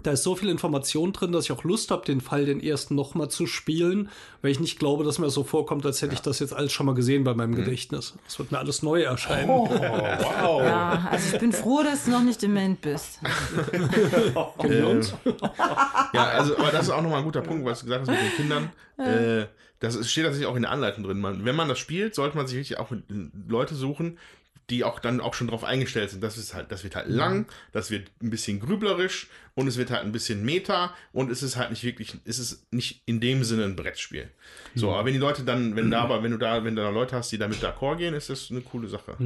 da 0.02 0.10
ist 0.10 0.22
so 0.22 0.36
viel 0.36 0.50
Information 0.50 1.12
drin, 1.12 1.32
dass 1.32 1.46
ich 1.46 1.52
auch 1.52 1.64
Lust 1.64 1.90
habe, 1.90 2.04
den 2.04 2.20
Fall, 2.20 2.44
den 2.44 2.60
ersten 2.60 2.94
nochmal 2.94 3.28
zu 3.28 3.46
spielen, 3.46 4.10
weil 4.42 4.50
ich 4.50 4.60
nicht 4.60 4.78
glaube, 4.78 5.04
dass 5.04 5.18
mir 5.18 5.26
das 5.26 5.34
so 5.34 5.42
vorkommt, 5.42 5.86
als 5.86 6.02
hätte 6.02 6.14
ich 6.14 6.20
das 6.20 6.38
jetzt 6.38 6.52
alles 6.52 6.72
schon 6.72 6.86
mal 6.86 6.94
gesehen 6.94 7.24
bei 7.24 7.34
meinem 7.34 7.54
Gedächtnis. 7.54 8.14
Es 8.28 8.38
wird 8.38 8.52
mir 8.52 8.58
alles 8.58 8.82
neu 8.82 9.02
erscheinen. 9.02 9.48
Oh, 9.48 9.68
wow. 9.70 10.62
Ja, 10.62 11.08
also 11.10 11.34
ich 11.34 11.40
bin 11.40 11.52
froh, 11.52 11.82
dass 11.82 12.04
du 12.04 12.10
noch 12.10 12.22
nicht 12.22 12.42
dement 12.42 12.80
bist. 12.82 13.20
Uns? 14.58 15.14
Ja, 16.12 16.24
also, 16.24 16.58
aber 16.58 16.70
das 16.70 16.84
ist 16.84 16.90
auch 16.90 17.02
nochmal 17.02 17.18
ein 17.18 17.24
guter 17.24 17.42
Punkt, 17.42 17.64
was 17.64 17.80
du 17.80 17.86
gesagt 17.86 18.02
hast 18.02 18.10
mit 18.10 18.20
den 18.20 18.36
Kindern. 18.36 18.70
Äh, 18.98 19.46
das 19.80 19.94
steht 20.10 20.24
tatsächlich 20.24 20.48
auch 20.48 20.56
in 20.56 20.62
der 20.62 20.72
Anleitung 20.72 21.04
drin. 21.04 21.20
Man, 21.20 21.44
wenn 21.44 21.56
man 21.56 21.68
das 21.68 21.78
spielt, 21.78 22.14
sollte 22.14 22.36
man 22.36 22.46
sich 22.46 22.56
wirklich 22.56 22.78
auch 22.78 22.90
mit 22.90 23.04
Leute 23.48 23.74
suchen, 23.74 24.18
die 24.70 24.82
auch 24.84 24.98
dann 24.98 25.20
auch 25.20 25.34
schon 25.34 25.46
drauf 25.46 25.64
eingestellt 25.64 26.10
sind. 26.10 26.22
Das 26.22 26.36
ist 26.36 26.54
halt, 26.54 26.72
das 26.72 26.82
wird 26.82 26.96
halt 26.96 27.08
lang, 27.08 27.46
das 27.72 27.90
wird 27.90 28.10
ein 28.22 28.30
bisschen 28.30 28.58
grüblerisch 28.58 29.28
und 29.54 29.68
es 29.68 29.76
wird 29.76 29.90
halt 29.90 30.02
ein 30.02 30.12
bisschen 30.12 30.44
Meta 30.44 30.94
und 31.12 31.30
es 31.30 31.42
ist 31.42 31.56
halt 31.56 31.70
nicht 31.70 31.84
wirklich, 31.84 32.16
es 32.24 32.38
ist 32.38 32.66
nicht 32.72 33.02
in 33.06 33.20
dem 33.20 33.44
Sinne 33.44 33.64
ein 33.64 33.76
Brettspiel. 33.76 34.30
So, 34.74 34.92
aber 34.92 35.06
wenn 35.06 35.12
die 35.12 35.20
Leute 35.20 35.42
dann, 35.42 35.76
wenn 35.76 35.90
da 35.90 36.02
aber, 36.02 36.22
wenn 36.22 36.32
du 36.32 36.38
da, 36.38 36.64
wenn 36.64 36.74
du 36.74 36.82
da 36.82 36.90
Leute 36.90 37.16
hast, 37.16 37.30
die 37.30 37.38
damit 37.38 37.62
d'accord 37.62 37.96
gehen, 37.96 38.14
ist 38.14 38.28
das 38.28 38.50
eine 38.50 38.60
coole 38.60 38.88
Sache. 38.88 39.16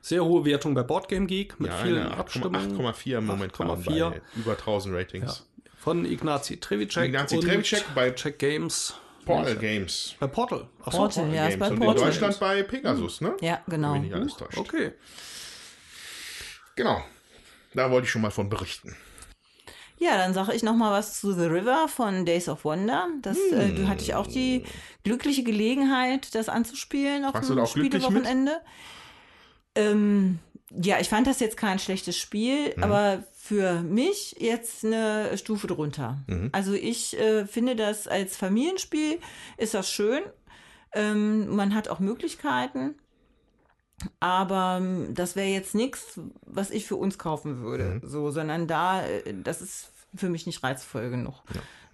Sehr 0.00 0.24
hohe 0.24 0.44
Wertung 0.44 0.74
bei 0.74 0.82
Boardgame 0.82 1.26
Geek 1.26 1.58
mit 1.60 1.70
Ja, 1.70 1.76
vielen 1.78 1.98
eine 1.98 2.14
8,4 2.14 2.18
Abstimmungen. 2.18 2.78
8,4 2.78 3.20
momentan 3.20 3.68
8,4. 3.68 4.10
bei 4.10 4.20
über 4.36 4.52
1000 4.52 4.94
Ratings. 4.94 5.46
Von 5.76 6.04
Ignazi 6.04 6.58
Trevicek. 6.58 7.06
Ignazi 7.06 7.38
Trevicek 7.40 7.84
bei 7.94 8.10
Check 8.10 8.38
Games. 8.38 8.94
Portal 9.36 9.56
Games. 9.56 10.14
Bei 10.20 10.26
Portal. 10.26 10.68
Ach 10.84 10.92
so, 10.92 10.98
Portal, 10.98 11.32
ja, 11.34 11.46
ist 11.48 11.58
bei 11.58 11.68
Games. 11.68 11.70
Und 11.70 11.76
in 11.76 11.84
Portal. 11.86 12.04
Deutschland 12.06 12.40
bei 12.40 12.62
Pegasus, 12.64 13.20
ne? 13.20 13.36
Ja, 13.40 13.60
genau. 13.66 13.94
Wenn 13.94 14.02
mich 14.02 14.14
alles 14.14 14.36
täuscht. 14.36 14.58
Okay. 14.58 14.92
Genau. 16.76 17.02
Da 17.74 17.90
wollte 17.90 18.06
ich 18.06 18.10
schon 18.10 18.22
mal 18.22 18.30
von 18.30 18.48
berichten. 18.48 18.96
Ja, 19.98 20.16
dann 20.16 20.32
sage 20.32 20.54
ich 20.54 20.62
noch 20.62 20.76
mal 20.76 20.92
was 20.92 21.20
zu 21.20 21.32
The 21.32 21.46
River 21.46 21.88
von 21.88 22.24
Days 22.24 22.48
of 22.48 22.64
Wonder. 22.64 23.08
Das 23.20 23.36
äh, 23.36 23.72
du 23.72 23.88
hatte 23.88 24.02
ich 24.02 24.14
auch 24.14 24.26
die 24.28 24.64
glückliche 25.02 25.42
Gelegenheit, 25.42 26.34
das 26.36 26.48
anzuspielen 26.48 27.24
auf 27.24 27.34
Warst 27.34 27.50
dem 27.50 27.56
da 27.56 27.62
auch 27.64 27.74
glücklich 27.74 27.94
mit? 27.94 28.02
Spielewochenende. 28.04 28.60
Ähm, 29.74 30.38
ja, 30.70 31.00
ich 31.00 31.08
fand 31.08 31.26
das 31.26 31.40
jetzt 31.40 31.56
kein 31.56 31.78
schlechtes 31.80 32.16
Spiel, 32.16 32.74
Mhm. 32.76 32.82
aber 32.84 33.24
für 33.48 33.80
mich 33.80 34.36
jetzt 34.38 34.84
eine 34.84 35.38
Stufe 35.38 35.68
drunter. 35.68 36.18
Mhm. 36.26 36.50
Also 36.52 36.74
ich 36.74 37.18
äh, 37.18 37.46
finde 37.46 37.76
das 37.76 38.06
als 38.06 38.36
Familienspiel 38.36 39.20
ist 39.56 39.72
das 39.72 39.90
schön. 39.90 40.22
Ähm, 40.92 41.56
man 41.56 41.74
hat 41.74 41.88
auch 41.88 41.98
Möglichkeiten. 41.98 42.94
Aber 44.20 44.80
ähm, 44.82 45.14
das 45.14 45.34
wäre 45.34 45.48
jetzt 45.48 45.74
nichts, 45.74 46.20
was 46.44 46.70
ich 46.70 46.84
für 46.84 46.96
uns 46.96 47.16
kaufen 47.16 47.62
würde. 47.62 48.02
So, 48.04 48.30
sondern 48.30 48.66
da, 48.66 49.02
äh, 49.06 49.34
das 49.42 49.62
ist 49.62 49.92
für 50.14 50.28
mich 50.28 50.44
nicht 50.44 50.62
reizvoll 50.62 51.08
genug. 51.08 51.42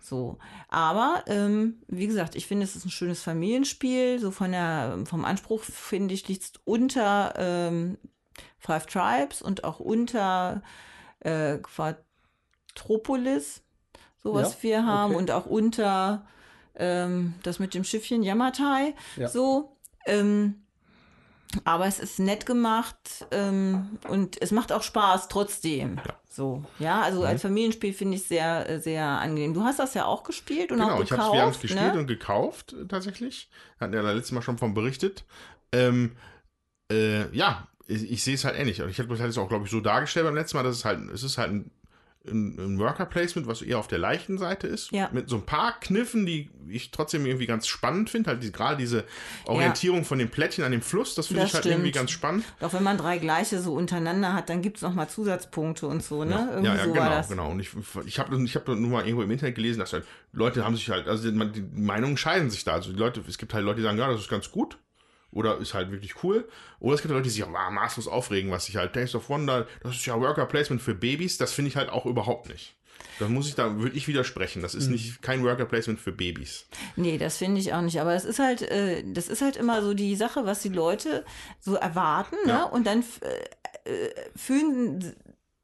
So. 0.01 0.39
Aber, 0.69 1.23
ähm, 1.29 1.77
wie 1.87 2.09
gesagt, 2.09 2.35
ich 2.35 2.49
finde, 2.49 2.65
es 2.65 2.75
ist 2.75 2.85
ein 2.85 2.91
schönes 2.91 3.23
Familienspiel. 3.23 4.19
So 4.19 4.33
von 4.33 4.51
der, 4.51 4.99
vom 5.05 5.25
Anspruch, 5.25 5.63
finde 5.63 6.15
ich, 6.15 6.27
liegt 6.27 6.43
es 6.43 6.53
unter 6.65 7.33
ähm, 7.37 7.97
Five 8.59 8.87
Tribes 8.87 9.41
und 9.41 9.63
auch 9.63 9.79
unter 9.79 10.63
äh, 11.25 11.59
Quadropolis, 12.75 13.63
so 14.23 14.33
was 14.35 14.55
Ja, 14.55 14.63
wir 14.63 14.87
haben, 14.87 15.11
okay. 15.13 15.19
und 15.19 15.31
auch 15.31 15.47
unter 15.47 16.27
ähm, 16.77 17.35
das 17.43 17.59
mit 17.59 17.75
dem 17.75 17.85
Schiffchen 17.85 18.23
Yamatai. 18.23 18.95
Ja. 19.17 19.29
So. 19.29 19.77
Ähm, 20.07 20.61
aber 21.63 21.87
es 21.87 22.01
ist 22.01 22.19
nett 22.19 22.47
gemacht 22.47 23.27
ähm, 23.31 23.99
und 24.09 24.43
es 24.43 24.51
macht 24.51 24.73
auch 24.73 24.83
Spaß 24.83 25.29
trotzdem. 25.29 26.01
So, 26.29 26.65
ja, 26.81 27.01
also 27.03 27.21
Mhm. 27.21 27.27
als 27.27 27.43
Familienspiel 27.43 27.93
finde 27.93 28.17
ich 28.17 28.25
sehr, 28.27 28.69
äh, 28.69 28.81
sehr 28.81 29.05
angenehm. 29.05 29.55
Du 29.55 29.63
hast 29.63 29.79
das 29.79 29.95
ja 29.95 30.05
auch 30.07 30.25
gespielt 30.25 30.73
und 30.73 30.79
Genau, 30.81 30.95
auch 30.97 31.03
ich 31.05 31.11
gekauft. 31.11 31.33
wir 31.33 31.43
haben 31.43 31.51
es 31.51 31.61
gespielt 31.61 31.95
ne? 31.95 32.01
und 32.01 32.09
gekauft, 32.09 32.73
äh, 32.73 32.87
tatsächlich. 32.89 33.49
Hatten 33.79 33.93
ja 33.95 34.03
da 34.03 34.11
letztes 34.11 34.33
Mal 34.33 34.43
schon 34.43 34.59
von 34.59 34.75
berichtet. 34.75 35.25
Ähm, 35.71 36.17
äh, 36.91 37.29
ja, 37.37 37.69
ich, 37.87 38.11
ich 38.11 38.23
sehe 38.25 38.35
es 38.35 38.45
halt 38.45 38.57
ähnlich. 38.59 38.81
Und 38.83 38.89
ich 38.91 38.99
hatte 38.99 39.13
es 39.13 39.39
auch, 39.39 39.49
glaube 39.49 39.65
ich, 39.65 39.71
so 39.71 39.81
dargestellt 39.81 40.27
beim 40.27 40.35
letzten 40.35 40.57
Mal, 40.57 40.63
dass 40.63 40.77
es 40.77 40.85
halt, 40.85 41.01
es 41.11 41.23
ist 41.23 41.39
halt 41.39 41.51
ein, 41.53 41.71
ein, 42.27 42.57
ein 42.59 42.79
Worker 42.79 43.05
Placement, 43.05 43.47
was 43.47 43.61
eher 43.61 43.79
auf 43.79 43.87
der 43.87 43.99
leichten 43.99 44.39
Seite 44.39 44.67
ist. 44.67 44.91
Ja. 44.93 45.11
Mit 45.13 45.29
so 45.29 45.37
ein 45.37 45.45
paar 45.45 45.79
Kniffen, 45.81 46.25
die 46.25 46.49
ich 46.69 46.91
trotzdem 46.91 47.27
irgendwie 47.27 47.45
ganz 47.45 47.67
spannend 47.67 48.09
finde. 48.09 48.31
Halt 48.31 48.43
die, 48.43 48.51
gerade 48.51 48.79
diese 48.79 49.05
Orientierung 49.45 50.07
von 50.07 50.19
den 50.19 50.31
Plättchen 50.31 50.65
an 50.65 50.73
dem 50.73 50.81
Fluss, 50.81 51.15
das 51.15 51.27
finde 51.27 51.45
ich 51.45 51.53
halt 51.53 51.67
irgendwie 51.67 51.89
stimmt. 51.91 51.97
ganz 51.97 52.11
spannend. 52.13 52.45
Auch 52.63 52.73
wenn 52.73 52.83
man 52.83 52.97
drei 52.97 53.19
gleiche 53.19 53.61
so 53.61 53.75
untereinander 53.75 54.33
hat, 54.33 54.49
dann 54.49 54.63
gibt 54.63 54.79
es 54.79 54.83
nochmal 54.83 55.09
Zusatzpunkte 55.11 55.87
und 55.87 56.03
so, 56.03 56.25
ne? 56.25 56.49
Irgendwie 56.51 56.69
ja, 56.69 56.77
ja, 56.77 56.85
so 56.85 56.93
genau, 56.93 57.05
war 57.05 57.11
das. 57.11 57.29
genau. 57.29 57.51
Und 57.51 57.61
ich, 57.61 57.69
ich 58.07 58.19
habe 58.19 58.43
ich 58.43 58.57
hab 58.57 58.67
nur 58.69 58.77
mal 58.79 59.03
irgendwo 59.05 59.23
im 59.23 59.31
Internet 59.31 59.57
gelesen, 59.57 59.81
dass 59.81 59.93
halt 59.93 60.07
Leute 60.33 60.65
haben 60.65 60.77
sich 60.77 60.89
halt, 60.89 61.07
also 61.07 61.31
man- 61.33 61.53
die 61.53 61.61
Meinungen 61.75 62.17
scheiden 62.17 62.49
sich 62.49 62.65
da. 62.65 62.73
Also 62.73 62.91
die 62.93 62.99
Leute, 62.99 63.23
es 63.29 63.37
gibt 63.37 63.53
halt 63.53 63.67
Leute, 63.67 63.77
die 63.77 63.83
sagen, 63.83 63.99
ja, 63.99 64.11
das 64.11 64.21
ist 64.21 64.31
ganz 64.31 64.51
gut. 64.51 64.79
Oder 65.35 65.59
ist 65.59 65.75
halt 65.75 65.91
wirklich 65.91 66.23
cool. 66.23 66.49
Oder 66.81 66.95
es 66.95 67.03
gibt 67.03 67.13
Leute, 67.13 67.25
die 67.25 67.31
sich 67.31 67.45
auch 67.45 67.53
ah, 67.55 67.71
maßlos 67.71 68.09
aufregen, 68.09 68.51
was 68.51 68.67
sich 68.67 68.77
halt 68.77 68.95
Days 68.97 69.15
of 69.15 69.29
Wonder, 69.29 69.67
das 69.83 69.97
ist 69.97 70.07
ja 70.07 70.19
Worker 70.21 70.47
Placement 70.47 70.81
für 70.81 70.95
Babys. 70.95 71.37
Das 71.39 71.53
finde 71.53 71.69
ich 71.71 71.77
halt 71.77 71.91
auch 71.91 72.07
überhaupt 72.07 72.49
nicht. 72.49 72.75
Da 73.19 73.29
muss 73.29 73.49
ich, 73.49 73.55
da 73.55 73.79
würde 73.79 73.97
ich 73.97 74.09
widersprechen. 74.09 74.63
Das 74.63 74.75
Mhm. 74.75 74.81
ist 74.81 74.89
nicht 74.89 75.23
kein 75.23 75.45
Worker 75.45 75.67
Placement 75.67 76.01
für 76.01 76.13
Babys. 76.13 76.67
Nee, 76.97 77.19
das 77.19 77.37
finde 77.37 77.61
ich 77.61 77.73
auch 77.73 77.81
nicht. 77.83 78.01
Aber 78.01 78.15
es 78.15 78.25
ist 78.25 78.39
halt, 78.39 78.63
äh, 78.63 79.05
das 79.07 79.29
ist 79.29 79.43
halt 79.43 79.57
immer 79.57 79.83
so 79.83 79.95
die 79.95 80.17
Sache, 80.17 80.47
was 80.47 80.63
die 80.63 80.69
Leute 80.69 81.25
so 81.61 81.75
erwarten, 81.75 82.37
Ja. 82.47 82.65
ne? 82.67 82.71
Und 82.71 82.87
dann 82.87 83.05
äh, 83.85 83.91
äh, 83.91 84.11
fühlen, 84.37 85.15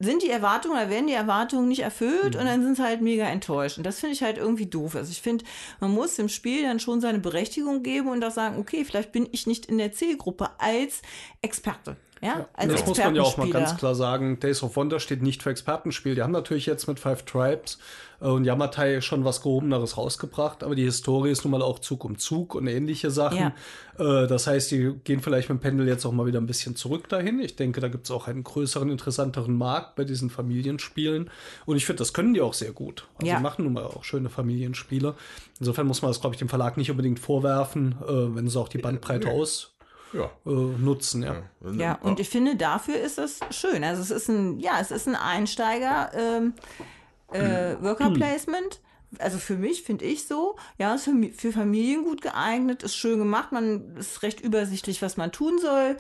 sind 0.01 0.23
die 0.23 0.31
Erwartungen 0.31 0.77
oder 0.77 0.89
werden 0.91 1.07
die 1.07 1.13
Erwartungen 1.13 1.69
nicht 1.69 1.83
erfüllt 1.83 2.35
Mhm. 2.35 2.41
und 2.41 2.47
dann 2.47 2.63
sind 2.63 2.77
sie 2.77 2.83
halt 2.83 3.03
mega 3.03 3.25
enttäuscht. 3.27 3.77
Und 3.77 3.85
das 3.85 4.01
finde 4.01 4.15
ich 4.15 4.23
halt 4.23 4.39
irgendwie 4.39 4.67
doof. 4.67 4.97
Also 4.97 5.11
ich 5.13 5.21
finde, 5.23 5.45
man 5.79 5.91
muss 5.93 6.17
dem 6.17 6.29
Spiel 6.29 6.63
dann 6.63 6.81
schon 6.81 7.01
seine 7.01 7.19
Berechtigung 7.19 7.83
geben 7.83 8.09
und 8.09 8.25
auch 8.25 8.31
sagen, 8.31 8.59
okay, 8.59 8.85
vielleicht 8.85 9.13
bin 9.13 9.29
ich 9.31 9.47
nicht 9.47 9.67
in 9.67 9.79
der 9.79 9.93
Zielgruppe 9.93 10.49
als 10.59 11.03
Experte. 11.43 11.97
Ja, 12.23 12.49
als 12.53 12.73
das 12.73 12.87
muss 12.87 12.99
man 12.99 13.15
ja 13.15 13.23
auch 13.23 13.37
mal 13.39 13.49
ganz 13.49 13.77
klar 13.79 13.95
sagen. 13.95 14.39
Days 14.41 14.63
of 14.63 14.77
Wonder 14.77 15.01
steht 15.01 15.23
nicht 15.23 15.43
für 15.43 15.51
Expertenspiel. 15.51 16.15
Die 16.15 16.23
haben 16.23 16.33
natürlich 16.33 16.67
jetzt 16.67 16.87
mit 16.87 17.01
Five 17.01 17.23
Tribes 17.25 17.79
und 18.21 18.45
Yamatai 18.45 19.01
schon 19.01 19.25
was 19.25 19.43
Gehobeneres 19.43 19.97
rausgebracht, 19.97 20.63
aber 20.63 20.75
die 20.75 20.85
Historie 20.85 21.31
ist 21.31 21.45
nun 21.45 21.53
mal 21.53 21.63
auch 21.63 21.79
Zug 21.79 22.05
um 22.05 22.19
Zug 22.19 22.55
und 22.55 22.67
ähnliche 22.67 23.11
Sachen. 23.11 23.53
Äh, 23.99 24.27
das 24.27 24.47
heißt, 24.47 24.71
die 24.71 24.93
gehen 25.05 25.21
vielleicht 25.21 25.49
mit 25.49 25.59
dem 25.59 25.63
Pendel 25.63 25.89
jetzt 25.89 26.05
auch 26.05 26.13
mal 26.13 26.27
wieder 26.27 26.39
ein 26.41 26.47
bisschen 26.47 26.77
zurück 26.77 27.09
dahin. 27.09 27.41
Ich 27.41 27.57
denke, 27.57 27.81
da 27.81 27.89
gibt 27.89 28.05
es 28.05 28.11
auch 28.11 28.29
einen 28.29 28.45
größeren, 28.45 28.91
interessanteren 28.91 29.57
Markt 29.57 29.97
bei 29.97 30.05
diesen 30.05 30.29
Familienspielen. 30.31 31.31
Und 31.67 31.77
ich 31.77 31.87
finde, 31.87 31.99
das 32.01 32.13
können 32.13 32.35
die 32.35 32.41
auch 32.43 32.55
sehr 32.55 32.73
gut. 32.73 33.07
Also 33.17 33.27
Ja. 33.31 33.37
die 33.39 33.43
machen 33.43 33.65
nun 33.65 33.73
mal 33.73 33.85
auch 33.85 34.05
schöne 34.05 34.29
Familienspiele. 34.29 35.15
Insofern 35.59 35.87
muss 35.87 36.03
man 36.03 36.11
das, 36.11 36.21
glaube 36.21 36.35
ich, 36.35 36.39
dem 36.39 36.49
Verlag 36.49 36.77
nicht 36.77 36.91
unbedingt 36.91 37.19
vorwerfen, 37.21 37.95
äh, 38.07 38.35
wenn 38.37 38.49
sie 38.49 38.59
auch 38.61 38.69
die 38.69 38.79
Bandbreite 38.79 39.31
aus 39.31 39.73
Ja. 40.13 40.25
äh, 40.47 40.51
nutzen. 40.51 41.23
Ja. 41.23 41.43
Ja, 41.77 41.95
und 42.03 42.21
ich 42.21 42.29
finde, 42.29 42.57
dafür 42.57 42.97
ist 43.01 43.19
es 43.19 43.41
schön. 43.51 43.83
Also 43.85 44.03
es 44.03 44.11
ist 44.11 44.29
ein, 44.29 44.59
ja, 44.61 44.73
es 44.81 44.91
ist 44.91 45.07
ein 45.09 45.17
Einsteiger 45.17 46.11
ähm, 46.15 46.53
äh, 47.33 47.83
Worker 47.83 48.11
Placement. 48.11 48.81
Also 49.19 49.39
für 49.39 49.57
mich 49.57 49.83
finde 49.83 50.05
ich 50.05 50.27
so, 50.29 50.57
ja, 50.79 50.95
ist 50.95 51.05
für, 51.05 51.15
für 51.35 51.53
Familien 51.53 52.05
gut 52.05 52.23
geeignet, 52.23 52.85
ist 52.85 52.95
schön 52.95 53.19
gemacht, 53.19 53.51
man 53.51 53.97
ist 53.97 54.23
recht 54.23 54.41
übersichtlich, 54.41 55.03
was 55.03 55.17
man 55.17 55.33
tun 55.33 55.59
soll. 55.59 55.97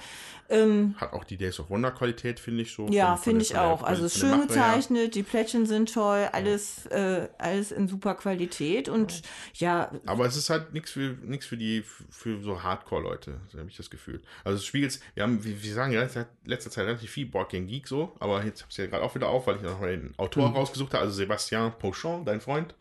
Ähm, 0.51 0.95
Hat 0.99 1.13
auch 1.13 1.23
die 1.25 1.37
Days 1.37 1.61
of 1.61 1.71
Wonder 1.71 1.93
Qualität, 1.93 2.41
finde 2.41 2.63
ich 2.63 2.73
so. 2.75 2.87
ja, 2.89 3.17
finde 3.17 3.43
ich 3.43 3.57
auch. 3.57 3.83
Also 3.83 4.01
der- 4.01 4.07
ist 4.07 4.19
schön 4.19 4.31
her. 4.35 4.47
gezeichnet, 4.47 5.15
die 5.15 5.23
Plättchen 5.23 5.65
sind 5.65 5.95
toll, 5.95 6.29
alles, 6.33 6.87
äh, 6.87 7.29
alles 7.39 7.71
in 7.73 7.87
super 7.87 8.15
Qualität 8.17 8.89
und 8.89 9.23
ja, 9.55 9.91
Aber 10.07 10.27
es 10.27 10.37
ist 10.37 10.51
halt 10.51 10.73
nichts 10.73 10.91
für 10.91 11.17
nichts 11.23 11.47
für 11.47 11.57
die 11.57 11.85
für 12.11 12.41
so 12.43 12.63
Hardcore-Leute, 12.63 13.41
so 13.49 13.59
habe 13.59 13.69
ich 13.71 13.77
das 13.77 13.91
Gefühl. 13.91 14.21
Also 14.45 14.57
es 14.59 14.65
spiegelt, 14.65 14.99
wir 15.15 15.23
haben, 15.23 15.45
wie 15.45 15.63
wir 15.63 15.73
sagen, 15.75 15.93
in 15.93 15.99
letzter, 16.01 16.27
letzter 16.45 16.71
Zeit 16.71 16.87
relativ 16.87 17.11
viel 17.11 17.27
Board 17.27 17.51
Game 17.51 17.67
Geek 17.69 17.87
so, 17.87 18.17
aber 18.19 18.45
jetzt 18.45 18.63
habe 18.63 18.71
ich 18.73 18.77
ja 18.79 18.87
gerade 18.87 19.05
auch 19.05 19.15
wieder 19.15 19.29
auf, 19.29 19.47
weil 19.47 19.57
ich 19.57 19.63
noch 19.63 19.81
mal 19.81 19.91
den 19.97 20.15
Autor 20.17 20.49
Mhm. 20.49 20.57
rausgesucht 20.57 20.93
habe, 20.95 21.05
also 21.05 21.15
Sebastian 21.15 21.73
Pochon, 21.79 22.25
dein 22.25 22.41
Freund, 22.41 22.75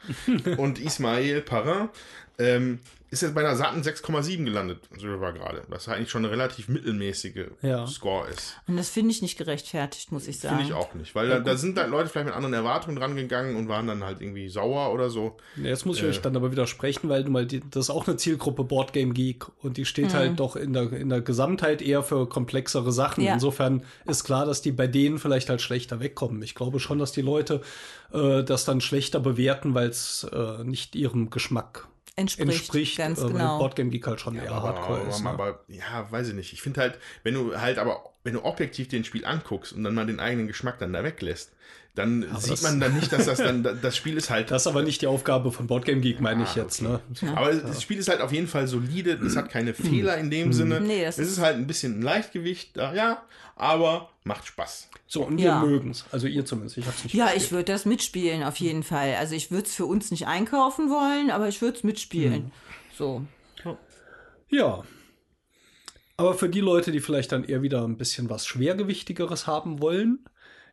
und 0.58 0.79
Ismail 0.84 1.41
Parrain. 1.41 1.89
Ähm, 2.39 2.80
ist 3.12 3.23
jetzt 3.23 3.34
bei 3.34 3.41
einer 3.41 3.56
satten 3.56 3.82
6,7 3.82 4.45
gelandet, 4.45 4.82
so 4.95 5.08
war 5.19 5.34
gerade. 5.34 5.63
Was 5.67 5.88
eigentlich 5.89 6.12
schon 6.12 6.23
eine 6.23 6.32
relativ 6.32 6.67
mittelmäßige 6.69 7.47
Ja. 7.63 7.88
Score 7.88 8.28
ist. 8.30 8.56
und 8.67 8.78
das 8.78 8.89
finde 8.89 9.10
ich 9.10 9.23
nicht 9.23 9.36
gerechtfertigt, 9.36 10.12
muss 10.12 10.28
ich 10.28 10.39
sagen. 10.39 10.58
Finde 10.58 10.71
ich 10.71 10.78
auch 10.78 10.93
nicht. 10.93 11.15
Weil 11.15 11.28
da, 11.28 11.39
da 11.39 11.58
sind 11.58 11.75
halt 11.80 11.89
Leute 11.89 12.08
vielleicht 12.10 12.28
mit 12.28 12.36
anderen 12.36 12.54
Erwartungen 12.54 12.95
dran 12.97 13.15
gegangen 13.15 13.56
und 13.56 13.67
waren 13.67 13.88
dann 13.88 14.04
halt 14.04 14.21
irgendwie 14.21 14.47
sauer 14.47 14.93
oder 14.93 15.10
so. 15.10 15.38
Jetzt 15.56 15.88
muss 15.88 15.97
ich 15.97 16.04
Äh. 16.04 16.10
euch 16.10 16.21
dann 16.21 16.36
aber 16.36 16.52
widersprechen, 16.52 17.10
weil 17.10 17.23
du 17.23 17.32
mal 17.32 17.47
die, 17.47 17.62
das 17.71 17.86
ist 17.86 17.89
auch 17.89 18.08
eine 18.08 18.15
Zielgruppe 18.17 18.63
Board 18.63 18.93
Game 18.93 19.15
Geek 19.15 19.47
und 19.63 19.78
die 19.78 19.86
steht 19.86 20.13
halt 20.13 20.39
doch 20.39 20.56
in 20.56 20.73
der, 20.73 20.93
in 20.93 21.10
der 21.10 21.21
Gesamtheit 21.21 21.82
eher 21.82 22.04
für 22.04 22.30
komplexere 22.30 22.91
Sachen. 22.91 23.23
Ja. 23.23 23.34
Insofern 23.34 23.82
ist 24.06 24.23
klar, 24.23 24.45
dass 24.45 24.62
die 24.62 24.71
bei 24.71 24.86
denen 24.86 25.17
vielleicht 25.17 25.49
halt 25.49 25.62
schlechter 25.63 25.99
wegkommen. 25.99 26.43
Ich 26.43 26.54
glaube 26.54 26.80
schon, 26.80 26.99
dass 26.99 27.12
die 27.12 27.21
Leute 27.23 27.62
äh, 28.13 28.43
das 28.43 28.65
dann 28.65 28.82
schlechter 28.82 29.19
bewerten, 29.19 29.73
weil 29.73 29.89
es 29.89 30.28
äh, 30.32 30.63
nicht 30.63 30.95
ihrem 30.95 31.32
Geschmack 31.32 31.88
Entspricht, 32.19 32.49
entspricht. 32.49 32.97
ganz 32.97 33.19
äh, 33.19 33.23
weil 33.23 33.32
genau. 33.34 33.58
Board 33.60 33.75
Game 33.75 33.89
Geek 33.89 34.05
halt 34.08 34.19
schon 34.21 34.36
eher 34.36 34.49
Hardcore 34.49 34.99
aber, 35.01 35.10
ist. 35.10 35.19
aber, 35.19 35.23
Ne? 35.23 35.29
aber, 35.29 35.60
ja, 35.67 36.12
weiß 36.12 36.29
ich 36.29 36.34
nicht. 36.36 36.53
Ich 36.53 36.62
finde 36.62 36.82
halt, 36.82 36.99
wenn 37.23 37.34
du 37.34 37.60
halt 37.60 37.77
aber, 37.77 38.13
wenn 38.23 38.34
du 38.34 38.43
objektiv 38.43 38.88
den 38.89 39.03
Spiel 39.03 39.25
anguckst 39.25 39.73
und 39.73 39.84
dann 39.84 39.95
mal 39.95 40.05
den 40.05 40.19
eigenen 40.19 40.47
Geschmack 40.47 40.79
dann 40.79 40.93
da 40.93 41.03
weglässt, 41.03 41.53
dann 41.99 42.25
sieht 42.39 42.53
das- 42.53 42.62
man 42.63 42.79
dann 42.79 42.95
nicht, 42.95 43.12
dass 43.12 43.25
das 43.25 43.38
dann, 43.38 43.62
das 43.81 43.95
Spiel 43.95 44.17
ist 44.17 44.29
halt. 44.31 44.49
Das 44.49 44.63
ist 44.63 44.67
aber 44.67 44.81
nicht 44.81 45.01
die 45.01 45.07
Aufgabe 45.07 45.51
von 45.51 45.67
Board 45.67 45.85
Game 45.85 46.01
Geek, 46.01 46.19
meine 46.21 46.43
ich 46.43 46.49
Ah, 46.49 46.62
jetzt. 46.63 46.81
okay. 46.81 46.99
Ne? 47.25 47.38
aber 47.38 47.53
das 47.53 47.81
Spiel 47.83 47.97
ist 47.99 48.09
halt 48.09 48.21
auf 48.21 48.31
jeden 48.31 48.47
Fall 48.47 48.67
solide, 48.67 49.13
es 49.23 49.35
hat 49.35 49.49
keine 49.51 49.73
Fehler 49.73 50.17
in 50.17 50.31
dem 50.31 50.51
Sinne. 50.53 50.81
Nee, 50.81 51.03
das 51.03 51.19
es 51.19 51.31
ist- 51.33 51.39
halt 51.39 51.57
ein 51.57 51.67
bisschen 51.67 51.99
ein 51.99 52.01
Leichtgewicht, 52.01 52.75
ja, 52.77 53.21
aber 53.55 54.09
macht 54.23 54.47
Spaß. 54.47 54.89
So, 55.07 55.23
und 55.25 55.38
Ja. 55.39 55.62
wir 55.62 55.67
mögen 55.69 55.91
es. 55.91 56.05
Also 56.12 56.27
ihr 56.27 56.45
zumindest. 56.45 56.77
Ich 56.77 56.85
hab's 56.88 57.03
nicht 57.03 57.13
Ja, 57.13 57.25
gespielt. 57.25 57.43
ich 57.45 57.51
würde 57.51 57.65
das 57.71 57.85
mitspielen, 57.85 58.43
auf 58.43 58.55
jeden 58.57 58.83
Fall. 58.83 59.15
Also 59.15 59.35
ich 59.35 59.51
würde 59.51 59.65
es 59.67 59.75
für 59.75 59.85
uns 59.85 60.12
nicht 60.12 60.27
einkaufen 60.27 60.89
wollen, 60.89 61.29
aber 61.31 61.47
ich 61.47 61.62
würde 61.62 61.77
es 61.77 61.83
mitspielen. 61.83 62.51
So. 62.97 63.23
Ja. 64.49 64.83
Aber 66.17 66.33
für 66.33 66.50
die 66.50 66.60
Leute, 66.60 66.91
die 66.91 67.00
vielleicht 67.00 67.31
dann 67.31 67.43
eher 67.43 67.62
wieder 67.62 67.83
ein 67.83 67.97
bisschen 67.97 68.29
was 68.29 68.45
Schwergewichtigeres 68.45 69.47
haben 69.47 69.81
wollen, 69.81 70.19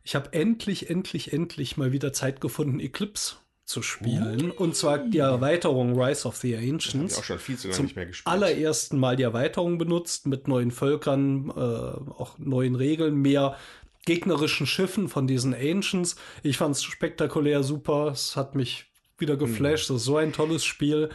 ich 0.06 0.14
habe 0.14 0.32
endlich, 0.32 0.88
endlich, 0.88 1.32
endlich 1.32 1.76
mal 1.76 1.90
wieder 1.92 2.12
Zeit 2.12 2.40
gefunden, 2.40 2.78
Eclipse 2.78 3.34
zu 3.64 3.82
spielen. 3.82 4.52
Und 4.52 4.76
zwar 4.76 4.98
die 4.98 5.18
Erweiterung 5.18 6.00
Rise 6.00 6.28
of 6.28 6.36
the 6.36 6.54
Hab 6.56 6.62
ich 6.62 6.70
Ancients. 6.70 7.18
auch 7.18 7.24
schon 7.24 7.40
viel 7.40 7.56
zu 7.58 7.66
lange 7.66 7.76
Zum 7.76 7.86
nicht 7.86 7.96
mehr 7.96 8.06
gespielt. 8.06 8.32
allerersten 8.32 8.98
Mal 9.00 9.16
die 9.16 9.24
Erweiterung 9.24 9.78
benutzt, 9.78 10.26
mit 10.28 10.46
neuen 10.46 10.70
Völkern, 10.70 11.50
äh, 11.50 11.52
auch 11.60 12.38
neuen 12.38 12.76
Regeln, 12.76 13.16
mehr 13.16 13.56
gegnerischen 14.04 14.68
Schiffen 14.68 15.08
von 15.08 15.26
diesen 15.26 15.52
Ancients. 15.52 16.14
Ich 16.44 16.56
fand 16.58 16.76
es 16.76 16.84
spektakulär 16.84 17.64
super. 17.64 18.06
Es 18.12 18.36
hat 18.36 18.54
mich 18.54 18.84
wieder 19.18 19.36
geflasht. 19.36 19.90
Das 19.90 19.96
ist 19.96 20.04
so 20.04 20.18
ein 20.18 20.32
tolles 20.32 20.64
Spiel. 20.64 21.08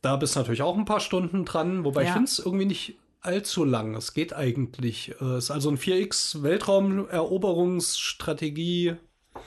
Da 0.00 0.16
bist 0.16 0.34
du 0.34 0.40
natürlich 0.40 0.62
auch 0.62 0.78
ein 0.78 0.86
paar 0.86 1.00
Stunden 1.00 1.44
dran, 1.44 1.84
wobei 1.84 2.02
ich 2.04 2.08
Ja. 2.08 2.14
finde 2.14 2.28
es 2.30 2.38
irgendwie 2.38 2.64
nicht 2.64 2.94
allzu 3.22 3.64
lang. 3.64 3.94
Es 3.94 4.12
geht 4.14 4.34
eigentlich. 4.34 5.14
Es 5.20 5.44
ist 5.44 5.50
also 5.50 5.70
ein 5.70 5.78
4X 5.78 6.42
Weltraumeroberungsstrategie 6.42 8.96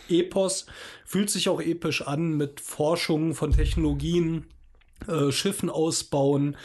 Epos. 0.09 0.65
Fühlt 1.05 1.29
sich 1.29 1.49
auch 1.49 1.61
episch 1.61 2.07
an 2.07 2.37
mit 2.37 2.61
Forschung 2.61 3.35
von 3.35 3.51
Technologien, 3.51 4.47
äh, 5.07 5.31
Schiffen 5.31 5.69
ausbauen, 5.69 6.57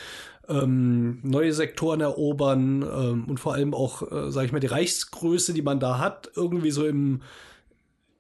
ähm, 0.49 1.21
neue 1.23 1.53
Sektoren 1.53 2.01
erobern 2.01 2.83
ähm, 2.83 3.25
und 3.27 3.39
vor 3.39 3.53
allem 3.55 3.75
auch, 3.75 4.11
äh, 4.11 4.31
sage 4.31 4.47
ich 4.47 4.53
mal, 4.53 4.61
die 4.61 4.67
Reichsgröße, 4.67 5.53
die 5.53 5.63
man 5.63 5.81
da 5.81 5.99
hat, 5.99 6.31
irgendwie 6.35 6.71
so 6.71 6.87
im 6.87 7.23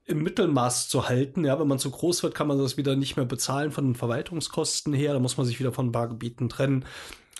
im 0.06 0.22
Mittelmaß 0.24 0.88
zu 0.88 1.08
halten. 1.08 1.44
Ja, 1.44 1.60
wenn 1.60 1.68
man 1.68 1.78
zu 1.78 1.90
groß 1.90 2.24
wird, 2.24 2.34
kann 2.34 2.48
man 2.48 2.58
das 2.58 2.76
wieder 2.76 2.96
nicht 2.96 3.16
mehr 3.16 3.26
bezahlen 3.26 3.70
von 3.70 3.84
den 3.84 3.94
Verwaltungskosten 3.94 4.92
her. 4.92 5.12
Da 5.12 5.20
muss 5.20 5.36
man 5.36 5.46
sich 5.46 5.60
wieder 5.60 5.72
von 5.72 5.86
ein 5.86 5.92
paar 5.92 6.08
Gebieten 6.08 6.48
trennen. 6.48 6.84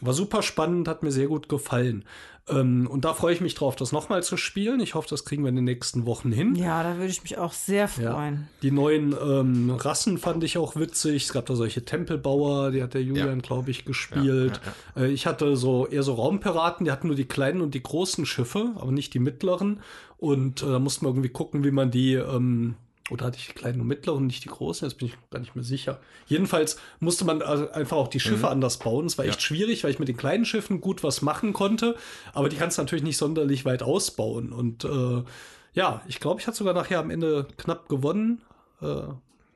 War 0.01 0.15
super 0.15 0.43
spannend, 0.43 0.89
hat 0.89 1.03
mir 1.03 1.13
sehr 1.13 1.27
gut 1.27 1.49
gefallen. 1.49 2.05
Ähm, 2.49 2.89
und 2.91 3.05
da 3.05 3.15
freue 3.15 3.35
ich 3.35 3.41
mich 3.41 3.55
drauf, 3.55 3.77
das 3.77 3.93
nochmal 3.93 4.23
zu 4.23 4.37
spielen. 4.37 4.81
Ich 4.81 4.95
hoffe, 4.95 5.09
das 5.09 5.25
kriegen 5.25 5.43
wir 5.43 5.51
in 5.51 5.57
den 5.57 5.65
nächsten 5.65 6.07
Wochen 6.07 6.33
hin. 6.33 6.55
Ja, 6.55 6.83
da 6.83 6.97
würde 6.97 7.11
ich 7.11 7.23
mich 7.23 7.39
auch 7.39 7.53
sehr 7.53 7.89
freuen. 7.89 8.35
Ja. 8.35 8.49
Die 8.63 8.71
neuen 8.71 9.13
ähm, 9.13 9.71
Rassen 9.71 10.19
fand 10.19 10.43
ich 10.45 10.59
auch 10.59 10.77
witzig. 10.77 11.25
Es 11.25 11.33
gab 11.33 11.47
da 11.47 11.55
solche 11.55 11.85
Tempelbauer, 11.85 12.71
die 12.71 12.83
hat 12.83 12.95
der 12.95 13.03
Julian, 13.03 13.41
ja. 13.41 13.47
glaube 13.47 13.71
ich, 13.71 13.85
gespielt. 13.85 14.61
Ja, 14.97 15.03
äh, 15.03 15.11
ich 15.11 15.27
hatte 15.27 15.57
so 15.57 15.87
eher 15.87 16.03
so 16.03 16.15
Raumpiraten, 16.15 16.85
die 16.85 16.93
hatten 16.93 17.09
nur 17.09 17.17
die 17.17 17.27
kleinen 17.27 17.61
und 17.61 17.75
die 17.75 17.83
großen 17.83 18.27
Schiffe, 18.27 18.73
aber 18.77 18.93
nicht 18.93 19.15
die 19.15 19.21
mittleren. 19.21 19.81
Und 20.19 20.63
äh, 20.63 20.67
da 20.67 20.79
musste 20.79 21.05
man 21.05 21.13
irgendwie 21.13 21.31
gucken, 21.31 21.65
wie 21.65 21.71
man 21.71 21.91
die 21.91 22.15
ähm, 22.15 22.75
oder 23.11 23.27
hatte 23.27 23.39
ich 23.39 23.49
die 23.49 23.53
kleinen 23.53 23.81
und 23.81 23.87
mittleren, 23.87 24.27
nicht 24.27 24.45
die 24.45 24.49
großen? 24.49 24.89
Jetzt 24.89 24.99
bin 24.99 25.09
ich 25.09 25.15
gar 25.31 25.41
nicht 25.41 25.55
mehr 25.55 25.65
sicher. 25.65 26.01
Jedenfalls 26.27 26.79
musste 27.01 27.25
man 27.25 27.43
also 27.43 27.71
einfach 27.71 27.97
auch 27.97 28.09
die 28.09 28.21
Schiffe 28.21 28.47
mhm. 28.47 28.53
anders 28.53 28.79
bauen. 28.79 29.07
Es 29.07 29.19
war 29.19 29.25
echt 29.25 29.41
ja. 29.41 29.41
schwierig, 29.41 29.85
weil 29.85 29.91
ich 29.91 29.99
mit 29.99 30.09
den 30.09 30.17
kleinen 30.17 30.45
Schiffen 30.45 30.81
gut 30.81 31.03
was 31.03 31.23
machen 31.23 31.53
konnte. 31.53 31.97
Aber 32.33 32.49
die 32.49 32.57
kannst 32.57 32.79
du 32.79 32.83
natürlich 32.83 33.05
nicht 33.05 33.17
sonderlich 33.17 33.65
weit 33.65 33.83
ausbauen. 33.83 34.53
Und 34.53 34.85
äh, 34.85 35.23
ja, 35.75 36.03
ich 36.07 36.21
glaube, 36.21 36.41
ich 36.41 36.47
hatte 36.47 36.57
sogar 36.57 36.75
nachher 36.75 37.01
am 37.01 37.11
Ende 37.11 37.47
knapp 37.57 37.89
gewonnen. 37.89 38.41
Äh, 38.81 39.03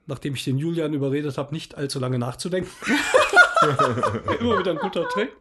nachdem 0.06 0.34
ich 0.34 0.44
den 0.44 0.58
Julian 0.58 0.92
überredet 0.92 1.38
habe, 1.38 1.54
nicht 1.54 1.76
allzu 1.76 1.98
lange 1.98 2.18
nachzudenken. 2.18 2.70
Immer 4.40 4.58
wieder 4.58 4.72
ein 4.72 4.78
guter 4.78 5.08
Trick. 5.08 5.32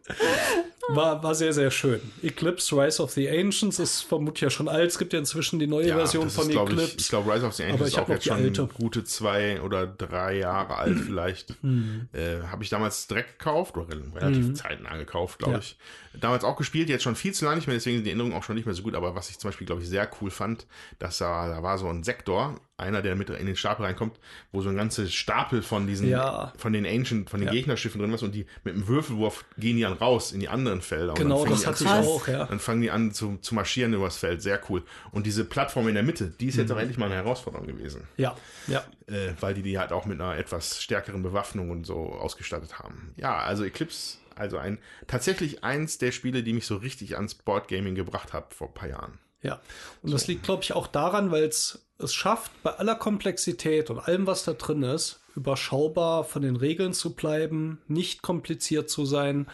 War, 0.89 1.23
war 1.23 1.33
sehr, 1.33 1.53
sehr 1.53 1.71
schön. 1.71 2.01
Eclipse 2.21 2.75
Rise 2.75 3.01
of 3.01 3.11
the 3.11 3.29
Ancients 3.29 3.79
ist 3.79 4.01
vermutlich 4.01 4.41
ja 4.41 4.49
schon 4.49 4.67
alt. 4.67 4.89
Es 4.89 4.97
gibt 4.97 5.13
ja 5.13 5.19
inzwischen 5.19 5.57
die 5.57 5.67
neue 5.67 5.87
ja, 5.87 5.95
Version 5.95 6.29
von 6.29 6.49
ist, 6.49 6.55
Eclipse. 6.55 6.85
Ich, 6.85 6.95
ich 6.97 7.09
glaube, 7.09 7.33
Rise 7.33 7.45
of 7.45 7.53
the 7.53 7.63
Ancients 7.63 7.93
ist 7.93 7.99
auch 7.99 8.09
jetzt 8.09 8.25
schon 8.25 8.37
alte. 8.37 8.67
gute 8.67 9.03
zwei 9.05 9.61
oder 9.61 9.87
drei 9.87 10.37
Jahre 10.37 10.75
alt 10.75 10.99
vielleicht. 10.99 11.63
Mhm. 11.63 12.09
Äh, 12.11 12.41
Habe 12.47 12.63
ich 12.63 12.69
damals 12.69 13.07
direkt 13.07 13.39
gekauft 13.39 13.77
oder 13.77 13.95
relativ 14.13 14.47
mhm. 14.47 14.55
zeitnah 14.55 14.97
gekauft, 14.97 15.39
glaube 15.39 15.53
ja. 15.53 15.59
ich. 15.59 15.77
Damals 16.19 16.43
auch 16.43 16.57
gespielt, 16.57 16.89
jetzt 16.89 17.03
schon 17.03 17.15
viel 17.15 17.33
zu 17.33 17.45
lange 17.45 17.57
nicht 17.57 17.67
mehr, 17.67 17.75
deswegen 17.75 17.97
sind 17.97 18.03
die 18.03 18.09
Erinnerungen 18.09 18.35
auch 18.35 18.43
schon 18.43 18.55
nicht 18.55 18.65
mehr 18.65 18.75
so 18.75 18.83
gut. 18.83 18.95
Aber 18.95 19.15
was 19.15 19.29
ich 19.29 19.39
zum 19.39 19.49
Beispiel, 19.49 19.65
glaube 19.65 19.81
ich, 19.81 19.87
sehr 19.87 20.09
cool 20.21 20.31
fand, 20.31 20.67
dass 20.99 21.17
da, 21.17 21.47
da 21.47 21.63
war 21.63 21.77
so 21.77 21.87
ein 21.87 22.03
Sektor, 22.03 22.59
einer, 22.77 23.03
der 23.03 23.15
mit 23.15 23.29
in 23.29 23.45
den 23.45 23.55
Stapel 23.55 23.85
reinkommt, 23.85 24.19
wo 24.51 24.61
so 24.61 24.69
ein 24.69 24.75
ganzer 24.75 25.05
Stapel 25.05 25.61
von 25.61 25.85
diesen, 25.85 26.09
ja. 26.09 26.51
von 26.57 26.73
den 26.73 26.85
Ancient, 26.85 27.29
von 27.29 27.39
den 27.39 27.47
ja. 27.47 27.53
Gegnerschiffen 27.53 28.01
drin 28.01 28.11
ist 28.11 28.23
und 28.23 28.33
die 28.33 28.47
mit 28.63 28.75
dem 28.75 28.87
Würfelwurf 28.87 29.45
gehen 29.57 29.77
die 29.77 29.83
dann 29.83 29.93
raus 29.93 30.31
in 30.31 30.39
die 30.39 30.49
anderen 30.49 30.81
Felder. 30.81 31.13
Genau, 31.13 31.45
das 31.45 31.67
hatte 31.67 31.83
ich 31.83 31.89
auch, 31.89 32.27
ja. 32.27 32.45
Dann 32.45 32.59
fangen 32.59 32.81
die 32.81 32.89
an 32.89 33.11
zu, 33.11 33.37
zu 33.41 33.53
marschieren 33.53 33.93
übers 33.93 34.17
Feld, 34.17 34.41
sehr 34.41 34.59
cool. 34.69 34.83
Und 35.11 35.27
diese 35.27 35.45
Plattform 35.45 35.87
in 35.87 35.93
der 35.93 36.03
Mitte, 36.03 36.33
die 36.39 36.47
ist 36.47 36.57
jetzt 36.57 36.69
mhm. 36.69 36.75
auch 36.75 36.79
endlich 36.79 36.97
mal 36.97 37.05
eine 37.05 37.15
Herausforderung 37.15 37.67
gewesen. 37.67 38.07
Ja, 38.17 38.35
ja. 38.67 38.83
Äh, 39.07 39.33
weil 39.39 39.53
die 39.53 39.61
die 39.61 39.77
halt 39.77 39.91
auch 39.91 40.05
mit 40.05 40.19
einer 40.19 40.35
etwas 40.35 40.81
stärkeren 40.81 41.21
Bewaffnung 41.21 41.69
und 41.69 41.85
so 41.85 41.95
ausgestattet 41.95 42.79
haben. 42.79 43.13
Ja, 43.17 43.37
also 43.37 43.63
Eclipse, 43.63 44.17
also 44.35 44.57
ein, 44.57 44.79
tatsächlich 45.05 45.63
eins 45.63 45.99
der 45.99 46.11
Spiele, 46.11 46.41
die 46.41 46.53
mich 46.53 46.65
so 46.65 46.77
richtig 46.77 47.15
ans 47.17 47.35
Boardgaming 47.35 47.93
gebracht 47.93 48.33
hat 48.33 48.53
vor 48.53 48.69
ein 48.69 48.73
paar 48.73 48.89
Jahren. 48.89 49.19
Ja, 49.43 49.61
und 50.01 50.09
so. 50.09 50.13
das 50.13 50.27
liegt, 50.27 50.43
glaube 50.43 50.63
ich, 50.63 50.73
auch 50.73 50.87
daran, 50.87 51.29
weil 51.29 51.43
es 51.43 51.85
es 52.03 52.13
schafft, 52.13 52.51
bei 52.63 52.71
aller 52.71 52.95
Komplexität 52.95 53.89
und 53.89 53.99
allem, 53.99 54.27
was 54.27 54.43
da 54.43 54.53
drin 54.53 54.83
ist, 54.83 55.19
überschaubar 55.35 56.23
von 56.23 56.41
den 56.41 56.55
Regeln 56.55 56.93
zu 56.93 57.13
bleiben, 57.13 57.79
nicht 57.87 58.21
kompliziert 58.21 58.89
zu 58.89 59.05
sein. 59.05 59.47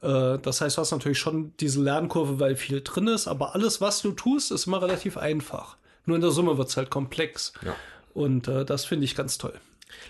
Äh, 0.00 0.38
das 0.38 0.60
heißt, 0.60 0.76
du 0.76 0.80
hast 0.80 0.92
natürlich 0.92 1.18
schon 1.18 1.52
diese 1.60 1.82
Lernkurve, 1.82 2.40
weil 2.40 2.56
viel 2.56 2.80
drin 2.82 3.08
ist, 3.08 3.28
aber 3.28 3.54
alles, 3.54 3.80
was 3.80 4.02
du 4.02 4.12
tust, 4.12 4.50
ist 4.50 4.66
immer 4.66 4.80
relativ 4.80 5.16
einfach. 5.16 5.76
Nur 6.04 6.16
in 6.16 6.22
der 6.22 6.30
Summe 6.30 6.56
wird 6.56 6.68
es 6.68 6.76
halt 6.76 6.90
komplex. 6.90 7.52
Ja. 7.62 7.74
Und 8.14 8.48
äh, 8.48 8.64
das 8.64 8.84
finde 8.84 9.04
ich 9.04 9.14
ganz 9.14 9.38
toll. 9.38 9.54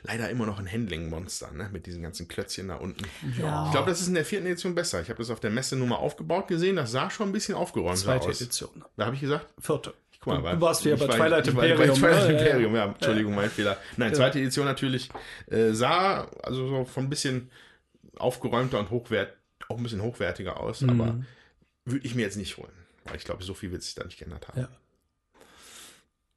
Leider 0.02 0.30
immer 0.30 0.46
noch 0.46 0.58
ein 0.58 0.70
Handling-Monster, 0.70 1.52
ne? 1.52 1.68
Mit 1.72 1.86
diesen 1.86 2.02
ganzen 2.02 2.28
Klötzchen 2.28 2.68
da 2.68 2.76
unten. 2.76 3.04
Ja. 3.38 3.66
Ich 3.66 3.72
glaube, 3.72 3.90
das 3.90 4.00
ist 4.00 4.08
in 4.08 4.14
der 4.14 4.24
vierten 4.24 4.46
Edition 4.46 4.74
besser. 4.74 5.00
Ich 5.00 5.08
habe 5.08 5.18
das 5.18 5.30
auf 5.30 5.40
der 5.40 5.50
Messe 5.50 5.76
nur 5.76 5.86
mal 5.86 5.96
aufgebaut 5.96 6.48
gesehen. 6.48 6.76
Das 6.76 6.92
sah 6.92 7.10
schon 7.10 7.28
ein 7.28 7.32
bisschen 7.32 7.54
aufgeräumt 7.54 7.98
Zweite 7.98 8.28
aus. 8.28 8.40
Edition. 8.40 8.84
Da 8.96 9.06
habe 9.06 9.14
ich 9.14 9.20
gesagt? 9.20 9.46
Vierte. 9.60 9.94
Guck 10.26 10.42
mal, 10.42 10.56
du 10.56 10.60
warst 10.60 10.84
ja 10.84 10.96
bei 10.96 11.06
Twilight 11.06 11.46
Imperium. 11.46 11.78
Bei 11.78 11.86
Twilight 11.86 12.28
ne? 12.28 12.32
Imperium, 12.32 12.74
ja, 12.74 12.86
Entschuldigung, 12.86 13.34
mein 13.36 13.48
Fehler. 13.48 13.76
Nein, 13.96 14.12
zweite 14.12 14.40
Edition 14.40 14.64
natürlich 14.64 15.08
äh, 15.46 15.70
sah 15.70 16.24
also 16.42 16.68
so 16.68 16.84
von 16.84 17.04
ein 17.04 17.10
bisschen 17.10 17.48
aufgeräumter 18.16 18.80
und 18.80 18.90
hochwert, 18.90 19.36
auch 19.68 19.76
ein 19.76 19.84
bisschen 19.84 20.02
hochwertiger 20.02 20.58
aus, 20.58 20.80
mhm. 20.80 20.90
aber 20.90 21.24
würde 21.84 22.04
ich 22.04 22.16
mir 22.16 22.22
jetzt 22.22 22.36
nicht 22.36 22.56
holen. 22.56 22.72
Weil 23.04 23.16
ich 23.16 23.24
glaube, 23.24 23.44
so 23.44 23.54
viel 23.54 23.70
wird 23.70 23.84
sich 23.84 23.94
da 23.94 24.02
nicht 24.02 24.18
geändert 24.18 24.48
haben. 24.48 24.62
Ja. 24.62 24.68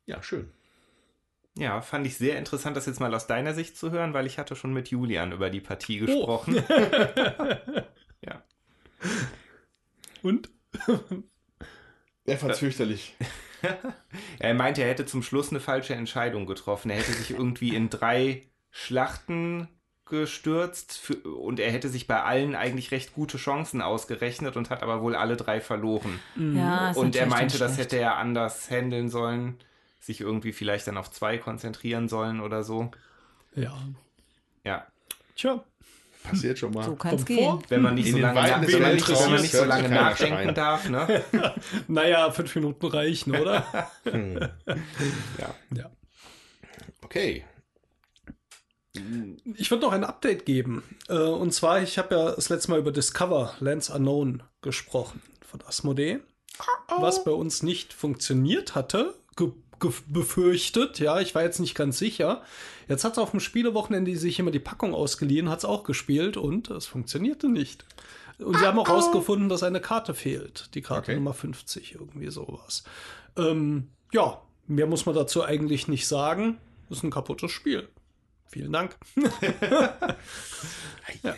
ja, 0.06 0.22
schön. 0.22 0.52
Ja, 1.58 1.82
fand 1.82 2.06
ich 2.06 2.16
sehr 2.16 2.38
interessant, 2.38 2.78
das 2.78 2.86
jetzt 2.86 3.00
mal 3.00 3.14
aus 3.16 3.26
deiner 3.26 3.56
Sicht 3.56 3.76
zu 3.76 3.90
hören, 3.90 4.14
weil 4.14 4.28
ich 4.28 4.38
hatte 4.38 4.56
schon 4.56 4.72
mit 4.72 4.90
Julian 4.90 5.32
über 5.32 5.50
die 5.50 5.62
Partie 5.62 6.04
oh. 6.04 6.06
gesprochen. 6.06 6.64
Oh. 6.70 7.82
ja. 8.22 8.44
Und? 10.22 10.52
Er 12.26 12.38
fand 12.38 12.54
es 12.54 12.60
fürchterlich. 12.60 13.16
er 14.40 14.54
meinte, 14.54 14.82
er 14.82 14.90
hätte 14.90 15.06
zum 15.06 15.24
Schluss 15.24 15.50
eine 15.50 15.60
falsche 15.60 15.96
Entscheidung 15.96 16.46
getroffen. 16.46 16.90
Er 16.90 16.98
hätte 16.98 17.14
sich 17.14 17.32
irgendwie 17.32 17.76
in 17.76 17.90
drei 17.90 18.44
Schlachten 18.72 19.68
gestürzt 20.06 20.98
für, 20.98 21.16
und 21.16 21.60
er 21.60 21.72
hätte 21.72 21.88
sich 21.88 22.08
bei 22.08 22.24
allen 22.24 22.56
eigentlich 22.56 22.92
recht 22.92 23.14
gute 23.14 23.38
Chancen 23.38 23.82
ausgerechnet 23.82 24.58
und 24.58 24.70
hat 24.70 24.82
aber 24.82 25.02
wohl 25.02 25.16
alle 25.16 25.38
drei 25.38 25.62
verloren. 25.62 26.20
Mhm. 26.36 26.58
Ja, 26.58 26.92
und 26.92 27.16
er 27.16 27.28
meinte, 27.28 27.58
das 27.58 27.78
hätte 27.78 27.98
er 27.98 28.18
anders 28.18 28.70
handeln 28.72 29.10
sollen, 29.10 29.58
sich 30.00 30.22
irgendwie 30.22 30.52
vielleicht 30.52 30.88
dann 30.88 30.98
auf 30.98 31.12
zwei 31.12 31.38
konzentrieren 31.38 32.10
sollen 32.10 32.42
oder 32.42 32.64
so. 32.64 32.92
Ja. 33.56 33.78
Ja. 34.64 34.88
Tja, 35.36 35.64
Passiert 36.30 36.60
schon 36.60 36.74
mal. 36.74 36.84
So 36.84 36.96
kann 36.96 37.16
es 37.16 37.26
gehen. 37.26 37.60
Wenn 37.68 37.82
man 37.82 37.96
nicht 37.96 38.12
so 38.12 38.18
lange, 38.18 38.42
nach, 38.42 38.62
wenn 38.68 38.82
man 38.82 38.94
nicht, 38.94 39.10
wenn 39.10 39.32
man 39.32 39.42
nicht 39.42 39.52
so 39.52 39.64
lange 39.66 39.90
nachdenken 39.90 40.54
darf. 40.54 40.90
Ne? 40.90 41.24
naja, 41.88 42.32
fünf 42.32 42.56
Minuten 42.56 42.86
reichen, 42.86 43.36
oder? 43.36 43.90
hm. 44.04 44.40
Ja. 45.38 45.56
ja. 45.76 45.92
Okay. 47.02 47.46
Ich 49.56 49.72
würde 49.72 49.84
noch 49.86 49.94
ein 49.94 50.04
Update 50.04 50.46
geben. 50.46 50.84
Äh, 51.08 51.18
und 51.18 51.54
zwar, 51.54 51.82
ich 51.82 51.98
habe 51.98 52.16
ja 52.16 52.32
das 52.32 52.50
letzte 52.50 52.72
Mal 52.72 52.80
über 52.80 52.92
Discover 52.92 53.54
Lands 53.60 53.90
Unknown 53.90 54.44
gesprochen 54.62 55.22
von 55.42 55.62
Asmodee. 55.66 56.20
Was 56.90 57.24
bei 57.24 57.32
uns 57.32 57.64
nicht 57.64 57.94
funktioniert 57.94 58.76
hatte, 58.76 59.14
befürchtet. 60.08 61.00
Ja, 61.00 61.20
ich 61.20 61.36
war 61.36 61.44
jetzt 61.44 61.60
nicht 61.60 61.76
ganz 61.76 61.98
sicher. 61.98 62.44
Jetzt 62.90 63.04
hat 63.04 63.14
es 63.14 63.18
auf 63.20 63.32
dem 63.32 63.40
Spielewochenende 63.40 64.16
sich 64.18 64.40
immer 64.40 64.52
die 64.52 64.60
Packung 64.60 64.96
ausgeliehen, 64.96 65.48
hat 65.48 65.60
es 65.60 65.66
auch 65.66 65.84
gespielt 65.84 66.38
und 66.38 66.72
es 66.72 66.88
funktionierte 66.88 67.48
nicht. 67.48 67.86
Und 68.40 68.58
sie 68.58 68.66
haben 68.66 68.80
auch 68.80 68.90
rausgefunden, 68.90 69.48
dass 69.48 69.64
eine 69.64 69.80
Karte 69.80 70.14
fehlt. 70.14 70.74
Die 70.74 70.82
Karte 70.82 71.12
okay. 71.12 71.16
Nummer 71.16 71.34
50, 71.34 71.94
irgendwie 71.94 72.32
sowas. 72.32 72.84
Ähm, 73.38 73.90
ja, 74.12 74.42
mehr 74.66 74.88
muss 74.88 75.06
man 75.06 75.14
dazu 75.14 75.44
eigentlich 75.44 75.88
nicht 75.88 76.08
sagen. 76.08 76.58
Ist 76.90 77.04
ein 77.04 77.12
kaputtes 77.12 77.52
Spiel. 77.52 77.88
Vielen 78.52 78.72
Dank. 78.72 78.98
ja. 81.24 81.36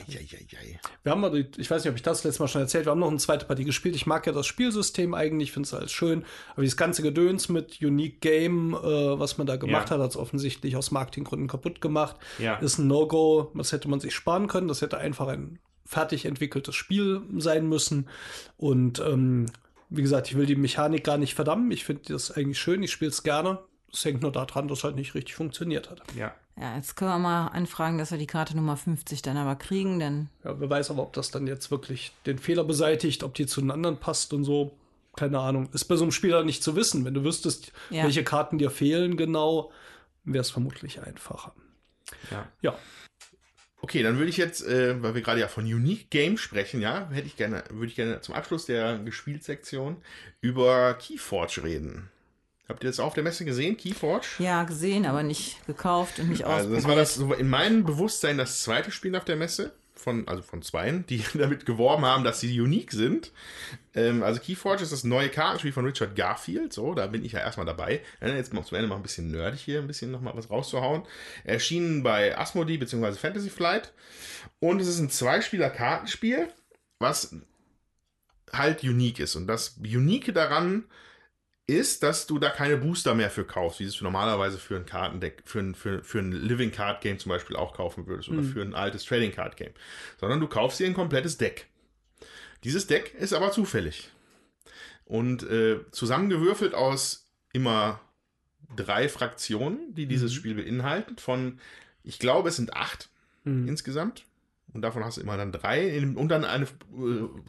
Wir 1.04 1.12
haben, 1.12 1.48
ich 1.58 1.70
weiß 1.70 1.84
nicht, 1.84 1.92
ob 1.92 1.98
ich 1.98 2.04
das 2.04 2.24
letztes 2.24 2.40
Mal 2.40 2.48
schon 2.48 2.62
erzählt, 2.62 2.86
wir 2.86 2.92
haben 2.92 3.00
noch 3.00 3.10
eine 3.10 3.18
zweite 3.18 3.46
Partie 3.46 3.66
gespielt. 3.66 3.96
Ich 3.96 4.06
mag 4.06 4.26
ja 4.26 4.32
das 4.32 4.48
Spielsystem 4.48 5.14
eigentlich, 5.14 5.52
finde 5.52 5.68
es 5.68 5.74
alles 5.74 5.92
schön. 5.92 6.24
Aber 6.54 6.62
dieses 6.62 6.78
ganze 6.78 7.02
Gedöns 7.02 7.50
mit 7.50 7.82
Unique 7.82 8.22
Game, 8.22 8.74
äh, 8.74 9.20
was 9.20 9.38
man 9.38 9.46
da 9.46 9.58
gemacht 9.58 9.90
ja. 9.90 9.96
hat, 9.96 10.02
hat 10.02 10.12
es 10.12 10.16
offensichtlich 10.16 10.78
aus 10.78 10.92
Marketinggründen 10.92 11.50
kaputt 11.50 11.82
gemacht. 11.82 12.16
Ja. 12.40 12.56
Ist 12.56 12.78
ein 12.78 12.88
No-Go. 12.88 13.52
Das 13.56 13.74
hätte 13.74 13.90
man 13.90 14.00
sich 14.00 14.16
sparen 14.16 14.48
können. 14.48 14.70
Das 14.70 14.82
hätte 14.82 14.98
einfach 14.98 15.28
ein 15.28 15.60
fertig 15.86 16.24
entwickeltes 16.24 16.76
Spiel 16.76 17.24
sein 17.38 17.68
müssen. 17.68 18.08
Und 18.56 19.00
ähm, 19.00 19.48
wie 19.90 20.02
gesagt, 20.02 20.30
ich 20.30 20.38
will 20.38 20.46
die 20.46 20.56
Mechanik 20.56 21.04
gar 21.04 21.18
nicht 21.18 21.36
verdammen. 21.36 21.70
Ich 21.72 21.84
finde 21.84 22.14
das 22.14 22.32
eigentlich 22.32 22.60
schön. 22.60 22.82
Ich 22.84 22.92
spiele 22.92 23.12
es 23.12 23.24
gerne. 23.24 23.60
Es 23.92 24.06
hängt 24.06 24.22
nur 24.22 24.32
daran, 24.32 24.70
dass 24.70 24.78
es 24.78 24.84
halt 24.86 24.96
nicht 24.96 25.14
richtig 25.14 25.36
funktioniert 25.36 25.90
hat. 25.90 26.02
Ja. 26.16 26.34
Ja, 26.60 26.76
jetzt 26.76 26.96
können 26.96 27.12
wir 27.12 27.20
mal 27.20 27.48
anfragen, 27.48 27.98
dass 27.98 28.12
wir 28.12 28.18
die 28.18 28.28
Karte 28.28 28.56
Nummer 28.56 28.78
50 28.78 29.22
dann 29.22 29.38
aber 29.38 29.56
kriegen, 29.56 30.00
denn. 30.00 30.30
Ja, 30.44 30.60
wer 30.60 30.70
weiß 30.70 30.92
aber, 30.92 31.04
ob 31.04 31.14
das 31.14 31.32
dann 31.32 31.48
jetzt 31.48 31.72
wirklich 31.72 32.12
den 32.26 32.38
Fehler 32.38 32.64
beseitigt, 32.64 33.24
ob 33.24 33.34
die 33.34 33.48
zu 33.48 33.62
den 33.62 33.72
anderen 33.72 33.98
passt 33.98 34.34
und 34.34 34.44
so. 34.44 34.72
Keine 35.16 35.40
Ahnung. 35.40 35.70
Ist 35.74 35.86
bei 35.86 35.96
so 35.96 36.04
einem 36.04 36.12
Spieler 36.12 36.44
nicht 36.44 36.64
zu 36.64 36.76
wissen. 36.76 37.04
Wenn 37.04 37.14
du 37.14 37.24
wüsstest, 37.24 37.72
ja. 37.90 38.04
welche 38.04 38.24
Karten 38.24 38.58
dir 38.58 38.70
fehlen 38.70 39.18
genau, 39.18 39.72
wäre 40.24 40.42
es 40.42 40.52
vermutlich 40.52 41.02
einfacher. 41.02 41.54
Ja. 42.30 42.48
Ja. 42.62 42.78
Okay, 43.82 44.04
dann 44.04 44.18
würde 44.18 44.30
ich 44.30 44.38
jetzt, 44.38 44.66
äh, 44.66 45.02
weil 45.02 45.16
wir 45.16 45.22
gerade 45.22 45.40
ja 45.40 45.48
von 45.48 45.66
Unique 45.66 46.12
Game 46.12 46.38
sprechen, 46.38 46.82
ja, 46.82 47.10
hätte 47.10 47.28
ich 47.28 47.36
gerne, 47.36 47.64
würde 47.72 47.88
ich 47.88 47.96
gerne 47.96 48.22
zum 48.22 48.36
Abschluss 48.36 48.68
der 48.68 49.00
Gespielsektion 49.00 49.98
über 50.40 50.94
Keyforge 50.94 51.64
reden. 51.64 52.10
Habt 52.72 52.86
ihr 52.86 52.90
das 52.90 53.02
auf 53.02 53.14
der 53.14 53.24
Messe 53.24 53.44
gesehen, 53.44 53.76
Keyforge? 53.76 54.26
Ja, 54.40 54.64
gesehen, 54.64 55.06
aber 55.06 55.24
nicht 55.24 55.66
gekauft 55.68 56.20
und 56.20 56.30
nicht 56.30 56.46
Also 56.46 56.70
das 56.70 56.86
ausprobiert. 56.86 56.88
war 56.88 56.96
das 56.96 57.16
so 57.16 57.34
in 57.34 57.50
meinem 57.50 57.84
Bewusstsein 57.84 58.38
das 58.38 58.64
zweite 58.64 58.92
Spiel 58.92 59.14
auf 59.18 59.26
der 59.26 59.36
Messe 59.36 59.74
von 59.94 60.26
also 60.26 60.42
von 60.42 60.62
zweien, 60.62 61.06
die 61.06 61.22
damit 61.34 61.66
geworben 61.66 62.06
haben, 62.06 62.24
dass 62.24 62.40
sie 62.40 62.60
unique 62.62 62.94
sind. 62.94 63.34
Ähm, 63.94 64.24
also 64.24 64.40
Keyforge 64.40 64.84
ist 64.84 64.94
das 64.94 65.04
neue 65.04 65.28
Kartenspiel 65.28 65.74
von 65.74 65.86
Richard 65.86 66.16
Garfield. 66.16 66.72
So, 66.72 66.94
da 66.94 67.08
bin 67.08 67.26
ich 67.26 67.34
ja 67.34 67.40
erstmal 67.40 67.66
dabei. 67.66 68.02
Jetzt 68.22 68.54
mal 68.54 68.64
zum 68.64 68.78
Ende 68.78 68.88
mal 68.88 68.96
ein 68.96 69.04
bisschen 69.04 69.30
nerdig 69.32 69.60
hier, 69.60 69.80
ein 69.80 69.88
bisschen 69.88 70.12
noch 70.12 70.22
mal 70.22 70.34
was 70.34 70.50
rauszuhauen. 70.50 71.04
Erschienen 71.44 72.04
bei 72.04 72.38
Asmodee 72.38 72.78
bzw. 72.78 73.12
Fantasy 73.14 73.50
Flight 73.50 73.92
und 74.62 74.80
es 74.80 74.88
ist 74.88 75.00
ein 75.00 75.10
Zweispieler-Kartenspiel, 75.10 76.48
was 77.00 77.36
halt 78.54 78.84
unique 78.84 79.20
ist. 79.20 79.36
Und 79.36 79.48
das 79.48 79.76
Unique 79.78 80.34
daran 80.34 80.86
ist, 81.68 82.04
dass 82.04 82.28
du 82.28 82.40
da 82.40 82.50
keine 82.50 82.78
Booster 82.78 83.14
mehr 83.14 83.30
für 83.30 83.46
kaufst, 83.46 83.80
wie 83.80 83.86
es 83.86 83.96
du 83.96 84.04
normalerweise 84.04 84.58
für 84.58 84.76
ein 84.76 84.86
Kartendeck, 84.86 85.44
für 85.46 85.60
ein, 85.60 85.76
für, 85.76 86.04
für 86.04 86.20
ein 86.20 86.32
Living 86.32 86.72
Card 86.72 87.02
Game 87.02 87.20
zum 87.20 87.30
Beispiel 87.30 87.56
auch 87.56 87.74
kaufen 87.74 88.08
würdest 88.08 88.30
oder 88.30 88.44
für 88.44 88.62
ein 88.62 88.74
altes 88.74 89.06
Trading 89.06 89.32
Card 89.32 89.58
Game. 89.58 89.72
Sondern 90.20 90.40
du 90.40 90.48
kaufst 90.48 90.80
dir 90.80 90.88
ein 90.88 90.94
komplettes 90.94 91.38
Deck. 91.38 91.68
Dieses 92.64 92.88
Deck 92.88 93.14
ist 93.16 93.34
aber 93.34 93.52
zufällig. 93.52 94.12
Und 95.06 95.44
äh, 95.44 95.80
zusammengewürfelt 95.92 96.74
aus 96.74 97.32
immer 97.54 98.02
drei 98.76 99.10
Fraktionen, 99.10 99.94
die 99.94 100.06
dieses 100.06 100.34
Spiel 100.34 100.56
beinhalten, 100.56 101.18
von, 101.18 101.60
ich 102.04 102.20
glaube, 102.20 102.50
es 102.50 102.56
sind 102.56 102.74
acht 102.74 103.10
insgesamt. 103.44 104.24
Und 104.74 104.82
davon 104.82 105.04
hast 105.04 105.18
du 105.18 105.22
immer 105.22 105.38
dann 105.38 105.52
drei 105.52 105.86
in- 105.88 106.16
und 106.16 106.30
dann 106.30 106.46
eine 106.46 106.66
äh, 106.66 106.68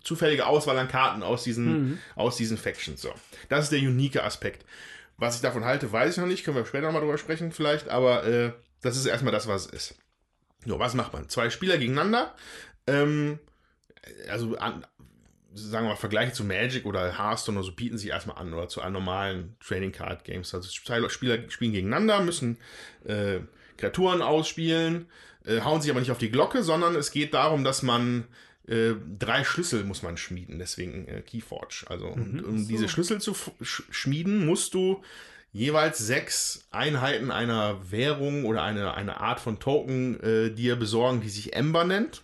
zufällige 0.02 0.46
Auswahl 0.46 0.78
an 0.78 0.88
Karten 0.88 1.22
aus 1.22 1.44
diesen, 1.44 1.98
aus 2.16 2.36
diesen 2.36 2.56
Factions. 2.58 3.00
So. 3.00 3.12
Das 3.48 3.64
ist 3.64 3.72
der 3.72 3.78
unique 3.80 4.16
Aspekt. 4.16 4.64
Was 5.18 5.36
ich 5.36 5.42
davon 5.42 5.64
halte, 5.64 5.92
weiß 5.92 6.12
ich 6.12 6.20
noch 6.20 6.26
nicht. 6.26 6.44
Können 6.44 6.56
wir 6.56 6.66
später 6.66 6.86
nochmal 6.86 7.02
drüber 7.02 7.18
sprechen, 7.18 7.52
vielleicht. 7.52 7.88
Aber 7.88 8.24
äh, 8.24 8.52
das 8.80 8.96
ist 8.96 9.06
erstmal 9.06 9.32
das, 9.32 9.46
was 9.46 9.66
es 9.66 9.72
ist. 9.72 9.94
So, 10.66 10.78
was 10.78 10.94
macht 10.94 11.12
man? 11.12 11.28
Zwei 11.28 11.50
Spieler 11.50 11.78
gegeneinander. 11.78 12.34
Ähm, 12.86 13.38
also, 14.28 14.56
an, 14.56 14.84
sagen 15.54 15.86
wir 15.86 15.90
mal, 15.90 15.96
Vergleiche 15.96 16.32
zu 16.32 16.44
Magic 16.44 16.86
oder 16.86 17.18
Hearthstone 17.18 17.58
oder 17.58 17.66
so 17.66 17.72
bieten 17.72 17.98
sich 17.98 18.10
erstmal 18.10 18.38
an 18.38 18.52
oder 18.52 18.68
zu 18.68 18.80
einem 18.80 18.94
normalen 18.94 19.56
Trading 19.60 19.92
Card 19.92 20.24
Games. 20.24 20.54
Also, 20.54 20.68
zwei 20.68 21.08
Spieler 21.08 21.38
spielen 21.50 21.72
gegeneinander, 21.72 22.20
müssen 22.20 22.58
äh, 23.04 23.40
Kreaturen 23.76 24.22
ausspielen, 24.22 25.06
äh, 25.44 25.60
hauen 25.60 25.80
sich 25.80 25.90
aber 25.90 26.00
nicht 26.00 26.10
auf 26.10 26.18
die 26.18 26.30
Glocke, 26.30 26.62
sondern 26.62 26.94
es 26.94 27.10
geht 27.10 27.34
darum, 27.34 27.64
dass 27.64 27.82
man 27.82 28.24
äh, 28.66 28.92
drei 29.18 29.44
Schlüssel 29.44 29.84
muss 29.84 30.02
man 30.02 30.16
schmieden, 30.16 30.58
deswegen 30.58 31.08
äh, 31.08 31.22
Keyforge. 31.22 31.84
Also 31.88 32.06
und, 32.06 32.44
um 32.44 32.68
diese 32.68 32.88
Schlüssel 32.88 33.20
zu 33.20 33.34
sch 33.60 33.82
schmieden, 33.90 34.46
musst 34.46 34.74
du 34.74 35.02
jeweils 35.52 35.98
sechs 35.98 36.66
Einheiten 36.70 37.30
einer 37.30 37.90
Währung 37.90 38.44
oder 38.44 38.62
eine, 38.62 38.94
eine 38.94 39.20
Art 39.20 39.40
von 39.40 39.58
Token 39.58 40.18
äh, 40.20 40.50
dir 40.50 40.76
besorgen, 40.76 41.20
die 41.20 41.28
sich 41.28 41.54
Ember 41.54 41.84
nennt. 41.84 42.22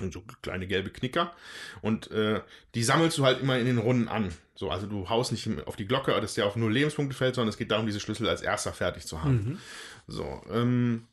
Und 0.00 0.12
so 0.12 0.22
kleine 0.42 0.66
gelbe 0.66 0.90
Knicker. 0.90 1.32
Und 1.80 2.10
äh, 2.10 2.42
die 2.74 2.82
sammelst 2.82 3.16
du 3.16 3.24
halt 3.24 3.40
immer 3.40 3.58
in 3.58 3.64
den 3.64 3.78
Runden 3.78 4.08
an. 4.08 4.30
So, 4.54 4.70
also 4.70 4.86
du 4.86 5.08
haust 5.08 5.32
nicht 5.32 5.48
auf 5.66 5.76
die 5.76 5.86
Glocke, 5.86 6.18
dass 6.20 6.34
der 6.34 6.44
auf 6.44 6.56
null 6.56 6.72
Lebenspunkte 6.72 7.16
fällt, 7.16 7.34
sondern 7.34 7.48
es 7.48 7.56
geht 7.56 7.70
darum, 7.70 7.86
diese 7.86 8.00
Schlüssel 8.00 8.28
als 8.28 8.42
erster 8.42 8.74
fertig 8.74 9.06
zu 9.06 9.22
haben. 9.22 9.58
So, 10.06 10.42
ähm, 10.50 11.06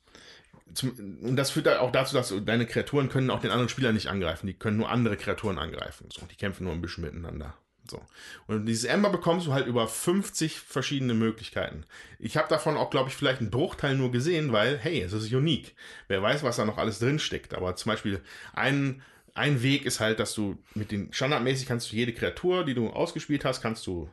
zum, 0.74 1.20
und 1.22 1.36
das 1.36 1.52
führt 1.52 1.68
auch 1.68 1.92
dazu, 1.92 2.16
dass 2.16 2.34
deine 2.46 2.66
Kreaturen 2.66 3.10
können 3.10 3.30
auch 3.30 3.42
den 3.42 3.52
anderen 3.52 3.70
Spieler 3.70 3.92
nicht 3.92 4.08
angreifen. 4.08 4.48
Die 4.48 4.54
können 4.54 4.78
nur 4.78 4.90
andere 4.90 5.18
Kreaturen 5.18 5.58
angreifen. 5.58 6.08
So, 6.12 6.26
die 6.26 6.36
kämpfen 6.36 6.66
nur 6.66 6.74
ein 6.74 6.82
bisschen 6.82 7.04
miteinander. 7.04 7.56
So. 7.90 8.02
Und 8.48 8.66
dieses 8.66 8.86
Ember 8.86 9.10
bekommst 9.10 9.48
du 9.48 9.54
halt 9.54 9.68
über 9.68 9.88
50 9.88 10.60
verschiedene 10.60 11.14
Möglichkeiten. 11.14 11.86
Ich 12.18 12.38
habe 12.38 12.48
davon 12.48 12.78
auch, 12.78 12.90
glaube 12.90 13.10
ich, 13.10 13.16
vielleicht 13.16 13.42
einen 13.42 13.52
Bruchteil 13.52 13.96
nur 13.96 14.12
gesehen, 14.12 14.52
weil, 14.54 14.78
hey, 14.78 15.02
es 15.02 15.14
ist 15.14 15.32
unique. 15.34 15.76
Wer 16.08 16.22
weiß, 16.22 16.44
was 16.44 16.56
da 16.56 16.66
noch 16.66 16.78
alles 16.78 17.00
drin 17.00 17.20
steckt. 17.20 17.54
Aber 17.54 17.76
zum 17.76 17.92
Beispiel 17.92 18.22
ein, 18.54 19.02
ein 19.34 19.62
Weg 19.64 19.86
ist 19.86 20.00
halt, 20.00 20.20
dass 20.20 20.34
du 20.34 20.58
mit 20.76 20.92
den 20.92 21.12
standardmäßig 21.12 21.68
kannst 21.68 21.92
du 21.92 21.96
jede 21.96 22.14
Kreatur, 22.14 22.64
die 22.64 22.74
du 22.74 22.90
ausgespielt 22.90 23.44
hast, 23.44 23.62
kannst 23.62 23.86
du 23.86 24.10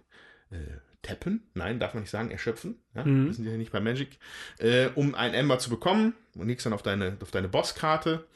äh, 0.51 0.57
tappen. 1.03 1.43
Nein, 1.55 1.81
darf 1.81 1.95
man 1.95 2.03
nicht 2.03 2.11
sagen, 2.11 2.31
erschöpfen. 2.31 2.77
Ja? 2.95 3.05
Wir 3.05 3.33
sind 3.33 3.47
ja 3.47 3.57
nicht 3.57 3.73
bei 3.73 3.81
Magic. 3.81 4.19
Äh, 4.59 4.89
um 4.95 5.15
ein 5.15 5.35
Ember 5.35 5.59
zu 5.59 5.71
bekommen 5.71 6.15
und 6.37 6.49
legst 6.49 6.67
dann 6.67 6.73
auf 6.73 6.83
deine, 6.83 7.17
auf 7.23 7.31
deine 7.31 7.49
Bosskarte. 7.49 8.27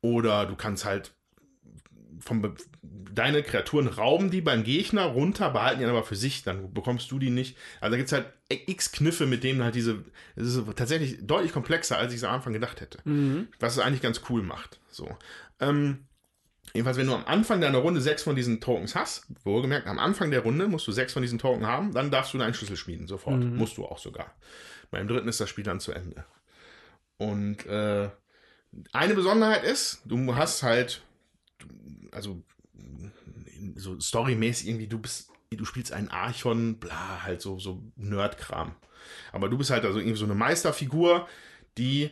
Oder 0.00 0.46
du 0.46 0.56
kannst 0.56 0.84
halt 0.84 1.12
vom 2.20 2.54
deine 2.82 3.42
Kreaturen 3.42 3.88
rauben 3.88 4.30
die 4.30 4.40
beim 4.40 4.64
Gegner 4.64 5.04
runter, 5.04 5.50
behalten 5.50 5.80
die 5.80 5.84
dann 5.84 5.94
aber 5.94 6.04
für 6.04 6.16
sich, 6.16 6.42
dann 6.44 6.72
bekommst 6.72 7.10
du 7.10 7.18
die 7.18 7.30
nicht. 7.30 7.56
Also 7.80 7.92
da 7.92 7.96
gibt 7.96 8.06
es 8.06 8.12
halt 8.12 8.26
x 8.48 8.92
Kniffe, 8.92 9.26
mit 9.26 9.44
denen 9.44 9.62
halt 9.62 9.74
diese, 9.74 10.04
es 10.36 10.54
ist 10.54 10.76
tatsächlich 10.76 11.18
deutlich 11.26 11.52
komplexer, 11.52 11.98
als 11.98 12.12
ich 12.12 12.18
es 12.18 12.24
am 12.24 12.34
Anfang 12.34 12.52
gedacht 12.52 12.80
hätte. 12.80 12.98
Was 13.60 13.74
es 13.74 13.78
eigentlich 13.80 14.02
ganz 14.02 14.22
cool 14.28 14.42
macht. 14.42 14.80
So. 14.88 15.08
Ähm, 15.60 16.06
jedenfalls, 16.74 16.96
wenn 16.96 17.06
du 17.06 17.14
am 17.14 17.24
Anfang 17.26 17.60
deiner 17.60 17.78
Runde 17.78 18.00
sechs 18.00 18.22
von 18.22 18.36
diesen 18.36 18.60
Tokens 18.60 18.94
hast, 18.94 19.26
wohlgemerkt, 19.44 19.86
am 19.86 19.98
Anfang 19.98 20.30
der 20.30 20.40
Runde 20.40 20.68
musst 20.68 20.86
du 20.86 20.92
sechs 20.92 21.12
von 21.12 21.22
diesen 21.22 21.38
Tokens 21.38 21.66
haben, 21.66 21.92
dann 21.92 22.10
darfst 22.10 22.34
du 22.34 22.38
deinen 22.38 22.54
Schlüssel 22.54 22.76
schmieden, 22.76 23.06
sofort. 23.06 23.36
Musst 23.56 23.76
du 23.76 23.84
auch 23.84 23.98
sogar. 23.98 24.34
Beim 24.90 25.08
dritten 25.08 25.28
ist 25.28 25.40
das 25.40 25.48
Spiel 25.48 25.64
dann 25.64 25.80
zu 25.80 25.92
Ende. 25.92 26.24
Und 27.18 27.66
äh, 27.66 28.10
eine 28.92 29.14
Besonderheit 29.14 29.64
ist, 29.64 30.02
du 30.04 30.34
hast 30.34 30.62
halt, 30.62 31.02
also 32.10 32.42
so 33.76 33.98
storymäßig 33.98 34.68
irgendwie, 34.68 34.86
du 34.86 34.98
bist, 34.98 35.30
du 35.50 35.64
spielst 35.64 35.92
einen 35.92 36.08
Archon, 36.08 36.78
bla, 36.78 37.22
halt 37.22 37.40
so, 37.40 37.58
so 37.58 37.82
Nerdkram. 37.96 38.74
Aber 39.32 39.48
du 39.48 39.58
bist 39.58 39.70
halt 39.70 39.84
also 39.84 39.98
irgendwie 39.98 40.18
so 40.18 40.24
eine 40.24 40.34
Meisterfigur, 40.34 41.28
die 41.78 42.10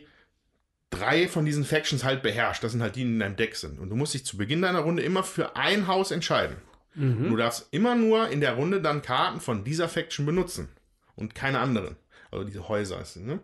drei 0.91 1.27
von 1.27 1.45
diesen 1.45 1.63
Factions 1.65 2.03
halt 2.03 2.21
beherrscht. 2.21 2.63
Das 2.63 2.73
sind 2.73 2.81
halt 2.83 2.95
die, 2.95 2.99
die 3.03 3.07
in 3.11 3.19
deinem 3.19 3.35
Deck 3.37 3.55
sind. 3.55 3.79
Und 3.79 3.89
du 3.89 3.95
musst 3.95 4.13
dich 4.13 4.23
zu 4.25 4.37
Beginn 4.37 4.61
deiner 4.61 4.81
Runde 4.81 5.01
immer 5.01 5.23
für 5.23 5.55
ein 5.55 5.87
Haus 5.87 6.11
entscheiden. 6.11 6.57
Du 6.93 7.37
darfst 7.37 7.69
immer 7.71 7.95
nur 7.95 8.27
in 8.27 8.41
der 8.41 8.53
Runde 8.55 8.81
dann 8.81 9.01
Karten 9.01 9.39
von 9.39 9.63
dieser 9.63 9.87
Faction 9.87 10.25
benutzen 10.25 10.67
und 11.15 11.33
keine 11.33 11.59
anderen. 11.59 11.95
Also 12.31 12.43
diese 12.45 12.67
Häuser. 12.67 13.01
Ne? 13.15 13.39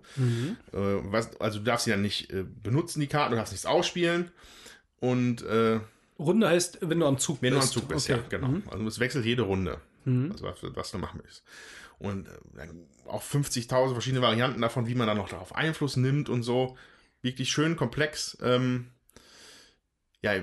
Äh, 0.73 0.77
was, 0.77 1.39
also 1.39 1.59
du 1.59 1.63
darfst 1.65 1.85
sie 1.85 1.91
dann 1.91 2.01
nicht 2.01 2.29
äh, 2.31 2.43
benutzen, 2.43 2.99
die 2.99 3.07
Karten, 3.07 3.31
du 3.31 3.37
darfst 3.37 3.53
nichts 3.53 3.65
ausspielen. 3.65 4.31
Und 4.99 5.43
äh, 5.43 5.79
Runde 6.19 6.49
heißt, 6.49 6.79
wenn 6.81 6.99
du 6.99 7.05
am 7.05 7.17
Zug 7.19 7.41
wenn 7.41 7.51
du 7.51 7.57
am 7.57 7.61
bist. 7.61 7.73
Zug 7.73 7.87
bist, 7.87 8.09
Okay. 8.09 8.19
ja, 8.19 8.27
genau. 8.37 8.59
Also 8.69 8.85
es 8.85 8.99
wechselt 8.99 9.23
jede 9.25 9.43
Runde, 9.43 9.79
also 10.05 10.43
was, 10.45 10.57
was 10.61 10.91
du 10.91 10.97
machen 10.97 11.21
willst. 11.23 11.43
Und 11.99 12.27
äh, 12.27 12.67
auch 13.07 13.23
50.000 13.23 13.93
verschiedene 13.93 14.21
Varianten 14.21 14.61
davon, 14.61 14.87
wie 14.87 14.95
man 14.95 15.07
dann 15.07 15.17
noch 15.17 15.29
darauf 15.29 15.55
Einfluss 15.55 15.95
nimmt 15.95 16.27
und 16.27 16.43
so. 16.43 16.77
Wirklich 17.21 17.49
schön 17.49 17.75
komplex. 17.75 18.37
Ähm, 18.41 18.87
ja, 20.21 20.33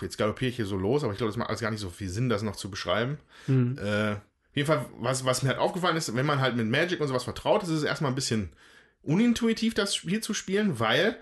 jetzt 0.00 0.18
galoppiere 0.18 0.50
ich 0.50 0.56
hier 0.56 0.66
so 0.66 0.76
los, 0.76 1.02
aber 1.02 1.12
ich 1.12 1.18
glaube, 1.18 1.30
das 1.30 1.36
macht 1.36 1.48
alles 1.48 1.60
gar 1.60 1.70
nicht 1.70 1.80
so 1.80 1.90
viel 1.90 2.08
Sinn, 2.08 2.28
das 2.28 2.42
noch 2.42 2.56
zu 2.56 2.70
beschreiben. 2.70 3.18
Mhm. 3.46 3.78
Äh, 3.78 4.12
auf 4.12 4.56
jeden 4.56 4.66
Fall, 4.66 4.86
was, 4.98 5.24
was 5.24 5.42
mir 5.42 5.50
halt 5.50 5.58
aufgefallen 5.58 5.96
ist, 5.96 6.14
wenn 6.14 6.26
man 6.26 6.40
halt 6.40 6.56
mit 6.56 6.66
Magic 6.66 7.00
und 7.00 7.08
sowas 7.08 7.24
vertraut 7.24 7.62
ist, 7.62 7.68
ist 7.68 7.78
es 7.78 7.84
erstmal 7.84 8.10
ein 8.10 8.14
bisschen 8.14 8.50
unintuitiv, 9.02 9.74
das 9.74 9.94
Spiel 9.94 10.20
zu 10.20 10.34
spielen, 10.34 10.80
weil 10.80 11.16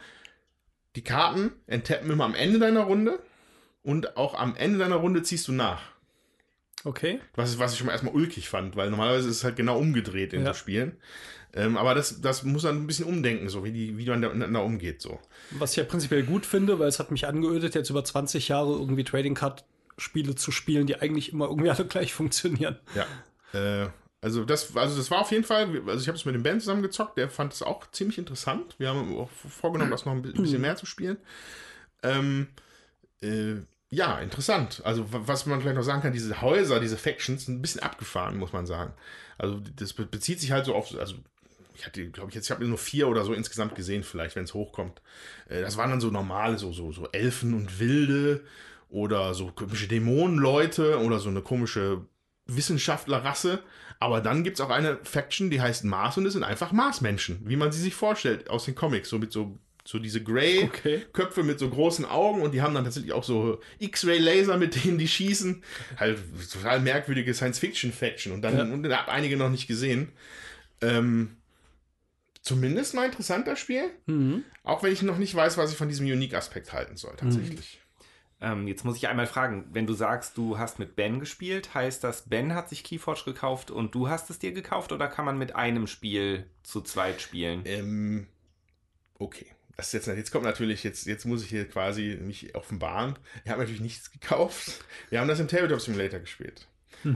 die 0.97 1.03
Karten 1.03 1.53
enttappen 1.67 2.11
immer 2.11 2.25
am 2.25 2.35
Ende 2.35 2.59
deiner 2.59 2.83
Runde 2.83 3.19
und 3.83 4.17
auch 4.17 4.35
am 4.35 4.57
Ende 4.57 4.79
deiner 4.79 4.97
Runde 4.97 5.23
ziehst 5.23 5.49
du 5.49 5.53
nach. 5.53 5.83
Okay. 6.85 7.19
Was, 7.35 7.59
was 7.59 7.73
ich 7.73 7.79
schon 7.79 7.87
mal 7.87 7.93
erstmal 7.93 8.15
ulkig 8.15 8.49
fand, 8.49 8.77
weil 8.77 8.91
normalerweise 8.91 9.29
ist 9.29 9.37
es 9.39 9.45
halt 9.45 9.57
genau 9.57 9.79
umgedreht 9.79 10.33
in 10.35 10.43
Ja. 10.43 10.49
so 10.49 10.59
Spielen. 10.59 10.97
Ähm, 11.55 11.77
aber 11.77 11.95
das, 11.95 12.21
das 12.21 12.43
muss 12.43 12.65
man 12.65 12.77
ein 12.83 12.87
bisschen 12.87 13.07
umdenken, 13.07 13.49
so 13.49 13.65
wie, 13.65 13.73
die, 13.73 13.97
wie 13.97 14.07
man 14.07 14.21
miteinander 14.21 14.63
umgeht. 14.65 15.01
So. 15.01 15.21
Was 15.53 15.71
ich 15.71 15.77
ja 15.79 15.85
prinzipiell 15.85 16.25
gut 16.25 16.45
finde, 16.47 16.79
weil 16.79 16.89
es 16.89 16.99
hat 16.99 17.11
mich 17.11 17.27
angeödet, 17.27 17.75
jetzt 17.75 17.91
über 17.91 18.05
20 18.05 18.49
Jahre 18.49 18.73
irgendwie 18.73 19.05
Trading 19.05 19.35
Card 19.35 19.65
Spiele 19.97 20.35
zu 20.35 20.51
spielen, 20.51 20.87
die 20.89 20.97
eigentlich 21.01 21.33
immer 21.33 21.47
irgendwie 21.49 21.71
alle 21.71 21.87
gleich 21.87 22.13
funktionieren. 22.13 22.79
Ja. 22.97 23.07
Äh, 23.85 23.89
also 24.21 24.45
das, 24.45 24.77
also 24.77 24.97
das 24.97 25.11
war 25.13 25.21
auf 25.21 25.31
jeden 25.31 25.45
Fall, 25.45 25.69
also 25.87 26.01
ich 26.01 26.09
habe 26.09 26.19
es 26.19 26.25
mit 26.25 26.35
dem 26.35 26.43
Ben 26.43 26.59
zusammen 26.59 26.83
gezockt, 26.83 27.17
der 27.19 27.29
fand 27.29 27.53
es 27.53 27.63
auch 27.63 27.89
ziemlich 27.93 28.19
interessant. 28.19 28.75
Wir 28.79 28.89
haben 28.89 29.17
auch 29.17 29.31
vorgenommen, 29.31 29.91
das 29.93 30.05
noch 30.07 30.13
ein 30.13 30.23
bi- 30.23 30.33
bisschen 30.33 30.61
mehr 30.63 30.75
zu 30.77 30.87
spielen. 30.87 31.19
Ähm, 32.03 32.49
äh, 33.23 33.57
ja, 33.95 34.19
interessant. 34.19 34.83
Also 34.85 35.13
wa- 35.13 35.23
was 35.27 35.47
man 35.47 35.61
vielleicht 35.61 35.77
noch 35.77 35.83
sagen 35.85 36.03
kann, 36.03 36.13
diese 36.13 36.41
Häuser, 36.41 36.81
diese 36.81 36.97
Factions, 36.97 37.47
sind 37.47 37.57
ein 37.59 37.63
bisschen 37.63 37.83
abgefahren, 37.83 38.37
muss 38.39 38.53
man 38.53 38.67
sagen. 38.67 38.93
Also 39.39 39.61
das 39.77 39.93
be- 39.93 40.07
bezieht 40.07 40.41
sich 40.41 40.53
halt 40.53 40.65
so 40.67 40.75
auf, 40.75 40.95
also 40.99 41.17
ich 41.75 41.85
hatte, 41.87 42.09
glaube 42.11 42.29
ich, 42.31 42.35
jetzt, 42.37 42.47
ich 42.47 42.51
habe 42.51 42.65
nur 42.67 42.79
vier 42.79 43.09
oder 43.09 43.25
so 43.25 43.33
insgesamt 43.33 43.75
gesehen, 43.75 44.05
vielleicht, 44.05 44.37
wenn 44.37 44.45
es 44.45 44.55
hochkommt. 44.55 45.03
Äh, 45.49 45.61
das 45.63 45.77
waren 45.77 45.91
dann 45.91 46.01
so 46.01 46.11
normale, 46.11 46.59
so, 46.59 46.73
so, 46.73 46.93
so 46.93 47.09
Elfen 47.13 47.55
und 47.55 47.79
Wilde 47.81 48.45
oder 48.91 49.35
so 49.35 49.49
komische 49.49 49.89
Dämonenleute 49.89 51.01
oder 51.01 51.19
so 51.19 51.29
eine 51.29 51.43
komische 51.43 52.07
Wissenschaftlerrasse. 52.47 53.61
Aber 54.01 54.21
dann 54.21 54.45
gibt 54.45 54.59
es 54.59 54.65
auch 54.65 54.71
eine 54.71 54.99
Faction, 55.03 55.51
die 55.51 55.61
heißt 55.61 55.85
Mars 55.85 56.19
und 56.19 56.27
es 56.27 56.33
sind 56.35 56.43
einfach 56.45 56.73
Marsmenschen, 56.73 57.41
wie 57.49 57.57
man 57.57 57.73
sie 57.73 57.81
sich 57.81 57.95
vorstellt 57.95 58.51
aus 58.51 58.65
den 58.67 58.75
Comics, 58.75 59.09
so 59.09 59.19
mit 59.19 59.33
so 59.33 59.59
So 59.87 59.99
diese 59.99 60.23
Grey-Köpfe 60.23 61.43
mit 61.43 61.59
so 61.59 61.69
großen 61.69 62.07
Augen 62.07 62.41
und 62.41 62.53
die 62.55 62.63
haben 62.63 62.75
dann 62.75 62.85
tatsächlich 62.85 63.13
auch 63.13 63.25
so 63.25 63.61
X-Ray-Laser, 63.81 64.57
mit 64.57 64.83
denen 64.83 64.97
die 64.97 65.09
schießen. 65.09 65.63
Halt 65.99 66.19
total 66.51 66.81
merkwürdige 66.81 67.35
Science-Fiction-Faction. 67.35 68.33
Und 68.33 68.41
dann, 68.43 68.57
Ja. 68.57 68.63
und 68.63 68.91
habe 68.91 69.13
einige 69.13 69.37
noch 69.37 69.51
nicht 69.51 69.67
gesehen. 69.67 70.13
Ähm, 70.81 71.37
zumindest 72.41 72.95
mal 72.95 73.05
interessanter 73.05 73.57
Spiel. 73.57 73.91
Mhm. 74.07 74.45
Auch 74.63 74.83
wenn 74.83 74.93
ich 74.93 75.03
noch 75.03 75.19
nicht 75.19 75.35
weiß, 75.35 75.59
was 75.59 75.71
ich 75.71 75.77
von 75.77 75.89
diesem 75.89 76.07
Unique-Aspekt 76.07 76.73
halten 76.73 76.97
soll, 76.97 77.15
tatsächlich. 77.17 77.81
Ähm, 78.41 78.67
jetzt 78.67 78.85
muss 78.85 78.97
ich 78.97 79.09
einmal 79.09 79.27
fragen, 79.27 79.67
wenn 79.73 79.87
du 79.87 79.93
sagst, 79.95 80.37
du 80.37 80.59
hast 80.59 80.79
mit 80.79 80.97
Ben 80.97 81.21
gespielt, 81.21 81.75
heißt 81.75 82.03
das, 82.05 82.29
Ben 82.29 82.55
hat 82.55 82.69
sich 82.69 82.85
Keyforge 82.85 83.25
gekauft 83.25 83.71
und 83.71 83.95
du 83.95 84.09
hast 84.09 84.29
es 84.31 84.39
dir 84.39 84.53
gekauft 84.53 84.93
oder 84.93 85.09
kann 85.09 85.25
man 85.25 85.39
mit 85.39 85.55
einem 85.57 85.87
Spiel 85.87 86.47
zu 86.63 86.81
zweit 86.81 87.21
spielen? 87.21 87.63
Ähm, 87.65 88.27
okay. 89.19 89.47
Das 89.77 89.93
jetzt, 89.93 90.07
jetzt 90.07 90.31
kommt 90.31 90.45
natürlich, 90.45 90.85
jetzt, 90.85 91.07
jetzt 91.07 91.25
muss 91.25 91.43
ich 91.43 91.49
hier 91.49 91.69
quasi 91.69 92.19
mich 92.21 92.55
offenbaren. 92.55 93.17
Ich 93.45 93.51
habe 93.51 93.61
natürlich 93.61 93.81
nichts 93.81 94.11
gekauft. 94.13 94.85
Wir 95.11 95.21
haben 95.21 95.29
das 95.29 95.41
im 95.41 95.49
Tabletop 95.49 95.81
Simulator 95.81 96.21
gespielt. 96.21 96.69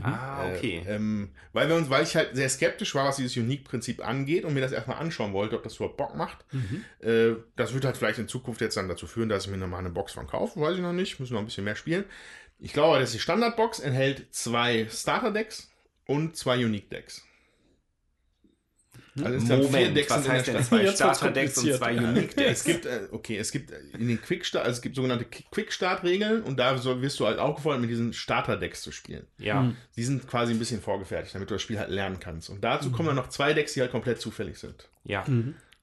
Ah, 0.03 0.47
okay. 0.47 0.83
Äh, 0.85 0.95
ähm, 0.95 1.29
weil, 1.53 1.67
wir 1.67 1.75
uns, 1.75 1.89
weil 1.89 2.03
ich 2.03 2.15
halt 2.15 2.35
sehr 2.35 2.49
skeptisch 2.49 2.93
war, 2.95 3.05
was 3.05 3.15
dieses 3.15 3.35
Unique-Prinzip 3.37 4.05
angeht 4.05 4.45
und 4.45 4.53
mir 4.53 4.61
das 4.61 4.71
erstmal 4.71 4.97
anschauen 4.97 5.33
wollte, 5.33 5.55
ob 5.55 5.63
das 5.63 5.77
überhaupt 5.77 5.97
Bock 5.97 6.15
macht. 6.15 6.45
Äh, 7.01 7.35
das 7.55 7.73
wird 7.73 7.85
halt 7.85 7.97
vielleicht 7.97 8.19
in 8.19 8.27
Zukunft 8.27 8.61
jetzt 8.61 8.77
dann 8.77 8.87
dazu 8.87 9.07
führen, 9.07 9.29
dass 9.29 9.45
ich 9.45 9.51
mir 9.51 9.57
nochmal 9.57 9.79
eine 9.79 9.89
Box 9.89 10.13
von 10.13 10.27
kaufe. 10.27 10.59
Weiß 10.59 10.75
ich 10.75 10.81
noch 10.81 10.93
nicht. 10.93 11.19
Müssen 11.19 11.33
noch 11.33 11.39
ein 11.39 11.45
bisschen 11.45 11.63
mehr 11.63 11.75
spielen. 11.75 12.05
Ich 12.59 12.73
glaube, 12.73 12.99
dass 12.99 13.13
die 13.13 13.19
Standardbox 13.19 13.79
enthält 13.79 14.33
zwei 14.33 14.87
Starter-Decks 14.89 15.71
und 16.05 16.35
zwei 16.35 16.63
Unique-Decks. 16.63 17.25
Also 19.23 19.55
Moment, 19.57 19.95
Decks 19.95 20.09
was 20.09 20.27
heißt 20.27 20.47
denn 20.47 20.63
zwei 20.63 20.87
Starter-Decks 20.87 21.57
und 21.57 21.73
zwei 21.73 21.95
kompliziert. 21.95 22.17
Unique-Decks? 22.17 22.51
es 22.51 22.63
gibt, 22.63 22.85
äh, 22.85 23.07
okay, 23.11 23.37
es 23.37 23.51
gibt 23.51 23.71
in 23.71 24.07
den 24.07 24.21
Quickstart, 24.21 24.65
also 24.65 24.77
es 24.77 24.81
gibt 24.81 24.95
sogenannte 24.95 25.25
Quickstart-Regeln 25.25 26.43
und 26.43 26.59
da 26.59 26.77
so 26.77 27.01
wirst 27.01 27.19
du 27.19 27.25
halt 27.25 27.39
aufgefordert, 27.39 27.81
mit 27.81 27.89
diesen 27.89 28.13
Starter-Decks 28.13 28.81
zu 28.81 28.91
spielen. 28.91 29.25
Ja. 29.37 29.73
Die 29.95 30.03
sind 30.03 30.27
quasi 30.27 30.53
ein 30.53 30.59
bisschen 30.59 30.81
vorgefertigt, 30.81 31.35
damit 31.35 31.49
du 31.49 31.55
das 31.55 31.61
Spiel 31.61 31.79
halt 31.79 31.89
lernen 31.89 32.19
kannst. 32.19 32.49
Und 32.49 32.63
dazu 32.63 32.91
kommen 32.91 33.07
dann 33.07 33.15
noch 33.15 33.29
zwei 33.29 33.53
Decks, 33.53 33.73
die 33.73 33.81
halt 33.81 33.91
komplett 33.91 34.21
zufällig 34.21 34.57
sind. 34.57 34.89
Ja. 35.03 35.25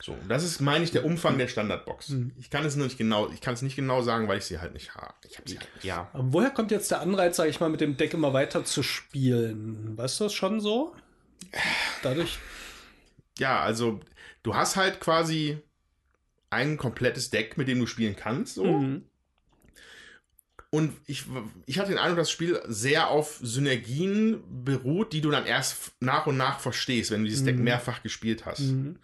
So, 0.02 0.12
und 0.12 0.28
das 0.28 0.44
ist, 0.44 0.60
meine 0.60 0.84
ich, 0.84 0.90
der 0.90 1.04
Umfang 1.04 1.38
der 1.38 1.48
Standardbox. 1.48 2.14
Ich 2.38 2.50
kann 2.50 2.64
es 2.66 2.76
nur 2.76 2.86
nicht 2.86 2.98
genau, 2.98 3.30
ich 3.30 3.40
kann 3.40 3.54
es 3.54 3.62
nicht 3.62 3.76
genau 3.76 4.02
sagen, 4.02 4.28
weil 4.28 4.38
ich 4.38 4.44
sie 4.44 4.58
halt 4.58 4.74
nicht 4.74 4.94
habe. 4.94 5.14
Ich 5.28 5.38
habe 5.38 5.48
sie 5.48 5.58
halt 5.58 5.74
nicht. 5.74 5.84
Ja. 5.84 6.10
Aber 6.12 6.32
woher 6.32 6.50
kommt 6.50 6.70
jetzt 6.70 6.90
der 6.90 7.00
Anreiz, 7.00 7.36
sage 7.36 7.48
ich 7.48 7.60
mal, 7.60 7.70
mit 7.70 7.80
dem 7.80 7.96
Deck 7.96 8.12
immer 8.12 8.34
weiter 8.34 8.64
zu 8.64 8.82
spielen? 8.82 9.96
Weißt 9.96 10.20
du 10.20 10.24
das 10.24 10.34
schon 10.34 10.60
so? 10.60 10.94
Dadurch. 12.02 12.38
Ja, 13.38 13.60
also 13.60 14.00
du 14.42 14.54
hast 14.54 14.76
halt 14.76 15.00
quasi 15.00 15.58
ein 16.50 16.76
komplettes 16.76 17.30
Deck, 17.30 17.58
mit 17.58 17.68
dem 17.68 17.78
du 17.78 17.86
spielen 17.86 18.16
kannst. 18.16 18.54
So. 18.54 18.64
Mhm. 18.64 19.04
Und 20.70 20.94
ich, 21.06 21.24
ich 21.64 21.78
hatte 21.78 21.90
den 21.90 21.98
Eindruck, 21.98 22.18
dass 22.18 22.28
das 22.28 22.32
Spiel 22.32 22.60
sehr 22.66 23.08
auf 23.08 23.38
Synergien 23.42 24.42
beruht, 24.64 25.12
die 25.12 25.20
du 25.20 25.30
dann 25.30 25.46
erst 25.46 25.92
nach 26.00 26.26
und 26.26 26.36
nach 26.36 26.60
verstehst, 26.60 27.10
wenn 27.10 27.22
du 27.22 27.28
dieses 27.28 27.44
Deck 27.44 27.58
mehrfach 27.58 28.02
gespielt 28.02 28.44
hast. 28.46 28.60
Mhm. 28.60 28.98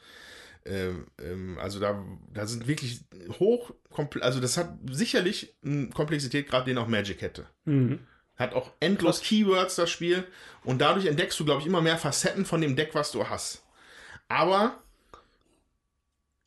Ähm, 0.65 1.07
ähm, 1.21 1.59
also 1.59 1.81
da, 1.81 2.05
da 2.33 2.47
sind 2.47 2.69
wirklich 2.69 3.01
hoch, 3.39 3.73
also 4.21 4.41
das 4.41 4.57
hat 4.57 4.77
sicherlich 4.91 5.55
eine 5.65 5.89
Komplexität, 5.89 6.49
gerade 6.49 6.67
den 6.67 6.79
auch 6.79 6.89
Magic 6.89 7.21
hätte. 7.21 7.47
Mhm. 7.65 8.01
Hat 8.37 8.55
auch 8.55 8.71
endlos 8.81 9.23
Keywords, 9.23 9.77
das 9.77 9.91
Spiel. 9.91 10.25
Und 10.65 10.81
dadurch 10.81 11.07
entdeckst 11.07 11.39
du, 11.39 11.45
glaube 11.45 11.61
ich, 11.61 11.67
immer 11.67 11.81
mehr 11.81 11.99
Facetten 11.99 12.45
von 12.45 12.61
dem 12.61 12.77
Deck, 12.77 12.95
was 12.95 13.13
du 13.13 13.29
hast. 13.29 13.63
Aber 14.33 14.79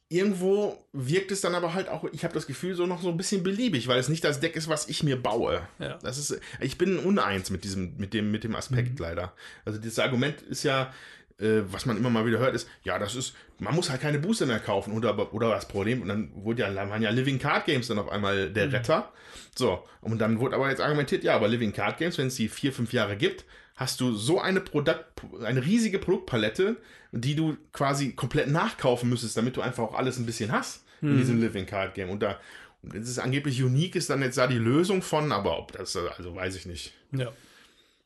irgendwo 0.09 0.83
wirkt 0.91 1.31
es 1.31 1.41
dann 1.41 1.53
aber 1.53 1.75
halt 1.75 1.87
auch, 1.87 2.03
ich 2.11 2.23
habe 2.23 2.33
das 2.33 2.47
Gefühl, 2.47 2.73
so 2.73 2.87
noch 2.87 2.99
so 2.99 3.09
ein 3.09 3.17
bisschen 3.17 3.43
beliebig, 3.43 3.87
weil 3.87 3.99
es 3.99 4.09
nicht 4.09 4.23
das 4.23 4.39
Deck 4.39 4.55
ist, 4.55 4.67
was 4.67 4.89
ich 4.89 5.03
mir 5.03 5.21
baue. 5.21 5.61
Ja. 5.77 5.99
Das 6.01 6.17
ist, 6.17 6.39
ich 6.59 6.79
bin 6.79 6.97
uneins 6.97 7.51
mit 7.51 7.63
diesem, 7.63 7.95
mit 7.97 8.15
dem, 8.15 8.31
mit 8.31 8.43
dem 8.43 8.55
Aspekt 8.55 8.97
leider. 8.99 9.33
Also 9.65 9.79
dieses 9.79 9.99
Argument 9.99 10.41
ist 10.41 10.63
ja, 10.63 10.91
äh, 11.37 11.61
was 11.65 11.85
man 11.85 11.95
immer 11.95 12.09
mal 12.09 12.25
wieder 12.25 12.39
hört, 12.39 12.55
ist, 12.55 12.67
ja, 12.83 12.97
das 12.97 13.13
ist, 13.13 13.35
man 13.59 13.75
muss 13.75 13.91
halt 13.91 14.01
keine 14.01 14.17
Booster 14.17 14.47
mehr 14.47 14.59
kaufen 14.59 14.93
oder, 14.93 15.31
oder 15.31 15.51
das 15.51 15.67
Problem, 15.67 16.01
und 16.01 16.07
dann 16.07 16.31
wurde 16.33 16.63
ja, 16.63 16.89
waren 16.89 17.03
ja 17.03 17.11
Living 17.11 17.37
Card 17.37 17.65
Games 17.65 17.87
dann 17.87 17.99
auf 17.99 18.09
einmal 18.09 18.49
der 18.51 18.71
Retter. 18.71 19.11
So, 19.55 19.83
und 20.01 20.17
dann 20.17 20.39
wurde 20.39 20.55
aber 20.55 20.71
jetzt 20.71 20.81
argumentiert, 20.81 21.23
ja, 21.23 21.35
aber 21.35 21.47
Living 21.47 21.71
Card 21.71 21.99
Games, 21.99 22.17
wenn 22.17 22.27
es 22.27 22.35
die 22.35 22.49
vier, 22.49 22.73
fünf 22.73 22.93
Jahre 22.93 23.15
gibt, 23.15 23.45
hast 23.75 23.99
du 23.99 24.15
so 24.15 24.39
eine 24.39 24.61
Produkt, 24.61 25.05
eine 25.43 25.65
riesige 25.65 25.99
Produktpalette, 25.99 26.77
die 27.11 27.35
du 27.35 27.57
quasi 27.73 28.13
komplett 28.13 28.47
nachkaufen 28.49 29.09
müsstest, 29.09 29.37
damit 29.37 29.57
du 29.57 29.61
einfach 29.61 29.83
auch 29.83 29.93
alles 29.95 30.17
ein 30.17 30.25
bisschen 30.25 30.51
hast 30.51 30.83
in 31.01 31.17
diesem 31.17 31.39
Living 31.39 31.65
Card 31.65 31.93
Game. 31.93 32.09
Und 32.09 32.23
da, 32.23 32.39
und 32.81 32.95
es 32.95 33.09
ist 33.09 33.19
angeblich 33.19 33.61
unique, 33.61 33.95
ist 33.95 34.09
dann 34.09 34.21
jetzt 34.21 34.37
da 34.37 34.47
die 34.47 34.57
Lösung 34.57 35.01
von, 35.01 35.31
aber 35.31 35.59
ob 35.59 35.73
das, 35.73 35.95
also 35.95 36.35
weiß 36.35 36.55
ich 36.55 36.65
nicht. 36.65 36.93
Ja. 37.11 37.31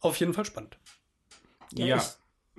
Auf 0.02 0.18
jeden 0.18 0.34
Fall 0.34 0.46
spannend. 0.46 0.78
Ja. 1.74 1.98
Ich 1.98 2.04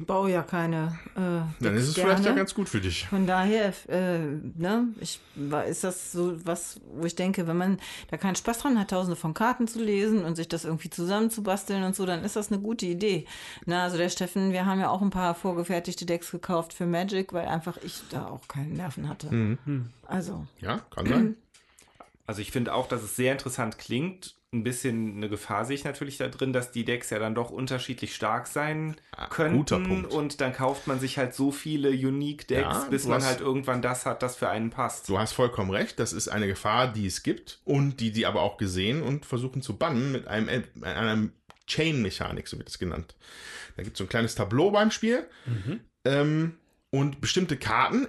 baue 0.07 0.31
ja 0.31 0.43
keine. 0.43 0.99
Äh, 1.15 1.21
Dann 1.63 1.77
ist 1.77 1.89
es 1.89 1.95
gerne. 1.95 2.11
vielleicht 2.11 2.25
ja 2.27 2.33
ganz 2.35 2.55
gut 2.55 2.69
für 2.69 2.81
dich. 2.81 3.07
Von 3.09 3.27
daher, 3.27 3.73
äh, 3.89 4.19
ne, 4.57 4.89
ich, 5.01 5.21
war- 5.35 5.65
ist 5.65 5.85
das 5.85 6.13
so 6.13 6.37
was, 6.47 6.81
wo 6.95 7.05
ich 7.07 7.15
denke, 7.17 7.47
wenn 7.47 7.57
man 7.57 7.79
da 8.11 8.17
keinen 8.17 8.35
Spaß 8.37 8.59
dran 8.59 8.79
hat, 8.79 8.91
tausende 8.91 9.17
von 9.17 9.35
Karten 9.35 9.69
zu 9.69 9.83
lesen 9.83 10.25
und 10.25 10.37
sich 10.37 10.49
das 10.49 10.65
irgendwie 10.65 10.91
zusammenzubasteln 10.91 11.83
und 11.85 11.95
so, 11.95 12.07
dann 12.07 12.25
ist 12.25 12.37
das 12.37 12.51
eine 12.53 12.61
gute 12.61 12.87
Idee. 12.87 13.27
Na, 13.67 13.85
also 13.85 13.97
der 13.97 14.09
Steffen, 14.09 14.53
wir 14.53 14.67
haben 14.67 14.81
ja 14.81 14.91
auch 14.91 15.03
ein 15.03 15.11
paar 15.11 15.35
vorgefertigte 15.35 16.07
Decks 16.07 16.31
gekauft 16.31 16.73
für 16.73 16.87
Magic, 16.87 17.33
weil 17.33 17.47
einfach 17.47 17.77
ich 17.83 18.01
da 18.11 18.27
auch 18.29 18.49
keine 18.49 18.69
Nerven 18.75 19.09
hatte. 19.09 19.59
Also, 20.07 20.47
Ja, 20.61 20.81
kann 20.95 21.07
sein. 21.07 21.37
Also 22.27 22.43
ich 22.43 22.53
finde 22.53 22.75
auch, 22.75 22.87
dass 22.87 23.03
es 23.03 23.17
sehr 23.17 23.33
interessant 23.33 23.77
klingt. 23.77 24.37
Ein 24.53 24.65
bisschen 24.65 25.19
eine 25.19 25.29
Gefahr 25.29 25.65
sehe 25.65 25.77
ich 25.77 25.85
natürlich 25.85 26.19
da 26.19 26.27
drin, 26.27 26.53
dass 26.53 26.73
die 26.73 26.85
Decks 26.85 27.11
ja 27.11 27.21
dann 27.21 27.37
doch 27.37 27.51
unterschiedlich 27.51 28.17
stark 28.17 28.49
sein 28.49 28.97
könnten. 29.31 29.59
guter 29.59 29.79
Punkt. 29.79 30.13
Und 30.13 30.41
dann 30.41 30.53
kauft 30.53 30.89
man 30.89 30.99
sich 30.99 31.19
halt 31.19 31.35
so 31.35 31.53
viele 31.53 31.91
Unique 31.91 32.49
Decks, 32.49 32.63
Ja, 32.63 32.87
bis 32.91 33.05
man 33.07 33.19
hast- 33.19 33.27
halt 33.29 33.41
irgendwann 33.41 33.81
das 33.81 34.07
hat, 34.07 34.25
das 34.25 34.35
für 34.35 34.49
einen 34.49 34.71
passt. 34.71 35.09
Du 35.09 35.21
hast 35.21 35.35
vollkommen 35.35 35.71
recht, 35.71 36.01
das 36.01 36.13
ist 36.13 36.27
eine 36.27 36.49
Gefahr, 36.49 36.93
die 36.93 37.07
es 37.07 37.23
gibt 37.23 37.61
und 37.65 38.01
die 38.01 38.11
die 38.11 38.27
aber 38.27 38.43
auch 38.43 38.57
gesehen 38.57 39.03
und 39.03 39.25
versuchen 39.25 39.63
zu 39.63 39.77
bannen 39.77 40.11
mit 40.11 40.27
einem, 40.27 40.49
einem 40.83 41.33
Chain-Mechanik, 41.69 42.49
so 42.49 42.59
wird 42.59 42.69
es 42.71 42.81
genannt. 42.81 43.15
Da 43.77 43.85
gibt 43.85 43.95
es 43.95 43.99
so 43.99 44.05
ein 44.05 44.09
kleines 44.09 44.35
Tableau 44.35 44.73
beim 44.73 44.91
Spiel 44.91 45.29
ähm, 46.05 46.57
und 46.91 47.21
bestimmte 47.21 47.57
Karten, 47.57 48.09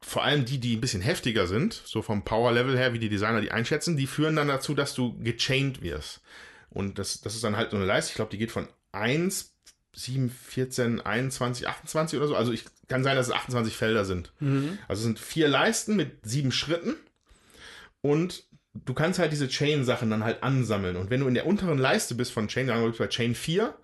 vor 0.00 0.24
allem 0.24 0.44
die, 0.44 0.58
die 0.58 0.76
ein 0.76 0.80
bisschen 0.80 1.02
heftiger 1.02 1.46
sind, 1.46 1.74
so 1.84 2.02
vom 2.02 2.24
Power-Level 2.24 2.76
her, 2.76 2.92
wie 2.92 2.98
die 2.98 3.08
Designer 3.08 3.40
die 3.40 3.50
einschätzen, 3.50 3.96
die 3.96 4.06
führen 4.06 4.36
dann 4.36 4.48
dazu, 4.48 4.74
dass 4.74 4.94
du 4.94 5.18
gechained 5.18 5.82
wirst. 5.82 6.22
Und 6.70 6.98
das, 6.98 7.20
das 7.20 7.34
ist 7.34 7.44
dann 7.44 7.56
halt 7.56 7.70
so 7.70 7.76
eine 7.76 7.86
Leiste, 7.86 8.10
ich 8.10 8.16
glaube, 8.16 8.30
die 8.30 8.38
geht 8.38 8.50
von 8.50 8.68
1, 8.92 9.54
7, 9.92 10.30
14, 10.30 11.00
21, 11.00 11.68
28 11.68 12.18
oder 12.18 12.28
so. 12.28 12.36
Also 12.36 12.52
ich 12.52 12.64
kann 12.88 13.04
sein, 13.04 13.16
dass 13.16 13.28
es 13.28 13.32
28 13.32 13.76
Felder 13.76 14.04
sind. 14.04 14.32
Also 14.88 15.00
es 15.00 15.04
sind 15.04 15.18
vier 15.18 15.48
Leisten 15.48 15.96
mit 15.96 16.18
sieben 16.22 16.52
Schritten 16.52 16.96
und 18.00 18.44
du 18.74 18.94
kannst 18.94 19.18
halt 19.18 19.32
diese 19.32 19.48
Chain-Sachen 19.48 20.10
dann 20.10 20.24
halt 20.24 20.42
ansammeln. 20.42 20.96
Und 20.96 21.10
wenn 21.10 21.20
du 21.20 21.28
in 21.28 21.34
der 21.34 21.46
unteren 21.46 21.78
Leiste 21.78 22.14
bist 22.14 22.32
von 22.32 22.48
Chain, 22.48 22.66
sagen 22.66 22.82
wir 22.82 22.92
bei 22.92 23.06
Chain 23.06 23.34
4, 23.34 23.74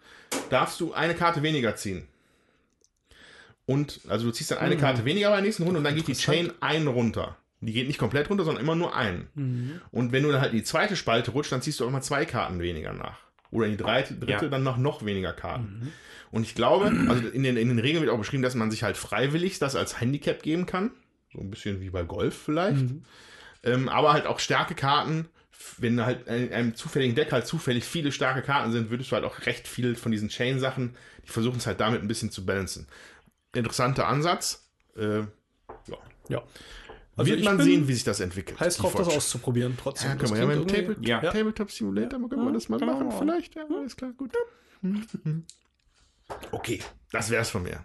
darfst 0.51 0.80
du 0.80 0.92
eine 0.92 1.14
Karte 1.14 1.42
weniger 1.42 1.76
ziehen. 1.76 2.09
Und, 3.70 4.00
also 4.08 4.26
du 4.26 4.32
ziehst 4.32 4.50
dann 4.50 4.58
eine 4.58 4.76
Karte 4.76 5.04
weniger 5.04 5.28
bei 5.30 5.36
der 5.36 5.44
nächsten 5.44 5.62
Runde 5.62 5.78
und 5.78 5.84
dann 5.84 5.94
geht 5.94 6.08
die 6.08 6.14
Chain 6.14 6.52
ein 6.60 6.86
runter. 6.88 7.36
Die 7.60 7.72
geht 7.72 7.86
nicht 7.86 7.98
komplett 7.98 8.28
runter, 8.30 8.44
sondern 8.44 8.64
immer 8.64 8.74
nur 8.74 8.96
ein. 8.96 9.28
Und 9.92 10.12
wenn 10.12 10.22
du 10.24 10.32
dann 10.32 10.40
halt 10.40 10.52
in 10.52 10.58
die 10.58 10.64
zweite 10.64 10.96
Spalte 10.96 11.30
rutscht, 11.30 11.52
dann 11.52 11.62
ziehst 11.62 11.78
du 11.78 11.86
auch 11.86 11.90
mal 11.90 12.00
zwei 12.02 12.24
Karten 12.24 12.58
weniger 12.60 12.92
nach. 12.92 13.18
Oder 13.52 13.66
in 13.66 13.72
die 13.72 13.76
dritte, 13.76 14.14
dritte 14.14 14.44
Ja. 14.46 14.48
dann 14.50 14.62
noch, 14.62 14.76
noch 14.76 15.04
weniger 15.04 15.32
Karten. 15.32 15.92
Und 16.32 16.42
ich 16.44 16.54
glaube, 16.54 16.86
also 17.08 17.28
in 17.28 17.42
den, 17.42 17.56
in 17.56 17.68
den 17.68 17.78
Regeln 17.78 18.02
wird 18.02 18.12
auch 18.12 18.18
beschrieben, 18.18 18.42
dass 18.42 18.54
man 18.54 18.70
sich 18.70 18.82
halt 18.82 18.96
freiwillig 18.96 19.58
das 19.58 19.76
als 19.76 20.00
Handicap 20.00 20.42
geben 20.42 20.66
kann. 20.66 20.90
So 21.32 21.40
ein 21.40 21.50
bisschen 21.50 21.80
wie 21.80 21.90
bei 21.90 22.02
Golf 22.02 22.34
vielleicht. 22.36 22.86
Ähm, 23.62 23.88
aber 23.88 24.12
halt 24.14 24.26
auch 24.26 24.38
starke 24.40 24.74
Karten. 24.74 25.26
Wenn 25.78 26.04
halt 26.04 26.26
in 26.28 26.52
einem 26.52 26.74
zufälligen 26.74 27.14
Deck 27.14 27.30
halt 27.32 27.46
zufällig 27.46 27.84
viele 27.84 28.10
starke 28.12 28.40
Karten 28.42 28.72
sind, 28.72 28.90
würdest 28.90 29.10
du 29.10 29.14
halt 29.16 29.24
auch 29.24 29.44
recht 29.46 29.68
viel 29.68 29.94
von 29.94 30.10
diesen 30.10 30.28
Chain-Sachen, 30.30 30.96
die 31.26 31.30
versuchen 31.30 31.58
es 31.58 31.66
halt 31.66 31.78
damit 31.80 32.00
ein 32.00 32.08
bisschen 32.08 32.30
zu 32.30 32.46
balancen. 32.46 32.86
Interessanter 33.55 34.07
Ansatz. 34.07 34.68
Äh, 34.96 35.18
ja. 35.20 35.26
Ja. 36.28 36.42
Also 37.16 37.32
Wird 37.32 37.44
man 37.44 37.61
sehen, 37.61 37.86
wie 37.88 37.92
sich 37.94 38.05
das 38.05 38.20
entwickelt. 38.20 38.59
heiß 38.61 38.76
drauf, 38.78 38.94
das 38.94 39.09
auszuprobieren 39.09 39.76
trotzdem. 39.80 40.11
Ja, 40.11 40.16
können 40.16 40.32
wir 40.32 40.40
ja 40.40 40.46
mit 40.46 40.57
dem 40.57 40.68
Table, 40.68 40.96
Ja. 41.01 41.20
Tabletop 41.20 41.70
Simulator, 41.70 42.18
können 42.28 42.44
wir 42.44 42.53
das 42.53 42.68
mal 42.68 42.78
machen, 42.80 43.11
vielleicht? 43.18 43.57
Ja, 43.57 43.64
alles 43.68 43.96
klar, 43.96 44.12
gut. 44.12 44.32
Okay, 46.53 46.80
das 47.12 47.30
wär's 47.30 47.51
von 47.51 47.62
mir. 47.64 47.84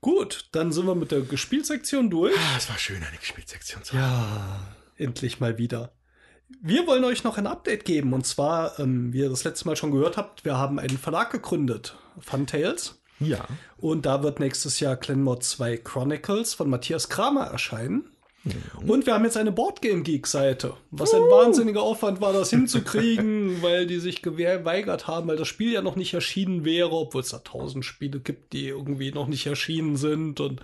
Gut, 0.00 0.48
dann 0.52 0.72
sind 0.72 0.86
wir 0.86 0.94
mit 0.94 1.12
der 1.12 1.20
Gespielsektion 1.20 2.10
durch. 2.10 2.34
Ah, 2.36 2.56
es 2.58 2.68
war 2.68 2.78
schön, 2.78 3.02
eine 3.02 3.16
Gespielsektion 3.16 3.82
zu 3.84 3.94
haben. 3.96 4.02
Ja, 4.02 4.74
endlich 4.96 5.40
mal 5.40 5.56
wieder. 5.56 5.92
Wir 6.60 6.86
wollen 6.86 7.04
euch 7.04 7.24
noch 7.24 7.38
ein 7.38 7.46
Update 7.46 7.84
geben. 7.84 8.12
Und 8.12 8.26
zwar, 8.26 8.78
ähm, 8.78 9.12
wie 9.12 9.20
ihr 9.20 9.30
das 9.30 9.44
letzte 9.44 9.66
Mal 9.66 9.76
schon 9.76 9.92
gehört 9.92 10.16
habt, 10.16 10.44
wir 10.44 10.58
haben 10.58 10.78
einen 10.78 10.98
Verlag 10.98 11.30
gegründet, 11.30 11.96
Funtails. 12.18 13.00
Ja. 13.20 13.46
Und 13.78 14.06
da 14.06 14.22
wird 14.22 14.40
nächstes 14.40 14.80
Jahr 14.80 14.96
Clanmore 14.96 15.38
2 15.40 15.78
Chronicles 15.78 16.54
von 16.54 16.68
Matthias 16.70 17.08
Kramer 17.08 17.46
erscheinen. 17.46 18.10
Und 18.86 19.06
wir 19.06 19.14
haben 19.14 19.24
jetzt 19.24 19.38
eine 19.38 19.52
Boardgame 19.52 20.02
Geek 20.02 20.26
Seite. 20.26 20.74
Was 20.90 21.14
ein 21.14 21.22
wahnsinniger 21.22 21.82
Aufwand 21.82 22.20
war, 22.20 22.34
das 22.34 22.50
hinzukriegen, 22.50 23.58
weil 23.62 23.86
die 23.86 23.98
sich 23.98 24.20
geweigert 24.20 25.06
haben, 25.06 25.28
weil 25.28 25.38
das 25.38 25.48
Spiel 25.48 25.72
ja 25.72 25.80
noch 25.80 25.96
nicht 25.96 26.12
erschienen 26.12 26.64
wäre, 26.64 26.92
obwohl 26.92 27.22
es 27.22 27.30
da 27.30 27.38
tausend 27.38 27.86
Spiele 27.86 28.20
gibt, 28.20 28.52
die 28.52 28.68
irgendwie 28.68 29.12
noch 29.12 29.28
nicht 29.28 29.46
erschienen 29.46 29.96
sind 29.96 30.40
und 30.40 30.60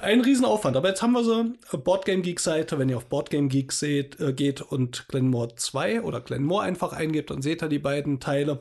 ein 0.00 0.20
Riesenaufwand. 0.20 0.76
Aber 0.76 0.88
jetzt 0.88 1.02
haben 1.02 1.12
wir 1.12 1.22
so 1.22 1.34
eine 1.34 1.82
Boardgame 1.82 2.22
Geek 2.22 2.40
Seite. 2.40 2.78
Wenn 2.80 2.88
ihr 2.88 2.96
auf 2.96 3.06
Boardgame 3.06 3.48
Geek 3.48 3.70
seht, 3.70 4.20
äh, 4.20 4.32
geht 4.32 4.60
und 4.60 5.06
Glenmore 5.06 5.54
2 5.54 6.02
oder 6.02 6.20
Glenmore 6.20 6.64
einfach 6.64 6.92
eingebt, 6.92 7.30
dann 7.30 7.42
seht 7.42 7.62
ihr 7.62 7.68
die 7.68 7.78
beiden 7.78 8.18
Teile. 8.18 8.58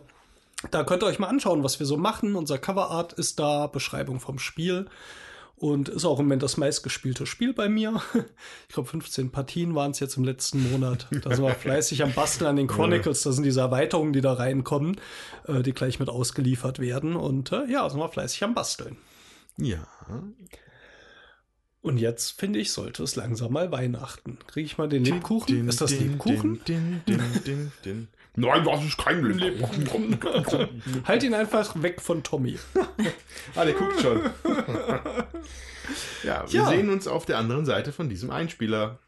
Da 0.69 0.83
könnt 0.83 1.03
ihr 1.03 1.07
euch 1.07 1.19
mal 1.19 1.27
anschauen, 1.27 1.63
was 1.63 1.79
wir 1.79 1.85
so 1.85 1.97
machen. 1.97 2.35
Unser 2.35 2.57
Coverart 2.57 3.13
ist 3.13 3.39
da, 3.39 3.67
Beschreibung 3.67 4.19
vom 4.19 4.37
Spiel. 4.37 4.85
Und 5.55 5.89
ist 5.89 6.05
auch 6.05 6.17
im 6.17 6.25
Moment 6.25 6.41
das 6.41 6.57
meistgespielte 6.57 7.27
Spiel 7.27 7.53
bei 7.53 7.69
mir. 7.69 8.01
Ich 8.67 8.73
glaube, 8.73 8.89
15 8.89 9.31
Partien 9.31 9.75
waren 9.75 9.91
es 9.91 9.99
jetzt 9.99 10.15
im 10.15 10.23
letzten 10.23 10.71
Monat. 10.71 11.07
Da 11.11 11.35
sind 11.35 11.43
wir 11.43 11.53
fleißig 11.55 12.03
am 12.03 12.13
Basteln 12.13 12.47
an 12.47 12.55
den 12.55 12.67
Chronicles. 12.67 13.23
Das 13.23 13.35
sind 13.35 13.43
diese 13.43 13.59
Erweiterungen, 13.59 14.13
die 14.13 14.21
da 14.21 14.33
reinkommen, 14.33 14.99
äh, 15.45 15.61
die 15.61 15.73
gleich 15.73 15.99
mit 15.99 16.09
ausgeliefert 16.09 16.79
werden. 16.79 17.15
Und 17.15 17.51
äh, 17.51 17.65
ja, 17.65 17.87
sind 17.89 17.99
wir 17.99 18.09
fleißig 18.09 18.43
am 18.43 18.53
Basteln. 18.55 18.97
Ja. 19.57 19.85
Und 21.81 21.97
jetzt, 21.97 22.39
finde 22.39 22.59
ich, 22.59 22.71
sollte 22.71 23.03
es 23.03 23.15
langsam 23.15 23.53
mal 23.53 23.71
Weihnachten. 23.71 24.39
Kriege 24.47 24.65
ich 24.65 24.77
mal 24.77 24.87
den 24.87 25.03
Lebkuchen? 25.03 25.47
Din, 25.47 25.67
ist 25.67 25.81
das 25.81 25.91
din, 25.91 26.11
Lebkuchen? 26.11 26.61
din, 26.65 27.01
din, 27.07 27.19
din, 27.19 27.43
din, 27.43 27.71
din. 27.83 28.07
Nein, 28.35 28.63
das 28.63 28.83
ist 28.85 28.97
kein 28.97 29.23
Lebkuchen. 29.25 30.17
halt 31.05 31.23
ihn 31.23 31.33
einfach 31.33 31.81
weg 31.81 32.01
von 32.01 32.23
Tommy. 32.23 32.57
Ah, 33.55 33.65
der 33.65 33.73
guckt 33.73 33.99
schon. 33.99 34.21
ja, 36.23 36.45
wir 36.49 36.61
Ja. 36.61 36.67
sehen 36.69 36.89
uns 36.89 37.07
auf 37.07 37.25
der 37.25 37.37
anderen 37.37 37.65
Seite 37.65 37.91
von 37.91 38.07
diesem 38.07 38.31
Einspieler. 38.31 38.99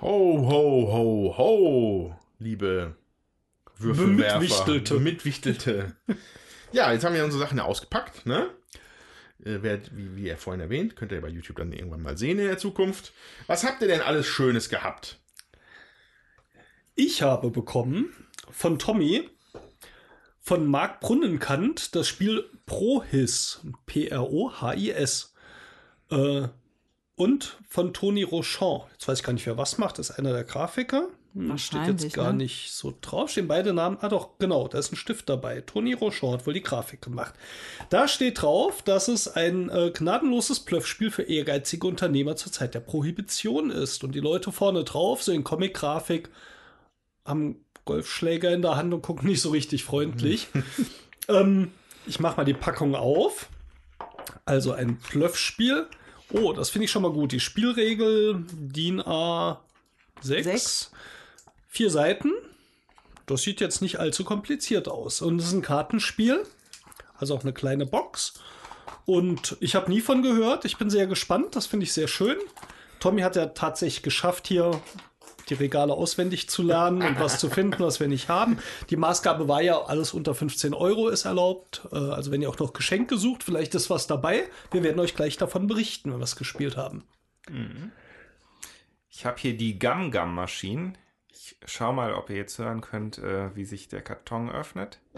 Ho, 0.00 0.46
ho, 0.48 0.92
ho, 0.92 1.34
ho, 1.36 2.14
liebe 2.38 2.94
Würfelwerfer. 3.78 4.34
Bemitwichtelte. 4.38 4.94
Bemitwichtelte. 4.94 5.96
ja, 6.72 6.92
jetzt 6.92 7.04
haben 7.04 7.14
wir 7.14 7.24
unsere 7.24 7.42
Sachen 7.42 7.58
ja 7.58 7.64
ausgepackt, 7.64 8.26
ne? 8.26 8.50
Äh, 9.44 9.58
wer, 9.62 9.80
wie, 9.92 10.16
wie 10.16 10.28
er 10.28 10.36
vorhin 10.36 10.60
erwähnt, 10.60 10.96
könnt 10.96 11.12
ihr 11.12 11.20
bei 11.20 11.28
YouTube 11.28 11.56
dann 11.56 11.72
irgendwann 11.72 12.02
mal 12.02 12.16
sehen 12.16 12.38
in 12.38 12.46
der 12.46 12.58
Zukunft. 12.58 13.12
Was 13.46 13.64
habt 13.64 13.82
ihr 13.82 13.88
denn 13.88 14.00
alles 14.00 14.26
Schönes 14.26 14.68
gehabt? 14.68 15.18
Ich 16.94 17.22
habe 17.22 17.50
bekommen 17.50 18.12
von 18.50 18.78
Tommy 18.78 19.28
von 20.40 20.66
Marc 20.66 21.00
Brunnenkant 21.00 21.94
das 21.94 22.08
Spiel 22.08 22.42
Prohis. 22.64 23.60
P-R-O-H-I-S. 23.84 25.34
Äh, 26.10 26.48
und 27.16 27.58
von 27.68 27.92
Toni 27.92 28.22
Rochon. 28.22 28.82
Jetzt 28.92 29.06
weiß 29.06 29.18
ich 29.18 29.24
gar 29.24 29.34
nicht, 29.34 29.44
wer 29.44 29.58
was 29.58 29.76
macht. 29.76 29.98
Das 29.98 30.08
ist 30.08 30.18
einer 30.18 30.32
der 30.32 30.44
Grafiker. 30.44 31.08
Hm, 31.38 31.56
Steht 31.56 31.86
jetzt 31.86 32.12
gar 32.14 32.32
ne? 32.32 32.38
nicht 32.38 32.72
so 32.72 32.92
drauf. 33.00 33.30
Stehen 33.30 33.46
beide 33.46 33.72
Namen. 33.72 33.98
Ah, 34.00 34.08
doch, 34.08 34.38
genau. 34.40 34.66
Da 34.66 34.78
ist 34.78 34.92
ein 34.92 34.96
Stift 34.96 35.28
dabei. 35.28 35.60
Toni 35.60 35.92
Rochon 35.92 36.32
hat 36.32 36.46
wohl 36.46 36.52
die 36.52 36.62
Grafik 36.62 37.00
gemacht. 37.00 37.34
Da 37.90 38.08
steht 38.08 38.42
drauf, 38.42 38.82
dass 38.82 39.06
es 39.06 39.28
ein 39.28 39.70
äh, 39.70 39.92
gnadenloses 39.94 40.60
Bluffspiel 40.60 41.12
für 41.12 41.22
ehrgeizige 41.22 41.86
Unternehmer 41.86 42.34
zur 42.34 42.50
Zeit 42.50 42.74
der 42.74 42.80
Prohibition 42.80 43.70
ist. 43.70 44.02
Und 44.02 44.16
die 44.16 44.20
Leute 44.20 44.50
vorne 44.50 44.82
drauf, 44.82 45.22
so 45.22 45.30
in 45.30 45.44
Comic-Grafik, 45.44 46.28
haben 47.24 47.64
Golfschläger 47.84 48.52
in 48.52 48.62
der 48.62 48.74
Hand 48.74 48.92
und 48.92 49.02
gucken 49.02 49.28
nicht 49.28 49.40
so 49.40 49.50
richtig 49.50 49.84
freundlich. 49.84 50.48
ähm, 51.28 51.70
ich 52.04 52.18
mache 52.18 52.38
mal 52.38 52.44
die 52.44 52.54
Packung 52.54 52.96
auf. 52.96 53.48
Also 54.44 54.72
ein 54.72 54.96
Bluffspiel. 54.96 55.86
Oh, 56.32 56.52
das 56.52 56.70
finde 56.70 56.86
ich 56.86 56.90
schon 56.90 57.02
mal 57.02 57.12
gut. 57.12 57.30
Die 57.30 57.38
Spielregel 57.38 58.44
DIN 58.50 59.00
A6. 59.00 59.58
Sechs. 60.20 60.90
Vier 61.78 61.90
Seiten. 61.90 62.32
Das 63.26 63.42
sieht 63.42 63.60
jetzt 63.60 63.82
nicht 63.82 64.00
allzu 64.00 64.24
kompliziert 64.24 64.88
aus. 64.88 65.22
Und 65.22 65.38
es 65.38 65.46
ist 65.46 65.52
ein 65.52 65.62
Kartenspiel. 65.62 66.42
Also 67.16 67.36
auch 67.36 67.42
eine 67.42 67.52
kleine 67.52 67.86
Box. 67.86 68.34
Und 69.06 69.56
ich 69.60 69.76
habe 69.76 69.88
nie 69.88 70.00
von 70.00 70.22
gehört. 70.22 70.64
Ich 70.64 70.76
bin 70.76 70.90
sehr 70.90 71.06
gespannt. 71.06 71.54
Das 71.54 71.66
finde 71.66 71.84
ich 71.84 71.92
sehr 71.92 72.08
schön. 72.08 72.36
Tommy 72.98 73.20
hat 73.20 73.36
ja 73.36 73.46
tatsächlich 73.46 74.02
geschafft, 74.02 74.48
hier 74.48 74.82
die 75.50 75.54
Regale 75.54 75.92
auswendig 75.92 76.48
zu 76.50 76.64
lernen 76.64 77.00
und 77.02 77.20
was 77.20 77.38
zu 77.38 77.48
finden, 77.48 77.78
was 77.78 78.00
wir 78.00 78.08
nicht 78.08 78.28
haben. 78.28 78.58
Die 78.90 78.96
Maßgabe 78.96 79.46
war 79.46 79.62
ja, 79.62 79.80
alles 79.80 80.12
unter 80.12 80.34
15 80.34 80.74
Euro 80.74 81.10
ist 81.10 81.26
erlaubt. 81.26 81.82
Äh, 81.92 81.96
Also 81.96 82.32
wenn 82.32 82.42
ihr 82.42 82.50
auch 82.50 82.58
noch 82.58 82.72
Geschenke 82.72 83.16
sucht, 83.18 83.44
vielleicht 83.44 83.76
ist 83.76 83.88
was 83.88 84.08
dabei. 84.08 84.50
Wir 84.72 84.82
werden 84.82 84.98
euch 84.98 85.14
gleich 85.14 85.36
davon 85.36 85.68
berichten, 85.68 86.10
wenn 86.10 86.18
wir 86.18 86.24
es 86.24 86.34
gespielt 86.34 86.76
haben. 86.76 87.04
Ich 89.08 89.24
habe 89.24 89.38
hier 89.38 89.56
die 89.56 89.78
Maschine. 89.78 90.94
Ich 91.48 91.56
schau 91.64 91.94
mal, 91.94 92.12
ob 92.12 92.28
ihr 92.28 92.36
jetzt 92.36 92.58
hören 92.58 92.82
könnt, 92.82 93.16
äh, 93.16 93.56
wie 93.56 93.64
sich 93.64 93.88
der 93.88 94.02
Karton 94.02 94.50
öffnet. 94.50 94.98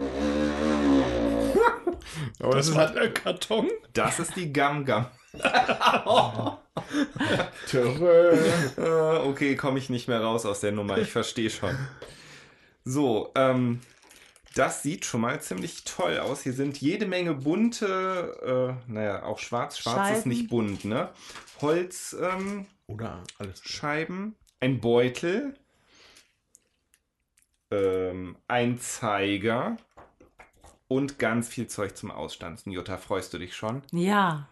Aber 2.39 2.55
das, 2.55 2.69
ist 2.69 2.77
halt 2.77 2.95
der 2.95 3.13
Karton. 3.13 3.69
Das 3.91 4.19
ist 4.19 4.37
die 4.37 4.53
Gum 4.53 4.85
Gum. 4.85 5.07
Äh, 7.73 9.17
okay, 9.25 9.55
komme 9.55 9.79
ich 9.79 9.89
nicht 9.89 10.07
mehr 10.07 10.21
raus 10.21 10.45
aus 10.45 10.61
der 10.61 10.71
Nummer. 10.71 10.97
Ich 10.97 11.11
verstehe 11.11 11.49
schon. 11.49 11.75
So, 12.85 13.31
ähm, 13.35 13.81
das 14.55 14.83
sieht 14.83 15.05
schon 15.05 15.21
mal 15.21 15.41
ziemlich 15.41 15.83
toll 15.83 16.17
aus. 16.19 16.41
Hier 16.43 16.53
sind 16.53 16.79
jede 16.79 17.07
Menge 17.07 17.33
bunte, 17.33 18.77
äh, 18.87 18.91
naja, 18.91 19.23
auch 19.23 19.39
schwarz. 19.39 19.77
Schwarz 19.77 20.11
ist 20.11 20.15
Scheiben. 20.17 20.29
nicht 20.29 20.49
bunt, 20.49 20.85
ne? 20.85 21.09
Holzscheiben, 21.61 22.59
ähm, 22.59 22.65
Oder 22.87 23.23
alles. 23.37 23.61
Scheiben, 23.63 24.35
ein 24.59 24.79
Beutel, 24.79 25.55
ähm, 27.71 28.35
ein 28.47 28.79
Zeiger 28.79 29.77
und 30.87 31.19
ganz 31.19 31.47
viel 31.47 31.67
Zeug 31.67 31.95
zum 31.95 32.11
Ausstanzen. 32.11 32.71
Jutta, 32.71 32.97
freust 32.97 33.33
du 33.33 33.37
dich 33.37 33.55
schon? 33.55 33.81
Ja. 33.91 34.47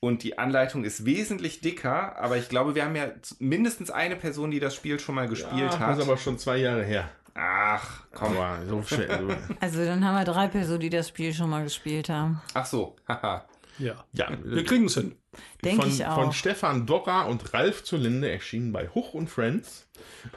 Und 0.00 0.22
die 0.22 0.36
Anleitung 0.36 0.84
ist 0.84 1.06
wesentlich 1.06 1.60
dicker, 1.60 2.18
aber 2.18 2.36
ich 2.36 2.48
glaube, 2.48 2.74
wir 2.74 2.84
haben 2.84 2.96
ja 2.96 3.08
mindestens 3.38 3.90
eine 3.90 4.16
Person, 4.16 4.50
die 4.50 4.60
das 4.60 4.74
Spiel 4.74 5.00
schon 5.00 5.14
mal 5.14 5.28
gespielt 5.28 5.70
Ach, 5.70 5.78
hat. 5.78 5.90
Das 5.90 5.98
ist 5.98 6.04
aber 6.04 6.18
schon 6.18 6.38
zwei 6.38 6.58
Jahre 6.58 6.82
her. 6.82 7.08
Ach, 7.34 8.02
komm. 8.12 8.36
Aber 8.36 8.64
so 8.66 8.82
schnell. 8.82 9.08
So. 9.08 9.34
Also 9.60 9.84
dann 9.84 10.04
haben 10.04 10.16
wir 10.16 10.24
drei 10.24 10.48
Personen, 10.48 10.80
die 10.80 10.90
das 10.90 11.08
Spiel 11.08 11.32
schon 11.32 11.50
mal 11.50 11.64
gespielt 11.64 12.08
haben. 12.08 12.42
Ach 12.52 12.66
so, 12.66 12.96
haha. 13.08 13.44
Ja. 13.78 14.04
Ja, 14.12 14.28
Wir 14.42 14.64
kriegen 14.64 14.86
es 14.86 14.94
hin. 14.94 15.16
Denke 15.64 15.82
von, 15.82 15.90
ich 15.90 16.06
auch. 16.06 16.14
Von 16.14 16.32
Stefan 16.32 16.86
Dorra 16.86 17.22
und 17.24 17.54
Ralf 17.54 17.82
zur 17.84 17.98
Linde 17.98 18.30
erschienen 18.30 18.72
bei 18.72 18.88
Huch 18.88 19.14
und 19.14 19.28
Friends. 19.28 19.86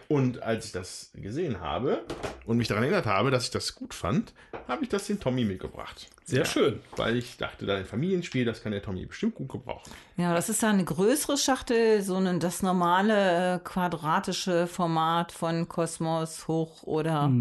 Und 0.08 0.42
als 0.42 0.66
ich 0.66 0.72
das 0.72 1.12
gesehen 1.16 1.60
habe 1.60 2.04
und 2.46 2.58
mich 2.58 2.68
daran 2.68 2.84
erinnert 2.84 3.06
habe, 3.06 3.32
dass 3.32 3.46
ich 3.46 3.52
das 3.52 3.76
gut 3.76 3.94
fand, 3.94 4.34
habe 4.68 4.84
ich 4.84 4.90
das 4.90 5.08
den 5.08 5.20
Tommy 5.20 5.46
mitgebracht. 5.46 6.10
Sehr 6.26 6.46
schön. 6.46 6.80
Weil 6.96 7.18
ich 7.18 7.38
dachte, 7.38 7.66
da 7.66 7.76
ein 7.76 7.86
Familienspiel, 7.86 8.46
das 8.46 8.62
kann 8.62 8.72
der 8.72 8.82
Tommy 8.82 9.06
bestimmt 9.06 9.36
gut 9.36 9.50
gebrauchen. 9.50 9.92
Ja, 10.18 10.34
das 10.34 10.50
ist 10.50 10.62
ja 10.62 10.70
eine 10.70 10.84
größere 10.84 11.38
Schachtel, 11.38 12.02
so 12.02 12.16
ein, 12.16 12.40
das 12.40 12.62
normale 12.62 13.56
äh, 13.56 13.60
quadratische 13.60 14.68
Format 14.68 15.32
von 15.32 15.68
Kosmos, 15.68 16.48
Hoch 16.48 16.84
oder 16.84 17.32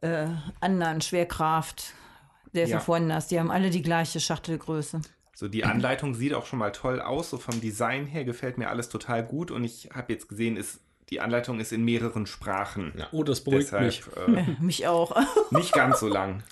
äh, 0.00 0.26
anderen 0.60 1.00
Schwerkraft. 1.00 1.94
Der 2.54 2.66
Ja. 2.66 2.76
ja. 2.76 2.80
vorhin 2.80 3.12
hast, 3.12 3.30
die 3.30 3.38
haben 3.38 3.50
alle 3.50 3.70
die 3.70 3.82
gleiche 3.82 4.20
Schachtelgröße. 4.20 5.00
So, 5.34 5.48
die 5.48 5.64
Anleitung 5.64 6.14
sieht 6.14 6.32
auch 6.34 6.46
schon 6.46 6.60
mal 6.60 6.70
toll 6.70 7.00
aus. 7.00 7.30
So 7.30 7.38
vom 7.38 7.60
Design 7.60 8.06
her 8.06 8.24
gefällt 8.24 8.56
mir 8.56 8.70
alles 8.70 8.88
total 8.88 9.24
gut. 9.24 9.50
Und 9.50 9.64
ich 9.64 9.90
habe 9.92 10.12
jetzt 10.12 10.28
gesehen, 10.28 10.56
ist, 10.56 10.80
die 11.10 11.20
Anleitung 11.20 11.58
ist 11.58 11.72
in 11.72 11.84
mehreren 11.84 12.26
Sprachen. 12.26 12.92
Ja. 12.96 13.08
Oh, 13.10 13.24
das 13.24 13.42
beruhigt 13.42 13.72
mich. 13.72 14.04
Deshalb 14.06 14.28
äh, 14.28 14.44
Mich 14.60 14.86
auch. 14.86 15.16
nicht 15.50 15.72
ganz 15.72 15.98
so 16.00 16.08
lang. 16.08 16.42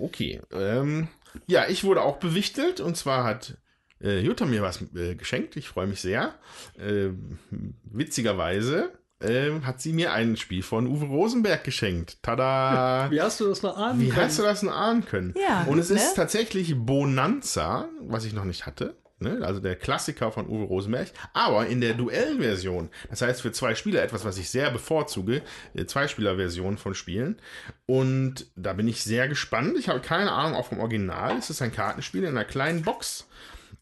Okay. 0.00 0.40
Ähm, 0.52 1.08
ja, 1.46 1.66
ich 1.68 1.82
wurde 1.82 2.02
auch 2.02 2.18
bewichtelt 2.18 2.80
und 2.80 2.96
zwar 2.96 3.24
hat 3.24 3.56
äh, 4.00 4.20
Jutta 4.20 4.44
mir 4.46 4.62
was 4.62 4.80
äh, 4.94 5.16
geschenkt. 5.16 5.56
Ich 5.56 5.68
freue 5.68 5.88
mich 5.88 6.00
sehr. 6.00 6.34
Ähm, 6.78 7.38
witzigerweise 7.82 8.92
ähm, 9.24 9.66
hat 9.66 9.80
sie 9.80 9.92
mir 9.92 10.12
ein 10.12 10.36
Spiel 10.36 10.62
von 10.62 10.86
Uwe 10.86 11.06
Rosenberg 11.06 11.64
geschenkt. 11.64 12.18
Tada! 12.22 13.06
Wie 13.10 13.20
hast 13.20 13.40
du 13.40 13.48
das 13.48 13.62
noch 13.62 13.76
ahnen 13.76 14.00
Wie 14.00 14.08
können? 14.08 14.26
hast 14.26 14.38
du 14.38 14.42
das 14.42 14.60
denn 14.60 14.68
ahnen 14.68 15.04
können? 15.04 15.34
Ja, 15.40 15.64
Und 15.64 15.78
es 15.78 15.90
ne? 15.90 15.96
ist 15.96 16.14
tatsächlich 16.14 16.74
Bonanza, 16.76 17.88
was 18.00 18.24
ich 18.24 18.32
noch 18.32 18.44
nicht 18.44 18.66
hatte. 18.66 18.96
Ne? 19.20 19.40
Also 19.42 19.60
der 19.60 19.76
Klassiker 19.76 20.32
von 20.32 20.48
Uwe 20.48 20.64
Rosenberg. 20.64 21.08
Aber 21.32 21.66
in 21.66 21.80
der 21.80 21.94
Duellversion, 21.94 22.90
das 23.10 23.22
heißt 23.22 23.42
für 23.42 23.52
zwei 23.52 23.74
Spieler 23.74 24.02
etwas, 24.02 24.24
was 24.24 24.38
ich 24.38 24.50
sehr 24.50 24.70
bevorzuge, 24.70 25.42
äh, 25.74 25.86
Zweispieler-Version 25.86 26.78
von 26.78 26.94
Spielen. 26.94 27.40
Und 27.86 28.46
da 28.56 28.72
bin 28.72 28.88
ich 28.88 29.02
sehr 29.02 29.28
gespannt. 29.28 29.76
Ich 29.78 29.88
habe 29.88 30.00
keine 30.00 30.32
Ahnung 30.32 30.54
auch 30.54 30.66
vom 30.66 30.80
Original. 30.80 31.36
Es 31.38 31.50
ist 31.50 31.62
ein 31.62 31.72
Kartenspiel 31.72 32.24
in 32.24 32.30
einer 32.30 32.44
kleinen 32.44 32.82
Box. 32.82 33.26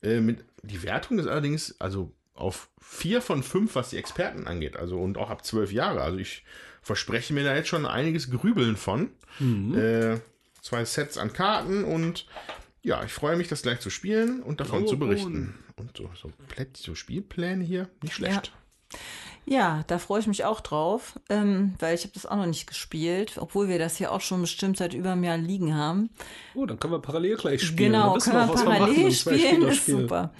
Äh, 0.02 0.20
mit, 0.20 0.44
die 0.62 0.82
Wertung 0.82 1.18
ist 1.18 1.26
allerdings 1.26 1.80
also 1.80 2.12
auf 2.34 2.68
vier 2.80 3.20
von 3.22 3.42
fünf, 3.42 3.74
was 3.74 3.90
die 3.90 3.98
Experten 3.98 4.46
angeht. 4.46 4.76
Also 4.76 4.98
und 4.98 5.18
auch 5.18 5.30
ab 5.30 5.44
zwölf 5.44 5.72
Jahre. 5.72 6.02
Also 6.02 6.18
ich 6.18 6.44
verspreche 6.82 7.32
mir 7.34 7.44
da 7.44 7.54
jetzt 7.54 7.68
schon 7.68 7.86
einiges 7.86 8.30
Grübeln 8.30 8.76
von. 8.76 9.10
Äh, 9.40 10.18
zwei 10.60 10.84
Sets 10.84 11.18
an 11.18 11.32
Karten 11.32 11.84
und 11.84 12.26
ja, 12.82 13.02
ich 13.04 13.12
freue 13.12 13.36
mich, 13.36 13.48
das 13.48 13.62
gleich 13.62 13.80
zu 13.80 13.90
spielen 13.90 14.42
und 14.42 14.60
davon 14.60 14.84
Oh, 14.84 14.86
zu 14.86 14.98
berichten. 14.98 15.54
Und 15.76 15.96
so, 15.96 16.10
so, 16.20 16.30
Plätt, 16.48 16.76
so 16.76 16.94
Spielpläne 16.94 17.64
hier, 17.64 17.88
nicht 18.02 18.14
schlecht. 18.14 18.52
Ja, 19.44 19.82
da 19.88 19.98
freue 19.98 20.20
ich 20.20 20.26
mich 20.26 20.44
auch 20.44 20.60
drauf, 20.60 21.18
ähm, 21.28 21.74
weil 21.80 21.94
ich 21.94 22.02
habe 22.02 22.12
das 22.14 22.26
auch 22.26 22.36
noch 22.36 22.46
nicht 22.46 22.66
gespielt, 22.66 23.38
obwohl 23.38 23.68
wir 23.68 23.78
das 23.78 23.96
hier 23.96 24.12
auch 24.12 24.20
schon 24.20 24.40
bestimmt 24.40 24.76
seit 24.76 24.94
über 24.94 25.12
einem 25.12 25.24
Jahr 25.24 25.38
liegen 25.38 25.74
haben. 25.74 26.10
Oh, 26.54 26.66
dann 26.66 26.78
können 26.78 26.92
wir 26.92 27.00
parallel 27.00 27.36
gleich 27.36 27.62
spielen. 27.62 27.92
Genau, 27.92 28.18
können 28.18 28.36
wir 28.36 28.46
machen 28.46 28.64
parallel 28.64 29.06
im 29.06 29.10
zwei 29.10 29.38
spielen, 29.38 29.62
ist 29.62 29.86
super. 29.86 30.32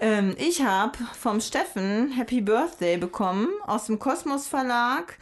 Ähm, 0.00 0.36
ich 0.38 0.62
habe 0.62 0.96
vom 1.18 1.40
Steffen 1.40 2.12
Happy 2.12 2.40
Birthday 2.40 2.96
bekommen 2.96 3.48
aus 3.66 3.86
dem 3.86 3.98
Kosmos 3.98 4.46
Verlag 4.46 5.18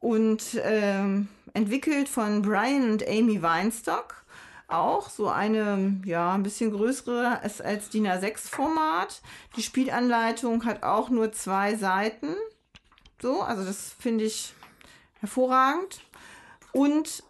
und 0.00 0.60
ähm, 0.62 1.28
entwickelt 1.54 2.08
von 2.08 2.42
Brian 2.42 2.90
und 2.90 3.08
Amy 3.08 3.40
Weinstock. 3.40 4.22
Auch 4.68 5.08
so 5.08 5.28
eine, 5.28 6.00
ja, 6.04 6.32
ein 6.34 6.42
bisschen 6.42 6.72
größere 6.72 7.40
als, 7.42 7.60
als 7.60 7.88
DIN 7.88 8.06
A6 8.06 8.48
Format. 8.48 9.22
Die 9.56 9.62
Spielanleitung 9.62 10.64
hat 10.64 10.82
auch 10.82 11.08
nur 11.08 11.32
zwei 11.32 11.74
Seiten. 11.76 12.36
So, 13.20 13.42
also 13.42 13.64
das 13.64 13.94
finde 13.98 14.24
ich 14.24 14.54
hervorragend. 15.20 16.00
Und 16.72 17.22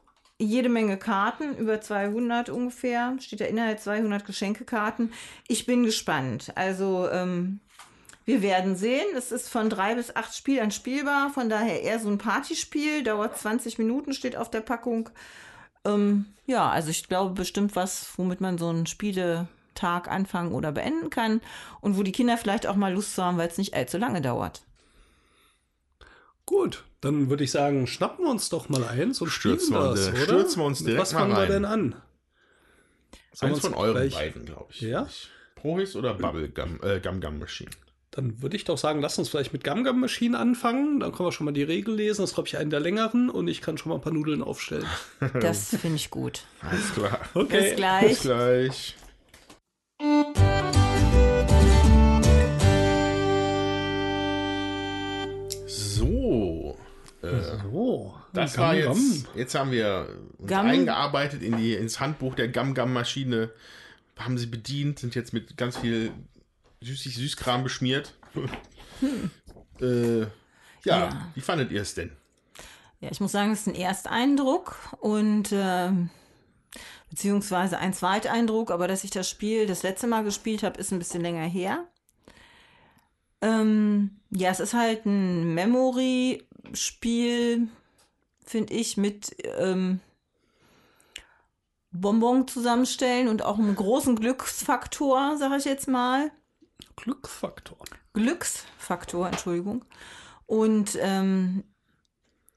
jede 0.43 0.69
Menge 0.69 0.97
Karten, 0.97 1.57
über 1.57 1.81
200 1.81 2.51
ungefähr, 2.51 3.15
steht 3.21 3.41
da 3.41 3.45
Inhalt 3.45 3.81
200 3.81 4.25
Geschenkekarten. 4.25 5.13
Ich 5.49 5.67
bin 5.67 5.85
gespannt. 5.85 6.53
Also 6.55 7.09
ähm, 7.11 7.61
wir 8.25 8.43
werden 8.43 8.77
sehen. 8.77 9.17
Es 9.17 9.33
ist 9.33 9.49
von 9.49 9.71
drei 9.71 9.95
bis 9.95 10.15
acht 10.15 10.35
Spielern 10.35 10.71
spielbar, 10.71 11.31
von 11.31 11.49
daher 11.49 11.83
eher 11.83 11.99
so 11.99 12.09
ein 12.09 12.19
Partyspiel, 12.19 13.03
dauert 13.03 13.39
20 13.39 13.79
Minuten, 13.79 14.13
steht 14.13 14.37
auf 14.37 14.51
der 14.51 14.61
Packung. 14.61 15.11
Ähm, 15.85 16.27
ja, 16.47 16.71
also 16.71 16.91
ich 16.91 17.09
glaube 17.09 17.35
bestimmt 17.35 17.75
was, 17.75 18.13
womit 18.17 18.41
man 18.41 18.59
so 18.59 18.69
einen 18.69 18.87
Spieletag 18.87 20.09
anfangen 20.09 20.53
oder 20.53 20.73
beenden 20.73 21.11
kann 21.11 21.41
und 21.81 21.97
wo 21.97 22.03
die 22.03 22.13
Kinder 22.13 22.37
vielleicht 22.37 22.67
auch 22.67 22.77
mal 22.77 22.93
Lust 22.93 23.17
haben, 23.19 23.39
weil 23.39 23.49
es 23.49 23.59
nicht 23.59 23.75
allzu 23.75 23.99
lange 23.99 24.21
dauert. 24.21 24.63
Gut, 26.47 26.85
dann 27.01 27.31
würde 27.31 27.45
ich 27.45 27.51
sagen, 27.51 27.87
schnappen 27.87 28.25
wir 28.25 28.31
uns 28.31 28.49
doch 28.49 28.69
mal 28.69 28.85
eins 28.85 29.21
und 29.21 29.31
Stürzen 29.31 29.69
spielen 29.69 29.83
wir 29.83 29.91
das, 29.91 30.07
uns- 30.07 30.09
oder? 30.17 30.25
stürzen 30.25 30.61
wir 30.63 30.67
uns 30.67 30.79
direkt 30.81 31.01
Was 31.01 31.13
mal 31.13 31.19
fangen 31.21 31.37
wir 31.37 31.47
denn 31.47 31.65
an? 31.65 31.95
Sollen 33.33 33.53
Eins 33.55 33.63
wir 33.63 33.71
von 33.71 33.79
euren 33.79 33.95
gleich- 33.95 34.15
beiden, 34.15 34.45
glaube 34.45 34.67
ich. 34.71 34.81
Ja? 34.83 35.09
Prohis 35.55 35.95
oder 35.97 36.15
Bubblegum 36.15 36.81
äh, 36.83 37.01
Gum 37.01 37.21
Gum 37.21 37.39
Machine? 37.39 37.71
Dann 38.11 38.43
würde 38.43 38.57
ich 38.57 38.65
doch 38.65 38.77
sagen, 38.77 39.01
lass 39.01 39.17
uns 39.19 39.31
vielleicht 39.31 39.55
mit 39.55 39.65
Gum 39.65 39.85
Gum 39.85 40.01
Machine 40.01 40.39
anfangen. 40.39 41.01
Dann 41.01 41.13
können 41.13 41.29
wir 41.29 41.33
schon 41.33 41.47
mal 41.47 41.53
die 41.53 41.63
Regel 41.63 41.95
lesen. 41.95 42.21
Das 42.23 42.31
ist, 42.31 42.35
glaube 42.35 42.49
ich, 42.49 42.59
einen 42.59 42.69
der 42.71 42.81
längeren 42.81 43.31
und 43.31 43.49
ich 43.49 43.63
kann 43.63 43.79
schon 43.79 43.89
mal 43.91 43.95
ein 43.97 44.03
paar 44.03 44.13
Nudeln 44.13 44.43
aufstellen. 44.43 44.87
Das 45.41 45.69
finde 45.77 45.97
ich 45.97 46.11
gut. 46.11 46.43
Alles 46.61 46.93
klar. 46.93 47.21
Okay. 47.33 47.61
Bis 47.71 47.77
gleich. 47.77 48.09
Bis 48.09 48.21
gleich. 48.21 48.97
So. 56.33 56.79
Äh, 57.23 57.41
So, 57.71 58.15
das 58.33 58.55
Gum 58.55 58.65
war 58.65 58.75
jetzt. 58.75 59.27
Jetzt 59.35 59.55
haben 59.55 59.71
wir 59.71 60.09
uns 60.39 60.49
Gum. 60.49 60.59
eingearbeitet 60.67 61.43
in 61.43 61.57
die, 61.57 61.75
ins 61.75 62.01
Handbuch 62.01 62.35
der 62.35 62.49
Gum 62.49 62.75
Gum 62.75 62.93
Maschine. 62.93 63.51
Haben 64.19 64.39
sie 64.39 64.47
bedient, 64.47 64.99
sind 64.99 65.15
jetzt 65.15 65.33
mit 65.33 65.57
ganz 65.57 65.77
viel 65.77 66.13
süßig 66.81 67.15
Süßkram 67.17 67.63
beschmiert. 67.63 68.15
äh, 69.81 70.21
ja, 70.21 70.27
Ja. 70.85 71.31
wie 71.35 71.41
fandet 71.41 71.71
ihr 71.71 71.83
es 71.83 71.95
denn? 71.95 72.11
Ja, 73.01 73.09
ich 73.11 73.21
muss 73.21 73.33
sagen, 73.33 73.53
es 73.53 73.61
ist 73.61 73.69
ein 73.69 73.75
Ersteindruck 73.75 74.77
und 75.01 75.51
ähm, 75.53 76.11
beziehungsweise 77.11 77.79
ein 77.79 77.93
Zweiteindruck, 77.93 78.71
aber 78.71 78.87
dass 78.89 79.05
ich 79.05 79.11
das 79.11 79.29
Spiel 79.29 79.67
das 79.67 79.83
letzte 79.83 80.07
Mal 80.07 80.23
gespielt 80.25 80.63
habe, 80.63 80.79
ist 80.81 80.93
ein 80.93 80.99
bisschen 80.99 81.21
länger 81.23 81.45
her. 81.47 81.85
Ähm, 83.43 84.19
ja, 84.31 84.51
es 84.51 84.61
ist 84.61 84.73
halt 84.73 85.05
ein 85.05 85.53
Memory-Spiel, 85.55 87.69
finde 88.45 88.73
ich, 88.73 88.97
mit 88.97 89.37
ähm, 89.59 90.01
Bonbon 91.91 92.49
zusammenstellen 92.49 93.29
und 93.29 93.45
auch 93.45 93.59
einem 93.59 93.77
großen 93.77 94.17
Glücksfaktor, 94.17 95.37
sage 95.37 95.57
ich 95.57 95.65
jetzt 95.65 95.89
mal. 95.89 96.31
Glücksfaktor. 96.97 97.79
Glücksfaktor, 98.15 99.27
Entschuldigung. 99.27 99.85
Und 100.47 100.97
ähm, 101.01 101.65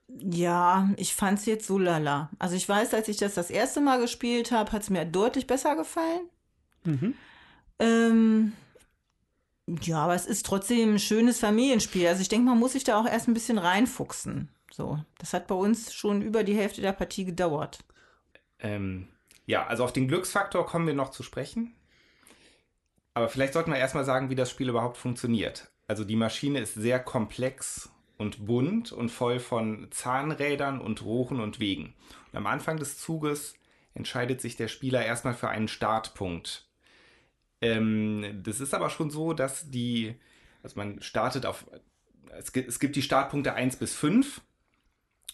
ja, 0.08 0.90
ich 0.98 1.16
fand 1.16 1.40
es 1.40 1.46
jetzt 1.46 1.68
so 1.68 1.78
lala. 1.78 2.30
Also 2.40 2.56
ich 2.56 2.68
weiß, 2.68 2.94
als 2.94 3.08
ich 3.08 3.18
das 3.18 3.34
das 3.34 3.50
erste 3.50 3.82
Mal 3.82 4.00
gespielt 4.00 4.52
habe, 4.52 4.72
hat 4.72 4.84
es 4.84 4.90
mir 4.90 5.06
deutlich 5.06 5.48
besser 5.48 5.76
gefallen. 5.76 6.30
Mhm. 6.84 7.16
Ähm, 7.80 8.54
ja, 9.68 10.03
aber 10.03 10.16
es 10.16 10.26
ist 10.26 10.45
trotzdem 10.45 10.95
ein 10.95 10.99
schönes 10.99 11.39
Familienspiel. 11.39 12.07
Also 12.07 12.22
ich 12.22 12.30
denke, 12.30 12.49
man 12.49 12.59
muss 12.59 12.74
sich 12.74 12.84
da 12.84 12.99
auch 12.99 13.07
erst 13.07 13.28
ein 13.28 13.34
bisschen 13.34 13.57
reinfuchsen. 13.57 14.49
So, 14.72 14.99
das 15.18 15.34
hat 15.34 15.47
bei 15.47 15.55
uns 15.55 15.93
schon 15.93 16.22
über 16.22 16.43
die 16.43 16.55
Hälfte 16.55 16.82
der 16.82 16.91
Partie 16.91 17.26
gedauert. 17.26 17.80
Ähm, 18.59 19.07
ja, 19.45 19.66
also 19.66 19.84
auf 19.84 19.93
den 19.93 20.07
Glücksfaktor 20.07 20.66
kommen 20.66 20.88
wir 20.88 20.93
noch 20.93 21.09
zu 21.09 21.24
sprechen. 21.24 21.74
Aber 23.13 23.30
vielleicht 23.30 23.53
sollten 23.53 23.72
wir 23.72 23.78
erstmal 23.78 24.05
sagen, 24.05 24.30
wie 24.30 24.36
das 24.36 24.51
Spiel 24.51 24.70
überhaupt 24.70 24.97
funktioniert. 24.97 25.72
Also 25.88 26.03
die 26.03 26.18
Maschine 26.18 26.59
ist 26.59 26.74
sehr 26.74 26.99
komplex 26.99 27.89
und 28.18 28.45
bunt 28.45 28.91
und 28.91 29.09
voll 29.09 29.39
von 29.39 29.88
Zahnrädern 29.91 30.82
und 30.82 31.03
Rohren 31.03 31.39
und 31.39 31.59
Wegen. 31.59 31.93
Und 32.32 32.38
am 32.38 32.47
Anfang 32.47 32.78
des 32.78 32.97
Zuges 32.97 33.55
entscheidet 33.93 34.41
sich 34.41 34.57
der 34.57 34.68
Spieler 34.68 35.05
erstmal 35.05 35.34
für 35.34 35.49
einen 35.49 35.68
Startpunkt. 35.68 36.64
Ähm, 37.62 38.41
das 38.43 38.60
ist 38.60 38.74
aber 38.74 38.89
schon 38.89 39.10
so, 39.10 39.34
dass 39.34 39.70
die, 39.70 40.16
also 40.64 40.78
man 40.78 41.01
startet 41.01 41.45
auf, 41.45 41.66
es 42.38 42.51
gibt, 42.51 42.68
es 42.68 42.80
gibt 42.80 42.95
die 42.95 43.01
Startpunkte 43.01 43.53
1 43.53 43.78
bis 43.78 43.95
5 43.95 44.41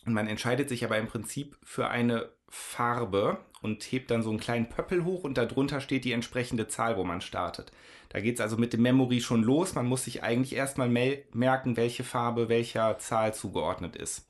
und 0.06 0.14
man 0.14 0.28
entscheidet 0.28 0.70
sich 0.70 0.84
aber 0.86 0.98
im 0.98 1.08
Prinzip 1.08 1.58
für 1.64 1.90
eine 1.90 2.30
Farbe 2.50 3.40
und 3.62 3.84
hebt 3.84 4.12
dann 4.12 4.24
so 4.24 4.30
einen 4.30 4.40
kleinen 4.40 4.70
Pöppel 4.70 5.06
hoch 5.06 5.24
und 5.24 5.38
darunter 5.38 5.80
steht 5.80 6.06
die 6.06 6.12
entsprechende 6.12 6.68
Zahl, 6.68 6.98
wo 6.98 7.04
man 7.04 7.22
startet. 7.22 7.72
Da 8.10 8.20
geht 8.20 8.36
es 8.36 8.42
also 8.42 8.58
mit 8.58 8.74
dem 8.74 8.82
Memory 8.82 9.22
schon 9.22 9.44
los. 9.44 9.76
Man 9.76 9.86
muss 9.86 10.04
sich 10.04 10.22
eigentlich 10.22 10.54
erstmal 10.54 10.90
merken, 10.90 11.78
welche 11.78 12.04
Farbe 12.04 12.50
welcher 12.50 12.98
Zahl 12.98 13.34
zugeordnet 13.34 13.96
ist. 13.96 14.28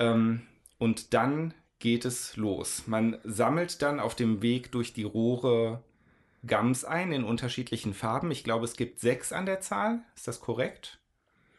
Ähm, 0.00 0.42
und 0.78 1.14
dann 1.14 1.54
geht 1.78 2.04
es 2.04 2.36
los. 2.36 2.86
Man 2.86 3.18
sammelt 3.22 3.82
dann 3.82 4.00
auf 4.00 4.16
dem 4.16 4.42
Weg 4.42 4.72
durch 4.72 4.92
die 4.92 5.04
Rohre 5.04 5.84
Gums 6.48 6.84
ein 6.84 7.12
in 7.12 7.24
unterschiedlichen 7.24 7.94
Farben. 7.94 8.30
Ich 8.30 8.42
glaube, 8.44 8.64
es 8.64 8.74
gibt 8.76 9.00
sechs 9.00 9.32
an 9.32 9.46
der 9.46 9.60
Zahl. 9.60 10.00
Ist 10.16 10.26
das 10.28 10.40
korrekt? 10.40 10.98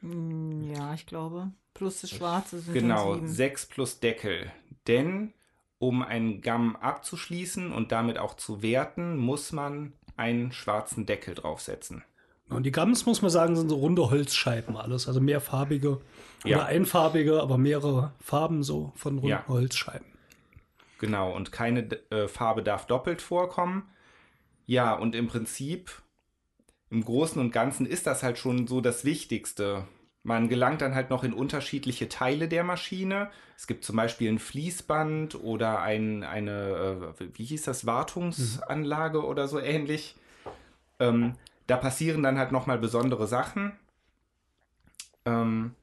Hm, 0.02 0.70
Ja, 0.74 0.94
ich 0.94 1.06
glaube. 1.06 1.52
Plus 1.74 2.02
das 2.02 2.10
Schwarze 2.10 2.60
sind 2.60 2.74
Genau, 2.74 3.14
sieben. 3.16 3.28
6 3.28 3.66
plus 3.68 4.00
Deckel. 4.00 4.52
Denn 4.88 5.34
um 5.78 6.02
einen 6.04 6.42
Gamm 6.42 6.76
abzuschließen 6.76 7.72
und 7.72 7.92
damit 7.94 8.18
auch 8.18 8.36
zu 8.36 8.62
werten, 8.62 9.18
muss 9.18 9.52
man 9.54 9.94
einen 10.18 10.52
schwarzen 10.52 11.06
Deckel 11.06 11.36
draufsetzen. 11.36 12.04
Und 12.50 12.64
die 12.64 12.72
Gums, 12.72 13.06
muss 13.06 13.22
man 13.22 13.32
sagen, 13.32 13.56
sind 13.56 13.70
so 13.70 13.76
runde 13.78 14.10
Holzscheiben 14.10 14.76
alles. 14.76 15.08
Also 15.08 15.22
mehrfarbige 15.22 16.02
Ja. 16.44 16.58
oder 16.58 16.66
einfarbige, 16.66 17.42
aber 17.42 17.58
mehrere 17.58 18.12
Farben 18.20 18.64
so 18.64 18.92
von 18.96 19.14
runden 19.20 19.28
Ja. 19.30 19.46
Holzscheiben. 19.48 20.08
Genau, 20.98 21.32
und 21.34 21.52
keine 21.54 21.82
äh, 22.12 22.28
Farbe 22.28 22.62
darf 22.64 22.86
doppelt 22.88 23.22
vorkommen. 23.22 23.88
Ja, 24.70 24.94
und 24.94 25.16
im 25.16 25.26
Prinzip, 25.26 25.92
im 26.92 27.04
Großen 27.04 27.42
und 27.42 27.52
Ganzen 27.52 27.88
ist 27.88 28.06
das 28.06 28.22
halt 28.22 28.38
schon 28.38 28.68
so 28.68 28.82
das 28.82 29.04
Wichtigste. 29.04 29.88
Man 30.22 30.48
gelangt 30.48 30.82
dann 30.82 30.94
halt 30.94 31.10
noch 31.10 31.24
in 31.24 31.34
unterschiedliche 31.34 32.08
Teile 32.08 32.48
der 32.48 32.64
Maschine. 32.64 33.32
Es 33.58 33.66
gibt 33.66 33.84
zum 33.84 33.96
Beispiel 33.96 34.32
ein 34.32 34.38
Fließband 34.38 35.44
oder 35.44 35.82
ein, 35.82 36.22
eine, 36.24 37.16
äh, 37.20 37.30
wie 37.34 37.46
hieß 37.46 37.64
das, 37.64 37.88
Wartungsanlage 37.88 39.26
oder 39.26 39.48
so 39.48 39.60
ähnlich. 39.60 40.16
Ähm, 41.00 41.34
da 41.66 41.76
passieren 41.76 42.22
dann 42.22 42.38
halt 42.38 42.52
nochmal 42.52 42.78
besondere 42.78 43.26
Sachen. 43.26 43.72
Ähm, 45.26 45.74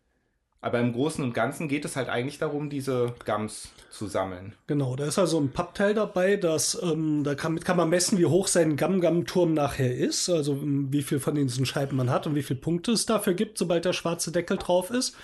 aber 0.61 0.81
im 0.81 0.93
Großen 0.93 1.23
und 1.23 1.35
Ganzen 1.35 1.69
geht 1.69 1.85
es 1.85 1.97
halt 1.97 2.09
eigentlich 2.09 2.39
darum, 2.39 2.71
diese 2.71 3.15
Gums 3.25 3.69
zu 3.91 4.07
sammeln. 4.07 4.55
Genau, 4.67 4.97
da 4.97 5.07
ist 5.07 5.19
also 5.19 5.39
ein 5.39 5.51
Pappteil 5.51 5.95
dabei, 5.95 6.37
das, 6.37 6.81
ähm, 6.83 7.25
da 7.25 7.35
kann, 7.35 7.61
kann 7.61 7.77
man 7.77 7.89
messen, 7.89 8.19
wie 8.19 8.27
hoch 8.27 8.49
sein 8.49 8.77
Gam-Gam-Turm 8.77 9.55
nachher 9.55 9.95
ist, 9.95 10.29
also 10.29 10.53
ähm, 10.53 10.89
wie 10.91 11.03
viel 11.03 11.21
von 11.21 11.35
diesen 11.35 11.67
Scheiben 11.67 11.97
man 11.97 12.11
hat 12.11 12.27
und 12.27 12.35
wie 12.35 12.43
viele 12.43 12.61
Punkte 12.61 12.93
es 12.93 13.07
dafür 13.07 13.35
gibt, 13.35 13.59
sobald 13.59 13.85
der 13.85 13.93
schwarze 13.93 14.33
Deckel 14.33 14.57
drauf 14.57 14.91
ist. 14.91 15.17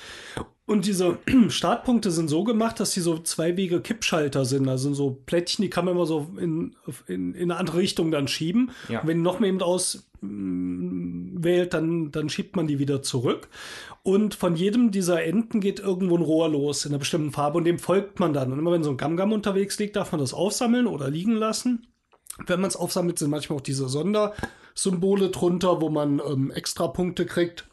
Und 0.64 0.86
diese 0.86 1.18
Startpunkte 1.48 2.10
sind 2.10 2.28
so 2.28 2.44
gemacht, 2.44 2.78
dass 2.80 2.92
die 2.92 3.00
so 3.00 3.18
zweiwege 3.18 3.80
Kippschalter 3.80 4.44
sind. 4.44 4.68
Also 4.68 4.84
sind 4.84 4.94
so 4.94 5.10
Plättchen, 5.26 5.62
die 5.62 5.70
kann 5.70 5.84
man 5.84 5.94
immer 5.94 6.06
so 6.06 6.34
in, 6.38 6.76
in, 7.06 7.34
in 7.34 7.50
eine 7.50 7.58
andere 7.58 7.78
Richtung 7.78 8.10
dann 8.10 8.28
schieben. 8.28 8.70
Ja. 8.88 9.00
Und 9.00 9.08
wenn 9.08 9.22
noch 9.22 9.40
mehr 9.40 9.48
eben 9.48 9.60
ausbiegen 9.60 10.12
wählt, 10.22 11.74
dann, 11.74 12.12
dann 12.12 12.28
schiebt 12.28 12.54
man 12.54 12.68
die 12.68 12.78
wieder 12.78 13.02
zurück. 13.02 13.48
Und 14.04 14.34
von 14.34 14.54
jedem 14.54 14.92
dieser 14.92 15.24
Enden 15.24 15.60
geht 15.60 15.80
irgendwo 15.80 16.16
ein 16.16 16.22
Rohr 16.22 16.48
los 16.48 16.84
in 16.84 16.92
einer 16.92 17.00
bestimmten 17.00 17.32
Farbe 17.32 17.58
und 17.58 17.64
dem 17.64 17.78
folgt 17.78 18.20
man 18.20 18.32
dann. 18.32 18.52
Und 18.52 18.58
immer 18.60 18.72
wenn 18.72 18.84
so 18.84 18.90
ein 18.90 18.96
Gamgam 18.96 19.32
unterwegs 19.32 19.78
liegt, 19.80 19.96
darf 19.96 20.12
man 20.12 20.20
das 20.20 20.32
aufsammeln 20.32 20.86
oder 20.86 21.10
liegen 21.10 21.34
lassen. 21.34 21.88
Wenn 22.46 22.60
man 22.60 22.68
es 22.68 22.76
aufsammelt, 22.76 23.18
sind 23.18 23.30
manchmal 23.30 23.58
auch 23.58 23.62
diese 23.62 23.88
Sondersymbole 23.88 25.30
drunter, 25.30 25.80
wo 25.80 25.90
man 25.90 26.20
ähm, 26.24 26.50
extra 26.52 26.86
Punkte 26.86 27.26
kriegt 27.26 27.66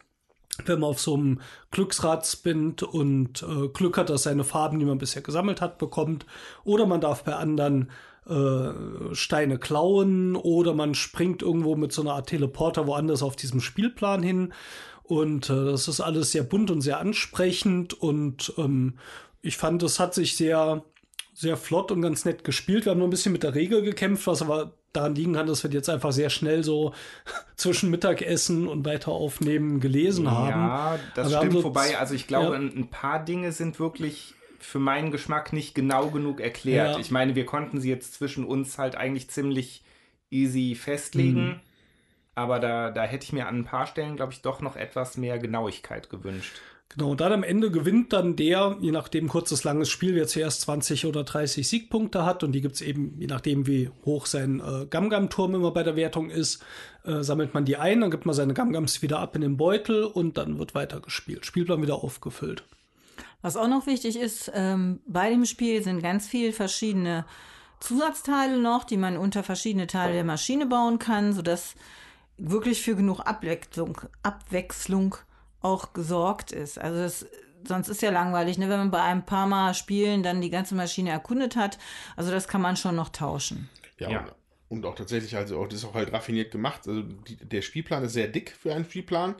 wenn 0.67 0.79
man 0.79 0.89
auf 0.89 0.99
so 0.99 1.13
einem 1.15 1.41
Glücksrad 1.71 2.25
spinnt 2.25 2.83
und 2.83 3.43
äh, 3.43 3.67
Glück 3.69 3.97
hat, 3.97 4.09
dass 4.09 4.23
seine 4.23 4.43
Farben, 4.43 4.79
die 4.79 4.85
man 4.85 4.97
bisher 4.97 5.21
gesammelt 5.21 5.61
hat, 5.61 5.77
bekommt. 5.77 6.25
Oder 6.63 6.85
man 6.85 7.01
darf 7.01 7.23
bei 7.23 7.35
anderen 7.35 7.89
äh, 8.27 9.15
Steine 9.15 9.57
klauen 9.57 10.35
oder 10.35 10.73
man 10.73 10.93
springt 10.93 11.41
irgendwo 11.41 11.75
mit 11.75 11.91
so 11.91 12.01
einer 12.01 12.13
Art 12.13 12.29
Teleporter 12.29 12.87
woanders 12.87 13.23
auf 13.23 13.35
diesem 13.35 13.61
Spielplan 13.61 14.23
hin. 14.23 14.53
Und 15.03 15.49
äh, 15.49 15.65
das 15.65 15.87
ist 15.87 16.01
alles 16.01 16.31
sehr 16.31 16.43
bunt 16.43 16.69
und 16.69 16.81
sehr 16.81 16.99
ansprechend 16.99 17.93
und 17.93 18.53
ähm, 18.57 18.99
ich 19.41 19.57
fand, 19.57 19.81
es 19.83 19.99
hat 19.99 20.13
sich 20.13 20.35
sehr, 20.35 20.83
sehr 21.33 21.57
flott 21.57 21.91
und 21.91 22.01
ganz 22.01 22.25
nett 22.25 22.43
gespielt. 22.43 22.85
Wir 22.85 22.91
haben 22.91 22.99
nur 22.99 23.07
ein 23.07 23.11
bisschen 23.11 23.31
mit 23.31 23.43
der 23.43 23.55
Regel 23.55 23.81
gekämpft, 23.81 24.27
was 24.27 24.41
aber 24.41 24.73
daran 24.93 25.15
liegen 25.15 25.33
kann, 25.33 25.47
dass 25.47 25.63
wir 25.63 25.69
jetzt 25.71 25.89
einfach 25.89 26.11
sehr 26.11 26.29
schnell 26.29 26.63
so 26.63 26.93
zwischen 27.55 27.89
Mittagessen 27.89 28.67
und 28.67 28.85
weiter 28.85 29.11
aufnehmen 29.11 29.79
gelesen 29.79 30.29
haben. 30.31 30.49
Ja, 30.49 30.99
das 31.15 31.33
stimmt. 31.33 31.53
so- 31.53 31.63
Wobei, 31.63 31.97
also 31.97 32.13
ich 32.15 32.27
glaube, 32.27 32.53
Ja. 32.53 32.59
ein, 32.59 32.75
ein 32.75 32.87
paar 32.89 33.23
Dinge 33.23 33.51
sind 33.51 33.79
wirklich 33.79 34.33
für 34.59 34.79
meinen 34.79 35.11
Geschmack 35.11 35.53
nicht 35.53 35.73
genau 35.75 36.07
genug 36.07 36.41
erklärt. 36.41 36.95
Ja. 36.95 36.99
Ich 36.99 37.11
meine, 37.11 37.35
wir 37.35 37.45
konnten 37.45 37.79
sie 37.79 37.89
jetzt 37.89 38.13
zwischen 38.15 38.43
uns 38.45 38.77
halt 38.77 38.95
eigentlich 38.95 39.29
ziemlich 39.29 39.83
easy 40.31 40.75
festlegen. 40.75 41.45
Mhm. 41.47 41.59
Aber 42.35 42.59
da, 42.59 42.91
da 42.91 43.03
hätte 43.03 43.25
ich 43.25 43.33
mir 43.33 43.47
an 43.47 43.59
ein 43.59 43.65
paar 43.65 43.85
Stellen, 43.87 44.15
glaube 44.15 44.31
ich, 44.33 44.41
doch 44.41 44.61
noch 44.61 44.75
etwas 44.75 45.17
mehr 45.17 45.39
Genauigkeit 45.39 46.09
gewünscht. 46.09 46.53
Genau, 46.89 47.11
und 47.11 47.21
dann 47.21 47.31
am 47.31 47.43
Ende 47.43 47.69
gewinnt 47.69 48.13
dann 48.13 48.35
der, 48.35 48.77
je 48.81 48.91
nachdem 48.91 49.27
kurzes, 49.27 49.63
langes 49.63 49.89
Spiel, 49.89 50.15
wer 50.15 50.25
zuerst 50.27 50.61
20 50.61 51.05
oder 51.05 51.23
30 51.23 51.67
Siegpunkte 51.67 52.25
hat. 52.25 52.43
Und 52.43 52.51
die 52.51 52.61
gibt's 52.61 52.81
eben, 52.81 53.15
je 53.19 53.27
nachdem 53.27 53.67
wie 53.67 53.91
hoch 54.05 54.25
sein 54.25 54.59
äh, 54.59 54.87
Gamgam-Turm 54.87 55.53
immer 55.53 55.71
bei 55.71 55.83
der 55.83 55.95
Wertung 55.95 56.31
ist, 56.31 56.63
äh, 57.03 57.21
sammelt 57.21 57.53
man 57.53 57.65
die 57.65 57.77
ein, 57.77 58.01
dann 58.01 58.09
gibt 58.09 58.25
man 58.25 58.33
seine 58.33 58.55
Gamgams 58.55 59.03
wieder 59.03 59.19
ab 59.19 59.35
in 59.35 59.41
den 59.41 59.55
Beutel 59.55 60.03
und 60.03 60.37
dann 60.37 60.57
wird 60.57 60.73
weitergespielt. 60.73 61.45
Spielplan 61.45 61.83
wieder 61.83 62.03
aufgefüllt. 62.03 62.63
Was 63.43 63.55
auch 63.55 63.67
noch 63.67 63.85
wichtig 63.85 64.19
ist, 64.19 64.51
ähm, 64.55 64.99
bei 65.05 65.29
dem 65.29 65.45
Spiel 65.45 65.83
sind 65.83 66.01
ganz 66.01 66.27
viele 66.27 66.53
verschiedene 66.53 67.23
Zusatzteile 67.79 68.59
noch, 68.59 68.83
die 68.83 68.97
man 68.97 69.15
unter 69.15 69.43
verschiedene 69.43 69.87
Teile 69.87 70.13
der 70.13 70.23
Maschine 70.25 70.65
bauen 70.65 70.97
kann, 70.97 71.33
sodass 71.33 71.75
wirklich 72.37 72.81
für 72.81 72.95
genug 72.95 73.19
Abwechslung, 73.21 74.01
Abwechslung 74.23 75.15
auch 75.61 75.93
gesorgt 75.93 76.51
ist. 76.51 76.79
Also 76.79 76.99
das, 76.99 77.25
sonst 77.67 77.89
ist 77.89 78.01
ja 78.01 78.11
langweilig, 78.11 78.57
ne, 78.57 78.69
wenn 78.69 78.79
man 78.79 78.91
bei 78.91 79.01
ein 79.01 79.25
paar 79.25 79.47
Mal 79.47 79.73
Spielen 79.73 80.23
dann 80.23 80.41
die 80.41 80.49
ganze 80.49 80.75
Maschine 80.75 81.09
erkundet 81.09 81.55
hat. 81.55 81.77
Also 82.15 82.31
das 82.31 82.47
kann 82.47 82.61
man 82.61 82.77
schon 82.77 82.95
noch 82.95 83.09
tauschen. 83.09 83.69
Ja, 83.97 84.09
Ja. 84.09 84.19
Und, 84.19 84.31
und 84.69 84.85
auch 84.85 84.95
tatsächlich, 84.95 85.35
also 85.35 85.59
auch, 85.59 85.67
das 85.67 85.79
ist 85.79 85.85
auch 85.85 85.95
halt 85.95 86.13
raffiniert 86.13 86.51
gemacht. 86.51 86.87
Also 86.87 87.01
die, 87.01 87.37
der 87.37 87.61
Spielplan 87.61 88.03
ist 88.03 88.13
sehr 88.13 88.27
dick 88.27 88.51
für 88.51 88.73
einen 88.73 88.85
Spielplan. 88.85 89.35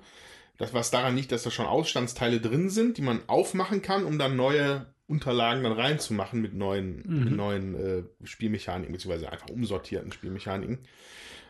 Das, 0.58 0.74
was 0.74 0.92
daran 0.92 1.16
liegt, 1.16 1.32
dass 1.32 1.44
da 1.44 1.52
schon 1.52 1.66
Ausstandsteile 1.66 2.42
drin 2.42 2.70
sind, 2.70 2.98
die 2.98 3.02
man 3.02 3.22
aufmachen 3.28 3.82
kann, 3.82 4.04
um 4.04 4.20
dann 4.20 4.36
neue 4.36 4.88
Unterlagen 5.08 5.64
dann 5.64 5.72
reinzumachen 5.72 6.42
mit 6.42 6.54
neuen, 6.54 7.04
mit 7.24 7.36
neuen 7.36 7.76
äh, 7.76 8.04
Spielmechaniken, 8.26 8.92
beziehungsweise 8.92 9.32
einfach 9.32 9.50
umsortierten 9.50 10.12
Spielmechaniken. 10.12 10.80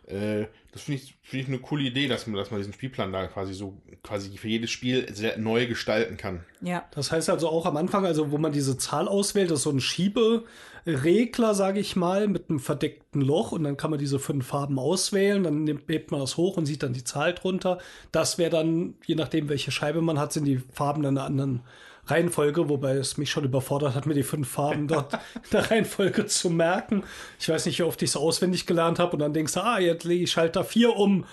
Äh, 0.09 0.47
das 0.71 0.83
finde 0.83 1.01
ich, 1.01 1.15
finde 1.21 1.43
ich 1.43 1.47
eine 1.47 1.59
coole 1.59 1.83
Idee, 1.83 2.07
dass 2.07 2.27
man, 2.27 2.35
dass 2.35 2.51
man 2.51 2.59
diesen 2.59 2.73
Spielplan 2.73 3.11
da 3.11 3.27
quasi 3.27 3.53
so 3.53 3.77
quasi 4.03 4.37
für 4.37 4.47
jedes 4.47 4.71
Spiel 4.71 5.13
sehr 5.13 5.37
neu 5.37 5.67
gestalten 5.67 6.17
kann. 6.17 6.43
Ja. 6.61 6.85
Das 6.91 7.11
heißt 7.11 7.29
also 7.29 7.49
auch 7.49 7.65
am 7.65 7.77
Anfang, 7.77 8.05
also 8.05 8.31
wo 8.31 8.37
man 8.37 8.51
diese 8.51 8.77
Zahl 8.77 9.07
auswählt, 9.07 9.51
das 9.51 9.59
ist 9.59 9.63
so 9.63 9.71
ein 9.71 9.81
Schieberegler, 9.81 11.53
sage 11.53 11.79
ich 11.79 11.95
mal, 11.95 12.27
mit 12.27 12.49
einem 12.49 12.59
verdeckten 12.59 13.21
Loch 13.21 13.51
und 13.51 13.63
dann 13.63 13.77
kann 13.77 13.91
man 13.91 13.99
diese 13.99 14.19
fünf 14.19 14.47
Farben 14.47 14.79
auswählen, 14.79 15.43
dann 15.43 15.63
nimmt, 15.63 15.87
hebt 15.89 16.11
man 16.11 16.19
das 16.19 16.37
hoch 16.37 16.57
und 16.57 16.65
sieht 16.65 16.83
dann 16.83 16.93
die 16.93 17.03
Zahl 17.03 17.33
drunter. 17.33 17.79
Das 18.11 18.37
wäre 18.37 18.51
dann, 18.51 18.95
je 19.05 19.15
nachdem 19.15 19.49
welche 19.49 19.71
Scheibe 19.71 20.01
man 20.01 20.19
hat, 20.19 20.33
sind 20.33 20.45
die 20.45 20.61
Farben 20.73 21.03
dann 21.03 21.13
in 21.13 21.17
einer 21.17 21.27
anderen 21.27 21.61
Reihenfolge, 22.09 22.69
wobei 22.69 22.95
es 22.95 23.17
mich 23.17 23.29
schon 23.29 23.43
überfordert 23.43 23.95
hat, 23.95 24.05
mir 24.05 24.13
die 24.13 24.23
fünf 24.23 24.49
Farben 24.49 24.87
dort 24.87 25.13
in 25.35 25.49
der 25.51 25.71
Reihenfolge 25.71 26.25
zu 26.25 26.49
merken. 26.49 27.03
Ich 27.39 27.49
weiß 27.49 27.65
nicht, 27.65 27.79
wie 27.79 27.83
oft 27.83 28.01
ich 28.01 28.11
es 28.11 28.17
auswendig 28.17 28.65
gelernt 28.65 28.99
habe 28.99 29.13
und 29.13 29.19
dann 29.19 29.33
denkst 29.33 29.53
du, 29.53 29.61
ah, 29.61 29.79
jetzt 29.79 30.03
lege 30.03 30.23
ich 30.23 30.31
Schalter 30.31 30.63
4 30.63 30.95
um. 30.95 31.25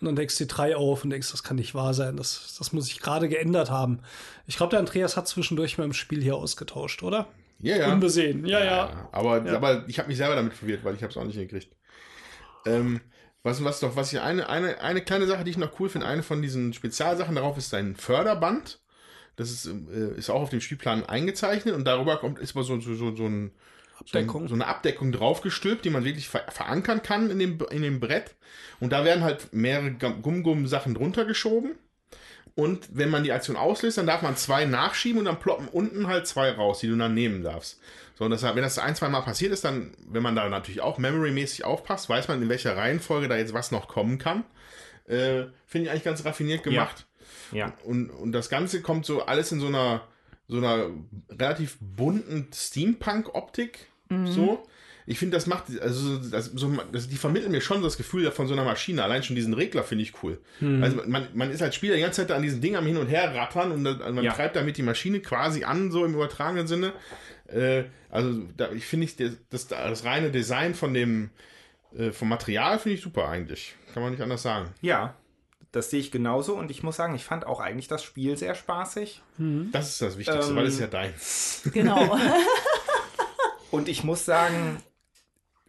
Und 0.00 0.06
dann 0.06 0.16
deckst 0.16 0.40
du 0.40 0.44
die 0.44 0.48
drei 0.48 0.74
auf 0.74 1.04
und 1.04 1.10
denkst, 1.10 1.30
das 1.30 1.44
kann 1.44 1.56
nicht 1.56 1.76
wahr 1.76 1.94
sein. 1.94 2.16
Das, 2.16 2.56
das 2.58 2.72
muss 2.72 2.88
ich 2.88 3.00
gerade 3.00 3.28
geändert 3.28 3.70
haben. 3.70 4.00
Ich 4.48 4.56
glaube, 4.56 4.70
der 4.70 4.80
Andreas 4.80 5.16
hat 5.16 5.28
zwischendurch 5.28 5.78
mal 5.78 5.84
im 5.84 5.92
Spiel 5.92 6.20
hier 6.20 6.34
ausgetauscht, 6.34 7.04
oder? 7.04 7.28
Ja, 7.60 7.76
ja. 7.76 7.92
Unbesehen. 7.92 8.44
Ja, 8.44 8.64
ja. 8.64 9.08
Aber, 9.12 9.48
aber 9.48 9.84
ich 9.86 10.00
habe 10.00 10.08
mich 10.08 10.16
selber 10.16 10.34
damit 10.34 10.54
verwirrt, 10.54 10.82
weil 10.84 10.96
ich 10.96 11.02
habe 11.02 11.12
es 11.12 11.16
auch 11.16 11.24
nicht 11.24 11.36
hingekriegt. 11.36 11.76
Ähm, 12.66 13.00
was, 13.44 13.62
was 13.62 13.78
doch, 13.78 13.94
was 13.94 14.12
ich 14.12 14.20
eine, 14.20 14.48
eine, 14.48 14.80
eine 14.80 15.02
kleine 15.02 15.26
Sache, 15.26 15.44
die 15.44 15.52
ich 15.52 15.56
noch 15.58 15.78
cool 15.78 15.88
finde, 15.88 16.08
eine 16.08 16.24
von 16.24 16.42
diesen 16.42 16.72
Spezialsachen 16.72 17.36
darauf 17.36 17.56
ist 17.56 17.72
ein 17.72 17.94
Förderband. 17.94 18.81
Das 19.36 19.50
ist, 19.50 19.66
äh, 19.66 20.16
ist 20.16 20.30
auch 20.30 20.42
auf 20.42 20.50
dem 20.50 20.60
Spielplan 20.60 21.06
eingezeichnet 21.06 21.74
und 21.74 21.84
darüber 21.84 22.18
kommt 22.18 22.38
ist 22.38 22.54
aber 22.54 22.64
so, 22.64 22.78
so, 22.80 22.94
so, 22.94 23.16
so, 23.16 23.26
ein, 23.26 23.50
Abdeckung. 23.98 24.42
so, 24.42 24.48
so 24.48 24.54
eine 24.54 24.66
Abdeckung 24.66 25.12
draufgestülpt, 25.12 25.84
die 25.84 25.90
man 25.90 26.04
wirklich 26.04 26.28
ver 26.28 26.44
verankern 26.50 27.02
kann 27.02 27.30
in 27.30 27.38
dem, 27.38 27.58
in 27.70 27.82
dem 27.82 28.00
Brett. 28.00 28.34
Und 28.80 28.92
da 28.92 29.04
werden 29.04 29.24
halt 29.24 29.52
mehrere 29.52 29.92
Gum-Gum-Sachen 29.92 30.94
drunter 30.94 31.24
geschoben. 31.24 31.72
Und 32.54 32.88
wenn 32.92 33.08
man 33.08 33.24
die 33.24 33.32
Aktion 33.32 33.56
auslöst, 33.56 33.96
dann 33.96 34.06
darf 34.06 34.20
man 34.20 34.36
zwei 34.36 34.66
nachschieben 34.66 35.20
und 35.20 35.24
dann 35.24 35.38
ploppen 35.38 35.68
unten 35.68 36.06
halt 36.06 36.26
zwei 36.26 36.50
raus, 36.50 36.80
die 36.80 36.88
du 36.88 36.96
dann 36.96 37.14
nehmen 37.14 37.42
darfst. 37.42 37.80
So, 38.14 38.26
und 38.26 38.30
das, 38.30 38.42
wenn 38.42 38.56
das 38.56 38.78
ein, 38.78 38.94
zwei 38.94 39.08
Mal 39.08 39.22
passiert 39.22 39.52
ist, 39.52 39.64
dann, 39.64 39.92
wenn 40.06 40.22
man 40.22 40.36
da 40.36 40.48
natürlich 40.48 40.82
auch 40.82 40.98
memorymäßig 40.98 41.64
aufpasst, 41.64 42.10
weiß 42.10 42.28
man, 42.28 42.42
in 42.42 42.48
welcher 42.50 42.76
Reihenfolge 42.76 43.28
da 43.28 43.36
jetzt 43.36 43.54
was 43.54 43.70
noch 43.70 43.88
kommen 43.88 44.18
kann. 44.18 44.44
Äh, 45.06 45.44
Finde 45.66 45.86
ich 45.86 45.90
eigentlich 45.90 46.04
ganz 46.04 46.24
raffiniert 46.24 46.62
gemacht. 46.62 46.98
Ja. 46.98 47.11
Und, 47.84 48.10
und 48.10 48.32
das 48.32 48.48
Ganze 48.48 48.82
kommt 48.82 49.06
so 49.06 49.22
alles 49.26 49.52
in 49.52 49.60
so 49.60 49.66
einer, 49.68 50.02
so 50.48 50.58
einer 50.58 50.86
relativ 51.30 51.76
bunten 51.80 52.48
Steampunk-Optik. 52.54 53.86
So. 54.26 54.62
Ich 55.06 55.18
finde, 55.18 55.36
das 55.36 55.46
macht, 55.46 55.64
also 55.80 56.18
das, 56.18 56.46
so, 56.54 56.70
das, 56.92 57.08
die 57.08 57.16
vermitteln 57.16 57.50
mir 57.50 57.60
schon 57.60 57.82
das 57.82 57.96
Gefühl 57.96 58.30
von 58.30 58.46
so 58.46 58.52
einer 58.52 58.64
Maschine. 58.64 59.02
Allein 59.02 59.22
schon 59.22 59.34
diesen 59.34 59.54
Regler 59.54 59.82
finde 59.82 60.04
ich 60.04 60.22
cool. 60.22 60.38
Also 60.60 61.02
man, 61.06 61.26
man 61.34 61.50
ist 61.50 61.60
als 61.62 61.74
Spieler 61.74 61.96
die 61.96 62.02
ganze 62.02 62.20
Zeit 62.20 62.30
da 62.30 62.36
an 62.36 62.42
diesen 62.42 62.60
Ding 62.60 62.76
am 62.76 62.86
Hin 62.86 62.96
und 62.98 63.06
Her 63.08 63.34
rattern 63.34 63.72
und 63.72 63.86
also 63.86 64.12
man 64.12 64.22
Ja. 64.24 64.32
treibt 64.32 64.54
damit 64.54 64.76
die 64.76 64.82
Maschine 64.82 65.20
quasi 65.20 65.64
an, 65.64 65.90
so 65.90 66.04
im 66.04 66.14
übertragenen 66.14 66.66
Sinne. 66.68 66.92
Äh, 67.48 67.84
also 68.10 68.42
da, 68.56 68.70
ich 68.70 68.84
finde 68.86 69.06
ich 69.06 69.16
das, 69.16 69.32
das, 69.50 69.66
das 69.66 70.04
reine 70.04 70.30
Design 70.30 70.74
von 70.74 70.94
dem 70.94 71.30
äh, 71.96 72.12
vom 72.12 72.28
Material 72.28 72.78
finde 72.78 72.96
ich 72.96 73.02
super 73.02 73.28
eigentlich. 73.28 73.74
Kann 73.94 74.02
man 74.02 74.12
nicht 74.12 74.22
anders 74.22 74.42
sagen. 74.42 74.68
Ja, 74.82 75.14
das 75.72 75.90
sehe 75.90 76.00
ich 76.00 76.10
genauso 76.10 76.54
und 76.54 76.70
ich 76.70 76.82
muss 76.82 76.96
sagen, 76.96 77.14
ich 77.14 77.24
fand 77.24 77.46
auch 77.46 77.58
eigentlich 77.60 77.88
das 77.88 78.02
Spiel 78.04 78.36
sehr 78.36 78.54
spaßig. 78.54 79.22
Das 79.72 79.88
ist 79.90 80.02
das 80.02 80.18
Wichtigste, 80.18 80.50
Ähm, 80.50 80.56
weil 80.56 80.66
es 80.66 80.78
ja 80.78 80.86
deins. 80.86 81.62
Genau. 81.72 82.18
Und 83.70 83.88
ich 83.88 84.04
muss 84.04 84.24
sagen, 84.26 84.82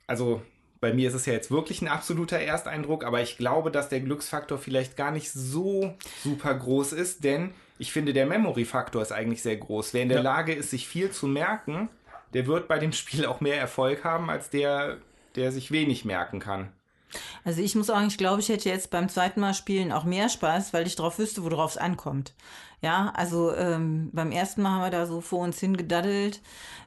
also 0.07 0.41
bei 0.81 0.93
mir 0.93 1.07
ist 1.07 1.13
es 1.15 1.25
ja 1.25 1.31
jetzt 1.31 1.49
wirklich 1.51 1.81
ein 1.81 1.87
absoluter 1.87 2.37
Ersteindruck, 2.37 3.05
aber 3.05 3.21
ich 3.21 3.37
glaube, 3.37 3.71
dass 3.71 3.87
der 3.87 4.01
Glücksfaktor 4.01 4.57
vielleicht 4.57 4.97
gar 4.97 5.11
nicht 5.11 5.31
so 5.31 5.93
super 6.21 6.53
groß 6.53 6.91
ist, 6.91 7.23
denn 7.23 7.53
ich 7.79 7.93
finde, 7.93 8.11
der 8.11 8.25
Memory-Faktor 8.25 9.01
ist 9.01 9.13
eigentlich 9.13 9.41
sehr 9.41 9.55
groß. 9.55 9.93
Wer 9.93 10.01
in 10.03 10.09
der 10.09 10.17
Ja. 10.17 10.23
Lage 10.23 10.53
ist, 10.53 10.69
sich 10.71 10.85
viel 10.87 11.11
zu 11.11 11.27
merken, 11.27 11.87
der 12.33 12.45
wird 12.45 12.67
bei 12.67 12.77
dem 12.77 12.91
Spiel 12.93 13.25
auch 13.25 13.39
mehr 13.39 13.57
Erfolg 13.57 14.03
haben, 14.03 14.29
als 14.29 14.49
der, 14.49 14.97
der 15.35 15.53
sich 15.53 15.71
wenig 15.71 16.03
merken 16.03 16.39
kann. 16.41 16.73
Also 17.43 17.61
ich 17.61 17.75
muss 17.75 17.87
sagen, 17.87 18.07
ich 18.07 18.17
glaube, 18.17 18.41
ich 18.41 18.49
hätte 18.49 18.69
jetzt 18.69 18.89
beim 18.89 19.09
zweiten 19.09 19.39
Mal 19.39 19.53
spielen 19.53 19.91
auch 19.91 20.03
mehr 20.03 20.29
Spaß, 20.29 20.73
weil 20.73 20.87
ich 20.87 20.95
drauf 20.95 21.19
wüsste, 21.19 21.43
worauf 21.43 21.71
es 21.71 21.77
ankommt. 21.77 22.33
Ja, 22.81 23.13
also 23.15 23.55
ähm, 23.55 24.09
beim 24.11 24.31
ersten 24.31 24.61
Mal 24.61 24.71
haben 24.71 24.81
wir 24.81 24.89
da 24.89 25.05
so 25.05 25.21
vor 25.21 25.39
uns 25.39 25.57
hingedaddelt. 25.59 26.41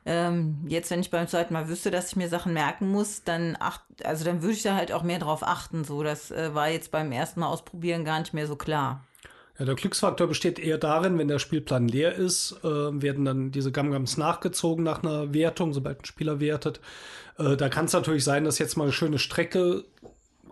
Ähm, 0.05 0.59
jetzt, 0.69 0.91
wenn 0.91 1.01
ich 1.01 1.11
beim 1.11 1.27
zweiten 1.27 1.55
Mal 1.55 1.69
wüsste, 1.69 1.91
dass 1.91 2.09
ich 2.09 2.17
mir 2.17 2.29
Sachen 2.29 2.53
merken 2.53 2.91
muss, 2.91 3.25
dann 3.25 3.57
acht, 3.59 3.81
also 4.05 4.23
dann 4.23 4.43
würde 4.43 4.55
ich 4.55 4.63
da 4.63 4.75
halt 4.75 4.93
auch 4.93 5.03
mehr 5.03 5.19
drauf 5.19 5.43
achten. 5.43 5.85
So, 5.85 6.03
das 6.03 6.31
äh, 6.31 6.55
war 6.55 6.69
jetzt 6.69 6.91
beim 6.91 7.13
ersten 7.13 7.41
Mal 7.41 7.49
ausprobieren 7.49 8.05
gar 8.05 8.21
nicht 8.21 8.35
mehr 8.35 8.47
so 8.47 8.57
klar. 8.57 9.05
Ja, 9.59 9.65
der 9.65 9.75
Glücksfaktor 9.75 10.27
besteht 10.27 10.59
eher 10.59 10.77
darin, 10.77 11.19
wenn 11.19 11.29
der 11.29 11.39
Spielplan 11.39 11.89
leer 11.89 12.15
ist, 12.15 12.61
äh, 12.63 12.69
werden 12.69 13.25
dann 13.25 13.51
diese 13.51 13.73
Gamgams 13.73 14.19
nachgezogen 14.19 14.85
nach 14.85 15.03
einer 15.03 15.33
Wertung, 15.33 15.73
sobald 15.73 16.03
ein 16.03 16.05
Spieler 16.05 16.41
wertet. 16.41 16.81
Äh, 17.39 17.57
da 17.57 17.71
kann 17.71 17.87
es 17.87 17.95
natürlich 17.95 18.25
sein, 18.25 18.45
dass 18.45 18.59
jetzt 18.59 18.77
mal 18.77 18.85
eine 18.85 18.93
schöne 18.93 19.19
Strecke 19.19 19.85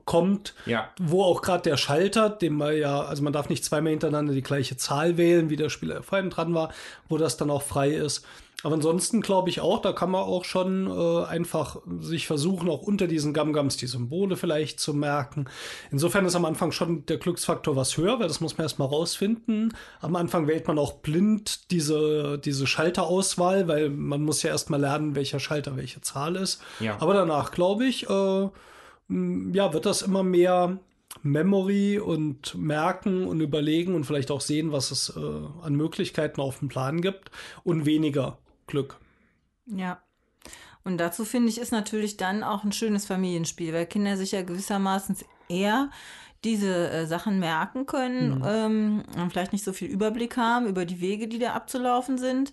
kommt, 0.04 0.54
Ja. 0.66 0.88
wo 1.00 1.22
auch 1.22 1.42
gerade 1.42 1.62
der 1.62 1.76
Schalter, 1.76 2.30
den 2.30 2.54
man 2.54 2.76
ja, 2.76 3.02
also 3.02 3.22
man 3.22 3.32
darf 3.32 3.48
nicht 3.48 3.64
zweimal 3.64 3.90
hintereinander 3.90 4.32
die 4.34 4.42
gleiche 4.42 4.76
Zahl 4.76 5.16
wählen, 5.16 5.50
wie 5.50 5.56
der 5.56 5.70
Spieler 5.70 6.02
vorhin 6.02 6.30
dran 6.30 6.54
war, 6.54 6.70
wo 7.08 7.18
das 7.18 7.36
dann 7.36 7.50
auch 7.50 7.62
frei 7.62 7.90
ist. 7.90 8.24
Aber 8.62 8.76
ansonsten 8.76 9.20
glaube 9.20 9.50
ich 9.50 9.60
auch, 9.60 9.82
da 9.82 9.92
kann 9.92 10.10
man 10.10 10.22
auch 10.22 10.46
schon 10.46 10.86
äh, 10.90 11.24
einfach 11.26 11.76
sich 12.00 12.26
versuchen, 12.26 12.70
auch 12.70 12.80
unter 12.80 13.06
diesen 13.06 13.34
Gamgams 13.34 13.76
die 13.76 13.86
Symbole 13.86 14.36
vielleicht 14.38 14.80
zu 14.80 14.94
merken. 14.94 15.44
Insofern 15.90 16.24
ist 16.24 16.34
am 16.34 16.46
Anfang 16.46 16.72
schon 16.72 17.04
der 17.04 17.18
Glücksfaktor 17.18 17.76
was 17.76 17.98
höher, 17.98 18.20
weil 18.20 18.28
das 18.28 18.40
muss 18.40 18.56
man 18.56 18.64
erstmal 18.64 18.88
rausfinden. 18.88 19.74
Am 20.00 20.16
Anfang 20.16 20.46
wählt 20.46 20.66
man 20.66 20.78
auch 20.78 20.94
blind 20.94 21.70
diese, 21.72 22.38
diese 22.38 22.66
Schalterauswahl, 22.66 23.68
weil 23.68 23.90
man 23.90 24.22
muss 24.22 24.42
ja 24.42 24.48
erstmal 24.50 24.80
lernen, 24.80 25.14
welcher 25.14 25.40
Schalter 25.40 25.76
welche 25.76 26.00
Zahl 26.00 26.36
ist. 26.36 26.62
Ja. 26.80 26.96
Aber 27.00 27.12
danach, 27.12 27.50
glaube 27.50 27.84
ich, 27.84 28.08
äh, 28.08 28.48
ja, 29.52 29.72
wird 29.72 29.86
das 29.86 30.02
immer 30.02 30.22
mehr 30.22 30.78
Memory 31.22 31.98
und 31.98 32.54
merken 32.54 33.26
und 33.26 33.40
überlegen 33.40 33.94
und 33.94 34.04
vielleicht 34.04 34.30
auch 34.30 34.40
sehen, 34.40 34.72
was 34.72 34.90
es 34.90 35.10
äh, 35.16 35.20
an 35.62 35.74
Möglichkeiten 35.74 36.40
auf 36.40 36.58
dem 36.58 36.68
Plan 36.68 37.00
gibt 37.00 37.30
und 37.62 37.86
weniger 37.86 38.38
Glück. 38.66 38.98
Ja. 39.66 40.02
Und 40.84 40.98
dazu 40.98 41.24
finde 41.24 41.48
ich, 41.48 41.58
ist 41.58 41.72
natürlich 41.72 42.18
dann 42.18 42.42
auch 42.42 42.62
ein 42.62 42.72
schönes 42.72 43.06
Familienspiel, 43.06 43.72
weil 43.72 43.86
Kinder 43.86 44.16
sich 44.16 44.32
ja 44.32 44.42
gewissermaßen 44.42 45.16
eher 45.48 45.90
diese 46.44 46.90
äh, 46.90 47.06
Sachen 47.06 47.38
merken 47.38 47.86
können 47.86 48.42
ähm, 48.46 49.02
und 49.16 49.30
vielleicht 49.30 49.52
nicht 49.52 49.64
so 49.64 49.72
viel 49.72 49.88
Überblick 49.88 50.36
haben 50.36 50.66
über 50.66 50.84
die 50.84 51.00
Wege, 51.00 51.26
die 51.26 51.38
da 51.38 51.54
abzulaufen 51.54 52.18
sind. 52.18 52.52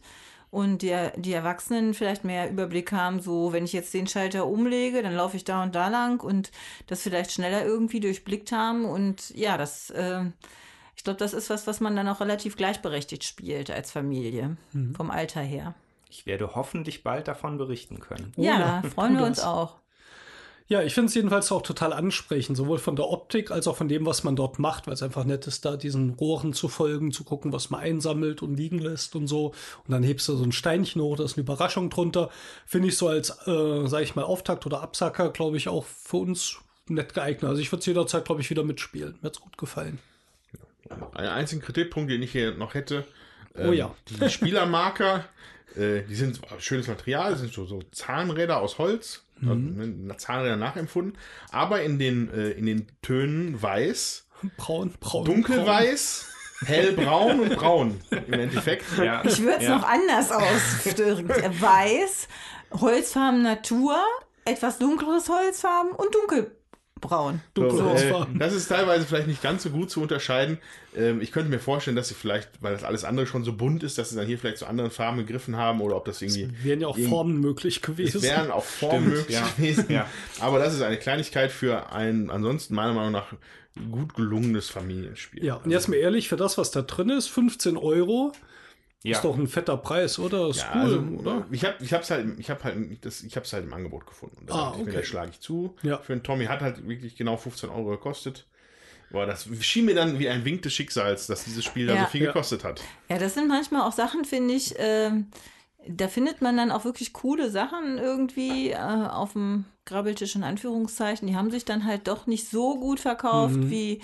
Und 0.52 0.82
die, 0.82 0.94
die 1.16 1.32
Erwachsenen 1.32 1.94
vielleicht 1.94 2.26
mehr 2.26 2.52
Überblick 2.52 2.92
haben, 2.92 3.22
so 3.22 3.54
wenn 3.54 3.64
ich 3.64 3.72
jetzt 3.72 3.94
den 3.94 4.06
Schalter 4.06 4.46
umlege, 4.46 5.02
dann 5.02 5.16
laufe 5.16 5.38
ich 5.38 5.46
da 5.46 5.64
und 5.64 5.74
da 5.74 5.88
lang 5.88 6.22
und 6.22 6.52
das 6.88 7.02
vielleicht 7.02 7.32
schneller 7.32 7.66
irgendwie 7.66 8.02
durchblickt 8.02 8.52
haben. 8.52 8.84
Und 8.84 9.30
ja, 9.30 9.58
das, 9.58 9.92
äh, 9.92 10.26
ich 10.98 11.06
glaube, 11.06 11.20
das 11.20 11.34
ist 11.34 11.50
was, 11.50 11.68
was 11.68 11.80
man 11.80 11.96
dann 11.96 12.10
auch 12.10 12.20
relativ 12.20 12.58
gleichberechtigt 12.58 13.24
spielt 13.24 13.72
als 13.72 13.92
Familie, 13.92 14.58
vom 14.94 15.10
Alter 15.10 15.42
her. 15.42 15.74
Ich 16.10 16.26
werde 16.26 16.54
hoffentlich 16.54 17.04
bald 17.04 17.30
davon 17.30 17.58
berichten 17.58 18.02
können. 18.02 18.34
Ja, 18.36 18.84
freuen 18.94 19.18
wir 19.18 19.26
uns 19.26 19.40
auch. 19.40 19.81
Ja, 20.72 20.82
ich 20.82 20.94
finde 20.94 21.10
es 21.10 21.16
jedenfalls 21.16 21.52
auch 21.52 21.64
total 21.64 21.92
ansprechend, 21.92 22.56
sowohl 22.56 22.80
von 22.80 22.96
der 22.96 23.10
Optik 23.10 23.52
als 23.52 23.68
auch 23.68 23.76
von 23.76 23.90
dem, 23.90 24.06
was 24.06 24.24
man 24.24 24.38
dort 24.38 24.58
macht, 24.58 24.88
weil 24.88 24.94
es 24.94 25.04
einfach 25.04 25.26
nett 25.26 25.46
ist, 25.46 25.66
da 25.66 25.76
diesen 25.76 26.12
Rohren 26.12 26.54
zu 26.54 26.70
folgen, 26.70 27.12
zu 27.12 27.26
gucken, 27.26 27.52
was 27.52 27.72
man 27.72 27.82
einsammelt 27.82 28.42
und 28.42 28.56
liegen 28.56 28.80
lässt 28.80 29.18
und 29.18 29.28
so. 29.28 29.48
Und 29.48 29.90
dann 29.90 30.02
hebst 30.02 30.30
du 30.30 30.38
so 30.38 30.46
ein 30.46 30.54
Steinchen 30.54 31.02
hoch, 31.02 31.18
da 31.18 31.26
ist 31.26 31.36
eine 31.36 31.44
Überraschung 31.44 31.90
drunter. 31.90 32.30
Finde 32.66 32.88
ich 32.88 32.96
so 32.96 33.10
als, 33.10 33.32
äh, 33.48 33.86
sag 33.88 34.04
ich 34.04 34.16
mal, 34.16 34.24
Auftakt 34.24 34.66
oder 34.66 34.80
Absacker, 34.80 35.32
glaube 35.32 35.58
ich, 35.58 35.68
auch 35.68 35.84
für 35.84 36.16
uns 36.16 36.60
nett 36.88 37.14
geeignet. 37.14 37.50
Also 37.50 37.62
ich 37.62 37.70
würde 37.70 37.82
es 37.82 37.86
jederzeit, 37.88 38.24
glaube 38.24 38.40
ich, 38.40 38.50
wieder 38.50 38.64
mitspielen. 38.64 39.18
Mir 39.20 39.28
hat's 39.28 39.42
gut 39.42 39.58
gefallen. 39.58 40.00
Einen 41.14 41.28
einzigen 41.28 41.62
Kritikpunkt, 41.62 42.10
den 42.10 42.24
ich 42.24 42.32
hier 42.32 42.54
noch 42.54 42.76
hätte. 42.76 43.04
ähm, 43.58 43.68
Oh 43.72 43.74
ja. 43.74 43.94
Die 44.08 44.30
Spielermarker, 44.30 45.26
äh, 45.76 46.04
die 46.04 46.16
sind 46.16 46.40
schönes 46.60 46.88
Material, 46.88 47.36
sind 47.36 47.52
so, 47.52 47.66
so 47.66 47.82
Zahnräder 47.92 48.62
aus 48.62 48.78
Holz, 48.78 49.26
also, 49.42 49.56
ne, 49.56 50.18
Zahnräder 50.18 50.56
nachempfunden, 50.56 51.18
aber 51.52 51.82
in 51.82 52.00
den, 52.00 52.32
äh, 52.32 52.52
in 52.52 52.66
den 52.66 52.88
Tönen 53.02 53.62
weiß, 53.62 54.28
Braun, 54.58 54.94
braun. 55.00 55.26
dunkelweiß, 55.26 56.28
hellbraun 56.66 57.40
und 57.42 57.56
braun 57.56 58.02
im 58.28 58.34
Endeffekt. 58.34 58.86
Ja. 58.98 59.24
Ich 59.24 59.42
würde 59.42 59.58
es 59.58 59.64
ja. 59.64 59.78
noch 59.78 59.88
anders 59.88 60.32
ausdrücken. 60.32 61.30
Weiß, 61.62 62.28
Holzfarben 62.72 63.42
Natur, 63.44 63.98
etwas 64.46 64.80
dunkleres 64.80 65.30
Holzfarben 65.30 65.92
und 65.92 66.14
dunkelbraun. 67.02 67.42
So, 67.56 67.64
Dunkle 67.64 68.28
äh, 68.36 68.38
das 68.38 68.54
ist 68.54 68.68
teilweise 68.68 69.06
vielleicht 69.06 69.28
nicht 69.28 69.42
ganz 69.42 69.64
so 69.64 69.70
gut 69.70 69.90
zu 69.90 70.02
unterscheiden. 70.02 70.58
Ähm, 70.96 71.22
ich 71.22 71.32
könnte 71.32 71.50
mir 71.50 71.60
vorstellen, 71.60 71.96
dass 71.96 72.08
sie 72.08 72.14
vielleicht, 72.14 72.50
weil 72.62 72.74
das 72.74 72.84
alles 72.84 73.04
andere 73.04 73.26
schon 73.26 73.44
so 73.44 73.54
bunt 73.54 73.84
ist, 73.84 73.98
dass 73.98 74.10
sie 74.10 74.16
dann 74.16 74.26
hier 74.26 74.38
vielleicht 74.38 74.58
zu 74.58 74.68
anderen 74.68 74.92
Farben 74.92 75.18
gegriffen 75.18 75.58
haben 75.58 75.82
oder 75.82 75.98
ob 75.98 76.06
das 76.06 76.22
irgendwie. 76.22 76.50
Wären 76.64 76.82
ja 76.82 76.88
auch 76.88 76.98
Formen 76.98 77.40
möglich 77.40 77.82
gewesen. 77.82 78.18
Es 78.18 78.24
wären 78.24 78.52
auch 78.52 78.64
Formen 78.80 79.04
Stimmt, 79.04 79.18
möglich 79.18 79.38
ja. 79.38 79.48
gewesen. 79.58 79.86
Ja. 79.90 80.08
Aber 80.40 80.60
das 80.60 80.74
ist 80.74 80.82
eine 80.82 80.98
Kleinigkeit 80.98 81.52
für 81.52 81.92
ein 81.92 82.30
ansonsten 82.30 82.76
meiner 82.76 82.94
Meinung 82.94 83.12
nach 83.12 83.34
gut 83.92 84.14
gelungenes 84.16 84.70
Familienspiel. 84.70 85.44
Ja, 85.44 85.56
und 85.56 85.72
jetzt 85.72 85.88
mal 85.88 85.96
ehrlich, 85.96 86.28
für 86.30 86.36
das, 86.36 86.58
was 86.58 86.72
da 86.72 86.82
drin 86.82 87.10
ist, 87.10 87.28
15 87.28 87.78
Euro, 87.78 88.34
Ja. 89.04 89.18
ist 89.18 89.24
doch 89.24 89.36
ein 89.38 89.48
fetter 89.48 89.78
Preis, 89.78 90.20
oder? 90.20 90.50
Ist 90.50 90.60
Ja, 90.60 90.72
cool, 90.76 90.82
also, 90.82 91.00
oder? 91.20 91.48
Ich 91.52 91.66
habe 91.66 91.76
ich 91.84 91.92
hab's 91.94 92.12
halt, 92.12 92.40
ich 92.40 92.50
habe 92.52 92.64
halt, 92.64 93.04
das, 93.06 93.24
ich 93.24 93.36
hab's 93.36 93.52
halt 93.52 93.66
im 93.66 93.74
Angebot 93.74 94.06
gefunden. 94.06 94.38
Und 94.42 94.50
da 94.50 94.54
Ah, 94.54 94.74
ich 94.76 94.82
okay. 94.84 94.92
das 94.98 95.06
schlage 95.08 95.32
ich 95.32 95.40
zu. 95.40 95.76
Ja. 95.82 95.98
Für 95.98 96.14
einen 96.14 96.22
Tommy 96.24 96.46
hat 96.46 96.62
halt 96.62 96.88
wirklich 96.88 97.16
genau 97.16 97.36
15 97.38 97.70
Euro 97.70 97.86
gekostet. 97.92 98.46
Boah, 99.10 99.26
das 99.26 99.48
schien 99.62 99.86
mir 99.86 99.96
dann 99.96 100.20
wie 100.20 100.30
ein 100.30 100.46
Wink 100.46 100.62
des 100.62 100.74
Schicksals, 100.74 101.28
dass 101.28 101.44
dieses 101.44 101.66
Spiel 101.66 101.88
da 101.88 101.96
Ja. 101.96 102.04
so 102.04 102.10
viel 102.12 102.22
Ja. 102.22 102.28
gekostet 102.28 102.64
hat. 102.64 102.82
Ja, 103.10 103.18
das 103.18 103.34
sind 103.34 103.48
manchmal 103.48 103.82
auch 103.82 103.92
Sachen, 103.92 104.24
finde 104.24 104.54
ich, 104.54 104.76
ähm, 104.78 105.28
da 105.88 106.08
findet 106.08 106.42
man 106.44 106.56
dann 106.56 106.72
auch 106.72 106.86
wirklich 106.86 107.12
coole 107.12 107.50
Sachen 107.50 107.98
irgendwie 107.98 108.70
äh, 108.70 108.76
auf 108.78 109.34
dem 109.34 109.66
Grabbeltisch 109.86 110.36
in 110.36 110.44
Anführungszeichen. 110.44 111.28
Die 111.28 111.36
haben 111.36 111.50
sich 111.50 111.66
dann 111.66 111.86
halt 111.86 112.08
doch 112.08 112.28
nicht 112.28 112.48
so 112.48 112.80
gut 112.80 113.00
verkauft, 113.00 113.56
wie 113.64 114.00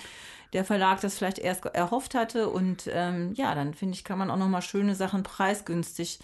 der 0.52 0.64
Verlag 0.64 1.00
das 1.00 1.18
vielleicht 1.18 1.38
erst 1.38 1.64
erhofft 1.66 2.14
hatte. 2.14 2.48
Und 2.48 2.88
ähm, 2.92 3.32
ja, 3.34 3.54
dann 3.54 3.74
finde 3.74 3.94
ich, 3.94 4.04
kann 4.04 4.18
man 4.18 4.30
auch 4.30 4.36
nochmal 4.36 4.62
schöne 4.62 4.94
Sachen 4.94 5.22
preisgünstig 5.22 6.18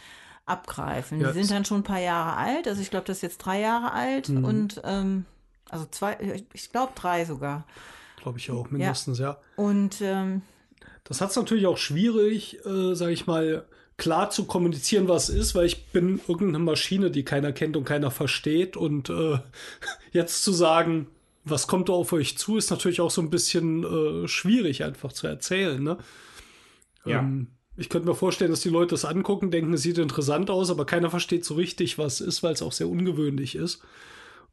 abgreifen. 0.46 1.20
Ja, 1.20 1.32
Die 1.32 1.38
sind 1.42 1.50
dann 1.50 1.64
schon 1.64 1.80
ein 1.80 1.84
paar 1.84 2.00
Jahre 2.00 2.36
alt. 2.36 2.68
Also 2.68 2.80
ich 2.80 2.90
glaube, 2.90 3.06
das 3.06 3.18
ist 3.18 3.22
jetzt 3.22 3.38
drei 3.38 3.60
Jahre 3.60 3.92
alt 3.92 4.28
und 4.28 4.80
ähm, 4.84 5.24
also 5.70 5.86
zwei, 5.90 6.42
ich 6.52 6.70
glaube 6.70 6.92
drei 6.94 7.24
sogar. 7.24 7.64
Glaube 8.20 8.38
ich 8.38 8.50
auch, 8.50 8.70
mindestens, 8.70 9.18
ja. 9.18 9.38
Und 9.56 10.00
ähm, 10.00 10.42
Das 11.04 11.20
hat 11.20 11.30
es 11.30 11.36
natürlich 11.36 11.66
auch 11.66 11.76
schwierig, 11.78 12.64
äh, 12.64 12.94
sage 12.94 13.12
ich 13.12 13.26
mal, 13.26 13.64
klar 13.96 14.30
zu 14.30 14.44
kommunizieren, 14.46 15.08
was 15.08 15.28
ist, 15.28 15.54
weil 15.54 15.66
ich 15.66 15.86
bin 15.86 16.20
irgendeine 16.26 16.64
Maschine, 16.64 17.10
die 17.10 17.24
keiner 17.24 17.52
kennt 17.52 17.76
und 17.76 17.84
keiner 17.84 18.10
versteht. 18.10 18.76
Und 18.76 19.08
äh, 19.10 19.38
jetzt 20.12 20.44
zu 20.44 20.52
sagen, 20.52 21.06
was 21.44 21.66
kommt 21.66 21.88
da 21.88 21.92
auf 21.92 22.12
euch 22.12 22.38
zu, 22.38 22.56
ist 22.56 22.70
natürlich 22.70 23.00
auch 23.00 23.10
so 23.10 23.20
ein 23.20 23.30
bisschen 23.30 23.84
äh, 23.84 24.28
schwierig 24.28 24.84
einfach 24.84 25.12
zu 25.12 25.26
erzählen. 25.26 25.82
Ne? 25.82 25.98
Ja. 27.04 27.20
Ähm, 27.20 27.48
ich 27.76 27.88
könnte 27.88 28.08
mir 28.08 28.14
vorstellen, 28.14 28.50
dass 28.50 28.60
die 28.60 28.68
Leute 28.68 28.94
es 28.94 29.04
angucken, 29.04 29.50
denken, 29.50 29.74
es 29.74 29.82
sieht 29.82 29.98
interessant 29.98 30.48
aus, 30.48 30.70
aber 30.70 30.86
keiner 30.86 31.10
versteht 31.10 31.44
so 31.44 31.54
richtig, 31.54 31.98
was 31.98 32.20
es 32.20 32.26
ist, 32.26 32.42
weil 32.42 32.52
es 32.52 32.62
auch 32.62 32.72
sehr 32.72 32.88
ungewöhnlich 32.88 33.56
ist. 33.56 33.82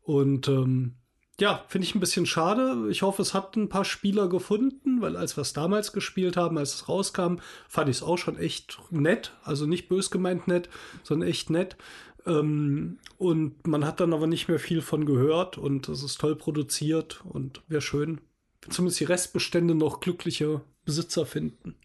Und 0.01 0.47
ähm, 0.47 0.95
ja, 1.39 1.63
finde 1.67 1.87
ich 1.87 1.95
ein 1.95 1.99
bisschen 1.99 2.25
schade. 2.25 2.87
Ich 2.89 3.01
hoffe, 3.01 3.21
es 3.21 3.33
hat 3.33 3.55
ein 3.55 3.69
paar 3.69 3.85
Spieler 3.85 4.27
gefunden, 4.27 5.01
weil 5.01 5.15
als 5.15 5.37
wir 5.37 5.41
es 5.41 5.53
damals 5.53 5.93
gespielt 5.93 6.37
haben, 6.37 6.57
als 6.57 6.75
es 6.75 6.89
rauskam, 6.89 7.37
fand 7.67 7.89
ich 7.89 7.97
es 7.97 8.03
auch 8.03 8.17
schon 8.17 8.37
echt 8.37 8.79
nett. 8.91 9.33
Also 9.43 9.65
nicht 9.65 9.87
bös 9.87 10.11
gemeint 10.11 10.47
nett, 10.47 10.69
sondern 11.03 11.29
echt 11.29 11.49
nett. 11.49 11.77
Ähm, 12.25 12.99
und 13.17 13.65
man 13.67 13.85
hat 13.85 13.99
dann 13.99 14.13
aber 14.13 14.27
nicht 14.27 14.47
mehr 14.47 14.59
viel 14.59 14.81
von 14.81 15.05
gehört 15.05 15.57
und 15.57 15.89
es 15.89 16.03
ist 16.03 16.19
toll 16.19 16.35
produziert 16.35 17.21
und 17.25 17.61
wäre 17.67 17.81
schön, 17.81 18.21
wenn 18.61 18.71
zumindest 18.71 18.99
die 18.99 19.05
Restbestände 19.05 19.75
noch 19.75 19.99
glückliche 19.99 20.61
Besitzer 20.85 21.25
finden. 21.25 21.75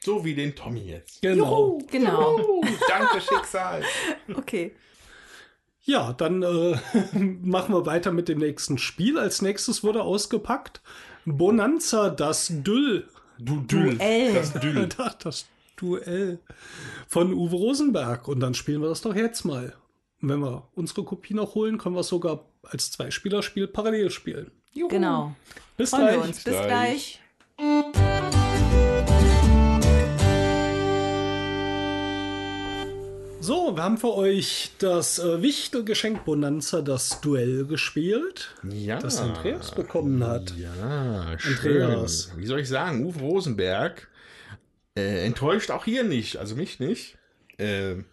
So 0.00 0.24
wie 0.24 0.34
den 0.34 0.54
Tommy 0.54 0.80
jetzt. 0.80 1.22
Genau. 1.22 1.78
genau. 1.90 2.38
Uh, 2.38 2.64
danke, 2.88 3.20
Schicksal. 3.20 3.82
Okay. 4.34 4.72
Ja, 5.82 6.12
dann 6.12 6.42
äh, 6.42 6.76
machen 7.42 7.74
wir 7.74 7.86
weiter 7.86 8.12
mit 8.12 8.28
dem 8.28 8.38
nächsten 8.38 8.78
Spiel. 8.78 9.18
Als 9.18 9.42
nächstes 9.42 9.82
wurde 9.82 10.02
ausgepackt 10.02 10.80
Bonanza, 11.24 12.10
das 12.10 12.48
Düll. 12.50 13.08
Du 13.38 13.60
Duell. 13.60 14.34
Das 14.34 14.52
Düll. 14.54 14.88
Das, 14.96 15.18
das 15.18 15.46
Duell 15.80 16.38
von 17.08 17.32
Uwe 17.32 17.56
Rosenberg. 17.56 18.28
Und 18.28 18.40
dann 18.40 18.54
spielen 18.54 18.82
wir 18.82 18.88
das 18.88 19.00
doch 19.02 19.14
jetzt 19.14 19.44
mal. 19.44 19.74
Und 20.20 20.28
wenn 20.28 20.40
wir 20.40 20.68
unsere 20.74 21.04
Kopie 21.04 21.34
noch 21.34 21.54
holen, 21.54 21.78
können 21.78 21.94
wir 21.94 22.00
es 22.00 22.08
sogar 22.08 22.44
als 22.62 22.90
Zweispielerspiel 22.90 23.68
parallel 23.68 24.10
spielen. 24.10 24.50
Genau. 24.88 25.34
Bis 25.76 25.90
Freuen 25.90 26.06
wir 26.06 26.12
gleich. 26.14 26.28
uns. 26.28 26.44
Bis 26.44 26.52
gleich. 26.54 26.66
gleich. 26.66 27.20
So, 33.40 33.76
wir 33.76 33.82
haben 33.82 33.96
für 33.98 34.14
euch 34.14 34.72
das 34.78 35.18
äh, 35.20 35.40
Wichtelgeschenk 35.40 36.24
Bonanza, 36.24 36.82
das 36.82 37.20
Duell 37.20 37.64
gespielt, 37.66 38.54
Ja. 38.68 38.98
das 38.98 39.20
Andreas 39.20 39.74
bekommen 39.74 40.22
hat. 40.24 40.52
Ja, 40.56 41.38
schön. 41.38 41.82
Andreas. 41.82 42.32
Wie 42.36 42.46
soll 42.46 42.60
ich 42.60 42.68
sagen? 42.68 43.06
Uwe 43.06 43.20
Rosenberg 43.20 44.08
äh, 44.98 45.24
enttäuscht 45.24 45.70
auch 45.70 45.84
hier 45.84 46.04
nicht, 46.04 46.36
also 46.36 46.56
mich 46.56 46.80
nicht. 46.80 47.16
Ähm, 47.58 48.04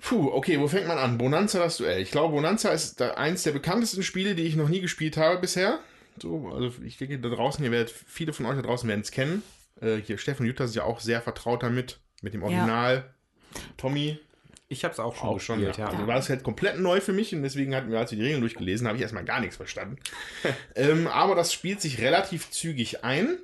puh, 0.00 0.30
okay, 0.32 0.60
wo 0.60 0.68
fängt 0.68 0.86
man 0.86 0.98
an? 0.98 1.18
Bonanza 1.18 1.58
das 1.58 1.78
Duell. 1.78 2.00
Ich 2.00 2.10
glaube, 2.10 2.34
Bonanza 2.34 2.70
ist 2.70 3.00
da 3.00 3.14
eins 3.14 3.42
der 3.42 3.52
bekanntesten 3.52 4.02
Spiele, 4.02 4.34
die 4.34 4.44
ich 4.44 4.56
noch 4.56 4.68
nie 4.68 4.80
gespielt 4.80 5.16
habe 5.16 5.40
bisher. 5.40 5.80
So, 6.20 6.48
also 6.48 6.72
ich 6.84 6.98
denke, 6.98 7.18
da 7.18 7.28
draußen, 7.28 7.64
ihr 7.64 7.70
werdet, 7.70 7.90
viele 7.90 8.32
von 8.32 8.46
euch 8.46 8.56
da 8.56 8.62
draußen 8.62 8.88
werden 8.88 9.00
es 9.00 9.10
kennen. 9.10 9.42
Äh, 9.80 9.96
hier, 9.96 10.18
Steffen 10.18 10.46
Jutta 10.46 10.66
sind 10.66 10.76
ja 10.76 10.84
auch 10.84 11.00
sehr 11.00 11.20
vertraut 11.22 11.62
damit, 11.62 11.98
mit 12.22 12.34
dem 12.34 12.42
Original. 12.42 13.14
Tommy 13.76 14.18
Ich 14.68 14.84
habe 14.84 14.92
es 14.92 15.00
auch 15.00 15.16
schon 15.16 15.28
auch 15.28 15.40
schon. 15.40 15.58
gespielt, 15.58 15.78
ja. 15.78 15.86
ja. 15.86 15.90
Also 15.92 16.06
war 16.06 16.16
das 16.16 16.28
halt 16.28 16.42
komplett 16.42 16.78
neu 16.78 17.00
für 17.00 17.12
mich 17.12 17.34
und 17.34 17.42
deswegen 17.42 17.74
hatten 17.74 17.90
wir, 17.90 17.98
als 17.98 18.10
wir 18.10 18.18
die 18.18 18.24
Regeln 18.24 18.40
durchgelesen, 18.40 18.86
habe 18.86 18.96
ich 18.96 19.02
erstmal 19.02 19.24
gar 19.24 19.40
nichts 19.40 19.56
verstanden. 19.56 19.96
ähm, 20.74 21.06
aber 21.06 21.34
das 21.34 21.52
spielt 21.52 21.80
sich 21.80 22.00
relativ 22.00 22.50
zügig 22.50 23.04
ein. 23.04 23.38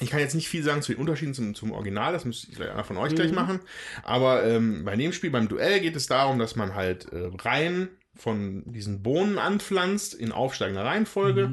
Ich 0.00 0.10
kann 0.10 0.20
jetzt 0.20 0.34
nicht 0.34 0.48
viel 0.48 0.62
sagen 0.62 0.82
zu 0.82 0.92
den 0.92 1.00
Unterschieden 1.00 1.34
zum, 1.34 1.54
zum 1.54 1.72
Original, 1.72 2.12
das 2.12 2.24
müsste 2.24 2.48
ich 2.50 2.56
gleich 2.56 2.70
einer 2.70 2.84
von 2.84 2.96
euch 2.96 3.14
gleich 3.14 3.32
machen. 3.32 3.60
Aber 4.02 4.44
ähm, 4.44 4.84
bei 4.84 4.96
dem 4.96 5.12
Spiel, 5.12 5.30
beim 5.30 5.48
Duell, 5.48 5.80
geht 5.80 5.96
es 5.96 6.06
darum, 6.06 6.38
dass 6.38 6.56
man 6.56 6.74
halt 6.74 7.12
äh, 7.12 7.30
Reihen 7.38 7.88
von 8.14 8.62
diesen 8.72 9.02
Bohnen 9.02 9.38
anpflanzt 9.38 10.14
in 10.14 10.32
aufsteigender 10.32 10.84
Reihenfolge 10.84 11.52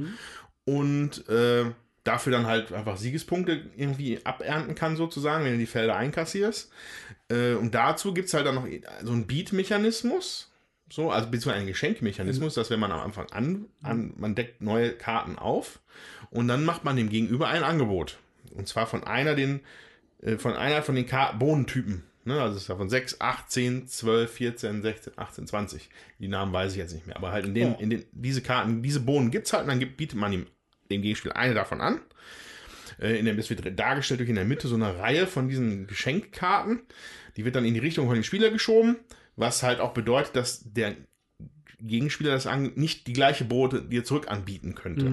und 0.65 1.27
äh, 1.29 1.65
dafür 2.03 2.31
dann 2.31 2.47
halt 2.47 2.71
einfach 2.71 2.97
Siegespunkte 2.97 3.69
irgendwie 3.75 4.25
abernten 4.25 4.75
kann, 4.75 4.95
sozusagen, 4.95 5.45
wenn 5.45 5.53
du 5.53 5.59
die 5.59 5.65
Felder 5.65 5.95
einkassierst. 5.95 6.71
Äh, 7.29 7.53
und 7.53 7.75
dazu 7.75 8.13
gibt 8.13 8.27
es 8.27 8.33
halt 8.33 8.45
dann 8.45 8.55
noch 8.55 8.67
so 9.03 9.11
einen 9.11 9.27
Beat-Mechanismus. 9.27 10.51
So, 10.91 11.11
also 11.11 11.27
beziehungsweise 11.27 11.57
einen 11.57 11.67
Geschenkmechanismus, 11.67 12.55
dass 12.55 12.71
wenn 12.71 12.79
man 12.79 12.91
am 12.91 12.99
Anfang 12.99 13.31
an, 13.31 13.65
an, 13.83 14.13
man 14.17 14.33
deckt 14.33 14.61
neue 14.61 14.91
Karten 14.91 15.37
auf 15.37 15.79
und 16.31 16.47
dann 16.47 16.65
macht 16.65 16.83
man 16.83 16.95
dem 16.95 17.09
Gegenüber 17.09 17.47
ein 17.47 17.63
Angebot. 17.63 18.17
Und 18.59 18.67
zwar 18.67 18.85
von 18.87 19.03
einer 19.03 19.35
den, 19.35 19.61
äh, 20.21 20.37
von 20.37 20.53
einer 20.53 20.83
von 20.83 20.95
den 20.95 21.07
Ka 21.07 21.31
Bohnentypen. 21.33 22.03
Ne? 22.25 22.39
Also 22.39 22.57
es 22.57 22.63
ist 22.63 22.67
ja 22.67 22.75
von 22.75 22.89
6, 22.89 23.19
8, 23.21 23.51
10, 23.51 23.87
12, 23.87 24.31
14, 24.31 24.81
16, 24.81 25.13
18, 25.15 25.47
20. 25.47 25.89
Die 26.19 26.27
Namen 26.27 26.53
weiß 26.53 26.73
ich 26.73 26.77
jetzt 26.77 26.93
nicht 26.93 27.07
mehr. 27.07 27.15
Aber 27.15 27.31
halt 27.31 27.45
in 27.45 27.55
den, 27.55 27.71
Ja. 27.71 27.77
in 27.79 27.89
den, 27.89 28.05
diese 28.11 28.41
Karten, 28.41 28.83
diese 28.83 28.99
Bohnen 28.99 29.31
gibt 29.31 29.47
es 29.47 29.53
halt 29.53 29.63
und 29.63 29.69
dann 29.69 29.79
gibt, 29.79 29.97
bietet 29.97 30.19
man 30.19 30.31
ihm 30.33 30.45
dem 30.91 31.01
Gegenspiel 31.01 31.31
eine 31.31 31.53
davon 31.53 31.81
an. 31.81 32.01
Äh, 32.99 33.17
in 33.17 33.25
der, 33.25 33.35
das 33.35 33.49
wird 33.49 33.79
dargestellt 33.79 34.19
durch 34.19 34.29
in 34.29 34.35
der 34.35 34.45
Mitte 34.45 34.67
so 34.67 34.75
eine 34.75 34.97
Reihe 34.99 35.25
von 35.27 35.47
diesen 35.47 35.87
Geschenkkarten. 35.87 36.81
Die 37.37 37.45
wird 37.45 37.55
dann 37.55 37.65
in 37.65 37.73
die 37.73 37.79
Richtung 37.79 38.07
von 38.07 38.15
dem 38.15 38.23
Spieler 38.23 38.49
geschoben, 38.49 38.97
was 39.35 39.63
halt 39.63 39.79
auch 39.79 39.93
bedeutet, 39.93 40.35
dass 40.35 40.61
der 40.65 40.95
Gegenspieler 41.81 42.31
das 42.31 42.47
an, 42.47 42.71
nicht 42.75 43.07
die 43.07 43.13
gleiche 43.13 43.45
Brote 43.45 43.81
dir 43.81 44.03
zurück 44.03 44.29
anbieten 44.29 44.75
könnte. 44.75 45.05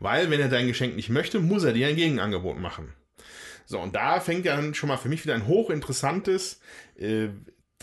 Weil, 0.00 0.30
wenn 0.30 0.40
er 0.40 0.48
dein 0.48 0.66
Geschenk 0.66 0.96
nicht 0.96 1.08
möchte, 1.08 1.40
muss 1.40 1.64
er 1.64 1.72
dir 1.72 1.88
ein 1.88 1.96
Gegenangebot 1.96 2.58
machen. 2.58 2.92
So, 3.66 3.80
und 3.80 3.94
da 3.94 4.20
fängt 4.20 4.44
ja 4.44 4.56
dann 4.56 4.74
schon 4.74 4.88
mal 4.88 4.96
für 4.96 5.08
mich 5.08 5.24
wieder 5.24 5.34
ein 5.34 5.46
hochinteressantes, 5.46 6.60
äh, 6.98 7.28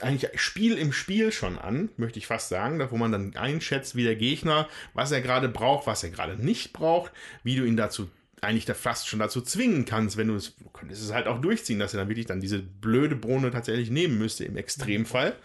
eigentlich 0.02 0.30
Spiel 0.40 0.78
im 0.78 0.94
Spiel 0.94 1.32
schon 1.32 1.58
an, 1.58 1.90
möchte 1.98 2.20
ich 2.20 2.28
fast 2.28 2.50
sagen, 2.50 2.80
da 2.80 2.92
wo 2.92 2.98
man 2.98 3.12
dann 3.12 3.36
einschätzt, 3.36 3.96
wie 3.96 4.04
der 4.04 4.16
Gegner, 4.16 4.68
was 4.94 5.12
er 5.12 5.22
gerade 5.22 5.50
braucht, 5.50 5.88
was 5.88 6.04
er 6.04 6.10
gerade 6.10 6.44
nicht 6.44 6.74
braucht, 6.74 7.12
wie 7.44 7.56
du 7.56 7.66
ihn 7.66 7.78
dazu 7.78 8.10
eigentlich 8.42 8.66
da 8.66 8.74
fast 8.74 9.08
schon 9.08 9.20
dazu 9.20 9.42
zwingen 9.42 9.86
kannst, 9.86 10.16
wenn 10.16 10.30
du 10.30 10.36
es, 10.36 10.56
du 10.56 10.70
könntest 10.70 11.04
es 11.04 11.14
halt 11.14 11.28
auch 11.28 11.42
durchziehen, 11.42 11.80
dass 11.80 11.94
er 11.94 12.00
dann 12.00 12.10
wirklich 12.10 12.26
dann 12.26 12.40
diese 12.40 12.60
blöde 12.60 13.16
Bohne 13.16 13.52
tatsächlich 13.52 13.90
nehmen 13.90 14.18
müsste 14.18 14.46
im 14.46 14.56
Extremfall. 14.56 15.36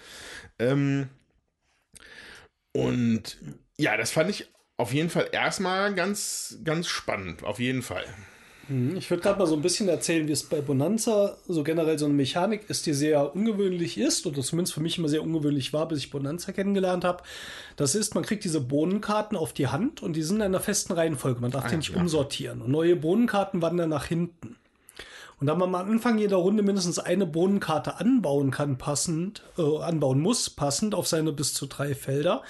Ähm, 0.59 1.09
und 2.75 3.39
ja, 3.79 3.97
das 3.97 4.11
fand 4.11 4.31
ich 4.31 4.47
auf 4.77 4.93
jeden 4.93 5.11
Fall 5.11 5.29
erstmal 5.33 5.95
ganz, 5.95 6.59
ganz 6.65 6.89
spannend, 6.89 7.45
auf 7.45 7.61
jeden 7.61 7.83
Fall. 7.83 8.05
Mhm. 8.69 8.97
Ich 8.97 9.11
würde 9.11 9.23
gerade 9.23 9.39
mal 9.39 9.47
so 9.47 9.55
ein 9.55 9.63
bisschen 9.63 9.89
erzählen, 9.89 10.27
wie 10.27 10.33
es 10.33 10.43
bei 10.45 10.61
Bonanza 10.61 11.37
so 11.47 11.63
generell 11.63 11.99
so 11.99 12.07
eine 12.07 12.15
Mechanik 12.15 12.69
ist, 12.69 12.87
die 12.87 12.95
sehr 12.95 13.35
ungewöhnlich 13.37 13.99
ist 13.99 14.27
oder 14.27 14.41
zumindest 14.43 14.75
für 14.75 14.81
mich 14.81 14.99
immer 14.99 15.09
sehr 15.09 15.23
ungewöhnlich 15.23 15.73
war, 15.73 15.87
bis 15.87 15.99
ich 15.99 16.11
Bonanza 16.11 16.53
kennengelernt 16.53 17.05
habe. 17.05 17.23
Das 17.77 17.95
ist, 17.95 18.15
man 18.15 18.25
kriegt 18.25 18.43
diese 18.43 18.61
Bohnenkarten 18.61 19.37
auf 19.37 19.53
die 19.53 19.69
Hand 19.69 20.03
und 20.03 20.15
die 20.15 20.23
sind 20.23 20.37
in 20.37 20.43
einer 20.43 20.61
festen 20.61 20.95
Reihenfolge. 20.95 21.41
Man 21.41 21.51
darf 21.51 21.67
Ah, 21.67 21.69
die 21.69 21.77
nicht 21.77 21.95
ja. 21.95 22.01
umsortieren. 22.01 22.63
Und 22.63 22.71
neue 22.71 22.97
Bohnenkarten 22.97 23.61
wandern 23.63 23.91
nach 23.91 24.07
hinten. 24.07 24.57
Und 25.45 25.49
da 25.49 25.57
man 25.57 25.75
am 25.75 25.91
Anfang 25.91 26.17
jeder 26.17 26.37
Runde 26.37 26.63
mindestens 26.63 26.99
eine 26.99 27.27
Bohnenkarte 27.27 28.01
anbauen 28.01 28.51
kann, 28.51 28.79
passend, 28.79 29.43
äh, 29.59 29.83
anbauen 29.83 30.19
muss, 30.19 30.49
passend 30.49 30.95
auf 30.95 31.07
seine 31.07 31.33
bis 31.33 31.53
zu 31.53 31.67
drei 31.67 31.95
Felder, 31.95 32.41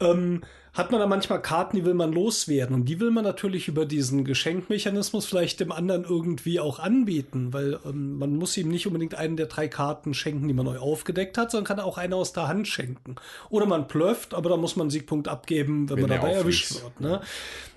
ähm, 0.00 0.42
hat 0.72 0.90
man 0.90 0.98
da 0.98 1.06
manchmal 1.06 1.40
Karten, 1.40 1.76
die 1.76 1.84
will 1.84 1.94
man 1.94 2.12
loswerden. 2.12 2.74
Und 2.74 2.86
die 2.86 2.98
will 2.98 3.12
man 3.12 3.22
natürlich 3.22 3.68
über 3.68 3.86
diesen 3.86 4.24
Geschenkmechanismus 4.24 5.26
vielleicht 5.26 5.60
dem 5.60 5.70
anderen 5.70 6.02
irgendwie 6.02 6.58
auch 6.58 6.80
anbieten, 6.80 7.52
weil 7.52 7.78
ähm, 7.86 8.18
man 8.18 8.34
muss 8.34 8.56
ihm 8.56 8.68
nicht 8.68 8.88
unbedingt 8.88 9.14
einen 9.14 9.36
der 9.36 9.46
drei 9.46 9.68
Karten 9.68 10.12
schenken, 10.12 10.48
die 10.48 10.54
man 10.54 10.66
neu 10.66 10.78
aufgedeckt 10.78 11.38
hat, 11.38 11.52
sondern 11.52 11.66
kann 11.66 11.78
auch 11.78 11.98
eine 11.98 12.16
aus 12.16 12.32
der 12.32 12.48
Hand 12.48 12.66
schenken. 12.66 13.14
Oder 13.48 13.66
man 13.66 13.86
plöfft, 13.86 14.34
aber 14.34 14.50
da 14.50 14.56
muss 14.56 14.74
man 14.74 14.86
einen 14.86 14.90
Siegpunkt 14.90 15.28
abgeben, 15.28 15.88
wenn, 15.88 15.98
Wenn 15.98 16.08
man 16.08 16.20
dabei 16.20 16.32
erwischt 16.32 16.82
wird. 16.82 17.00
Ne? 17.00 17.20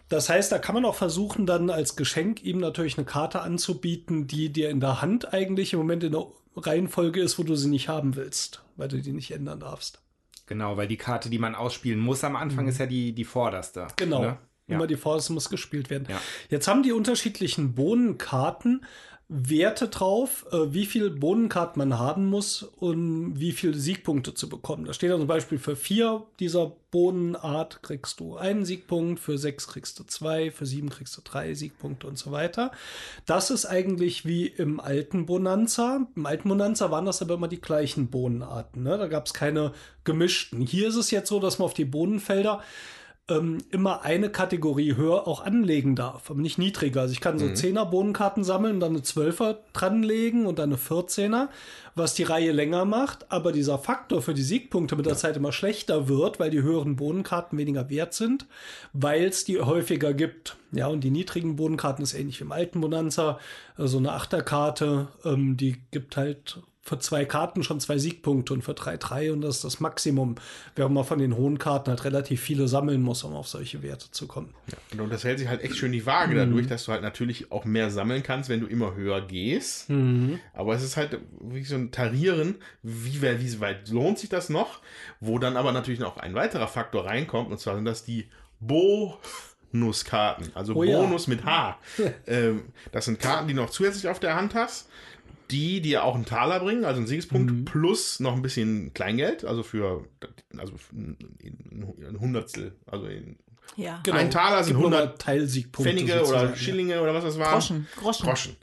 Das 0.10 0.30
heißt, 0.30 0.52
da 0.52 0.60
kann 0.60 0.76
man 0.76 0.86
auch 0.86 0.96
versuchen, 0.96 1.46
dann 1.46 1.70
als 1.70 1.96
Geschenk 1.96 2.44
ihm 2.44 2.60
natürlich 2.60 2.98
eine 2.98 3.06
Karte 3.06 3.42
anzubieten, 3.42 4.28
die 4.28 4.52
dir 4.52 4.70
in 4.70 4.80
der 4.80 5.02
Hand 5.02 5.34
eigentlich 5.34 5.74
im 5.74 5.80
Moment 5.80 6.04
in 6.04 6.14
der 6.14 6.28
Reihenfolge 6.56 7.22
ist, 7.22 7.38
wo 7.38 7.44
du 7.44 7.56
sie 7.56 7.70
nicht 7.70 7.90
haben 7.90 8.16
willst, 8.16 8.64
weil 8.78 8.88
du 8.88 9.02
die 9.02 9.12
nicht 9.12 9.32
ändern 9.32 9.60
darfst. 9.60 10.02
Genau, 10.48 10.78
weil 10.78 10.88
die 10.88 10.98
Karte, 10.98 11.30
die 11.30 11.40
man 11.40 11.56
ausspielen 11.56 12.00
muss 12.00 12.24
am 12.24 12.38
Anfang, 12.38 12.68
ist 12.68 12.80
ja 12.80 12.86
die, 12.86 13.12
die 13.14 13.26
vorderste. 13.26 13.88
Genau. 13.98 14.22
Ne? 14.22 14.38
Ja. 14.68 14.76
Immer 14.76 14.88
die 14.88 14.96
Vorderste 14.96 15.34
muss 15.34 15.50
gespielt 15.50 15.90
werden. 15.90 16.08
Ja. 16.10 16.20
Jetzt 16.50 16.68
haben 16.68 16.84
die 16.84 16.92
unterschiedlichen 16.92 17.74
Bohnenkarten 17.74 18.86
Werte 19.30 19.90
drauf, 19.90 20.46
äh, 20.54 20.74
wie 20.74 20.86
viel 20.86 21.10
Bohnenkarten 21.10 21.80
man 21.80 22.00
haben 22.00 22.28
muss, 22.28 22.64
um 22.64 23.38
wie 23.38 23.52
viele 23.52 23.74
Siegpunkte 23.74 24.34
zu 24.34 24.48
bekommen. 24.48 24.86
Da 24.86 24.94
steht 24.94 25.12
dann 25.12 25.20
zum 25.20 25.28
Beispiel 25.28 25.60
für 25.60 25.76
vier 25.76 26.24
dieser 26.40 26.72
Bohnenart 26.92 27.84
kriegst 27.84 28.22
du 28.22 28.38
einen 28.38 28.64
Siegpunkt, 28.64 29.20
für 29.20 29.38
sechs 29.38 29.68
kriegst 29.68 30.00
du 30.00 30.06
zwei, 30.06 30.50
für 30.52 30.66
sieben 30.66 30.90
kriegst 30.90 31.18
du 31.18 31.22
drei 31.22 31.54
Siegpunkte 31.54 32.08
und 32.08 32.18
so 32.18 32.32
weiter. 32.32 32.72
Das 33.26 33.50
ist 33.50 33.66
eigentlich 33.66 34.26
wie 34.26 34.48
im 34.48 34.80
alten 34.80 35.26
Bonanza. 35.26 36.08
Im 36.16 36.26
alten 36.26 36.48
Bonanza 36.48 36.90
waren 36.90 37.06
das 37.06 37.22
aber 37.22 37.34
immer 37.34 37.50
die 37.50 37.60
gleichen 37.60 38.08
Bohnenarten. 38.08 38.84
Ne? 38.84 38.98
Da 38.98 39.08
gab 39.08 39.26
es 39.26 39.34
keine 39.34 39.74
gemischten. 40.06 40.62
Hier 40.62 40.88
ist 40.88 40.96
es 40.96 41.12
jetzt 41.12 41.28
so, 41.28 41.42
dass 41.42 41.60
man 41.60 41.66
auf 41.66 41.74
die 41.74 41.84
Bohnenfelder 41.84 42.62
ähm, 43.30 43.58
immer 43.72 44.04
eine 44.04 44.30
Kategorie 44.30 44.96
höher 44.96 45.28
auch 45.28 45.44
anlegen 45.44 45.96
darf, 45.96 46.32
aber 46.32 46.40
nicht 46.40 46.58
niedriger. 46.58 47.02
Also 47.02 47.12
ich 47.12 47.20
kann 47.20 47.40
so 47.40 47.46
10er 47.46 47.86
Bohnenkarten 47.86 48.44
sammeln, 48.44 48.80
dann 48.80 48.92
eine 48.92 49.02
12er 49.02 49.58
dranlegen 49.74 50.46
und 50.46 50.60
dann 50.60 50.70
eine 50.70 50.80
14er, 50.80 51.50
was 51.96 52.14
die 52.14 52.24
Reihe 52.24 52.52
länger 52.52 52.86
macht, 52.86 53.30
aber 53.32 53.52
dieser 53.52 53.80
Faktor 53.80 54.22
für 54.22 54.34
die 54.34 54.44
Siegpunkte 54.44 54.96
mit 54.96 55.06
der 55.06 55.18
Zeit 55.18 55.36
immer 55.36 55.52
schlechter 55.52 56.08
wird, 56.08 56.40
weil 56.40 56.52
die 56.52 56.62
höheren 56.62 56.96
Bohnenkarten 56.96 57.58
weniger 57.58 57.90
wert 57.90 58.14
sind, 58.14 58.46
weil 58.94 59.26
es 59.26 59.44
die 59.44 59.60
häufiger 59.60 60.14
gibt. 60.14 60.56
Ja, 60.72 60.88
und 60.88 61.04
die 61.04 61.12
niedrigen 61.12 61.58
Bohnenkarten 61.58 62.04
ist 62.04 62.14
ähnlich 62.14 62.40
wie 62.40 62.46
im 62.46 62.52
alten 62.52 62.82
Bonanza, 62.82 63.40
so 63.78 63.98
eine 63.98 64.14
Achterkarte, 64.14 65.08
ähm, 65.26 65.58
die 65.58 65.78
gibt 65.92 66.18
halt 66.18 66.60
für 66.88 67.00
zwei 67.00 67.26
Karten 67.26 67.64
schon 67.64 67.82
zwei 67.82 67.98
Siegpunkte 67.98 68.54
und 68.54 68.62
für 68.62 68.74
drei 68.74 68.96
drei 68.96 69.34
und 69.34 69.42
das 69.42 69.58
ist 69.58 69.64
das 69.66 69.80
Maximum, 69.82 70.36
während 70.76 70.96
man 70.96 71.04
von 71.04 71.20
den 71.20 71.36
hohen 71.36 71.60
Karten 71.60 71.90
halt 71.90 72.06
relativ 72.06 72.42
viele 72.42 72.68
sammeln 72.70 73.02
muss, 73.02 73.24
um 73.24 73.34
auf 73.34 73.48
solche 73.48 73.84
Werte 73.84 74.10
zu 74.12 74.26
kommen. 74.26 74.54
Und 74.98 75.12
das 75.12 75.26
hält 75.26 75.40
sich 75.40 75.50
halt 75.50 75.62
echt 75.64 75.76
schön 75.76 75.92
die 75.92 76.06
Waage 76.06 76.36
dadurch, 76.36 76.68
dass 76.68 76.86
du 76.86 76.94
halt 76.94 77.02
natürlich 77.02 77.52
auch 77.52 77.66
mehr 77.66 77.92
sammeln 77.92 78.24
kannst, 78.24 78.50
wenn 78.50 78.62
du 78.62 78.68
immer 78.68 78.96
höher 78.96 79.20
gehst. 79.22 79.90
Aber 80.54 80.76
es 80.76 80.84
ist 80.84 80.96
halt 80.96 81.20
wie 81.42 81.64
so 81.64 81.76
ein 81.76 81.92
Tarieren, 81.92 82.56
wie, 82.84 83.22
wie 83.22 83.60
weit 83.60 83.90
lohnt 83.90 84.18
sich 84.20 84.30
das 84.30 84.50
noch? 84.50 84.80
Wo 85.20 85.40
dann 85.40 85.58
aber 85.58 85.74
natürlich 85.74 86.00
noch 86.00 86.18
ein 86.18 86.36
weiterer 86.36 86.68
Faktor 86.68 87.06
reinkommt, 87.06 87.52
und 87.52 87.60
zwar 87.60 87.76
sind 87.76 87.86
das 87.86 88.06
die 88.06 88.30
Bonuskarten, 88.60 90.52
also 90.56 90.74
Oh 90.74 90.84
ja. 90.84 91.00
Bonus 91.00 91.28
mit 91.28 91.44
H. 91.44 91.78
ähm, 92.28 92.64
das 92.92 93.06
sind 93.06 93.20
Karten, 93.20 93.48
die 93.48 93.54
du 93.54 93.62
noch 93.62 93.70
zusätzlich 93.70 94.08
auf 94.08 94.20
der 94.20 94.36
Hand 94.36 94.56
hast, 94.56 94.90
die 95.52 95.82
dir 95.82 96.04
auch 96.04 96.16
einen 96.16 96.26
Taler 96.26 96.60
bringen, 96.60 96.86
also 96.86 96.98
einen 96.98 97.08
Siegespunkt, 97.08 97.66
plus 97.66 98.20
noch 98.20 98.34
ein 98.34 98.42
bisschen 98.42 98.94
Kleingeld, 98.94 99.46
also 99.46 99.64
für 99.64 100.06
also 100.58 100.74
für 100.78 100.96
ein 100.96 102.18
Hundertstel, 102.20 102.76
also 102.86 103.06
in 103.08 103.38
Ja. 103.76 104.02
Ein 104.12 104.32
Taler 104.32 104.64
sind 104.64 104.74
Gibt 104.74 104.84
nochmal 104.84 105.02
100 105.04 105.22
Teilsiegpunkte 105.22 105.94
Pfennige 105.94 106.20
sozusagen, 106.20 106.48
oder 106.48 106.56
Schillinge 106.56 107.02
oder 107.02 107.14
was 107.14 107.24
das 107.24 107.38
war. 107.38 107.52
Groschen, 107.54 107.88
Groschen. 107.96 108.26
Groschen. 108.26 108.56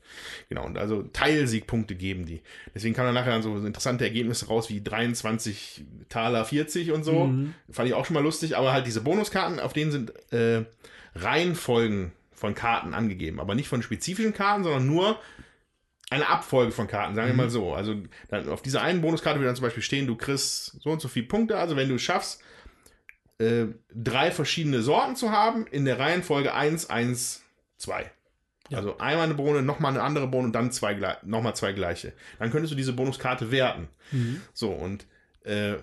Genau, 0.49 0.65
und 0.65 0.79
also 0.79 1.03
Teilsiegpunkte 1.03 1.95
geben 1.95 2.27
die. 2.27 2.43
Deswegen 2.75 2.95
kam 2.95 3.07
dann 3.07 3.15
nachher 3.15 3.41
so 3.43 3.57
interessante 3.57 4.05
Ergebnisse 4.05 4.47
raus 4.47 4.71
wie 4.71 4.83
23 4.83 5.85
Taler 6.09 6.45
40 6.45 6.93
und 6.93 7.05
so. 7.05 7.33
Fand 7.71 7.89
ich 7.89 7.95
auch 7.95 8.05
schon 8.05 8.15
mal 8.15 8.23
lustig, 8.23 8.57
aber 8.57 8.73
halt 8.73 8.87
diese 8.87 9.01
Bonuskarten, 9.01 9.61
auf 9.61 9.73
denen 9.73 9.91
sind 9.91 10.13
äh, 10.33 10.65
Reihenfolgen 11.15 12.13
von 12.35 12.55
Karten 12.55 12.93
angegeben, 12.95 13.41
aber 13.41 13.55
nicht 13.55 13.69
von 13.69 13.83
spezifischen 13.83 14.35
Karten, 14.35 14.65
sondern 14.65 14.87
nur 14.87 15.19
eine 16.15 16.29
Abfolge 16.29 16.73
von 16.73 16.87
Karten, 16.87 17.15
sagen 17.15 17.29
wir 17.29 17.35
mal 17.35 17.51
so. 17.51 17.75
Also 17.75 17.97
dann 18.29 18.49
auf 18.49 18.63
dieser 18.63 18.83
einen 18.83 19.01
Bonuskarte 19.01 19.41
wird 19.41 19.49
dann 19.49 19.57
zum 19.57 19.65
Beispiel 19.65 19.83
stehen, 19.83 20.07
du 20.07 20.17
kriegst 20.17 20.81
so 20.81 20.91
und 20.91 21.01
so 21.01 21.09
viele 21.09 21.27
Punkte. 21.27 21.59
Also 21.59 21.77
wenn 21.77 21.89
du 21.89 21.99
schaffst, 21.99 22.41
äh, 23.39 23.67
drei 23.93 24.31
verschiedene 24.31 24.83
Sorten 24.83 25.17
zu 25.17 25.31
haben, 25.31 25.67
in 25.67 25.85
der 25.85 25.99
Reihenfolge 25.99 26.55
1, 26.55 26.89
1, 26.91 27.43
2. 27.79 28.11
Also 28.73 28.97
einmal 28.99 29.27
eine 29.27 29.35
Bohne, 29.35 29.63
nochmal 29.63 29.93
eine 29.93 30.03
andere 30.03 30.27
Bohne 30.27 30.47
und 30.47 30.53
dann 30.55 30.73
zwei, 30.73 30.97
nochmal 31.23 31.55
zwei 31.55 31.73
gleiche. 31.73 32.13
Dann 32.39 32.51
könntest 32.51 32.73
du 32.73 32.77
diese 32.77 32.93
Bonuskarte 32.95 33.51
werten. 33.51 33.89
So, 34.55 34.71
und 34.71 35.07
äh, 35.45 35.75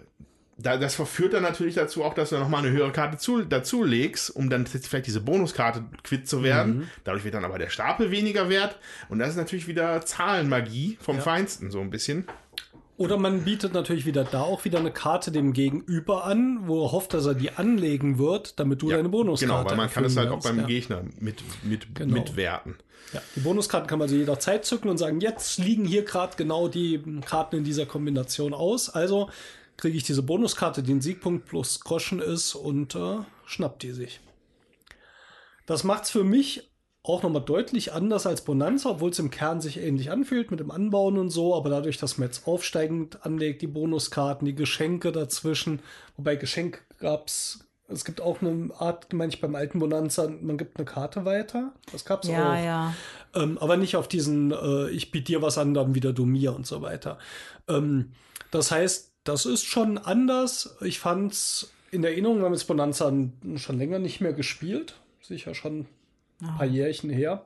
da, 0.62 0.78
das 0.78 0.96
verführt 0.96 1.34
dann 1.34 1.44
natürlich 1.44 1.76
dazu 1.76 2.04
auch, 2.04 2.14
dass 2.14 2.30
du 2.30 2.38
nochmal 2.38 2.64
eine 2.64 2.72
höhere 2.72 2.92
Karte 2.92 3.18
zu, 3.18 3.44
dazu 3.44 3.84
legst, 3.84 4.30
um 4.30 4.50
dann 4.50 4.66
vielleicht 4.68 5.08
diese 5.08 5.22
Bonuskarte 5.22 5.84
quitt 6.04 6.28
zu 6.28 6.44
werden. 6.44 6.90
Dadurch 7.04 7.24
wird 7.24 7.34
dann 7.36 7.46
aber 7.46 7.58
der 7.60 7.70
Stapel 7.70 8.12
weniger 8.12 8.50
wert. 8.50 8.78
Und 9.10 9.20
das 9.20 9.30
ist 9.30 9.38
natürlich 9.38 9.68
wieder 9.68 10.02
Zahlenmagie 10.06 10.98
vom 11.02 11.20
Feinsten, 11.20 11.72
so 11.72 11.80
ein 11.80 11.90
bisschen. 11.90 12.28
Oder 12.98 13.18
man 13.18 13.44
bietet 13.44 13.74
natürlich 13.74 14.06
wieder 14.06 14.24
da 14.24 14.42
auch 14.42 14.64
wieder 14.64 14.78
eine 14.78 14.92
Karte 14.92 15.32
dem 15.32 15.54
Gegenüber 15.54 16.26
an, 16.26 16.68
wo 16.68 16.86
er 16.86 16.92
hofft, 16.92 17.16
dass 17.16 17.26
er 17.26 17.34
die 17.34 17.52
anlegen 17.52 18.20
wird, 18.20 18.60
damit 18.60 18.82
du 18.82 18.92
Ja, 18.92 18.98
deine 18.98 19.10
Bonuskarte 19.10 19.54
Genau, 19.54 19.70
weil 19.70 19.78
man 19.78 19.90
kann 19.90 20.06
es 20.06 20.16
halt 20.18 20.30
auch 20.30 20.44
beim 20.44 20.58
kannst, 20.58 20.68
Gegner 20.68 21.02
mit, 21.20 21.42
mit, 21.64 21.96
Genau. 21.96 22.14
mitwerten. 22.14 22.76
ja. 22.78 22.86
Ja, 23.14 23.22
die 23.36 23.42
Bonuskarten 23.42 23.90
kann 23.90 24.00
man 24.00 24.06
also 24.06 24.16
jederzeit 24.16 24.64
zücken 24.64 24.88
und 24.90 24.98
sagen, 24.98 25.20
jetzt 25.20 25.58
liegen 25.58 25.84
hier 25.84 26.06
gerade 26.06 26.38
genau 26.38 26.70
die 26.70 27.02
Karten 27.26 27.58
in 27.58 27.64
dieser 27.66 27.86
Kombination 27.86 28.54
aus. 28.54 28.90
Also 28.90 29.30
kriege 29.82 29.98
ich 29.98 30.04
diese 30.04 30.22
Bonuskarte, 30.22 30.84
die 30.84 30.94
ein 30.94 31.02
Siegpunkt 31.02 31.48
plus 31.48 31.80
Groschen 31.80 32.20
ist 32.20 32.54
und 32.54 32.94
äh, 32.94 33.18
schnappt 33.46 33.82
die 33.82 33.92
sich. 33.92 34.20
Das 35.66 35.84
macht 35.84 36.04
es 36.04 36.12
für 36.12 36.24
mich 36.24 36.72
auch 37.04 37.24
nochmal 37.24 37.42
deutlich 37.42 37.92
anders 37.92 38.28
als 38.28 38.44
Bonanza, 38.44 38.92
obwohl 38.92 39.10
es 39.10 39.18
im 39.18 39.32
Kern 39.32 39.60
sich 39.60 39.78
ähnlich 39.78 40.12
anfühlt 40.12 40.52
mit 40.52 40.60
dem 40.60 40.70
Anbauen 40.70 41.18
und 41.18 41.32
so, 41.32 41.56
aber 41.56 41.72
dadurch, 41.72 41.98
dass 41.98 42.20
man 42.20 42.28
jetzt 42.28 42.46
aufsteigend 42.48 43.26
anlegt, 43.26 43.64
die 43.64 43.68
Bonuskarten, 43.68 44.46
die 44.46 44.54
Geschenke 44.54 45.12
dazwischen, 45.12 45.80
wobei 46.16 46.36
Geschenk 46.36 46.86
gab's, 47.00 47.66
es 47.88 48.06
gibt 48.06 48.22
auch 48.22 48.40
eine 48.42 48.70
Art, 48.78 49.12
meine 49.14 49.34
ich 49.34 49.42
beim 49.42 49.56
alten 49.56 49.80
Bonanza, 49.80 50.30
man 50.42 50.60
gibt 50.60 50.78
eine 50.78 50.86
Karte 50.86 51.26
weiter, 51.26 51.74
das 51.92 52.06
gab's 52.06 52.28
Ja, 52.28 52.52
auch. 52.54 52.64
ja. 52.64 52.94
Ähm, 53.34 53.58
aber 53.58 53.78
nicht 53.78 53.96
auf 53.96 54.08
diesen, 54.08 54.52
äh, 54.52 54.92
ich 54.92 55.10
biete 55.10 55.32
dir 55.32 55.42
was 55.42 55.58
an, 55.58 55.74
dann 55.74 55.96
wieder 55.96 56.14
du 56.14 56.28
mir 56.28 56.54
und 56.56 56.68
so 56.68 56.84
weiter. 56.84 57.18
Ähm, 57.68 58.12
das 58.52 58.70
heißt, 58.70 59.11
das 59.24 59.46
ist 59.46 59.66
schon 59.66 59.98
anders. 59.98 60.78
Ich 60.82 61.00
fand's 61.00 61.72
in 61.92 62.04
Erinnerung, 62.04 62.40
wir 62.40 62.46
haben 62.46 62.54
jetzt 62.54 62.68
Bonanza 62.68 63.12
schon 63.56 63.78
länger 63.78 64.00
nicht 64.00 64.22
mehr 64.22 64.34
gespielt. 64.34 65.00
Sicher 65.22 65.54
schon 65.54 65.88
ein 66.42 66.58
paar 66.58 66.66
Jährchen 66.66 67.10
her. 67.10 67.46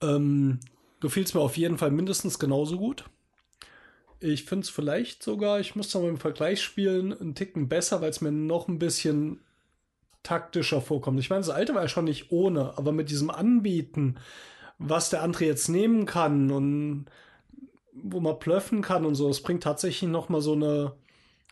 Ähm, 0.00 0.60
gefiel 1.00 1.24
es 1.24 1.34
mir 1.34 1.40
auf 1.40 1.56
jeden 1.56 1.78
Fall 1.78 1.90
mindestens 1.90 2.38
genauso 2.38 2.78
gut. 2.78 3.04
Ich 4.20 4.44
finde 4.44 4.64
es 4.64 4.70
vielleicht 4.70 5.22
sogar, 5.22 5.60
ich 5.60 5.76
muss 5.76 5.92
mal 5.92 6.08
im 6.08 6.18
Vergleich 6.18 6.62
spielen, 6.62 7.12
einen 7.12 7.34
Ticken 7.34 7.68
besser, 7.68 8.00
weil 8.00 8.10
es 8.10 8.20
mir 8.20 8.32
noch 8.32 8.68
ein 8.68 8.78
bisschen 8.78 9.40
taktischer 10.22 10.80
vorkommt. 10.80 11.20
Ich 11.20 11.28
meine, 11.28 11.42
das 11.42 11.50
alte 11.50 11.74
war 11.74 11.82
ja 11.82 11.88
schon 11.88 12.06
nicht 12.06 12.32
ohne, 12.32 12.78
aber 12.78 12.92
mit 12.92 13.10
diesem 13.10 13.28
Anbieten, 13.28 14.16
was 14.78 15.10
der 15.10 15.22
andere 15.22 15.44
jetzt 15.44 15.68
nehmen 15.68 16.06
kann 16.06 16.50
und 16.50 17.06
wo 17.94 18.20
man 18.20 18.38
plöffen 18.38 18.82
kann 18.82 19.06
und 19.06 19.14
so, 19.14 19.28
es 19.28 19.42
bringt 19.42 19.62
tatsächlich 19.62 20.10
noch 20.10 20.28
mal 20.28 20.40
so 20.40 20.52
eine 20.52 20.92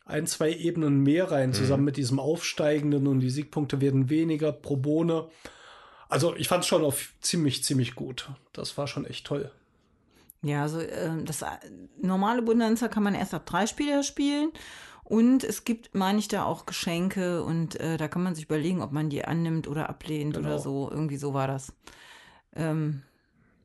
ein, 0.05 0.27
zwei 0.27 0.53
Ebenen 0.53 1.03
mehr 1.03 1.31
rein, 1.31 1.53
zusammen 1.53 1.85
mit 1.85 1.97
diesem 1.97 2.19
Aufsteigenden 2.19 3.07
und 3.07 3.21
die 3.21 3.31
Siegpunkte 3.31 3.81
werden 3.81 4.11
weniger 4.11 4.51
pro 4.53 4.77
Bohne. 4.77 5.29
Also 6.09 6.35
ich 6.37 6.49
fand 6.49 6.65
es 6.65 6.69
schon 6.69 6.85
auf 6.85 7.15
ziemlich, 7.21 7.63
ziemlich 7.63 7.95
gut. 7.95 8.29
Das 8.53 8.77
war 8.77 8.87
schon 8.89 9.07
echt 9.07 9.27
toll. 9.27 9.51
Ja, 10.43 10.63
also 10.63 10.81
ähm, 10.81 11.25
das 11.25 11.43
äh, 11.43 11.47
normale 12.01 12.43
Bonanza 12.43 12.89
kann 12.89 13.05
man 13.05 13.15
erst 13.15 13.33
ab 13.33 13.47
drei 13.47 13.67
Spieler 13.67 14.03
spielen. 14.03 14.51
Und 15.05 15.45
es 15.45 15.65
gibt, 15.65 15.95
meine 15.95 16.19
ich, 16.19 16.29
da 16.29 16.45
auch 16.45 16.67
Geschenke 16.67 17.45
und 17.45 17.79
äh, 17.81 17.97
da 17.97 18.09
kann 18.09 18.23
man 18.23 18.35
sich 18.35 18.45
überlegen, 18.45 18.83
ob 18.83 18.93
man 18.93 19.09
die 19.09 19.25
annimmt 19.25 19.69
oder 19.69 19.89
ablehnt 19.89 20.35
Genau. 20.35 20.49
oder 20.49 20.59
so. 20.59 20.91
Irgendwie 20.91 21.17
so 21.17 21.33
war 21.33 21.47
das. 21.47 21.73
Ähm, 22.57 23.03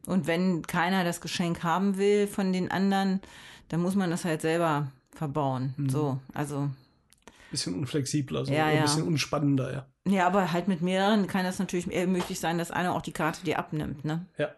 und 0.07 0.25
wenn 0.25 0.63
keiner 0.63 1.03
das 1.03 1.21
Geschenk 1.21 1.61
haben 1.63 1.97
will 1.97 2.25
von 2.27 2.51
den 2.51 2.71
anderen, 2.71 3.21
dann 3.69 3.81
muss 3.81 3.93
man 3.95 4.09
das 4.09 4.25
halt 4.25 4.41
selber 4.41 4.91
verbauen. 5.11 5.73
Mhm. 5.77 5.89
So, 5.89 6.19
also 6.34 6.69
Bisschen 7.51 7.75
unflexibler, 7.75 8.43
so 8.45 8.51
Ja, 8.53 8.65
ein 8.65 8.75
ja. 8.77 8.81
bisschen 8.81 9.03
unspannender, 9.07 9.71
ja. 9.71 9.85
ja, 10.11 10.25
aber 10.27 10.51
halt 10.51 10.67
mit 10.67 10.81
mehreren 10.81 11.27
kann 11.27 11.45
das 11.45 11.59
natürlich 11.59 11.89
eher 11.91 12.07
möglich 12.07 12.39
sein, 12.39 12.57
dass 12.57 12.71
einer 12.71 12.93
auch 12.95 13.01
die 13.01 13.13
Karte 13.13 13.43
dir 13.45 13.57
abnimmt, 13.59 14.03
ne? 14.03 14.25
Ja. 14.38 14.49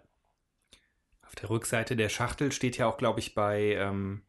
Auf 1.27 1.35
der 1.35 1.49
Rückseite 1.51 1.95
der 1.95 2.09
Schachtel 2.09 2.51
steht 2.51 2.77
ja 2.77 2.87
auch, 2.87 2.97
glaube 2.97 3.19
ich, 3.19 3.35
bei 3.35 3.73
ähm, 3.75 4.23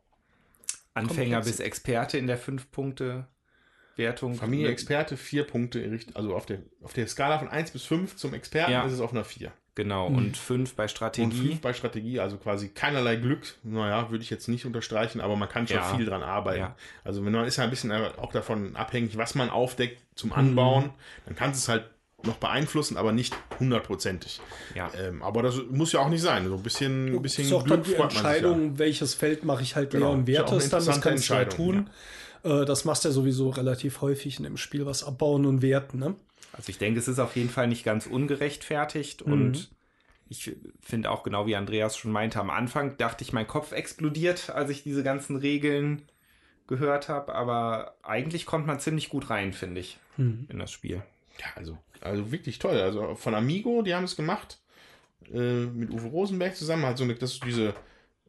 Anfänger 0.93 1.37
Komplexität. 1.37 1.45
bis 1.45 1.61
Experte 1.61 2.19
in 2.19 2.27
der 2.27 2.39
5-Punkte-Wertung. 2.39 4.35
Familie 4.35 4.69
Experte, 4.69 5.17
vier 5.17 5.45
Punkte, 5.45 5.99
also 6.15 6.35
auf 6.35 6.45
der, 6.47 6.59
auf 6.83 6.93
der 6.93 7.07
Skala 7.07 7.39
von 7.39 7.49
1 7.49 7.71
bis 7.71 7.85
5 7.85 8.17
zum 8.17 8.35
Experten 8.35 8.73
Ja. 8.73 8.85
ist 8.85 8.93
es 8.93 9.01
auf 9.01 9.13
einer 9.13 9.25
4. 9.25 9.53
Genau, 9.77 10.09
und 10.09 10.37
5 10.37 10.75
bei 10.75 10.83
Und 10.85 10.89
Strategie. 10.91 11.31
5 11.49 11.61
bei 11.61 11.73
Strategie, 11.73 12.19
also 12.21 12.37
quasi 12.37 12.69
keinerlei 12.69 13.17
Glück. 13.17 13.55
Naja, 13.63 14.11
würde 14.11 14.23
ich 14.25 14.29
jetzt 14.31 14.49
nicht 14.49 14.67
unterstreichen, 14.67 15.21
aber 15.21 15.37
man 15.37 15.49
kann 15.49 15.67
schon 15.69 15.77
Ja. 15.77 15.95
viel 15.97 16.05
dran 16.05 16.23
arbeiten. 16.23 16.61
Ja. 16.61 16.77
Also 17.05 17.25
wenn 17.25 17.33
man 17.33 17.47
ist 17.47 17.57
ja 17.57 17.65
ein 17.65 17.71
bisschen 17.71 17.93
auch 17.93 18.33
davon 18.33 18.75
abhängig, 18.77 19.17
was 19.17 19.35
man 19.35 19.49
aufdeckt 19.49 20.01
Mhm. 20.01 20.17
zum 20.17 20.33
Anbauen, 20.33 20.91
dann 21.27 21.37
kannst 21.37 21.61
du 21.61 21.65
es 21.65 21.69
halt 21.69 21.89
noch 22.25 22.37
beeinflussen, 22.37 22.97
aber 22.99 23.13
nicht 23.13 23.35
hundertprozentig. 23.61 24.41
Ja. 24.75 24.91
Ähm, 24.99 25.23
aber 25.23 25.43
das 25.43 25.57
muss 25.71 25.93
ja 25.93 26.01
auch 26.01 26.09
nicht 26.11 26.21
sein. 26.21 26.47
So 26.49 26.57
ein 26.57 26.63
bisschen, 26.63 27.15
ein 27.15 27.23
bisschen 27.23 27.45
ist 27.47 27.53
auch 27.53 27.63
dann 27.63 27.83
die 27.83 27.91
freut 27.91 27.99
man 28.01 28.11
sich 28.11 28.19
Entscheidung, 28.19 28.79
welches 28.79 29.15
Feld 29.15 29.45
mache 29.45 29.63
ich 29.63 29.77
halt 29.77 29.93
leer 29.93 30.01
Genau. 30.01 30.13
und 30.13 30.29
Ist 30.29 30.35
ja 30.35 30.43
auch 30.45 30.51
werte 30.51 30.51
dann. 30.51 30.59
Das 30.59 30.65
interessante 30.67 31.09
kannst 31.09 31.29
du 31.31 31.33
ja 31.35 31.41
Entscheidung, 31.41 31.67
tun. 31.87 31.91
Äh, 32.43 32.65
Das 32.67 32.85
machst 32.85 33.05
du 33.05 33.09
ja 33.09 33.13
sowieso 33.13 33.51
relativ 33.51 34.01
häufig 34.03 34.39
in 34.39 34.45
dem 34.45 34.57
Spiel, 34.57 34.85
was 34.85 35.05
abbauen 35.05 35.47
und 35.47 35.63
werten. 35.63 35.99
Ne? 35.99 36.15
Also 36.61 36.69
ich 36.69 36.79
denke, 36.79 37.01
es 37.01 37.09
ist 37.09 37.19
auf 37.19 37.37
jeden 37.37 37.49
Fall 37.49 37.69
nicht 37.69 37.85
ganz 37.85 38.07
ungerechtfertigt 38.07 39.23
und 39.23 39.71
ich 40.29 40.55
finde 40.83 41.11
auch 41.11 41.23
genau 41.23 41.47
wie 41.47 41.57
Andreas 41.57 41.97
schon 41.97 42.13
meinte, 42.13 42.39
am 42.39 42.51
Anfang 42.51 42.99
dachte 42.99 43.25
ich, 43.25 43.33
mein 43.33 43.47
Kopf 43.47 43.73
explodiert, 43.73 44.51
als 44.51 44.69
ich 44.69 44.83
diese 44.83 45.03
ganzen 45.03 45.37
Regeln 45.37 46.03
gehört 46.67 47.09
habe, 47.09 47.35
aber 47.35 47.95
eigentlich 48.03 48.45
kommt 48.45 48.67
man 48.67 48.79
ziemlich 48.79 49.09
gut 49.09 49.31
rein, 49.31 49.55
finde 49.55 49.81
ich, 49.81 49.99
in 50.51 50.59
das 50.59 50.71
Spiel. 50.71 51.03
Ja, 51.39 51.47
also, 51.57 51.79
also 52.03 52.31
wirklich 52.31 52.59
toll. 52.59 52.79
Also 52.79 53.15
von 53.15 53.35
Amigo, 53.35 53.81
die 53.81 53.95
haben 53.95 54.05
es 54.05 54.15
gemacht. 54.15 54.59
Äh, 55.33 55.65
mit 55.65 55.89
Uwe 55.89 56.09
Rosenberg 56.09 56.55
zusammen. 56.55 56.85
Halt 56.85 56.99
so 56.99 57.05
eine, 57.05 57.15
das 57.15 57.33
ist 57.33 57.45
diese, 57.47 57.73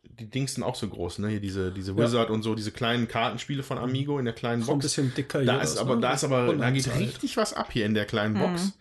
die 0.04 0.30
Dings 0.30 0.56
sind 0.56 0.64
auch 0.64 0.76
so 0.76 0.88
groß, 0.88 1.20
ne? 1.20 1.30
Hier 1.30 1.40
diese, 1.40 1.72
diese 1.72 1.96
Wizard 1.98 2.30
und 2.30 2.44
so, 2.44 2.56
diese 2.56 2.72
kleinen 2.72 3.08
Kartenspiele 3.08 3.64
von 3.64 3.78
Amigo 3.78 4.20
in 4.20 4.26
der 4.26 4.34
kleinen 4.34 4.62
So 4.62 4.72
ein 4.72 4.78
Box. 4.78 4.86
bisschen 4.86 5.14
dicker 5.16 5.44
Da 5.44 5.54
hier 5.54 5.62
ist 5.62 5.74
das, 5.76 5.80
aber, 5.80 5.96
ne? 5.96 6.02
da 6.02 6.14
ist 6.14 6.24
aber, 6.24 6.54
da 6.56 6.72
geht 6.72 6.94
richtig 6.98 7.38
was 7.38 7.54
ab 7.54 7.72
hier 7.72 7.86
in 7.86 7.94
der 7.94 8.06
kleinen 8.06 8.36
Box. 8.36 8.74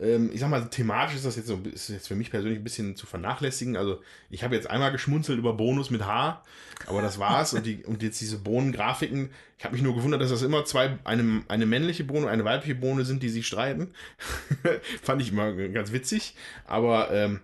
Ähm, 0.00 0.30
ich 0.32 0.40
sag 0.40 0.48
mal, 0.48 0.68
thematisch 0.70 1.16
ist 1.16 1.24
das 1.24 1.34
jetzt 1.36 1.48
so, 1.48 1.58
ist 1.72 1.88
jetzt 1.88 2.06
für 2.06 2.14
mich 2.14 2.30
persönlich 2.30 2.58
ein 2.58 2.64
bisschen 2.64 2.94
zu 2.94 3.06
vernachlässigen. 3.06 3.76
Also, 3.76 4.00
ich 4.30 4.44
habe 4.44 4.54
jetzt 4.54 4.70
einmal 4.70 4.92
geschmunzelt 4.92 5.38
über 5.38 5.54
Bonus 5.54 5.90
mit 5.90 6.06
H, 6.06 6.42
aber 6.86 7.02
das 7.02 7.18
war's. 7.18 7.52
und, 7.52 7.66
die, 7.66 7.84
und 7.84 8.02
jetzt 8.02 8.20
diese 8.20 8.38
Bohnengrafiken. 8.38 9.30
Ich 9.58 9.64
habe 9.64 9.74
mich 9.74 9.82
nur 9.82 9.96
gewundert, 9.96 10.20
dass 10.20 10.30
das 10.30 10.42
immer 10.42 10.64
zwei, 10.64 10.98
eine, 11.02 11.42
eine 11.48 11.66
männliche 11.66 12.04
Bohne 12.04 12.26
und 12.26 12.28
eine 12.28 12.44
weibliche 12.44 12.76
Bohne 12.76 13.04
sind, 13.04 13.24
die 13.24 13.28
sich 13.28 13.46
streiten. 13.46 13.92
Fand 15.02 15.20
ich 15.20 15.32
immer 15.32 15.52
ganz 15.52 15.90
witzig. 15.92 16.36
Aber 16.64 17.10
ähm, 17.10 17.40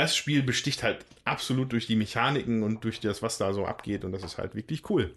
das 0.00 0.16
Spiel 0.16 0.42
besticht 0.42 0.82
halt 0.82 1.04
absolut 1.26 1.72
durch 1.72 1.86
die 1.86 1.96
Mechaniken 1.96 2.62
und 2.62 2.84
durch 2.84 3.00
das, 3.00 3.20
was 3.22 3.36
da 3.36 3.52
so 3.52 3.66
abgeht. 3.66 4.02
Und 4.02 4.12
das 4.12 4.24
ist 4.24 4.38
halt 4.38 4.54
wirklich 4.54 4.88
cool. 4.88 5.14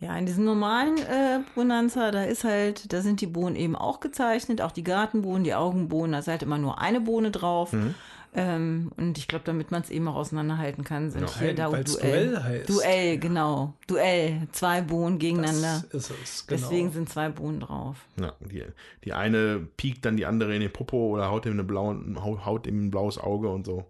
Ja, 0.00 0.16
in 0.18 0.26
diesem 0.26 0.44
normalen 0.44 0.98
äh, 0.98 1.38
Bonanza, 1.54 2.10
da 2.10 2.24
ist 2.24 2.42
halt, 2.42 2.92
da 2.92 3.00
sind 3.00 3.20
die 3.20 3.28
Bohnen 3.28 3.54
eben 3.54 3.76
auch 3.76 4.00
gezeichnet, 4.00 4.60
auch 4.60 4.72
die 4.72 4.82
Gartenbohnen, 4.82 5.44
die 5.44 5.54
Augenbohnen, 5.54 6.12
da 6.12 6.18
ist 6.18 6.26
halt 6.26 6.42
immer 6.42 6.58
nur 6.58 6.80
eine 6.80 7.00
Bohne 7.00 7.30
drauf. 7.30 7.72
Mhm. 7.72 7.94
Ähm, 8.34 8.90
und 8.96 9.18
ich 9.18 9.28
glaube, 9.28 9.44
damit 9.44 9.70
man 9.70 9.82
es 9.82 9.90
eben 9.90 10.08
auch 10.08 10.14
auseinanderhalten 10.14 10.84
kann, 10.84 11.10
sind 11.10 11.28
Ja, 11.28 11.38
hier 11.38 11.54
da 11.54 11.68
Duell. 11.68 11.84
Duell 11.84 12.42
heißt. 12.42 12.68
Duell, 12.68 13.18
genau. 13.18 13.74
Duell. 13.86 14.48
Zwei 14.52 14.80
Bohnen 14.80 15.18
gegeneinander. 15.18 15.84
Das 15.92 16.10
ist 16.10 16.16
es, 16.22 16.46
genau. 16.46 16.60
Deswegen 16.60 16.92
sind 16.92 17.10
zwei 17.10 17.28
Bohnen 17.28 17.60
drauf. 17.60 17.98
Ja, 18.18 18.32
die, 18.40 18.64
die 19.04 19.12
eine 19.12 19.58
piekt 19.76 20.06
dann 20.06 20.16
die 20.16 20.24
andere 20.24 20.54
in 20.54 20.62
den 20.62 20.72
Popo 20.72 21.10
oder 21.10 21.30
haut 21.30 21.44
ihm, 21.44 21.52
eine 21.52 21.64
blaue, 21.64 22.00
haut, 22.22 22.46
haut 22.46 22.66
ihm 22.66 22.86
ein 22.86 22.90
blaues 22.90 23.18
Auge 23.18 23.48
und 23.50 23.66
so. 23.66 23.84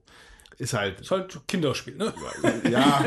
Ist 0.59 0.74
halt, 0.74 1.01
ist 1.01 1.10
halt 1.12 1.40
Kinderspiel, 1.47 1.97
ne? 1.97 2.12
ja. 2.70 3.05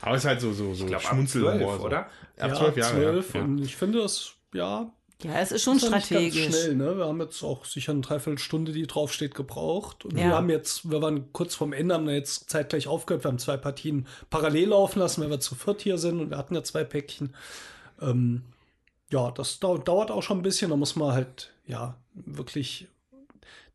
Aber 0.00 0.16
ist 0.16 0.24
halt 0.24 0.40
so, 0.40 0.52
so, 0.52 0.74
so 0.74 0.84
Ich 0.84 0.88
glaube, 0.88 1.04
ab 1.04 1.10
Schmunzelhumor, 1.10 1.78
12, 1.78 1.80
so. 1.80 1.86
oder? 1.86 1.98
Ab 2.38 2.56
zwölf 2.56 2.76
Jahre. 2.76 2.92
zwölf. 2.94 3.34
Ja. 3.34 3.42
Und 3.42 3.58
ich 3.58 3.76
finde 3.76 4.02
das, 4.02 4.32
ja, 4.52 4.90
Ja, 5.24 5.40
es 5.40 5.50
ist 5.50 5.64
schon 5.64 5.78
ist 5.78 5.86
strategisch. 5.86 6.42
Ganz 6.44 6.60
schnell, 6.60 6.76
ne? 6.76 6.96
Wir 6.96 7.06
haben 7.06 7.20
jetzt 7.20 7.42
auch 7.42 7.64
sicher 7.64 7.90
eine 7.90 8.02
Dreiviertelstunde, 8.02 8.70
die 8.72 8.86
draufsteht, 8.86 9.34
gebraucht. 9.34 10.04
Und 10.04 10.12
Ja. 10.16 10.26
wir 10.28 10.34
haben 10.36 10.48
jetzt, 10.48 10.88
wir 10.90 11.02
waren 11.02 11.32
kurz 11.32 11.56
vorm 11.56 11.72
Ende, 11.72 11.94
haben 11.94 12.06
da 12.06 12.12
jetzt 12.12 12.48
zeitgleich 12.50 12.86
aufgehört. 12.86 13.24
Wir 13.24 13.28
haben 13.30 13.38
zwei 13.40 13.56
Partien 13.56 14.06
parallel 14.30 14.68
laufen 14.68 15.00
lassen, 15.00 15.22
weil 15.22 15.30
wir 15.30 15.40
zu 15.40 15.56
viert 15.56 15.82
hier 15.82 15.98
sind 15.98 16.20
und 16.20 16.30
wir 16.30 16.38
hatten 16.38 16.54
ja 16.54 16.62
zwei 16.62 16.84
Päckchen. 16.84 17.34
Ähm, 18.00 18.42
ja, 19.10 19.32
das 19.32 19.58
dau 19.58 19.76
dauert 19.76 20.12
auch 20.12 20.22
schon 20.22 20.38
ein 20.38 20.42
bisschen. 20.42 20.70
Da 20.70 20.76
muss 20.76 20.94
man 20.94 21.12
halt, 21.12 21.50
ja, 21.66 21.96
wirklich 22.14 22.86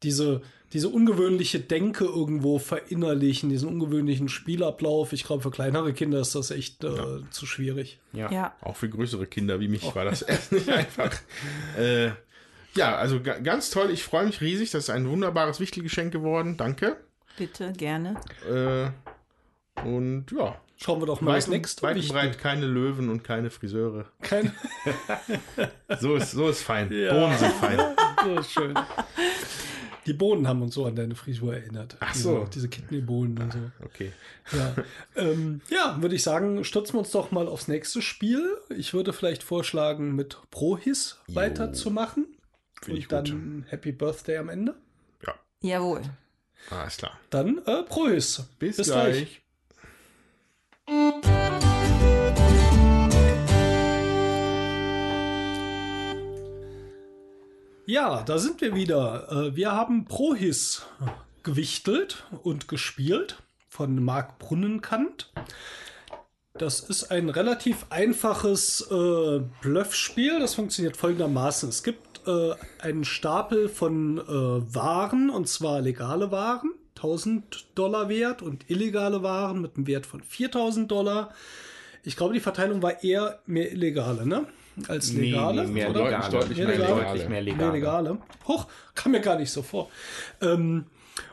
diese, 0.02 0.42
diese 0.74 0.90
ungewöhnliche 0.90 1.60
Denke 1.60 2.06
irgendwo 2.06 2.58
verinnerlichen, 2.58 3.50
diesen 3.50 3.70
ungewöhnlichen 3.70 4.28
Spielablauf. 4.28 5.14
Ich 5.14 5.24
glaube, 5.24 5.44
für 5.44 5.52
kleinere 5.52 5.94
Kinder 5.94 6.20
ist 6.20 6.34
das 6.34 6.50
echt 6.50 6.84
äh, 6.84 6.90
zu 7.30 7.46
schwierig. 7.46 8.00
Ja. 8.12 8.32
Ja. 8.32 8.56
Auch 8.62 8.76
für 8.76 8.90
größere 8.90 9.28
Kinder 9.28 9.60
wie 9.60 9.68
mich 9.68 9.96
war 9.96 10.06
das 10.06 10.22
erst 10.24 10.52
nicht 10.52 10.68
einfach. 10.70 11.14
Äh, 11.78 12.12
ja, 12.76 12.96
also 12.96 13.22
ga, 13.22 13.38
ganz 13.38 13.70
toll. 13.70 13.92
Ich 13.92 14.04
freue 14.04 14.26
mich 14.26 14.42
riesig. 14.42 14.72
Das 14.72 14.86
ist 14.86 14.90
ein 14.90 15.08
wunderbares 15.08 15.60
Wichtelgeschenk 15.60 16.12
geworden. 16.12 16.58
Danke. 16.58 16.98
Bitte, 17.38 17.72
gerne. 17.74 18.16
Äh, 18.50 18.90
und 19.88 20.26
ja. 20.32 20.60
Schauen 20.78 21.02
wir 21.02 21.06
doch 21.06 21.22
mal 21.22 21.36
das 21.36 21.46
Weit 21.46 21.50
und, 21.50 21.54
nächste. 21.54 21.82
weit 21.84 21.98
und 21.98 22.08
breit 22.10 22.40
keine 22.40 22.66
Löwen 22.66 23.10
und 23.10 23.24
keine 23.24 23.50
Friseure. 23.50 24.06
Kein, 24.22 24.52
So 26.00 26.16
ist, 26.16 26.32
so 26.32 26.50
ist 26.50 26.62
fein. 26.62 26.92
Ja. 26.92 27.14
Bohnen 27.14 27.38
sind 27.38 27.54
fein. 27.54 27.80
so 28.24 28.36
ist 28.40 28.52
schön. 28.52 28.74
Die 30.06 30.14
Bohnen 30.14 30.48
haben 30.48 30.62
uns 30.62 30.76
so 30.76 30.86
an 30.86 30.96
deine 30.96 31.16
Frisur 31.16 31.56
erinnert. 31.56 31.96
Ach 32.00 32.12
diese, 32.12 32.24
so. 32.24 32.48
Diese 32.54 32.70
Kidneybohnen 32.70 33.38
und 33.38 33.54
so. 33.54 33.60
Okay. 33.86 34.12
Ja, 34.52 34.76
ähm, 35.16 35.62
ja 35.70 36.02
würde 36.02 36.16
ich 36.16 36.24
sagen, 36.24 36.64
stürzen 36.64 36.96
wir 36.96 37.00
uns 37.00 37.12
doch 37.12 37.32
mal 37.32 37.48
aufs 37.48 37.68
nächste 37.68 38.02
Spiel. 38.02 38.58
Ich 38.76 38.94
würde 38.94 39.14
vielleicht 39.14 39.44
vorschlagen, 39.44 40.16
mit 40.16 40.38
Prohis 40.52 41.20
Jo. 41.28 41.36
weiterzumachen. 41.36 42.26
Finde 42.82 43.00
ich 43.00 43.06
Und 43.06 43.12
dann 43.30 43.66
Happy 43.70 43.92
Birthday 43.92 44.38
am 44.38 44.50
Ende. 44.50 44.76
Ja, 45.26 45.36
Jawohl. 45.62 46.02
alles 46.70 46.98
klar. 46.98 47.18
Dann 47.30 47.60
äh, 47.66 47.84
Prohis. 47.84 48.44
Bis, 48.60 48.78
gleich. 48.78 49.42
Ja, 57.86 58.24
da 58.24 58.38
sind 58.38 58.62
wir 58.62 58.76
wieder. 58.76 59.30
Äh, 59.30 59.56
Wir 59.58 59.74
haben 59.74 60.06
Prohis 60.06 60.84
gewichtelt 61.44 62.24
und 62.44 62.70
gespielt 62.70 63.44
von 63.68 64.02
Marc 64.02 64.40
Brunnenkant. 64.40 65.34
Das 66.54 66.80
ist 66.80 67.12
ein 67.12 67.30
relativ 67.30 67.88
einfaches 67.90 68.90
äh, 68.90 69.42
Bluffspiel. 69.62 70.40
Das 70.40 70.54
funktioniert 70.54 70.96
folgendermaßen. 70.96 71.68
Es 71.68 71.84
gibt 71.84 72.26
äh, 72.26 72.52
einen 72.80 73.04
Stapel 73.04 73.68
von 73.68 74.18
äh, 74.18 74.24
Waren, 74.74 75.30
und 75.30 75.50
zwar 75.50 75.82
legale 75.82 76.32
Waren, 76.32 76.72
1000 76.96 77.66
Dollar 77.76 78.08
wert, 78.08 78.42
und 78.42 78.70
illegale 78.70 79.24
Waren 79.24 79.62
mit 79.62 79.76
einem 79.76 79.88
Wert 79.88 80.06
von 80.06 80.24
4000 80.24 80.90
Dollar. 80.90 81.34
Ich 82.04 82.16
glaube, 82.16 82.34
die 82.34 82.40
Verteilung 82.40 82.82
war 82.82 83.04
eher 83.04 83.42
mehr 83.46 83.74
illegale, 83.74 84.26
ne? 84.26 84.46
Als 84.88 85.14
legale. 85.14 85.66
Nee, 85.66 85.72
mehr 85.72 85.90
oder? 85.90 86.06
legale. 86.06 86.32
Deutlich 86.32 86.58
mehr 86.58 86.68
Mehr 86.68 86.78
legale. 86.78 87.04
Deutlich 87.04 87.30
mehr 87.30 87.42
legale. 87.42 87.64
Mehr 87.64 87.74
legale. 87.74 88.18
Hoch, 88.48 88.68
kam 88.96 89.12
mir 89.12 89.22
gar 89.22 89.38
nicht 89.38 89.52
so 89.52 89.62
vor. 89.62 89.90
Ähm, 90.42 90.86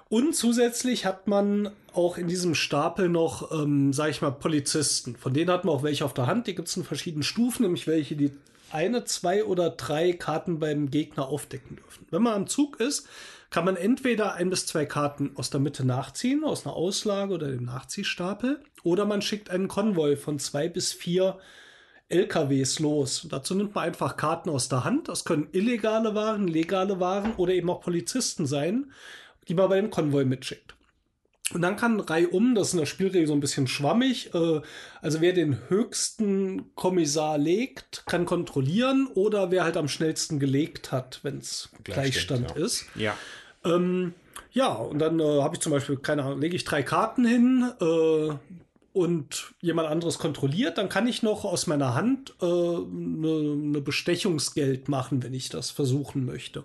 und 0.09 0.35
zusätzlich 0.35 1.07
hat 1.07 1.29
man 1.29 1.71
auch 1.95 2.19
in 2.19 2.27
diesem 2.27 2.55
Stapel 2.55 3.09
noch, 3.09 3.53
ähm, 3.53 3.93
sag 3.93 4.11
ich 4.11 4.23
mal, 4.23 4.31
Polizisten. 4.31 5.17
Von 5.17 5.35
denen 5.35 5.51
hat 5.51 5.65
man 5.65 5.75
auch 5.75 5.83
welche 5.83 6.05
auf 6.05 6.15
der 6.15 6.27
Hand. 6.27 6.47
Die 6.47 6.55
gibt 6.55 6.69
es 6.69 6.77
in 6.77 6.85
verschiedenen 6.85 7.23
Stufen, 7.23 7.63
nämlich 7.63 7.87
welche, 7.87 8.17
die 8.17 8.33
eine, 8.73 9.05
zwei 9.05 9.45
oder 9.45 9.71
drei 9.71 10.13
Karten 10.13 10.59
beim 10.59 10.91
Gegner 10.91 11.29
aufdecken 11.29 11.77
dürfen. 11.77 12.07
Wenn 12.11 12.23
man 12.23 12.35
am 12.35 12.47
Zug 12.47 12.81
ist, 12.81 13.09
kann 13.51 13.65
man 13.65 13.77
entweder 13.77 14.35
ein 14.35 14.51
bis 14.51 14.67
zwei 14.67 14.87
Karten 14.87 15.33
aus 15.35 15.51
der 15.51 15.61
Mitte 15.61 15.85
nachziehen, 15.85 16.45
aus 16.45 16.65
einer 16.65 16.77
Auslage 16.77 17.35
oder 17.35 17.49
dem 17.49 17.65
Nachziehstapel, 17.65 18.63
oder 18.85 19.07
man 19.07 19.23
schickt 19.23 19.51
einen 19.51 19.69
Konvoi 19.69 20.17
von 20.17 20.39
zwei 20.39 20.69
bis 20.69 20.93
vier 20.93 21.39
LKWs 22.11 22.79
los. 22.79 23.27
Dazu 23.31 23.55
nimmt 23.55 23.75
man 23.75 23.85
einfach 23.85 24.17
Karten 24.17 24.51
aus 24.51 24.69
der 24.69 24.85
Hand. 24.85 25.09
Das 25.09 25.25
können 25.25 25.49
illegale 25.53 26.15
Waren, 26.15 26.49
legale 26.49 27.01
Waren 27.01 27.35
oder 27.37 27.53
eben 27.55 27.71
auch 27.71 27.81
Polizisten 27.81 28.47
sein, 28.47 28.93
die 29.49 29.55
man 29.55 29.69
bei 29.69 29.81
dem 29.81 29.91
Konvoi 29.91 30.25
mitschickt. 30.25 30.75
Und 31.53 31.63
dann 31.63 31.77
kann 31.77 31.99
reihum, 31.99 32.55
das 32.55 32.69
ist 32.69 32.75
in 32.75 32.79
der 32.81 32.87
Spielregel 32.87 33.27
so 33.27 33.33
ein 33.33 33.41
bisschen 33.41 33.67
schwammig, 33.67 34.33
äh, 34.35 34.61
also 35.03 35.21
wer 35.21 35.33
den 35.33 35.69
höchsten 35.69 36.75
Kommissar 36.77 37.39
legt, 37.39 38.05
kann 38.07 38.25
kontrollieren 38.25 39.09
oder 39.15 39.51
wer 39.51 39.65
halt 39.65 39.77
am 39.77 39.89
schnellsten 39.89 40.39
gelegt 40.39 40.93
hat, 40.93 41.21
wenn 41.23 41.39
es 41.39 41.71
Gleichstand, 41.83 42.47
Gleichstand 42.47 42.51
ja. 42.51 42.65
ist. 42.65 42.87
Ja. 42.95 43.17
Ähm, 43.65 44.15
ja, 44.53 44.73
und 44.73 44.99
dann 45.01 45.19
äh, 45.19 45.43
habe 45.43 45.57
ich 45.57 45.61
zum 45.61 45.73
Beispiel, 45.73 45.97
keine 45.97 46.23
Ahnung, 46.23 46.41
lege 46.41 46.55
ich 46.55 46.65
drei 46.65 46.83
Karten 46.83 47.25
hin 47.25 47.71
äh, 47.81 48.35
und 48.93 49.55
jemand 49.61 49.89
anderes 49.89 50.19
kontrolliert, 50.19 50.79
dann 50.79 50.89
kann 50.89 51.07
ich 51.07 51.23
noch 51.23 51.45
aus 51.45 51.67
meiner 51.67 51.95
Hand 51.95 52.35
äh, 52.41 52.45
eine 52.45 53.57
ne 53.57 53.81
Bestechungsgeld 53.81 54.89
machen, 54.89 55.23
wenn 55.23 55.35
ich 55.35 55.49
das 55.49 55.71
versuchen 55.71 56.25
möchte. 56.25 56.65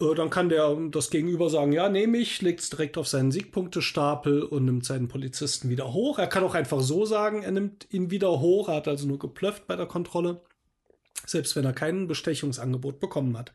Äh, 0.00 0.14
dann 0.14 0.30
kann 0.30 0.48
der 0.48 0.74
das 0.90 1.10
Gegenüber 1.10 1.50
sagen, 1.50 1.72
ja, 1.72 1.88
nehme 1.88 2.18
ich, 2.18 2.40
legt 2.40 2.60
es 2.60 2.70
direkt 2.70 2.96
auf 2.96 3.06
seinen 3.06 3.30
Siegpunktestapel 3.30 4.42
und 4.42 4.64
nimmt 4.64 4.84
seinen 4.84 5.08
Polizisten 5.08 5.68
wieder 5.68 5.92
hoch. 5.92 6.18
Er 6.18 6.26
kann 6.26 6.44
auch 6.44 6.54
einfach 6.54 6.80
so 6.80 7.04
sagen, 7.04 7.42
er 7.42 7.52
nimmt 7.52 7.86
ihn 7.90 8.10
wieder 8.10 8.40
hoch, 8.40 8.68
er 8.68 8.76
hat 8.76 8.88
also 8.88 9.06
nur 9.06 9.18
geplöfft 9.18 9.66
bei 9.66 9.76
der 9.76 9.86
Kontrolle, 9.86 10.40
selbst 11.26 11.54
wenn 11.54 11.64
er 11.64 11.74
kein 11.74 12.08
Bestechungsangebot 12.08 12.98
bekommen 12.98 13.36
hat. 13.36 13.52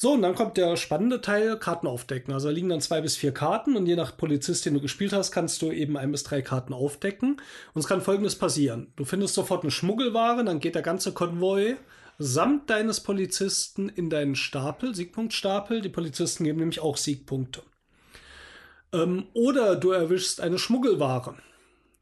So, 0.00 0.12
und 0.12 0.22
dann 0.22 0.36
kommt 0.36 0.56
der 0.56 0.76
spannende 0.76 1.20
Teil, 1.20 1.58
Karten 1.58 1.88
aufdecken. 1.88 2.32
Also 2.32 2.46
da 2.46 2.54
liegen 2.54 2.68
dann 2.68 2.80
zwei 2.80 3.00
bis 3.00 3.16
vier 3.16 3.34
Karten 3.34 3.76
und 3.76 3.86
je 3.86 3.96
nach 3.96 4.16
Polizist, 4.16 4.64
den 4.64 4.74
du 4.74 4.80
gespielt 4.80 5.12
hast, 5.12 5.32
kannst 5.32 5.60
du 5.60 5.72
eben 5.72 5.96
ein 5.96 6.12
bis 6.12 6.22
drei 6.22 6.40
Karten 6.40 6.72
aufdecken. 6.72 7.40
Und 7.74 7.80
es 7.80 7.88
kann 7.88 8.00
folgendes 8.00 8.36
passieren. 8.36 8.92
Du 8.94 9.04
findest 9.04 9.34
sofort 9.34 9.64
eine 9.64 9.72
Schmuggelware, 9.72 10.44
dann 10.44 10.60
geht 10.60 10.76
der 10.76 10.82
ganze 10.82 11.12
Konvoi 11.12 11.74
samt 12.20 12.70
deines 12.70 13.00
Polizisten 13.00 13.88
in 13.88 14.08
deinen 14.08 14.36
Stapel, 14.36 14.94
Siegpunktstapel. 14.94 15.80
Die 15.80 15.88
Polizisten 15.88 16.44
geben 16.44 16.58
nämlich 16.60 16.80
auch 16.80 16.96
Siegpunkte. 16.96 17.62
Ähm, 18.92 19.26
oder 19.34 19.74
du 19.74 19.90
erwischst 19.90 20.40
eine 20.40 20.58
Schmuggelware. 20.58 21.34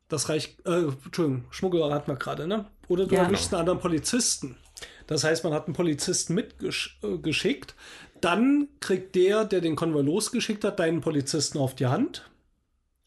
Das 0.09 0.29
reicht, 0.29 0.65
äh, 0.67 0.85
Entschuldigung, 1.05 1.45
Schmuggelware 1.51 1.95
hatten 1.95 2.11
wir 2.11 2.17
gerade, 2.17 2.47
ne? 2.47 2.67
Oder 2.89 3.07
du 3.07 3.15
Ja. 3.15 3.23
erwischst 3.25 3.53
einen 3.53 3.61
anderen 3.61 3.81
Polizisten. 3.81 4.57
Das 5.07 5.25
heißt, 5.25 5.45
man 5.45 5.53
hat 5.53 5.67
einen 5.67 5.75
Polizisten 5.75 6.35
mitgeschickt. 6.35 7.75
Dann 8.21 8.69
kriegt 8.81 9.15
der, 9.15 9.45
der 9.45 9.61
den 9.61 9.77
Konvoi 9.77 10.03
losgeschickt 10.03 10.65
hat, 10.65 10.79
deinen 10.81 11.01
Polizisten 11.01 11.59
auf 11.59 11.75
die 11.75 11.87
Hand 11.87 12.29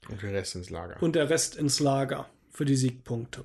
Und 0.08 0.22
der 0.22 0.34
Rest 0.34 0.56
ins 0.56 0.70
Lager. 0.70 1.02
und 1.02 1.16
der 1.16 1.30
Rest 1.30 1.56
ins 1.56 1.80
Lager 1.80 2.30
für 2.52 2.66
die 2.66 2.76
Siegpunkte. 2.76 3.44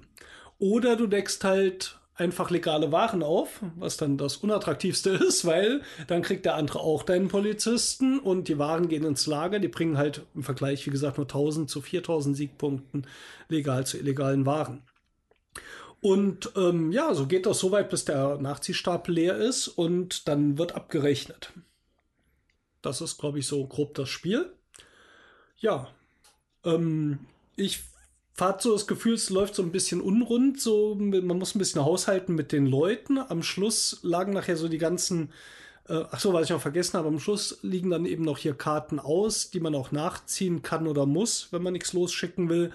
Oder 0.59 0.97
du 0.97 1.07
deckst 1.07 1.43
halt 1.43 1.99
einfach 2.17 2.51
legale 2.51 2.93
Waren 2.93 3.23
auf, 3.25 3.61
was 3.77 3.97
dann 3.97 4.17
das 4.17 4.37
Unattraktivste 4.37 5.11
ist, 5.29 5.45
weil 5.47 5.83
dann 6.07 6.23
kriegt 6.23 6.45
der 6.45 6.55
andere 6.55 6.81
auch 6.81 7.03
deinen 7.03 7.29
Polizisten 7.29 8.21
und 8.21 8.49
die 8.49 8.59
Waren 8.59 8.89
gehen 8.89 9.05
ins 9.05 9.27
Lager. 9.27 9.59
Die 9.59 9.69
bringen 9.69 9.99
halt 9.99 10.23
im 10.35 10.43
Vergleich, 10.43 10.87
wie 10.87 10.91
gesagt, 10.91 11.17
nur 11.17 11.27
1000 11.27 11.69
zu 11.69 11.81
4000 11.81 12.37
Siegpunkten 12.37 13.07
legal 13.49 13.85
zu 13.87 13.99
illegalen 13.99 14.47
Waren. 14.47 14.83
Und 16.05 16.53
ähm, 16.55 16.93
ja, 16.93 17.15
so 17.15 17.27
geht 17.27 17.47
das 17.47 17.61
so 17.61 17.73
weit, 17.73 17.89
bis 17.89 18.05
der 18.05 18.37
Nachziehstapel 18.37 19.15
leer 19.15 19.39
ist 19.39 19.69
und 19.69 20.29
dann 20.29 20.59
wird 20.59 20.75
abgerechnet. 20.75 21.55
Das 22.83 23.01
ist, 23.01 23.17
glaube 23.17 23.39
ich, 23.39 23.47
so 23.47 23.67
grob 23.67 23.95
das 23.95 24.11
Spiel. 24.11 24.53
Ja, 25.57 25.89
ähm, 26.63 27.21
ich 27.57 27.85
hatte 28.39 28.65
so 28.65 28.73
das 28.75 28.87
Gefühl, 28.87 29.15
es 29.15 29.31
läuft 29.31 29.55
so 29.55 29.63
ein 29.63 29.73
bisschen 29.73 30.03
unrund. 30.03 30.61
So, 30.61 30.95
man 30.95 31.39
muss 31.39 31.55
ein 31.55 31.59
bisschen 31.59 31.83
haushalten 31.83 32.35
mit 32.35 32.53
den 32.53 32.67
Leuten. 32.67 33.17
Am 33.17 33.43
Schluss 33.43 34.01
lagen 34.03 34.35
nachher 34.35 34.59
so 34.59 34.69
die 34.69 34.77
ganzen. 34.77 35.33
Äh, 35.89 36.05
ach 36.11 36.21
so, 36.21 36.35
was 36.35 36.45
ich 36.45 36.51
noch 36.51 36.61
vergessen 36.61 36.99
habe. 36.99 37.09
Am 37.09 37.19
Schluss 37.19 37.61
liegen 37.63 37.89
dann 37.89 38.05
eben 38.05 38.25
noch 38.25 38.37
hier 38.37 38.53
Karten 38.53 38.99
aus, 38.99 39.49
die 39.49 39.61
man 39.61 39.75
auch 39.75 39.91
nachziehen 39.91 40.61
kann 40.61 40.87
oder 40.87 41.07
muss, 41.07 41.49
wenn 41.51 41.63
man 41.63 41.73
nichts 41.73 41.95
losschicken 41.95 42.51
will. 42.51 42.73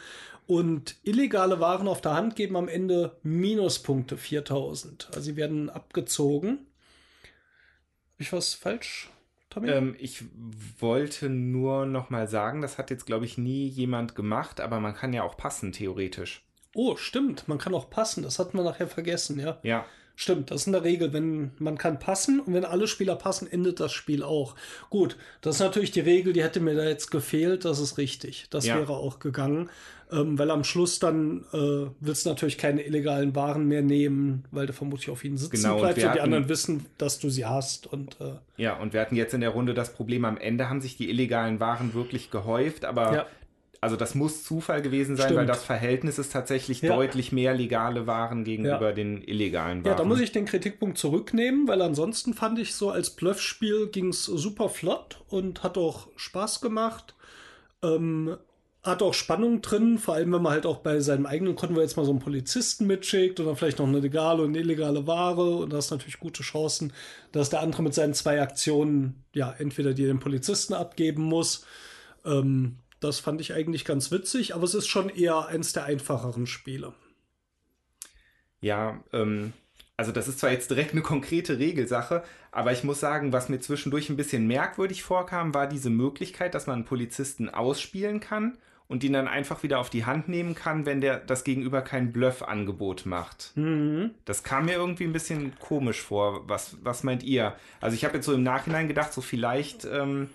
Und 0.50 0.96
illegale 1.04 1.60
Waren 1.60 1.88
auf 1.88 2.02
der 2.02 2.16
Hand 2.16 2.36
geben 2.36 2.58
am 2.58 2.68
Ende 2.68 3.20
Minuspunkte 3.22 4.18
4000. 4.18 5.10
Also 5.10 5.22
sie 5.22 5.36
werden 5.36 5.70
abgezogen. 5.70 6.66
Hab 8.14 8.22
ich 8.22 8.34
was 8.34 8.56
falsch, 8.56 9.12
Tommy? 9.52 9.70
Ähm, 9.70 9.96
ich 10.00 10.24
wollte 10.80 11.30
nur 11.30 11.86
noch 11.86 12.10
mal 12.10 12.28
sagen, 12.28 12.64
das 12.64 12.80
hat 12.80 12.90
jetzt, 12.90 13.06
glaube 13.06 13.26
ich, 13.26 13.38
nie 13.38 13.68
jemand 13.68 14.16
gemacht, 14.16 14.60
aber 14.60 14.80
man 14.80 14.96
kann 14.96 15.14
ja 15.14 15.22
auch 15.22 15.38
passen, 15.38 15.72
theoretisch. 15.72 16.44
oh, 16.74 16.96
stimmt. 16.96 17.48
Man 17.48 17.60
kann 17.60 17.76
auch 17.76 17.92
passen. 17.92 18.24
Das 18.24 18.40
hatten 18.40 18.58
wir 18.58 18.64
nachher 18.64 18.88
vergessen, 18.88 19.40
ja. 19.40 19.60
Ja. 19.62 19.86
Stimmt, 20.22 20.52
das 20.52 20.62
ist 20.62 20.68
in 20.68 20.74
der 20.74 20.84
Regel, 20.84 21.14
wenn 21.14 21.52
man 21.60 21.78
kann 21.78 21.98
passen 21.98 22.42
und 22.42 22.54
wenn 22.54 22.66
alle 22.66 22.88
Spieler 22.90 23.16
passen, 23.16 23.50
endet 23.50 23.80
das 23.80 23.94
Spiel 23.94 24.22
auch. 24.22 24.54
Gut, 24.90 25.16
das 25.40 25.56
ist 25.56 25.62
natürlich 25.62 25.92
die 25.92 26.02
Regel, 26.02 26.34
die 26.34 26.44
hätte 26.44 26.60
mir 26.60 26.76
da 26.76 26.84
jetzt 26.84 27.10
gefehlt, 27.10 27.64
das 27.64 27.80
ist 27.80 27.98
richtig. 27.98 28.48
Das 28.50 28.66
Ja. 28.66 28.76
wäre 28.78 28.92
auch 28.98 29.20
gegangen, 29.20 29.70
ähm, 30.12 30.38
weil 30.38 30.52
am 30.52 30.66
Schluss 30.66 31.00
dann 31.00 31.46
äh, 31.54 31.90
willst 32.02 32.26
du 32.26 32.30
natürlich 32.32 32.58
keine 32.58 32.82
illegalen 32.86 33.34
Waren 33.34 33.66
mehr 33.70 33.82
nehmen, 33.82 34.44
weil 34.52 34.66
du 34.66 34.74
vermutlich 34.74 35.10
auf 35.10 35.24
ihnen 35.24 35.38
sitzen 35.38 35.56
Genau, 35.56 35.76
und 35.76 35.80
bleibst 35.84 35.98
und 36.00 36.04
die 36.04 36.10
hatten- 36.10 36.20
anderen 36.20 36.50
wissen, 36.50 36.86
dass 36.98 37.20
du 37.20 37.30
sie 37.30 37.46
hast 37.46 37.88
und 37.88 38.20
äh, 38.20 38.34
Ja, 38.58 38.76
und 38.76 38.92
wir 38.92 39.00
hatten 39.00 39.16
jetzt 39.16 39.34
in 39.34 39.40
der 39.40 39.52
Runde 39.52 39.74
das 39.74 39.94
Problem, 39.94 40.26
am 40.26 40.36
Ende 40.36 40.68
haben 40.70 40.82
sich 40.82 40.98
die 40.98 41.10
illegalen 41.10 41.62
Waren 41.62 41.94
wirklich 41.94 42.30
gehäuft, 42.30 42.84
aber 42.84 43.14
Ja. 43.16 43.26
Also 43.82 43.96
das 43.96 44.14
muss 44.16 44.44
Zufall 44.44 44.82
gewesen 44.82 45.16
sein, 45.16 45.26
Stimmt. 45.28 45.40
weil 45.40 45.46
das 45.46 45.64
Verhältnis 45.64 46.20
ist 46.20 46.32
tatsächlich 46.34 46.82
Ja. 46.82 46.96
deutlich 46.96 47.32
mehr 47.32 47.54
legale 47.54 48.08
Waren 48.08 48.44
gegenüber 48.44 48.90
Ja. 48.90 48.92
den 48.92 49.22
illegalen 49.22 49.84
Waren. 49.84 49.92
Ja, 49.92 49.96
da 49.96 50.04
muss 50.04 50.20
ich 50.20 50.32
den 50.32 50.46
Kritikpunkt 50.46 50.98
zurücknehmen, 50.98 51.68
weil 51.68 51.82
ansonsten 51.82 52.34
fand 52.34 52.60
ich 52.60 52.76
so 52.76 52.90
als 52.90 53.10
Bluffspiel 53.12 53.88
ging 53.88 54.10
es 54.10 54.26
super 54.26 54.70
flott 54.70 55.22
und 55.30 55.64
hat 55.64 55.78
auch 55.78 56.08
Spaß 56.16 56.62
gemacht. 56.62 57.16
Ähm, 57.82 58.36
hat 58.82 59.02
auch 59.04 59.14
Spannung 59.14 59.62
drin, 59.62 59.98
vor 59.98 60.14
allem 60.16 60.32
wenn 60.32 60.42
man 60.42 60.54
halt 60.54 60.66
auch 60.66 60.78
bei 60.78 61.02
seinem 61.02 61.26
eigenen 61.26 61.56
Konvoi 61.58 61.82
jetzt 61.82 61.98
mal 61.98 62.06
so 62.06 62.12
einen 62.12 62.22
Polizisten 62.22 62.88
mitschickt 62.88 63.40
und 63.40 63.46
dann 63.46 63.58
vielleicht 63.58 63.80
noch 63.80 63.88
eine 63.88 64.00
legale 64.00 64.42
und 64.42 64.50
eine 64.50 64.60
illegale 64.60 65.06
Ware 65.06 65.58
und 65.58 65.74
da 65.74 65.78
hast 65.78 65.92
natürlich 65.92 66.20
gute 66.20 66.44
Chancen, 66.44 66.94
dass 67.34 67.50
der 67.50 67.60
andere 67.60 67.84
mit 67.84 67.94
seinen 67.94 68.14
zwei 68.14 68.42
Aktionen 68.42 69.24
ja 69.34 69.54
entweder 69.58 69.94
dir 69.94 70.08
den 70.08 70.20
Polizisten 70.20 70.74
abgeben 70.74 71.24
muss. 71.24 71.66
Ähm, 72.26 72.78
das 73.00 73.20
fand 73.20 73.42
ich 73.42 73.54
eigentlich 73.54 73.86
ganz 73.86 74.12
witzig, 74.12 74.56
aber 74.56 74.64
es 74.64 74.74
ist 74.74 74.88
schon 74.88 75.10
eher 75.10 75.48
eins 75.48 75.74
der 75.74 75.86
einfacheren 75.86 76.48
Spiele. 76.48 76.94
Ja, 78.62 79.02
ähm, 79.14 79.54
also 79.98 80.12
das 80.12 80.28
ist 80.28 80.40
zwar 80.40 80.52
jetzt 80.52 80.70
direkt 80.70 80.92
eine 80.94 81.02
konkrete 81.02 81.60
Regelsache, 81.60 82.24
aber 82.52 82.72
ich 82.72 82.84
muss 82.84 83.00
sagen, 83.00 83.34
was 83.34 83.50
mir 83.50 83.60
zwischendurch 83.60 84.10
ein 84.10 84.18
bisschen 84.18 84.48
merkwürdig 84.48 85.04
vorkam, 85.04 85.54
war 85.54 85.68
diese 85.68 85.90
Möglichkeit, 85.90 86.56
dass 86.56 86.68
man 86.68 86.78
einen 86.78 86.86
Polizisten 86.86 87.50
ausspielen 87.50 88.20
kann 88.20 88.58
und 88.88 89.04
ihn 89.04 89.14
dann 89.14 89.28
einfach 89.28 89.62
wieder 89.62 89.80
auf 89.80 89.90
die 89.90 90.06
Hand 90.06 90.28
nehmen 90.30 90.56
kann, 90.56 90.86
wenn 90.86 91.00
der 91.00 91.20
das 91.20 91.44
Gegenüber 91.44 91.82
kein 91.82 92.12
Bluff-Angebot 92.12 93.06
macht. 93.06 93.52
Das 94.26 94.44
kam 94.44 94.66
mir 94.66 94.74
irgendwie 94.74 95.04
ein 95.04 95.14
bisschen 95.14 95.58
komisch 95.60 96.02
vor. 96.02 96.50
Was, 96.50 96.78
was 96.82 97.04
meint 97.04 97.24
ihr? 97.24 97.56
Also 97.82 97.94
ich 97.94 98.04
habe 98.04 98.16
jetzt 98.16 98.26
so 98.26 98.34
im 98.34 98.44
Nachhinein 98.44 98.88
gedacht, 98.88 99.14
so 99.14 99.22
vielleicht, 99.22 99.86
ähm, 99.86 100.30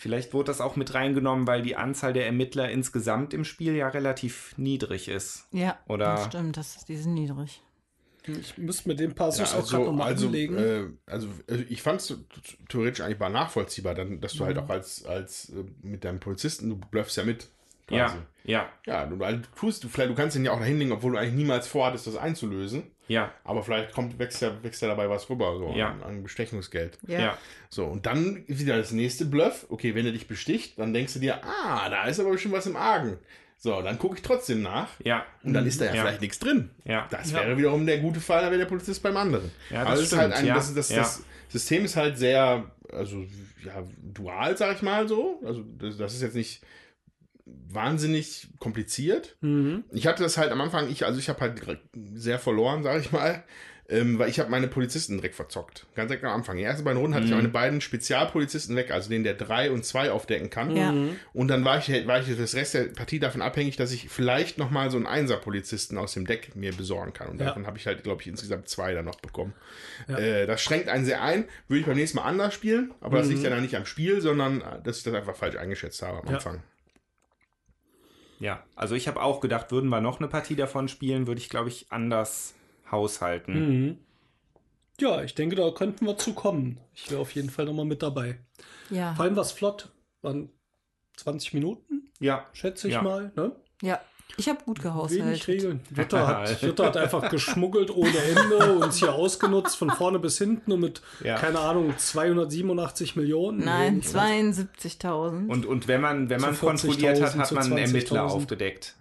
vielleicht 0.00 0.32
wurde 0.32 0.46
das 0.46 0.60
auch 0.60 0.76
mit 0.76 0.94
reingenommen, 0.94 1.46
weil 1.46 1.62
die 1.62 1.76
Anzahl 1.76 2.12
der 2.12 2.24
Ermittler 2.26 2.70
insgesamt 2.70 3.34
im 3.34 3.44
Spiel 3.44 3.74
ja 3.76 3.88
relativ 3.88 4.54
niedrig 4.56 5.08
ist. 5.08 5.46
Ja, 5.52 5.78
Oder- 5.86 6.14
das 6.14 6.26
stimmt, 6.26 6.56
das 6.56 6.76
ist, 6.76 6.88
die 6.88 6.96
sind 6.96 7.14
niedrig. 7.14 7.62
Ich 8.26 8.58
müsste 8.58 8.88
mit 8.88 9.00
dem 9.00 9.14
Passus 9.14 9.52
Ja, 9.52 9.58
auch 9.58 9.68
gerade 9.68 9.84
nochmal 9.86 10.08
also, 10.08 10.26
anlegen. 10.26 10.56
äh, 10.56 10.88
also 11.06 11.28
äh, 11.48 11.62
ich 11.68 11.82
fand 11.82 12.00
es 12.00 12.14
theoretisch 12.68 13.00
eigentlich 13.02 13.18
mal 13.18 13.30
nachvollziehbar, 13.30 13.94
dann, 13.94 14.20
dass 14.20 14.34
du 14.34 14.42
Mhm. 14.42 14.46
halt 14.48 14.58
auch 14.58 14.68
als, 14.68 15.04
als 15.04 15.50
äh, 15.50 15.64
mit 15.82 16.04
deinem 16.04 16.20
Polizisten, 16.20 16.68
du 16.70 16.76
bluffst 16.76 17.16
ja 17.16 17.24
mit. 17.24 17.48
Ja, 17.90 18.14
ja, 18.44 18.68
Ja, 18.86 19.06
du, 19.06 19.22
also, 19.24 19.38
du 19.40 19.48
tust, 19.56 19.82
du, 19.84 19.88
vielleicht, 19.88 20.10
du 20.10 20.14
kannst 20.14 20.36
ihn 20.36 20.44
ja 20.44 20.52
auch 20.52 20.60
dahin 20.60 20.78
legen, 20.78 20.92
obwohl 20.92 21.12
du 21.12 21.18
eigentlich 21.18 21.34
niemals 21.34 21.66
vorhattest, 21.66 22.06
das 22.06 22.16
einzulösen. 22.16 22.84
Ja, 23.10 23.32
Aber 23.44 23.62
vielleicht 23.64 23.92
kommt, 23.92 24.18
wächst, 24.20 24.40
ja, 24.40 24.52
wächst 24.62 24.80
ja 24.82 24.88
dabei 24.88 25.10
was 25.10 25.28
rüber, 25.28 25.56
so 25.58 25.74
Ja. 25.76 25.88
an, 25.90 26.02
an 26.02 26.22
Bestechungsgeld. 26.22 26.96
ja. 27.06 27.36
So, 27.68 27.84
und 27.86 28.06
dann 28.06 28.44
wieder 28.46 28.76
das 28.76 28.92
nächste 28.92 29.24
Bluff. 29.26 29.66
Okay, 29.68 29.94
wenn 29.94 30.06
er 30.06 30.12
dich 30.12 30.26
besticht, 30.28 30.78
dann 30.78 30.92
denkst 30.94 31.14
du 31.14 31.18
dir, 31.18 31.40
ah, 31.44 31.88
da 31.88 32.04
ist 32.06 32.20
aber 32.20 32.30
bestimmt 32.30 32.54
was 32.54 32.66
im 32.66 32.76
Argen. 32.76 33.18
So, 33.58 33.82
dann 33.82 33.98
gucke 33.98 34.16
ich 34.16 34.22
trotzdem 34.22 34.62
nach. 34.62 34.88
Ja, 35.04 35.26
Und 35.42 35.52
dann 35.52 35.66
ist 35.66 35.80
da 35.80 35.86
ja, 35.86 35.94
Ja. 35.94 36.02
vielleicht 36.02 36.20
nichts 36.22 36.38
drin. 36.38 36.70
ja. 36.84 37.06
Das 37.10 37.32
wäre 37.34 37.56
wiederum 37.58 37.84
der 37.84 37.98
gute 37.98 38.20
Fall, 38.20 38.40
dann 38.42 38.50
wäre 38.50 38.60
der 38.60 38.66
Polizist 38.68 39.02
beim 39.02 39.16
anderen. 39.16 39.50
Ja, 39.70 39.80
das 39.82 39.90
also 39.90 40.04
stimmt, 40.06 40.22
halt 40.22 40.32
ein, 40.34 40.46
ja. 40.46 40.54
das, 40.54 40.72
das, 40.74 40.88
Ja. 40.88 40.96
das 40.98 41.22
System 41.48 41.84
ist 41.84 41.96
halt 41.96 42.16
sehr, 42.16 42.70
also 42.92 43.24
ja, 43.64 43.82
dual, 44.02 44.56
sag 44.56 44.76
ich 44.76 44.82
mal 44.82 45.06
so. 45.08 45.40
Also 45.44 45.62
das, 45.78 45.96
das 45.98 46.14
ist 46.14 46.22
jetzt 46.22 46.34
nicht 46.36 46.62
wahnsinnig 47.68 48.48
kompliziert. 48.58 49.36
Mhm. 49.40 49.84
Ich 49.92 50.06
hatte 50.06 50.22
das 50.22 50.36
halt 50.38 50.50
am 50.52 50.60
Anfang, 50.60 50.88
ich, 50.90 51.04
also 51.04 51.18
ich 51.18 51.28
habe 51.28 51.40
halt 51.40 51.80
sehr 52.14 52.38
verloren, 52.38 52.82
sag 52.82 53.00
ich 53.00 53.12
mal. 53.12 53.44
Ähm, 53.92 54.20
weil 54.20 54.30
ich 54.30 54.38
habe 54.38 54.48
meine 54.50 54.68
Polizisten 54.68 55.16
direkt 55.16 55.34
verzockt. 55.34 55.84
Ganz 55.96 56.10
direkt 56.10 56.24
am 56.24 56.30
Anfang. 56.30 56.56
Die 56.56 56.62
ersten 56.62 56.84
beiden 56.84 57.00
Runden 57.00 57.12
hatte 57.16 57.24
Mhm. 57.26 57.30
ich 57.32 57.36
meine 57.38 57.48
beiden 57.48 57.80
Spezialpolizisten 57.80 58.76
weg, 58.76 58.92
also 58.92 59.10
den, 59.10 59.24
der 59.24 59.34
drei 59.34 59.72
und 59.72 59.84
zwei 59.84 60.12
aufdecken 60.12 60.48
kann. 60.48 60.76
Ja. 60.76 60.94
Und 61.32 61.48
dann 61.48 61.64
war 61.64 61.78
ich, 61.78 61.88
war 62.06 62.20
ich 62.20 62.36
das 62.36 62.54
Rest 62.54 62.74
der 62.74 62.84
Partie 62.84 63.18
davon 63.18 63.42
abhängig, 63.42 63.74
dass 63.76 63.90
ich 63.90 64.08
vielleicht 64.08 64.58
nochmal 64.58 64.92
so 64.92 64.96
einen 64.96 65.08
Einser-Polizisten 65.08 65.98
aus 65.98 66.14
dem 66.14 66.24
Deck 66.24 66.54
mir 66.54 66.72
besorgen 66.72 67.12
kann. 67.12 67.30
Und 67.30 67.40
Ja. 67.40 67.46
davon 67.46 67.66
habe 67.66 67.78
ich 67.78 67.86
halt, 67.88 68.04
glaube 68.04 68.22
ich, 68.22 68.28
insgesamt 68.28 68.68
zwei 68.68 68.94
dann 68.94 69.06
noch 69.06 69.18
bekommen. 69.18 69.54
Ja. 70.06 70.18
Äh, 70.20 70.46
das 70.46 70.62
schränkt 70.62 70.88
einen 70.88 71.04
sehr 71.04 71.20
ein. 71.22 71.46
Würde 71.66 71.80
ich 71.80 71.86
beim 71.86 71.96
nächsten 71.96 72.18
Mal 72.18 72.26
anders 72.26 72.54
spielen, 72.54 72.92
aber 73.00 73.18
das 73.18 73.26
Mhm. 73.26 73.32
liegt 73.32 73.42
ja 73.44 73.50
dann 73.50 73.62
nicht 73.62 73.74
am 73.76 73.86
Spiel, 73.86 74.20
sondern 74.20 74.60
äh, 74.60 74.80
dass 74.84 74.98
ich 74.98 75.02
das 75.02 75.14
einfach 75.14 75.34
falsch 75.34 75.56
eingeschätzt 75.56 76.00
habe 76.02 76.18
am 76.20 76.28
Ja. 76.28 76.34
Anfang. 76.34 76.62
Ja, 78.40 78.64
also 78.74 78.94
ich 78.94 79.06
habe 79.06 79.22
auch 79.22 79.40
gedacht, 79.40 79.70
würden 79.70 79.88
wir 79.90 80.00
noch 80.00 80.18
eine 80.18 80.28
Partie 80.28 80.56
davon 80.56 80.88
spielen, 80.88 81.26
würde 81.26 81.40
ich, 81.40 81.48
glaube 81.50 81.68
ich, 81.68 81.86
anders 81.92 82.54
haushalten. 82.90 83.52
Mhm. 83.88 83.98
Ja, 84.98 85.22
ich 85.22 85.34
denke, 85.34 85.56
da 85.56 85.70
könnten 85.70 86.06
wir 86.06 86.16
zu 86.18 86.34
kommen. 86.34 86.78
Ich 86.94 87.10
wäre 87.10 87.20
auf 87.20 87.34
jeden 87.34 87.50
Fall 87.50 87.66
nochmal 87.66 87.84
mit 87.84 88.02
dabei. 88.02 88.38
Ja. 88.90 89.14
Vor 89.14 89.24
allem 89.24 89.36
was 89.36 89.52
flott. 89.52 89.90
Waren 90.22 90.50
20 91.16 91.54
Minuten, 91.54 92.10
Ja, 92.18 92.46
schätze 92.52 92.88
ich 92.88 92.94
Ja. 92.94 93.02
mal. 93.02 93.32
Ne? 93.36 93.52
Ja. 93.82 94.00
Ich 94.36 94.48
habe 94.48 94.58
gut 94.64 94.78
Wenig 94.78 94.82
gehaushaltet. 94.94 95.48
Regeln. 95.48 95.80
Jutta 95.96 96.26
hat, 96.42 96.62
Jutta 96.62 96.84
hat 96.86 96.96
einfach 96.96 97.28
geschmuggelt 97.30 97.90
ohne 97.90 98.16
Ende 98.18 98.72
und 98.74 98.92
hier 98.94 99.12
ausgenutzt 99.14 99.76
von 99.76 99.90
vorne 99.90 100.18
bis 100.18 100.38
hinten 100.38 100.72
und 100.72 100.80
mit, 100.80 101.02
Ja. 101.22 101.36
keine 101.36 101.58
Ahnung, 101.60 101.94
287 101.96 103.16
Millionen. 103.16 103.64
Nein, 103.64 103.96
Nee, 104.04 104.18
72.000. 104.18 105.48
und, 105.48 105.66
und 105.66 105.88
wenn 105.88 106.00
man, 106.00 106.30
wenn 106.30 106.40
man 106.40 106.58
kontrolliert 106.58 107.20
hat, 107.20 107.34
40.000, 107.34 107.38
hat 107.38 107.52
man 107.52 107.64
einen 107.64 107.78
Ermittler 107.78 108.22
20.000. 108.24 108.28
aufgedeckt. 108.30 108.94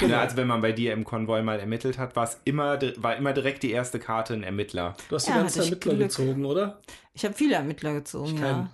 Genau. 0.00 0.14
Ja, 0.14 0.20
also 0.20 0.36
wenn 0.36 0.46
man 0.48 0.60
bei 0.60 0.72
dir 0.72 0.92
im 0.92 1.04
Konvoi 1.04 1.42
mal 1.42 1.58
ermittelt 1.60 1.96
hat, 1.96 2.16
war 2.16 2.24
es 2.24 2.38
immer, 2.44 2.78
war 2.96 3.16
immer 3.16 3.32
direkt 3.32 3.62
die 3.62 3.70
erste 3.70 3.98
Karte 3.98 4.34
ein 4.34 4.42
Ermittler. 4.42 4.94
Du 5.08 5.14
hast 5.14 5.26
die 5.26 5.30
Ja, 5.30 5.38
ganzen 5.38 5.60
ich 5.62 5.68
Ermittler 5.68 5.94
Glück. 5.94 6.08
gezogen, 6.08 6.44
oder? 6.44 6.80
Ich 7.14 7.24
habe 7.24 7.34
viele 7.34 7.54
Ermittler 7.54 7.94
gezogen, 7.94 8.36
ja. 8.36 8.68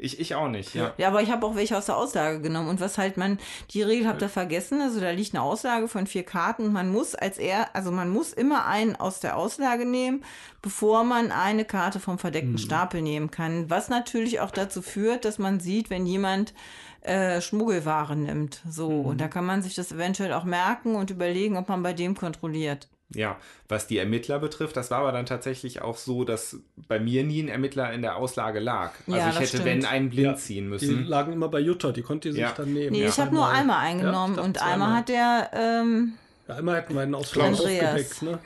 Ich, 0.00 0.20
ich 0.20 0.34
auch 0.34 0.48
nicht, 0.48 0.74
ja. 0.74 0.92
Ja, 0.98 1.08
aber 1.08 1.22
ich 1.22 1.30
habe 1.30 1.46
auch 1.46 1.54
welche 1.54 1.76
aus 1.76 1.86
der 1.86 1.96
Auslage 1.96 2.40
genommen. 2.40 2.68
Und 2.68 2.80
was 2.80 2.98
halt 2.98 3.16
man, 3.16 3.38
die 3.70 3.82
Regel 3.82 4.08
habt 4.08 4.22
ihr 4.22 4.28
vergessen, 4.28 4.80
also 4.80 5.00
da 5.00 5.10
liegt 5.10 5.34
eine 5.34 5.42
Auslage 5.42 5.88
von 5.88 6.06
vier 6.06 6.22
Karten 6.22 6.64
und 6.64 6.72
man 6.72 6.90
muss 6.90 7.14
als 7.14 7.38
er, 7.38 7.74
also 7.74 7.90
man 7.90 8.10
muss 8.10 8.32
immer 8.32 8.66
einen 8.66 8.96
aus 8.96 9.20
der 9.20 9.36
Auslage 9.36 9.84
nehmen, 9.84 10.24
bevor 10.60 11.04
man 11.04 11.32
eine 11.32 11.64
Karte 11.64 12.00
vom 12.00 12.18
verdeckten 12.18 12.58
Stapel 12.58 13.02
nehmen 13.02 13.30
kann. 13.30 13.70
Was 13.70 13.88
natürlich 13.88 14.40
auch 14.40 14.50
dazu 14.50 14.82
führt, 14.82 15.24
dass 15.24 15.38
man 15.38 15.60
sieht, 15.60 15.90
wenn 15.90 16.06
jemand 16.06 16.54
äh, 17.02 17.40
Schmuggelware 17.40 18.16
nimmt. 18.16 18.60
So, 18.68 18.88
und 18.88 19.20
da 19.20 19.28
kann 19.28 19.44
man 19.44 19.62
sich 19.62 19.74
das 19.74 19.92
eventuell 19.92 20.32
auch 20.32 20.44
merken 20.44 20.94
und 20.94 21.10
überlegen, 21.10 21.56
ob 21.56 21.68
man 21.68 21.82
bei 21.82 21.92
dem 21.92 22.16
kontrolliert. 22.16 22.88
Ja, 23.14 23.38
was 23.68 23.86
die 23.86 23.98
Ermittler 23.98 24.38
betrifft, 24.38 24.76
das 24.76 24.90
war 24.90 24.98
aber 25.00 25.12
dann 25.12 25.26
tatsächlich 25.26 25.82
auch 25.82 25.96
so, 25.98 26.24
dass 26.24 26.56
bei 26.88 26.98
mir 26.98 27.24
nie 27.24 27.42
ein 27.42 27.48
Ermittler 27.48 27.92
in 27.92 28.02
der 28.02 28.16
Auslage 28.16 28.58
lag. 28.58 28.94
Also 29.06 29.12
Ja, 29.18 29.28
ich 29.30 29.34
hätte, 29.36 29.46
stimmt. 29.48 29.64
wenn, 29.66 29.84
einen 29.84 30.10
blind 30.10 30.26
Ja, 30.26 30.36
ziehen 30.36 30.64
Die 30.64 30.70
müssen. 30.70 31.04
lagen 31.06 31.32
immer 31.32 31.48
bei 31.48 31.60
Jutta, 31.60 31.92
die 31.92 32.02
konnte 32.02 32.28
die 32.28 32.32
sich 32.32 32.40
Ja. 32.42 32.52
dann 32.52 32.72
nehmen. 32.72 32.92
Nee, 32.92 33.06
ich 33.06 33.18
habe 33.20 33.34
nur 33.34 33.46
einmal 33.48 33.76
Ja, 33.84 33.90
eingenommen 33.90 34.36
dachte 34.36 34.46
und 34.48 34.62
einmal 34.62 34.96
hat 34.96 35.08
der, 35.08 35.50
ähm, 35.52 36.14
Ja, 36.48 36.56
einmal 36.56 36.76
hätten 36.76 36.94
wir 36.94 37.02
einen 37.02 37.14
Ausflug 37.14 37.44
Andreas. 37.44 37.60
aufgedeckt, 37.92 38.22
ne? 38.22 38.38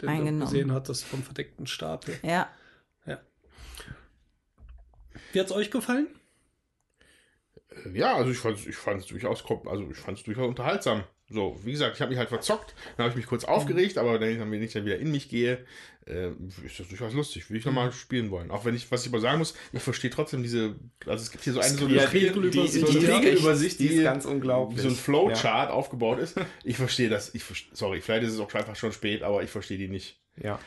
Den 0.00 0.08
Eingenommen. 0.08 0.40
gesehen 0.40 0.72
hat, 0.72 0.88
das 0.88 1.02
vom 1.02 1.22
verdeckten 1.22 1.66
Stapel. 1.66 2.18
ja, 2.22 2.48
Wie 5.32 5.40
hat's 5.40 5.52
euch 5.52 5.70
gefallen? 5.70 6.08
Ja, 7.94 8.16
also 8.16 8.30
ich 8.30 8.38
fand 8.38 8.58
es 8.58 8.66
ich 8.66 8.76
fand's 8.76 9.06
durchaus, 9.06 9.44
kom- 9.44 9.66
also 9.68 9.88
ich 9.90 9.96
fand's 9.96 10.22
durchaus 10.24 10.46
unterhaltsam. 10.48 11.04
So, 11.32 11.58
wie 11.64 11.72
gesagt, 11.72 11.96
ich 11.96 12.00
habe 12.02 12.10
mich 12.10 12.18
halt 12.18 12.28
verzockt, 12.28 12.74
dann 12.96 13.04
habe 13.04 13.10
ich 13.10 13.16
mich 13.16 13.26
kurz 13.26 13.44
aufgeregt, 13.44 13.96
aber 13.98 14.20
wenn 14.20 14.30
ich 14.32 14.38
dann, 14.38 14.50
wenn 14.50 14.62
ich 14.62 14.72
dann 14.72 14.84
wieder 14.84 14.98
in 14.98 15.10
mich 15.10 15.28
gehe, 15.28 15.64
äh, 16.06 16.28
ist 16.66 16.78
das 16.78 16.88
durchaus 16.88 17.14
lustig. 17.14 17.48
Würde 17.48 17.58
ich 17.60 17.64
nochmal 17.64 17.90
spielen 17.92 18.30
wollen. 18.30 18.50
Auch 18.50 18.64
wenn 18.64 18.74
ich, 18.74 18.90
was 18.90 19.02
ich 19.06 19.08
aber 19.12 19.20
sagen 19.20 19.38
muss, 19.38 19.54
ich 19.72 19.80
verstehe 19.82 20.10
trotzdem 20.10 20.42
diese, 20.42 20.74
also 21.06 21.22
es 21.22 21.30
gibt 21.30 21.44
hier 21.44 21.52
so 21.52 21.60
eine, 21.60 21.70
so 21.74 21.86
eine 21.86 21.94
Ja, 21.94 22.04
Regelübersicht, 22.04 22.88
die, 22.88 22.98
die, 22.98 23.06
ja. 23.06 23.16
Regelübersicht, 23.18 23.78
die, 23.78 23.88
die- 23.88 23.94
ist 23.96 24.04
ganz 24.04 24.24
unglaublich. 24.24 24.78
wie 24.78 24.82
so 24.82 24.88
ein 24.88 24.96
Flowchart 24.96 25.70
aufgebaut 25.70 26.18
ist. 26.18 26.36
Ich 26.64 26.76
verstehe 26.76 27.08
das, 27.08 27.34
ich, 27.34 27.44
sorry, 27.72 28.00
vielleicht 28.00 28.24
ist 28.24 28.34
es 28.34 28.40
auch 28.40 28.52
einfach 28.54 28.76
schon 28.76 28.92
spät, 28.92 29.22
aber 29.22 29.42
ich 29.42 29.50
verstehe 29.50 29.78
die 29.78 29.88
nicht. 29.88 30.18
Ja. 30.42 30.58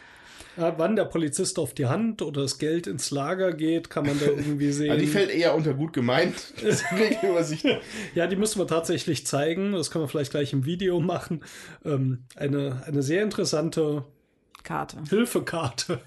Ja, 0.57 0.77
wann 0.77 0.95
der 0.95 1.06
Polizist 1.06 1.60
auf 1.60 1.73
die 1.73 1.88
Hand 1.88 2.22
oder 2.22 2.41
das 2.41 2.57
Geld 2.57 2.88
ins 2.88 3.11
Lager 3.11 3.53
geht, 3.53 3.90
kann 3.90 4.06
man 4.06 4.19
da 4.19 4.26
irgendwie 4.26 4.72
sehen. 4.72 4.91
Also 4.95 5.06
die 5.06 5.11
fällt 5.11 5.30
eher 5.30 5.56
unter 5.56 5.73
gut 5.73 5.94
gemeint. 5.94 6.53
Ja, 8.15 8.27
die 8.27 8.36
müssen 8.36 8.60
wir 8.60 8.68
tatsächlich 8.68 9.26
zeigen. 9.26 9.73
Das 9.73 9.91
können 9.91 10.03
wir 10.03 10.07
vielleicht 10.07 10.32
gleich 10.32 10.53
im 10.53 10.65
Video 10.65 10.99
machen. 10.99 11.44
Ähm, 11.84 12.26
eine, 12.36 12.84
eine 12.86 13.03
sehr 13.03 13.23
interessante 13.23 14.06
Karte. 14.64 14.98
Hilfekarte. 15.10 15.99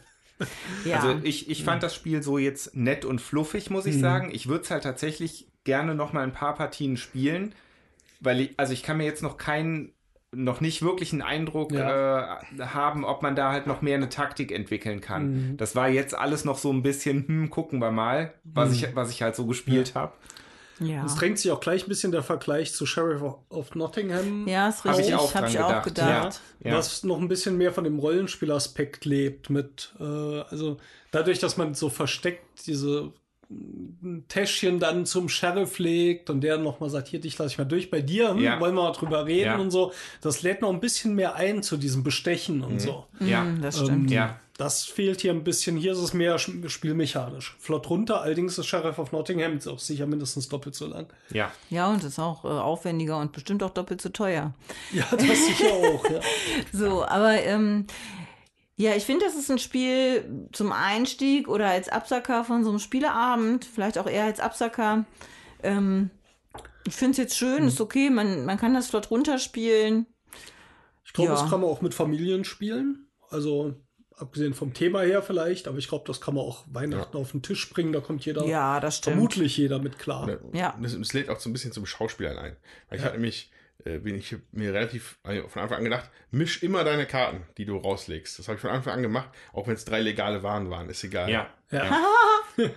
Ja. 0.84 1.00
Also 1.00 1.20
ich, 1.22 1.50
ich 1.50 1.64
fand 1.64 1.82
das 1.82 1.94
Spiel 1.94 2.22
so 2.22 2.38
jetzt 2.38 2.76
nett 2.76 3.04
und 3.04 3.20
fluffig, 3.20 3.70
muss 3.70 3.86
ich 3.86 3.98
sagen. 3.98 4.30
Ich 4.32 4.48
würde 4.48 4.64
es 4.64 4.70
halt 4.70 4.84
tatsächlich 4.84 5.48
gerne 5.64 5.94
noch 5.94 6.12
mal 6.12 6.22
ein 6.22 6.32
paar 6.32 6.54
Partien 6.54 6.96
spielen, 6.96 7.54
weil 8.20 8.40
ich, 8.40 8.50
also 8.56 8.72
ich 8.72 8.82
kann 8.82 8.96
mir 8.98 9.04
jetzt 9.04 9.22
noch 9.22 9.36
keinen, 9.36 9.92
noch 10.34 10.60
nicht 10.60 10.82
wirklich 10.82 11.12
einen 11.12 11.22
Eindruck 11.22 11.72
Ja. 11.72 12.38
äh, 12.38 12.60
haben, 12.60 13.04
ob 13.04 13.22
man 13.22 13.34
da 13.34 13.50
halt 13.50 13.66
noch 13.66 13.80
mehr 13.80 13.96
eine 13.96 14.08
Taktik 14.10 14.52
entwickeln 14.52 15.00
kann. 15.00 15.30
Mhm. 15.52 15.56
Das 15.56 15.74
war 15.74 15.88
jetzt 15.88 16.14
alles 16.14 16.44
noch 16.44 16.58
so 16.58 16.70
ein 16.72 16.82
bisschen, 16.82 17.26
hm, 17.26 17.50
gucken 17.50 17.78
wir 17.80 17.90
mal, 17.90 18.34
was, 18.44 18.72
ich, 18.72 18.94
was 18.94 19.10
ich 19.10 19.22
halt 19.22 19.36
so 19.36 19.46
gespielt 19.46 19.94
habe. 19.94 20.12
ja. 20.80 21.04
Es 21.06 21.14
drängt 21.14 21.38
sich 21.38 21.50
auch 21.50 21.60
gleich 21.60 21.84
ein 21.86 21.88
bisschen 21.88 22.12
der 22.12 22.22
Vergleich 22.22 22.72
zu 22.74 22.84
Sheriff 22.84 23.22
of 23.48 23.74
Nottingham. 23.74 24.46
Ja, 24.46 24.68
ist 24.68 24.84
Hab 24.84 24.92
ich 24.92 24.98
richtig. 24.98 25.14
auch 25.16 25.34
Habe 25.34 25.46
ich 25.48 25.54
dran 25.54 25.64
auch 25.64 25.82
gedacht, 25.82 26.10
gedacht. 26.20 26.40
Ja. 26.62 26.74
Was 26.76 27.02
noch 27.04 27.18
ein 27.18 27.28
bisschen 27.28 27.56
mehr 27.56 27.72
von 27.72 27.84
dem 27.84 27.98
Rollenspielaspekt 27.98 29.06
lebt, 29.06 29.48
mit, 29.48 29.94
äh, 29.98 30.02
also 30.04 30.76
dadurch, 31.10 31.38
dass 31.38 31.56
man 31.56 31.72
so 31.74 31.88
versteckt 31.88 32.66
diese 32.66 33.12
ein 33.50 34.24
Täschchen 34.28 34.78
dann 34.78 35.06
zum 35.06 35.28
Sheriff 35.28 35.78
legt 35.78 36.28
und 36.28 36.42
der 36.42 36.58
nochmal 36.58 36.90
sagt, 36.90 37.08
hier, 37.08 37.20
dich 37.20 37.38
lasse 37.38 37.52
ich 37.52 37.58
mal 37.58 37.64
durch 37.64 37.90
bei 37.90 38.02
dir, 38.02 38.30
hm, 38.30 38.38
Ja. 38.40 38.60
wollen 38.60 38.74
wir 38.74 38.82
mal 38.82 38.92
drüber 38.92 39.24
reden 39.26 39.44
Ja. 39.46 39.56
und 39.58 39.70
so. 39.70 39.92
Das 40.20 40.42
lädt 40.42 40.60
noch 40.60 40.70
ein 40.70 40.80
bisschen 40.80 41.14
mehr 41.14 41.34
ein 41.34 41.62
zu 41.62 41.76
diesem 41.78 42.02
Bestechen 42.02 42.62
und 42.62 42.80
so. 42.80 43.06
Ja, 43.20 43.42
Hm, 43.42 43.62
das 43.62 43.76
stimmt. 43.78 43.90
Ähm, 44.10 44.16
ja. 44.16 44.40
Das 44.58 44.84
fehlt 44.84 45.20
hier 45.20 45.30
ein 45.32 45.44
bisschen. 45.44 45.76
Hier 45.76 45.92
ist 45.92 45.98
es 45.98 46.12
mehr 46.14 46.36
sch- 46.36 46.68
spielmechanisch. 46.68 47.54
Flott 47.60 47.88
runter, 47.88 48.22
allerdings 48.22 48.58
ist 48.58 48.66
Sheriff 48.66 48.98
of 48.98 49.12
Nottingham 49.12 49.52
jetzt 49.52 49.68
auch 49.68 49.78
sicher 49.78 50.04
mindestens 50.06 50.48
doppelt 50.48 50.74
so 50.74 50.86
lang. 50.88 51.06
ja. 51.32 51.52
Ja, 51.70 51.88
und 51.88 52.02
ist 52.02 52.18
auch 52.18 52.44
äh, 52.44 52.48
aufwendiger 52.48 53.18
und 53.18 53.30
bestimmt 53.32 53.62
auch 53.62 53.70
doppelt 53.70 54.00
so 54.02 54.08
teuer. 54.08 54.52
Ja, 54.92 55.04
das 55.12 55.46
sicher 55.46 55.72
auch. 55.72 56.04
Ja. 56.10 56.20
So, 56.72 57.04
aber 57.06 57.40
ähm, 57.40 57.86
ja, 58.78 58.94
ich 58.94 59.04
finde, 59.04 59.26
das 59.26 59.34
ist 59.34 59.50
ein 59.50 59.58
Spiel 59.58 60.48
zum 60.52 60.72
Einstieg 60.72 61.48
oder 61.48 61.68
als 61.68 61.88
Absacker 61.88 62.44
von 62.44 62.62
so 62.64 62.70
einem 62.70 62.78
Spieleabend, 62.78 63.64
vielleicht 63.64 63.98
auch 63.98 64.06
eher 64.06 64.24
als 64.24 64.40
Absacker. 64.40 65.04
Ähm, 65.62 66.10
ich 66.86 66.94
finde 66.94 67.10
es 67.12 67.18
jetzt 67.18 67.36
schön, 67.36 67.64
ist 67.66 67.80
okay, 67.80 68.08
man, 68.08 68.46
man 68.46 68.56
kann 68.56 68.72
das 68.74 68.88
flott 68.88 69.10
runterspielen. 69.10 70.06
Ich 71.04 71.12
glaube, 71.12 71.30
Ja. 71.32 71.40
das 71.40 71.50
kann 71.50 71.60
man 71.60 71.68
auch 71.70 71.80
mit 71.82 71.92
Familien 71.92 72.44
spielen. 72.44 73.08
Also 73.30 73.74
abgesehen 74.16 74.54
vom 74.54 74.72
Thema 74.74 75.00
her 75.02 75.22
vielleicht, 75.22 75.68
aber 75.68 75.78
ich 75.78 75.88
glaube, 75.88 76.04
das 76.06 76.20
kann 76.20 76.34
man 76.34 76.44
auch 76.44 76.64
Weihnachten 76.70 77.16
auf 77.16 77.32
den 77.32 77.42
Tisch 77.42 77.68
bringen. 77.70 77.92
Da 77.92 78.00
kommt 78.00 78.24
jeder, 78.24 78.44
Ja, 78.46 78.80
das 78.80 78.98
stimmt. 78.98 79.14
vermutlich 79.14 79.56
jeder 79.56 79.78
mit 79.80 79.98
klar. 79.98 80.38
Ja. 80.52 80.76
Das, 80.80 80.96
das 80.98 81.12
lädt 81.12 81.28
auch 81.30 81.40
so 81.40 81.50
ein 81.50 81.52
bisschen 81.52 81.72
zum 81.72 81.84
Schauspielern 81.86 82.38
ein. 82.38 82.56
Weil 82.88 82.98
ich 82.98 83.04
hatte 83.04 83.14
nämlich, 83.14 83.50
bin 83.84 84.16
ich 84.16 84.36
mir 84.52 84.74
relativ 84.74 85.18
äh, 85.24 85.42
von 85.48 85.62
Anfang 85.62 85.78
an 85.78 85.84
gedacht, 85.84 86.10
misch 86.30 86.62
immer 86.62 86.84
deine 86.84 87.06
Karten, 87.06 87.42
die 87.56 87.64
du 87.64 87.76
rauslegst. 87.76 88.38
Das 88.38 88.48
habe 88.48 88.56
ich 88.56 88.60
von 88.60 88.70
Anfang 88.70 88.94
an 88.94 89.02
gemacht, 89.02 89.30
auch 89.52 89.66
wenn 89.66 89.74
es 89.74 89.84
drei 89.84 90.00
legale 90.00 90.42
Waren 90.42 90.70
waren, 90.70 90.88
ist 90.88 91.04
egal. 91.04 91.30
Ja. 91.30 91.50
Ja. 91.70 92.04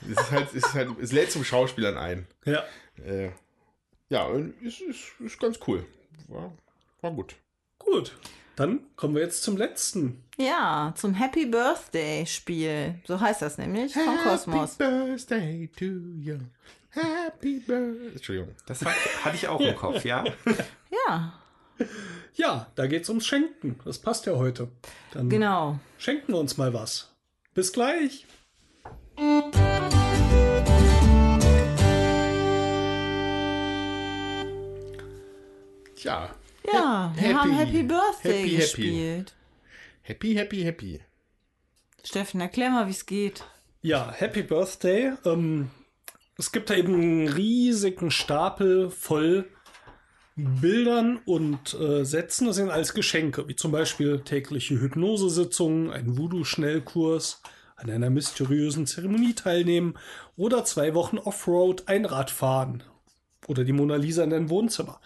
Es 0.00 0.10
ist 0.10 0.30
halt, 0.30 0.48
es 0.48 0.54
ist 0.54 0.74
halt, 0.74 0.90
es 1.00 1.10
lädt 1.10 1.32
zum 1.32 1.42
Schauspielern 1.42 1.96
ein. 1.96 2.28
Ja. 2.44 2.62
Äh, 3.04 3.30
ja, 4.08 4.28
ist, 4.62 4.80
ist, 4.80 5.12
ist 5.18 5.40
ganz 5.40 5.58
cool. 5.66 5.84
War, 6.28 6.56
war 7.00 7.10
gut. 7.10 7.34
Gut. 7.78 8.16
Dann 8.54 8.80
kommen 8.96 9.14
wir 9.14 9.22
jetzt 9.22 9.42
zum 9.42 9.56
letzten. 9.56 10.24
Ja, 10.36 10.92
zum 10.96 11.14
Happy 11.14 11.46
Birthday 11.46 12.26
Spiel. 12.26 12.94
So 13.06 13.20
heißt 13.20 13.42
das 13.42 13.58
nämlich 13.58 13.92
von 13.92 14.18
Kosmos. 14.24 14.78
Happy 14.78 15.06
Birthday 15.06 15.68
to 15.76 15.84
you. 15.84 16.38
Happy 16.90 17.60
Birthday. 17.60 18.08
Entschuldigung. 18.12 18.54
Das 18.66 18.84
hat, 18.84 18.94
hatte 19.24 19.36
ich 19.36 19.48
auch 19.48 19.60
im 19.60 19.74
Kopf, 19.76 20.04
ja. 20.04 20.24
Ja, 21.06 21.34
Ja, 22.34 22.66
da 22.74 22.86
geht's 22.86 23.08
ums 23.08 23.26
Schenken. 23.26 23.78
Das 23.84 23.98
passt 23.98 24.26
ja 24.26 24.34
heute. 24.36 24.68
Dann 25.12 25.28
genau. 25.28 25.78
schenken 25.98 26.32
wir 26.32 26.38
uns 26.38 26.56
mal 26.56 26.72
was. 26.74 27.14
Bis 27.54 27.72
gleich. 27.72 28.26
Ja. 35.98 36.30
Ja, 36.72 37.12
wir 37.14 37.22
Happy. 37.22 37.34
haben 37.34 37.52
Happy 37.56 37.82
Birthday 37.82 38.42
happy. 38.42 38.56
gespielt. 38.56 39.34
Happy, 40.02 40.34
happy, 40.34 40.62
happy. 40.62 41.00
Steffen, 42.04 42.40
erklär 42.40 42.70
mal, 42.70 42.86
wie 42.86 42.90
es 42.92 43.06
geht. 43.06 43.44
Ja, 43.82 44.10
Happy 44.12 44.42
Birthday. 44.42 45.12
Ähm, 45.24 45.70
es 46.38 46.52
gibt 46.52 46.70
da 46.70 46.74
eben 46.74 46.94
einen 46.94 47.28
riesigen 47.28 48.10
Stapel 48.10 48.90
voll 48.90 49.48
Bildern 50.36 51.18
und 51.26 51.74
äh, 51.74 52.04
Sätzen. 52.04 52.46
Das 52.46 52.56
sind 52.56 52.70
alles 52.70 52.94
Geschenke, 52.94 53.48
wie 53.48 53.56
zum 53.56 53.72
Beispiel 53.72 54.20
tägliche 54.20 54.80
Hypnosesitzungen, 54.80 55.90
ein 55.90 56.16
Voodoo-Schnellkurs, 56.16 57.42
an 57.74 57.90
einer 57.90 58.08
mysteriösen 58.08 58.86
Zeremonie 58.86 59.34
teilnehmen 59.34 59.94
oder 60.36 60.64
zwei 60.64 60.94
Wochen 60.94 61.18
Offroad 61.18 61.88
Einrad 61.88 62.30
fahren 62.30 62.84
oder 63.48 63.64
die 63.64 63.72
Mona 63.72 63.96
Lisa 63.96 64.22
in 64.22 64.30
dein 64.30 64.48
Wohnzimmer. 64.48 65.00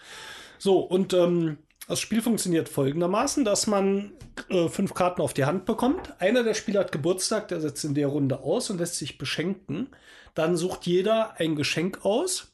So, 0.59 0.79
und 0.79 1.13
ähm, 1.13 1.57
das 1.87 1.99
Spiel 1.99 2.21
funktioniert 2.21 2.69
folgendermaßen, 2.69 3.43
dass 3.43 3.65
man 3.67 4.13
äh, 4.49 4.69
fünf 4.69 4.93
Karten 4.93 5.21
auf 5.21 5.33
die 5.33 5.45
Hand 5.45 5.65
bekommt. 5.65 6.13
Einer 6.19 6.43
der 6.43 6.53
Spieler 6.53 6.81
hat 6.81 6.91
Geburtstag, 6.91 7.47
der 7.47 7.59
setzt 7.59 7.83
in 7.85 7.95
der 7.95 8.07
Runde 8.07 8.39
aus 8.39 8.69
und 8.69 8.79
lässt 8.79 8.95
sich 8.95 9.17
beschenken. 9.17 9.89
Dann 10.33 10.57
sucht 10.57 10.85
jeder 10.85 11.39
ein 11.39 11.55
Geschenk 11.55 12.05
aus 12.05 12.51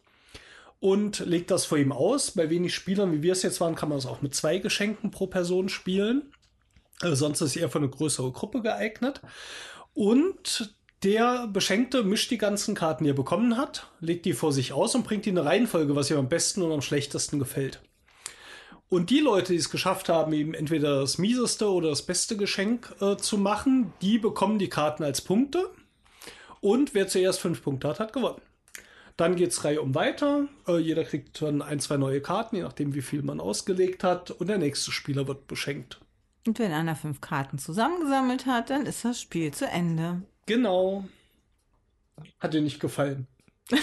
und 0.79 1.19
legt 1.19 1.51
das 1.51 1.65
vor 1.65 1.77
ihm 1.77 1.91
aus. 1.91 2.31
Bei 2.31 2.49
wenig 2.49 2.73
Spielern, 2.73 3.11
wie 3.13 3.23
wir 3.23 3.33
es 3.33 3.43
jetzt 3.43 3.61
waren, 3.61 3.75
kann 3.75 3.89
man 3.89 3.97
es 3.97 4.05
auch 4.05 4.21
mit 4.21 4.35
zwei 4.35 4.57
Geschenken 4.59 5.11
pro 5.11 5.27
Person 5.27 5.69
spielen. 5.69 6.31
Also 7.01 7.15
sonst 7.15 7.41
ist 7.41 7.51
es 7.51 7.55
eher 7.55 7.69
für 7.69 7.79
eine 7.79 7.89
größere 7.89 8.31
Gruppe 8.31 8.61
geeignet. 8.61 9.21
Und 9.93 10.73
der 11.03 11.47
Beschenkte 11.47 12.03
mischt 12.03 12.29
die 12.29 12.37
ganzen 12.37 12.75
Karten, 12.75 13.05
die 13.05 13.11
er 13.11 13.15
bekommen 13.15 13.57
hat, 13.57 13.87
legt 14.01 14.25
die 14.25 14.33
vor 14.33 14.51
sich 14.51 14.73
aus 14.73 14.95
und 14.95 15.05
bringt 15.05 15.25
die 15.25 15.29
in 15.29 15.37
eine 15.37 15.47
Reihenfolge, 15.47 15.95
was 15.95 16.09
ihm 16.09 16.17
am 16.17 16.29
besten 16.29 16.61
und 16.61 16.73
am 16.73 16.81
schlechtesten 16.81 17.39
gefällt. 17.39 17.81
Und 18.89 19.11
die 19.11 19.19
Leute, 19.19 19.53
die 19.53 19.59
es 19.59 19.69
geschafft 19.69 20.09
haben, 20.09 20.33
ihm 20.33 20.53
entweder 20.53 21.01
das 21.01 21.19
mieseste 21.19 21.71
oder 21.71 21.89
das 21.89 22.01
beste 22.01 22.35
Geschenk 22.35 22.93
äh, 22.99 23.17
zu 23.17 23.37
machen, 23.37 23.93
die 24.01 24.17
bekommen 24.17 24.59
die 24.59 24.67
Karten 24.67 25.03
als 25.03 25.21
Punkte. 25.21 25.69
Und 26.61 26.93
wer 26.93 27.07
zuerst 27.07 27.39
fünf 27.39 27.63
Punkte 27.63 27.87
hat, 27.87 27.99
hat 27.99 28.13
gewonnen. 28.13 28.41
Dann 29.17 29.35
geht's 29.35 29.63
Reihe 29.65 29.81
um 29.81 29.95
weiter. 29.95 30.47
Äh, 30.67 30.77
jeder 30.77 31.03
kriegt 31.03 31.41
dann 31.41 31.61
ein, 31.61 31.79
zwei 31.79 31.97
neue 31.97 32.21
Karten, 32.21 32.55
je 32.55 32.61
nachdem, 32.63 32.93
wie 32.93 33.01
viel 33.01 33.21
man 33.21 33.39
ausgelegt 33.41 34.03
hat. 34.03 34.31
Und 34.31 34.47
der 34.47 34.57
nächste 34.57 34.91
Spieler 34.91 35.27
wird 35.27 35.47
beschenkt. 35.47 35.99
Und 36.47 36.57
wenn 36.59 36.71
einer 36.71 36.95
fünf 36.95 37.19
Karten 37.19 37.57
zusammengesammelt 37.59 38.45
hat, 38.45 38.69
dann 38.69 38.85
ist 38.85 39.03
das 39.03 39.19
Spiel 39.19 39.53
zu 39.53 39.67
Ende. 39.67 40.21
Genau. 40.45 41.03
Hat 42.39 42.53
dir 42.53 42.61
nicht 42.61 42.79
gefallen. 42.79 43.27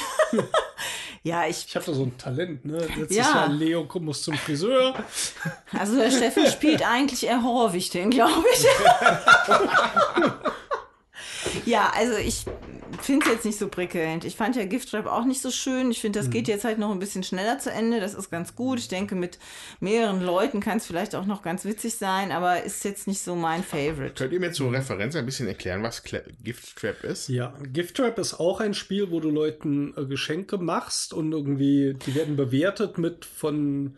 Ja, 1.23 1.44
ich, 1.48 1.66
Ich 1.66 1.74
hatte 1.74 1.93
so 1.93 2.05
ein 2.05 2.16
Talent, 2.19 2.65
ne? 2.65 2.78
Letztes 2.97 3.16
Ja. 3.16 3.23
Jahr 3.35 3.48
Leo 3.48 3.89
muss 3.98 4.23
zum 4.23 4.35
Friseur. 4.35 4.94
also 5.73 5.97
der 5.97 6.12
Steffen 6.12 6.47
spielt 6.47 6.86
eigentlich 6.89 7.27
eher 7.27 7.43
Horrorwichteln, 7.43 8.11
glaube 8.11 8.44
ich. 8.55 8.65
ja, 11.65 11.93
also 11.95 12.16
ich 12.16 12.45
finde 13.03 13.27
es 13.27 13.33
jetzt 13.33 13.45
nicht 13.45 13.59
so 13.59 13.69
prickelnd. 13.69 14.24
Ich 14.24 14.37
fand 14.37 14.57
ja 14.57 14.65
Gift 14.65 14.93
Wrap 14.93 15.07
auch 15.07 15.24
nicht 15.24 15.41
so 15.41 15.51
schön. 15.51 15.91
Ich 15.91 16.01
finde, 16.01 16.19
das 16.19 16.31
geht 16.31 16.49
jetzt 16.49 16.65
halt 16.65 16.78
noch 16.78 16.91
ein 16.91 16.99
bisschen 16.99 17.23
schneller 17.23 17.59
zu 17.59 17.70
Ende. 17.70 18.01
Das 18.01 18.15
ist 18.15 18.31
ganz 18.31 18.55
gut. 18.55 18.78
Ich 18.78 18.89
denke, 18.89 19.15
mit 19.15 19.39
mehreren 19.81 20.23
Leuten 20.23 20.61
kann 20.61 20.78
es 20.78 20.87
vielleicht 20.87 21.15
auch 21.15 21.27
noch 21.27 21.43
ganz 21.43 21.65
witzig 21.65 21.95
sein, 21.95 22.33
aber 22.33 22.62
ist 22.62 22.85
jetzt 22.85 23.07
nicht 23.07 23.20
so 23.20 23.35
mein 23.35 23.62
Favorite. 23.62 24.15
Könnt 24.15 24.33
ihr 24.33 24.41
mir 24.41 24.53
zur 24.53 24.73
Referenz 24.73 25.16
ein 25.16 25.27
bisschen 25.27 25.49
erklären, 25.49 25.83
was 25.83 26.03
Kla 26.03 26.20
Gift 26.43 26.77
Trap 26.77 27.05
ist? 27.05 27.28
Ja, 27.28 27.55
Gift 27.73 27.97
Trap 27.97 28.19
ist 28.19 28.35
auch 28.35 28.61
ein 28.61 28.74
Spiel, 28.74 29.11
wo 29.11 29.20
du 29.20 29.31
Leuten 29.31 29.95
äh, 29.97 30.05
Geschenke 30.05 30.59
machst 30.59 31.12
und 31.12 31.33
irgendwie, 31.33 31.97
die 32.07 32.15
werden 32.15 32.37
bewertet 32.37 32.99
mit 32.99 33.24
von 33.24 33.97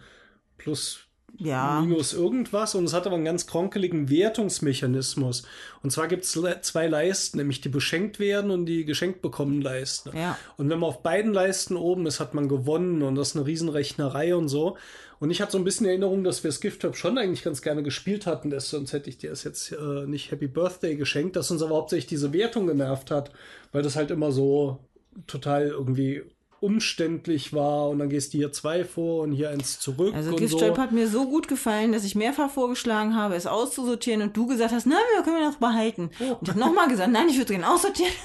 plus 0.57 1.08
Ja. 1.39 1.81
minus 1.81 2.13
irgendwas 2.15 2.75
und 2.75 2.85
es 2.85 2.93
hat 2.93 3.07
aber 3.07 3.15
einen 3.15 3.25
ganz 3.25 3.47
kronkeligen 3.47 4.11
Wertungsmechanismus. 4.11 5.45
Und 5.83 5.91
zwar 5.91 6.09
gibt 6.09 6.25
es 6.25 6.35
le 6.35 6.61
zwei 6.63 6.89
Leisten, 6.89 7.39
nämlich 7.39 7.61
die 7.61 7.69
beschenkt 7.69 8.19
werden 8.19 8.51
und 8.51 8.67
die 8.67 8.85
geschenkt 8.85 9.23
bekommen 9.23 9.63
Leisten. 9.63 10.11
Ja. 10.17 10.37
Und 10.57 10.69
wenn 10.69 10.81
man 10.81 10.89
auf 10.89 11.03
beiden 11.03 11.33
Leisten 11.33 11.77
oben 11.77 12.07
ist, 12.07 12.19
hat 12.19 12.35
man 12.35 12.49
gewonnen 12.49 13.03
und 13.03 13.15
das 13.15 13.31
ist 13.31 13.37
eine 13.37 13.47
Riesenrechnerei 13.47 14.35
und 14.35 14.49
so. 14.49 14.77
Und 15.21 15.31
ich 15.31 15.41
hatte 15.41 15.53
so 15.53 15.59
ein 15.59 15.65
bisschen 15.65 15.87
Erinnerung, 15.87 16.23
dass 16.23 16.45
wir 16.45 16.49
das 16.49 16.61
Gift 16.61 16.83
Trap 16.83 16.97
schon 16.97 17.19
eigentlich 17.19 17.43
ganz 17.43 17.63
gerne 17.63 17.83
gespielt 17.83 18.27
hatten, 18.27 18.51
das, 18.51 18.71
sonst 18.71 18.93
hätte 18.93 19.11
ich 19.11 19.19
dir 19.19 19.31
das 19.31 19.45
jetzt 19.45 19.73
äh, 19.73 20.07
nicht 20.07 20.31
Happy 20.31 20.47
Birthday 20.47 20.97
geschenkt, 20.97 21.37
dass 21.37 21.51
uns 21.51 21.63
aber 21.63 21.77
hauptsächlich 21.77 22.07
diese 22.07 22.33
Wertung 22.33 22.67
genervt 22.67 23.11
hat, 23.11 23.33
weil 23.73 23.83
das 23.83 23.97
halt 23.97 24.11
immer 24.11 24.31
so 24.31 24.79
total 25.27 25.69
irgendwie 25.69 26.23
umständlich 26.61 27.53
war 27.53 27.89
und 27.89 27.99
dann 27.99 28.09
gehst 28.09 28.33
du 28.35 28.39
hier 28.39 28.53
zwei 28.53 28.85
vor 28.85 29.23
und 29.23 29.33
hier 29.33 29.51
eins 29.51 29.79
zurück 29.81 30.15
Also 30.15 30.31
und 30.31 30.37
Gift 30.37 30.59
so. 30.59 30.77
Hat 30.79 30.93
mir 30.93 31.09
so 31.09 31.27
gut 31.29 31.49
gefallen, 31.49 31.93
dass 31.93 32.05
ich 32.05 32.15
mehrfach 32.15 32.51
vorgeschlagen 32.51 33.15
habe, 33.17 33.35
es 33.37 33.47
auszusortieren 33.47 34.23
und 34.23 34.37
du 34.37 34.47
gesagt 34.47 34.73
hast, 34.73 34.87
nein, 34.87 34.99
wir 35.15 35.23
können 35.23 35.37
wir 35.39 35.49
noch 35.51 35.59
behalten. 35.59 36.11
Und 36.19 36.39
ich 36.43 36.49
habe 36.51 36.59
nochmal 36.61 36.89
gesagt, 36.89 37.11
nein, 37.13 37.29
ich 37.29 37.37
würde 37.39 37.53
gerne 37.55 37.69
aussortieren. 37.71 38.13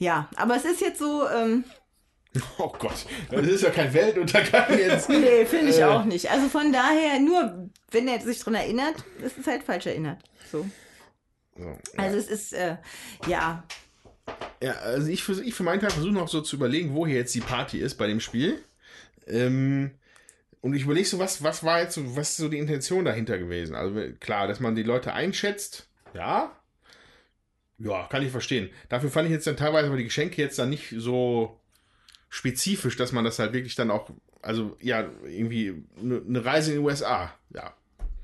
Ja, 0.00 0.28
aber 0.34 0.56
es 0.56 0.64
ist 0.64 0.80
jetzt 0.80 0.98
so, 0.98 1.22
ähm, 1.28 1.62
Oh 2.58 2.72
Gott, 2.80 3.06
das 3.30 3.46
ist 3.46 3.62
ja 3.62 3.70
kein 3.70 3.94
Weltuntergang 3.94 4.76
jetzt. 4.76 5.08
nee, 5.08 5.44
finde 5.46 5.70
ich 5.70 5.78
Äh. 5.78 5.84
auch 5.84 6.04
nicht. 6.04 6.28
Also 6.30 6.48
von 6.48 6.72
daher, 6.72 7.20
nur 7.20 7.68
wenn 7.92 8.08
er 8.08 8.20
sich 8.20 8.40
dran 8.40 8.54
erinnert, 8.54 8.96
ist 9.24 9.38
es 9.38 9.46
halt 9.46 9.62
falsch 9.62 9.86
erinnert. 9.86 10.18
So. 10.50 10.66
So, 11.56 11.76
Also 11.96 12.16
es 12.16 12.26
ist, 12.28 12.54
äh, 12.54 12.76
ja, 13.28 13.62
Ja, 14.62 14.72
also 14.74 15.08
ich 15.08 15.24
für, 15.24 15.42
ich 15.42 15.54
für 15.54 15.64
meinen 15.64 15.80
Teil 15.80 15.90
versuche 15.90 16.12
noch 16.12 16.28
so 16.28 16.40
zu 16.40 16.56
überlegen, 16.56 16.94
wo 16.94 17.06
hier 17.06 17.16
jetzt 17.16 17.34
die 17.34 17.40
Party 17.40 17.78
ist 17.78 17.96
bei 17.96 18.06
dem 18.06 18.20
Spiel. 18.20 18.62
Ähm, 19.26 19.92
und 20.60 20.74
ich 20.74 20.84
überlege 20.84 21.06
so, 21.06 21.18
was, 21.18 21.42
was 21.42 21.64
war 21.64 21.80
jetzt 21.80 21.94
so, 21.94 22.16
was 22.16 22.30
ist 22.30 22.36
so 22.36 22.48
die 22.48 22.58
Intention 22.58 23.04
dahinter 23.04 23.38
gewesen? 23.38 23.74
Also 23.74 24.00
klar, 24.20 24.46
dass 24.46 24.60
man 24.60 24.76
die 24.76 24.84
Leute 24.84 25.12
einschätzt, 25.12 25.88
ja. 26.14 26.56
Ja, 27.78 28.06
kann 28.06 28.22
ich 28.22 28.30
verstehen. 28.30 28.70
Dafür 28.88 29.10
fand 29.10 29.26
ich 29.26 29.32
jetzt 29.32 29.46
dann 29.48 29.56
teilweise 29.56 29.88
aber 29.88 29.96
die 29.96 30.04
Geschenke 30.04 30.40
jetzt 30.40 30.58
dann 30.60 30.70
nicht 30.70 30.94
so 30.96 31.60
spezifisch, 32.28 32.96
dass 32.96 33.10
man 33.10 33.24
das 33.24 33.40
halt 33.40 33.52
wirklich 33.52 33.74
dann 33.74 33.90
auch, 33.90 34.10
also 34.40 34.76
ja, 34.80 35.10
irgendwie 35.24 35.82
eine 36.00 36.20
ne 36.20 36.44
Reise 36.44 36.70
in 36.72 36.78
die 36.78 36.84
USA, 36.84 37.34
ja. 37.52 37.74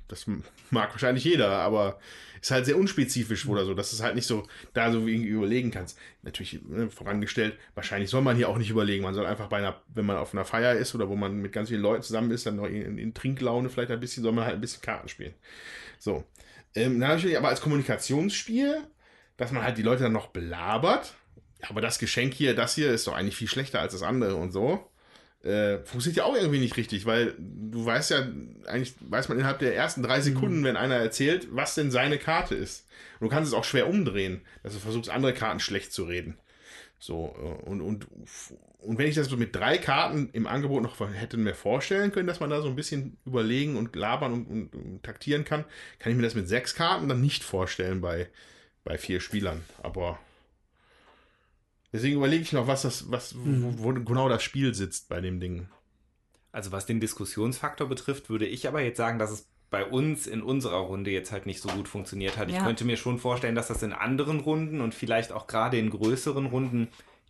Das 0.06 0.26
mag 0.70 0.92
wahrscheinlich 0.92 1.24
jeder, 1.24 1.50
aber 1.50 1.98
ist 2.40 2.50
halt 2.50 2.66
sehr 2.66 2.76
unspezifisch 2.76 3.46
oder 3.46 3.64
so, 3.64 3.74
dass 3.74 3.92
es 3.92 4.02
halt 4.02 4.14
nicht 4.14 4.26
so 4.26 4.46
da 4.74 4.90
so 4.92 5.06
irgendwie 5.06 5.28
überlegen 5.28 5.70
kannst. 5.70 5.98
Natürlich 6.22 6.60
ne, 6.62 6.90
vorangestellt, 6.90 7.56
wahrscheinlich 7.74 8.10
soll 8.10 8.22
man 8.22 8.36
hier 8.36 8.48
auch 8.48 8.58
nicht 8.58 8.70
überlegen. 8.70 9.04
Man 9.04 9.14
soll 9.14 9.26
einfach 9.26 9.48
bei 9.48 9.58
einer, 9.58 9.80
wenn 9.94 10.06
man 10.06 10.16
auf 10.16 10.32
einer 10.32 10.44
Feier 10.44 10.74
ist 10.74 10.94
oder 10.94 11.08
wo 11.08 11.16
man 11.16 11.40
mit 11.40 11.52
ganz 11.52 11.68
vielen 11.68 11.82
Leuten 11.82 12.02
zusammen 12.02 12.30
ist, 12.30 12.46
dann 12.46 12.56
noch 12.56 12.66
in, 12.66 12.98
in 12.98 13.14
Trinklaune 13.14 13.68
vielleicht 13.70 13.90
ein 13.90 14.00
bisschen, 14.00 14.22
soll 14.22 14.32
man 14.32 14.44
halt 14.44 14.54
ein 14.54 14.60
bisschen 14.60 14.82
Karten 14.82 15.08
spielen. 15.08 15.34
So. 15.98 16.24
Ähm, 16.74 16.98
natürlich 16.98 17.36
aber 17.36 17.48
als 17.48 17.60
Kommunikationsspiel, 17.60 18.82
dass 19.36 19.52
man 19.52 19.62
halt 19.62 19.78
die 19.78 19.82
Leute 19.82 20.04
dann 20.04 20.12
noch 20.12 20.28
belabert. 20.28 21.14
Aber 21.62 21.80
das 21.80 21.98
Geschenk 21.98 22.34
hier, 22.34 22.54
das 22.54 22.74
hier 22.74 22.92
ist 22.92 23.06
doch 23.06 23.14
eigentlich 23.14 23.36
viel 23.36 23.48
schlechter 23.48 23.80
als 23.80 23.92
das 23.92 24.02
andere 24.02 24.36
und 24.36 24.52
so. 24.52 24.88
Äh, 25.48 25.78
funktioniert 25.84 26.18
ja 26.18 26.24
auch 26.24 26.36
irgendwie 26.36 26.58
nicht 26.58 26.76
richtig, 26.76 27.06
weil 27.06 27.34
du 27.38 27.84
weißt 27.84 28.10
ja, 28.10 28.28
eigentlich 28.66 28.94
weiß 29.00 29.30
man 29.30 29.38
innerhalb 29.38 29.58
der 29.60 29.74
ersten 29.74 30.02
drei 30.02 30.20
Sekunden, 30.20 30.62
wenn 30.62 30.76
einer 30.76 30.96
erzählt, 30.96 31.48
was 31.50 31.74
denn 31.74 31.90
seine 31.90 32.18
Karte 32.18 32.54
ist. 32.54 32.86
Und 33.18 33.28
du 33.28 33.34
kannst 33.34 33.48
es 33.48 33.54
auch 33.54 33.64
schwer 33.64 33.88
umdrehen, 33.88 34.42
dass 34.62 34.74
du 34.74 34.78
versuchst, 34.78 35.08
andere 35.08 35.32
Karten 35.32 35.58
schlecht 35.58 35.92
zu 35.92 36.04
reden. 36.04 36.36
So, 36.98 37.34
äh, 37.38 37.66
und, 37.66 37.80
und, 37.80 38.06
und 38.78 38.98
wenn 38.98 39.06
ich 39.06 39.14
das 39.14 39.28
so 39.28 39.38
mit 39.38 39.56
drei 39.56 39.78
Karten 39.78 40.28
im 40.34 40.46
Angebot 40.46 40.82
noch 40.82 41.00
hätte 41.14 41.38
mir 41.38 41.54
vorstellen 41.54 42.12
können, 42.12 42.26
dass 42.26 42.40
man 42.40 42.50
da 42.50 42.60
so 42.60 42.68
ein 42.68 42.76
bisschen 42.76 43.16
überlegen 43.24 43.76
und 43.76 43.96
labern 43.96 44.34
und, 44.34 44.46
und, 44.46 44.74
und 44.74 45.02
taktieren 45.02 45.46
kann, 45.46 45.64
kann 45.98 46.12
ich 46.12 46.16
mir 46.16 46.24
das 46.24 46.34
mit 46.34 46.48
sechs 46.48 46.74
Karten 46.74 47.08
dann 47.08 47.22
nicht 47.22 47.42
vorstellen 47.42 48.02
bei, 48.02 48.28
bei 48.84 48.98
vier 48.98 49.20
Spielern. 49.20 49.64
Aber 49.82 50.18
deswegen 51.92 52.16
überlege 52.16 52.42
ich 52.42 52.52
noch, 52.52 52.66
was 52.66 52.82
das, 52.82 53.10
was, 53.10 53.34
wo, 53.36 53.78
wo 53.78 53.92
genau 53.92 54.28
das 54.28 54.42
Spiel 54.42 54.74
sitzt 54.74 55.08
bei 55.08 55.20
dem 55.20 55.40
Ding. 55.40 55.68
Also 56.52 56.72
was 56.72 56.86
den 56.86 57.00
Diskussionsfaktor 57.00 57.88
betrifft, 57.88 58.30
würde 58.30 58.46
ich 58.46 58.66
aber 58.68 58.80
jetzt 58.80 58.96
sagen, 58.96 59.18
dass 59.18 59.30
es 59.30 59.48
bei 59.70 59.84
uns 59.84 60.26
in 60.26 60.40
unserer 60.42 60.78
Runde 60.78 61.10
jetzt 61.10 61.30
halt 61.30 61.44
nicht 61.44 61.60
so 61.60 61.68
gut 61.68 61.88
funktioniert 61.88 62.38
hat. 62.38 62.48
Ich 62.48 62.56
Ja. 62.56 62.64
könnte 62.64 62.84
mir 62.84 62.96
schon 62.96 63.18
vorstellen, 63.18 63.54
dass 63.54 63.68
das 63.68 63.82
in 63.82 63.92
anderen 63.92 64.40
Runden 64.40 64.80
und 64.80 64.94
vielleicht 64.94 65.30
auch 65.30 65.46
gerade 65.46 65.78
in 65.78 65.90
größeren 65.90 66.46
Runden 66.46 66.88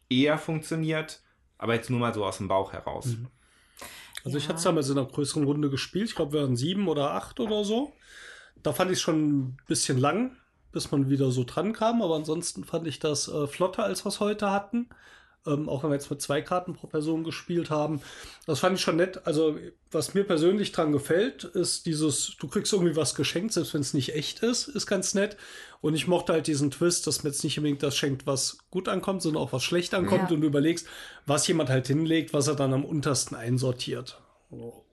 eher 0.08 0.38
funktioniert, 0.38 1.20
aber 1.58 1.74
jetzt 1.74 1.90
nur 1.90 1.98
mal 1.98 2.14
so 2.14 2.24
aus 2.24 2.38
dem 2.38 2.46
Bauch 2.48 2.72
heraus. 2.72 3.16
Also 4.24 4.38
ich 4.38 4.44
Ja. 4.44 4.50
hatte 4.50 4.58
es 4.58 4.64
damals 4.64 4.88
in 4.88 4.98
einer 4.98 5.08
größeren 5.08 5.44
Runde 5.44 5.68
gespielt. 5.68 6.08
Ich 6.10 6.14
glaube, 6.14 6.32
wir 6.34 6.42
waren 6.42 6.56
sieben 6.56 6.86
oder 6.88 7.12
acht 7.12 7.40
oder 7.40 7.64
so. 7.64 7.92
Da 8.62 8.72
fand 8.72 8.90
ich 8.90 8.98
es 8.98 9.02
schon 9.02 9.28
ein 9.38 9.56
bisschen 9.66 9.98
lang, 9.98 10.36
bis 10.72 10.90
man 10.90 11.08
wieder 11.10 11.30
so 11.30 11.44
dran 11.44 11.72
kam. 11.72 12.02
Aber 12.02 12.14
ansonsten 12.16 12.64
fand 12.64 12.86
ich 12.86 12.98
das 12.98 13.28
äh, 13.28 13.46
flotter, 13.46 13.84
als 13.84 14.04
wir 14.04 14.08
es 14.10 14.20
heute 14.20 14.50
hatten. 14.50 14.88
Ähm, 15.46 15.68
auch 15.68 15.82
wenn 15.82 15.90
wir 15.90 15.94
jetzt 15.94 16.10
mit 16.10 16.20
zwei 16.20 16.42
Karten 16.42 16.74
pro 16.74 16.88
Person 16.88 17.22
gespielt 17.22 17.70
haben. 17.70 18.02
Das 18.46 18.58
fand 18.58 18.76
ich 18.76 18.82
schon 18.82 18.96
nett. 18.96 19.24
Also, 19.24 19.56
was 19.92 20.12
mir 20.12 20.24
persönlich 20.24 20.72
dran 20.72 20.90
gefällt, 20.90 21.44
ist 21.44 21.86
dieses, 21.86 22.36
du 22.40 22.48
kriegst 22.48 22.72
irgendwie 22.72 22.96
was 22.96 23.14
geschenkt, 23.14 23.52
selbst 23.52 23.72
wenn 23.72 23.80
es 23.80 23.94
nicht 23.94 24.14
echt 24.14 24.40
ist, 24.40 24.66
ist 24.66 24.86
ganz 24.88 25.14
nett. 25.14 25.36
Und 25.80 25.94
ich 25.94 26.08
mochte 26.08 26.32
halt 26.32 26.48
diesen 26.48 26.72
Twist, 26.72 27.06
dass 27.06 27.22
man 27.22 27.32
jetzt 27.32 27.44
nicht 27.44 27.56
unbedingt 27.56 27.84
das 27.84 27.96
schenkt, 27.96 28.26
was 28.26 28.58
gut 28.70 28.88
ankommt, 28.88 29.22
sondern 29.22 29.40
auch 29.42 29.52
was 29.52 29.62
schlecht 29.62 29.94
ankommt 29.94 30.28
Ja. 30.28 30.34
und 30.34 30.40
du 30.42 30.46
überlegst, 30.48 30.88
was 31.24 31.46
jemand 31.46 31.70
halt 31.70 31.86
hinlegt, 31.86 32.32
was 32.34 32.48
er 32.48 32.56
dann 32.56 32.74
am 32.74 32.84
untersten 32.84 33.36
einsortiert. 33.36 34.20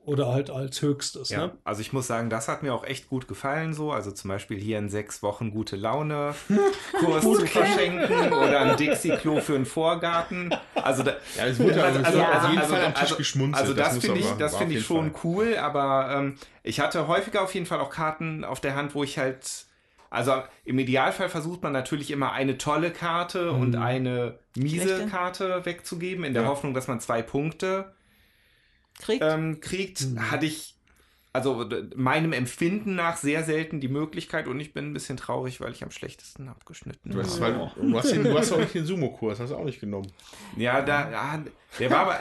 Oder 0.05 0.27
halt 0.31 0.49
als 0.49 0.81
höchstes. 0.81 1.29
Ja, 1.29 1.47
Ne? 1.47 1.51
also 1.63 1.81
ich 1.81 1.91
muss 1.93 2.07
sagen, 2.07 2.29
das 2.29 2.47
hat 2.47 2.61
mir 2.63 2.73
auch 2.73 2.83
echt 2.83 3.09
gut 3.09 3.27
gefallen 3.27 3.73
so. 3.73 3.91
Also 3.91 4.11
zum 4.11 4.29
Beispiel 4.29 4.59
hier 4.59 4.77
in 4.77 4.87
sechs 4.89 5.23
Wochen 5.23 5.51
gute 5.51 5.75
Laune 5.75 6.35
Kurs 6.99 7.23
zu 7.23 7.45
verschenken 7.47 8.31
oder 8.33 8.59
ein 8.61 8.77
Dixie-Klo 8.77 9.41
für 9.41 9.55
einen 9.55 9.65
Vorgarten. 9.65 10.53
Also 10.75 11.03
da, 11.03 11.13
Ja, 11.37 11.45
es 11.47 11.59
wurde 11.59 11.83
also, 11.83 11.99
also, 12.03 12.19
auf 12.21 12.27
also, 12.35 12.47
also, 12.59 12.75
am 12.75 12.93
Tisch 12.93 13.01
also, 13.03 13.15
geschmunzelt. 13.15 13.61
also 13.61 13.73
das, 13.73 13.95
muss 13.95 14.05
finde 14.05 14.19
ich, 14.19 14.29
das 14.33 14.55
finde 14.55 14.75
ich 14.75 14.85
schon 14.85 15.11
Fall. 15.11 15.21
cool, 15.23 15.57
aber 15.57 16.09
ähm, 16.15 16.35
ich 16.61 16.79
hatte 16.79 17.07
häufiger 17.07 17.41
auf 17.41 17.53
jeden 17.55 17.65
Fall 17.65 17.79
auch 17.79 17.89
Karten 17.89 18.43
auf 18.43 18.59
der 18.59 18.75
Hand, 18.75 18.93
wo 18.93 19.03
ich 19.03 19.17
halt, 19.17 19.65
also 20.11 20.33
im 20.65 20.77
Idealfall 20.77 21.29
versucht 21.29 21.63
man 21.63 21.73
natürlich 21.73 22.11
immer 22.11 22.31
eine 22.31 22.57
tolle 22.59 22.91
Karte 22.91 23.51
und 23.51 23.75
eine 23.75 24.37
miese 24.55 24.83
Schlechte. 24.83 25.07
Karte 25.07 25.65
wegzugeben, 25.65 26.23
in 26.23 26.33
der 26.33 26.43
Ja. 26.43 26.49
Hoffnung, 26.49 26.73
dass 26.75 26.87
man 26.87 26.99
zwei 26.99 27.21
Punkte 27.23 27.94
Kriegt. 28.99 29.23
ähm, 29.23 29.59
kriegt, 29.59 30.05
hatte 30.17 30.45
ich 30.45 30.75
also 31.33 31.69
meinem 31.97 32.31
Empfinden 32.31 32.95
nach 32.95 33.17
sehr 33.17 33.43
selten 33.43 33.81
die 33.81 33.89
Möglichkeit 33.89 34.47
und 34.47 34.57
ich 34.61 34.73
bin 34.73 34.85
ein 34.85 34.93
bisschen 34.93 35.17
traurig, 35.17 35.59
weil 35.59 35.73
ich 35.73 35.83
am 35.83 35.91
schlechtesten 35.91 36.47
abgeschnitten 36.47 37.11
Du 37.11 37.17
habe. 37.17 37.27
hast, 37.27 37.41
weil, 37.41 37.53
du 37.75 37.97
hast, 37.97 38.11
den, 38.13 38.23
du 38.23 38.37
hast 38.37 38.53
auch 38.53 38.59
nicht 38.59 38.73
den 38.73 38.85
Sumo-Kurs, 38.85 39.41
hast 39.41 39.49
du 39.49 39.57
auch 39.57 39.65
nicht 39.65 39.81
genommen. 39.81 40.09
Ja, 40.55 40.81
da, 40.81 41.11
ja, 41.11 41.43
der 41.77 41.91
war 41.91 41.99
aber, 41.99 42.19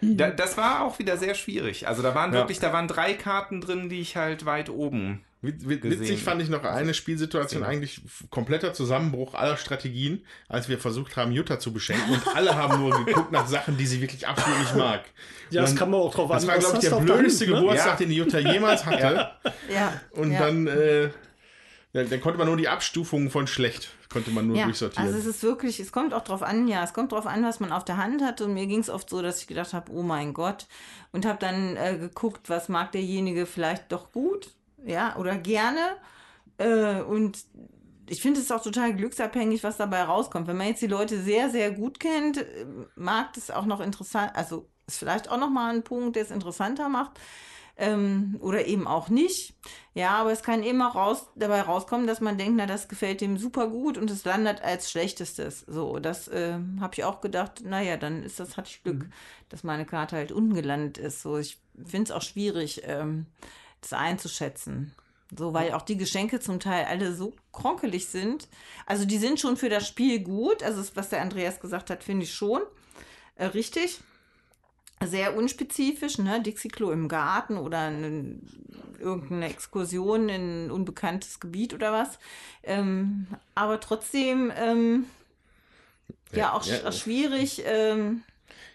da, 0.00 0.30
das 0.30 0.56
war 0.56 0.84
auch 0.84 0.96
wieder 1.00 1.16
sehr 1.16 1.34
schwierig. 1.34 1.88
Also 1.88 2.02
da 2.02 2.14
waren 2.14 2.32
Ja. 2.32 2.38
wirklich, 2.38 2.60
da 2.60 2.72
waren 2.72 2.86
drei 2.86 3.14
Karten 3.14 3.60
drin, 3.60 3.88
die 3.88 4.00
ich 4.00 4.16
halt 4.16 4.44
weit 4.46 4.70
oben. 4.70 5.24
Gesehen. 5.42 5.82
Witzig 5.82 6.22
fand 6.22 6.40
ich 6.40 6.48
noch 6.48 6.62
eine 6.62 6.94
Spielsituation, 6.94 7.62
Gesehen. 7.62 7.64
eigentlich 7.74 8.00
kompletter 8.30 8.72
Zusammenbruch 8.74 9.34
aller 9.34 9.56
Strategien, 9.56 10.24
als 10.48 10.68
wir 10.68 10.78
versucht 10.78 11.16
haben, 11.16 11.32
Jutta 11.32 11.58
zu 11.58 11.72
beschenken 11.72 12.12
und 12.14 12.36
alle 12.36 12.54
haben 12.54 12.78
nur 12.80 13.04
geguckt 13.04 13.32
nach 13.32 13.48
Sachen, 13.48 13.76
die 13.76 13.86
sie 13.86 14.00
wirklich 14.00 14.26
absolut 14.28 14.58
nicht 14.60 14.76
mag. 14.76 15.02
Ja, 15.50 15.60
Und 15.60 15.62
das 15.64 15.70
dann- 15.70 15.78
kann 15.80 15.90
man 15.90 16.00
auch 16.00 16.14
drauf 16.14 16.30
Das 16.30 16.44
an. 16.44 16.48
war, 16.48 16.58
glaube 16.58 16.78
ich, 16.80 16.88
der 16.88 16.96
blödeste 17.00 17.44
Hand, 17.46 17.54
ne? 17.54 17.60
Geburtstag, 17.60 17.86
Ja. 17.92 17.96
den 17.96 18.08
die 18.10 18.14
Jutta 18.16 18.38
jemals 18.38 18.86
hatte. 18.86 19.30
ja. 19.72 20.00
Und 20.12 20.30
ja. 20.32 20.38
dann, 20.38 20.66
äh, 20.68 21.02
ja, 21.92 22.04
dann 22.04 22.20
konnte 22.20 22.38
man 22.38 22.46
nur 22.46 22.56
die 22.56 22.68
Abstufungen 22.68 23.28
von 23.28 23.46
schlecht, 23.48 23.90
konnte 24.12 24.30
man 24.30 24.46
nur 24.46 24.56
Ja, 24.56 24.64
durchsortieren. 24.66 25.06
also 25.08 25.18
es 25.18 25.26
ist 25.26 25.42
wirklich, 25.42 25.80
es 25.80 25.90
kommt 25.90 26.14
auch 26.14 26.22
drauf 26.24 26.42
an, 26.42 26.68
ja, 26.68 26.84
es 26.84 26.92
kommt 26.92 27.10
drauf 27.12 27.26
an, 27.26 27.42
was 27.44 27.58
man 27.58 27.72
auf 27.72 27.84
der 27.84 27.96
Hand 27.96 28.22
hat. 28.22 28.40
Und 28.40 28.54
mir 28.54 28.66
ging 28.66 28.78
es 28.80 28.88
oft 28.88 29.10
so, 29.10 29.20
dass 29.22 29.40
ich 29.40 29.48
gedacht 29.48 29.72
habe, 29.74 29.90
oh 29.92 30.02
mein 30.02 30.32
Gott. 30.34 30.66
Und 31.10 31.26
habe 31.26 31.38
dann 31.40 31.76
äh, 31.76 31.98
geguckt, 31.98 32.48
was 32.48 32.68
mag 32.68 32.92
derjenige 32.92 33.44
vielleicht 33.44 33.90
doch 33.90 34.12
gut, 34.12 34.52
ja, 34.84 35.16
oder 35.16 35.36
gerne. 35.36 35.96
Äh, 36.58 37.02
und 37.02 37.44
ich 38.08 38.20
finde 38.20 38.40
es 38.40 38.50
auch 38.50 38.62
total 38.62 38.94
glücksabhängig, 38.94 39.64
was 39.64 39.76
dabei 39.76 40.02
rauskommt. 40.02 40.46
Wenn 40.46 40.56
man 40.56 40.68
jetzt 40.68 40.82
die 40.82 40.86
Leute 40.86 41.20
sehr, 41.20 41.50
sehr 41.50 41.70
gut 41.70 42.00
kennt, 42.00 42.38
äh, 42.38 42.66
mag 42.94 43.32
das 43.34 43.50
auch 43.50 43.66
noch 43.66 43.80
interessant, 43.80 44.32
also 44.34 44.68
ist 44.86 44.98
vielleicht 44.98 45.30
auch 45.30 45.38
noch 45.38 45.50
mal 45.50 45.74
ein 45.74 45.84
Punkt, 45.84 46.16
der 46.16 46.22
es 46.24 46.30
interessanter 46.30 46.88
macht. 46.88 47.18
Ähm, 47.78 48.36
oder 48.40 48.66
eben 48.66 48.86
auch 48.86 49.08
nicht. 49.08 49.54
Ja, 49.94 50.10
aber 50.10 50.30
es 50.30 50.42
kann 50.42 50.62
eben 50.62 50.82
auch 50.82 50.94
raus, 50.94 51.28
dabei 51.36 51.62
rauskommen, 51.62 52.06
dass 52.06 52.20
man 52.20 52.36
denkt, 52.36 52.54
na, 52.56 52.66
das 52.66 52.86
gefällt 52.86 53.22
dem 53.22 53.38
super 53.38 53.68
gut 53.68 53.96
und 53.96 54.10
es 54.10 54.26
landet 54.26 54.60
als 54.62 54.90
schlechtestes. 54.90 55.60
So, 55.60 55.98
das 55.98 56.28
äh, 56.28 56.58
habe 56.80 56.94
ich 56.94 57.04
auch 57.04 57.22
gedacht, 57.22 57.62
naja, 57.64 57.96
dann 57.96 58.22
ist 58.24 58.38
das, 58.38 58.58
hatte 58.58 58.68
ich 58.70 58.82
Glück, 58.82 59.06
dass 59.48 59.64
meine 59.64 59.86
Karte 59.86 60.16
halt 60.16 60.32
unten 60.32 60.54
gelandet 60.54 60.98
ist. 60.98 61.22
So, 61.22 61.38
ich 61.38 61.58
finde 61.84 62.04
es 62.04 62.10
auch 62.10 62.22
schwierig, 62.22 62.82
ähm, 62.84 63.26
das 63.82 63.92
einzuschätzen. 63.92 64.94
So, 65.36 65.54
weil 65.54 65.72
auch 65.72 65.82
die 65.82 65.96
Geschenke 65.96 66.40
zum 66.40 66.60
Teil 66.60 66.84
alle 66.84 67.14
so 67.14 67.32
kronkelig 67.52 68.06
sind. 68.08 68.48
Also 68.84 69.04
die 69.06 69.18
sind 69.18 69.40
schon 69.40 69.56
für 69.56 69.68
das 69.70 69.86
Spiel 69.88 70.20
gut. 70.20 70.62
Also 70.62 70.82
was 70.94 71.08
der 71.08 71.22
Andreas 71.22 71.60
gesagt 71.60 71.88
hat, 71.90 72.04
finde 72.04 72.24
ich 72.24 72.34
schon 72.34 72.60
äh, 73.36 73.46
richtig. 73.46 74.00
Sehr 75.02 75.36
unspezifisch, 75.36 76.18
ne? 76.18 76.40
Dixie-Klo 76.42 76.92
im 76.92 77.08
Garten 77.08 77.56
oder 77.56 77.78
eine, 77.78 78.36
irgendeine 79.00 79.48
Exkursion 79.48 80.28
in 80.28 80.66
ein 80.66 80.70
unbekanntes 80.70 81.40
Gebiet 81.40 81.74
oder 81.74 81.92
was. 81.92 82.18
Ähm, 82.62 83.26
aber 83.54 83.80
trotzdem, 83.80 84.52
ähm, 84.54 85.06
ja, 86.30 86.38
Ja, 86.38 86.52
auch, 86.52 86.64
ja. 86.64 86.92
schwierig. 86.92 87.62
Ähm, 87.66 88.22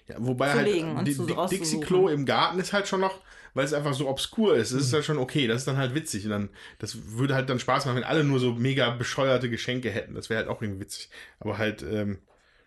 Ja, 0.07 0.15
wobei 0.19 0.51
zu 0.51 0.57
halt. 0.57 1.51
Dixie-Klo 1.51 2.09
im 2.09 2.25
Garten 2.25 2.59
ist 2.59 2.73
halt 2.73 2.87
schon 2.87 2.99
noch, 2.99 3.21
weil 3.57 3.65
es 3.65 3.73
einfach 3.73 3.93
so 3.93 4.07
obskur 4.07 4.55
ist, 4.55 4.71
Mhm. 4.71 4.77
das 4.77 4.85
ist 4.87 4.93
halt 4.93 5.03
schon 5.05 5.17
okay, 5.17 5.47
das 5.47 5.57
ist 5.57 5.67
dann 5.67 5.77
halt 5.77 5.93
witzig. 5.93 6.23
Und 6.25 6.31
dann, 6.31 6.49
das 6.79 7.17
würde 7.17 7.35
halt 7.35 7.49
dann 7.49 7.59
Spaß 7.59 7.85
machen, 7.85 7.97
wenn 7.97 8.03
alle 8.03 8.23
nur 8.23 8.39
so 8.39 8.53
mega 8.53 8.89
bescheuerte 8.91 9.49
Geschenke 9.49 9.89
hätten, 9.89 10.15
das 10.15 10.29
wäre 10.29 10.39
halt 10.39 10.49
auch 10.49 10.61
irgendwie 10.61 10.81
witzig, 10.81 11.09
aber 11.39 11.57
halt, 11.57 11.81
ähm, 11.83 12.19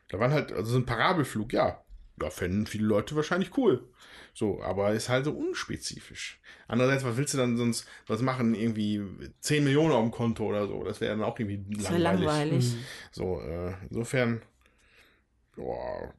da 0.08 0.18
waren 0.18 0.32
halt, 0.32 0.52
also 0.52 0.72
so 0.72 0.78
ein 0.78 0.84
Parabelflug, 0.86 1.52
ja, 1.52 1.82
da 2.18 2.28
fänden 2.28 2.66
viele 2.66 2.84
Leute 2.84 3.16
wahrscheinlich 3.16 3.56
cool, 3.56 3.88
so, 4.34 4.62
aber 4.62 4.92
ist 4.92 5.08
halt 5.08 5.24
so 5.24 5.32
unspezifisch. 5.32 6.38
Andererseits, 6.68 7.04
was 7.04 7.16
willst 7.16 7.34
du 7.34 7.38
dann 7.38 7.56
sonst, 7.56 7.88
was 8.06 8.20
machen, 8.22 8.54
irgendwie 8.54 9.02
10 9.40 9.64
Millionen 9.64 9.92
auf 9.92 10.02
dem 10.02 10.10
Konto 10.10 10.44
oder 10.44 10.66
so, 10.66 10.84
das 10.84 11.00
wäre 11.00 11.16
dann 11.16 11.24
auch 11.24 11.38
irgendwie 11.38 11.64
das 11.76 11.90
langweilig. 11.90 12.26
langweilig. 12.26 12.74
So, 13.12 13.40
äh, 13.40 13.72
insofern, 13.88 14.42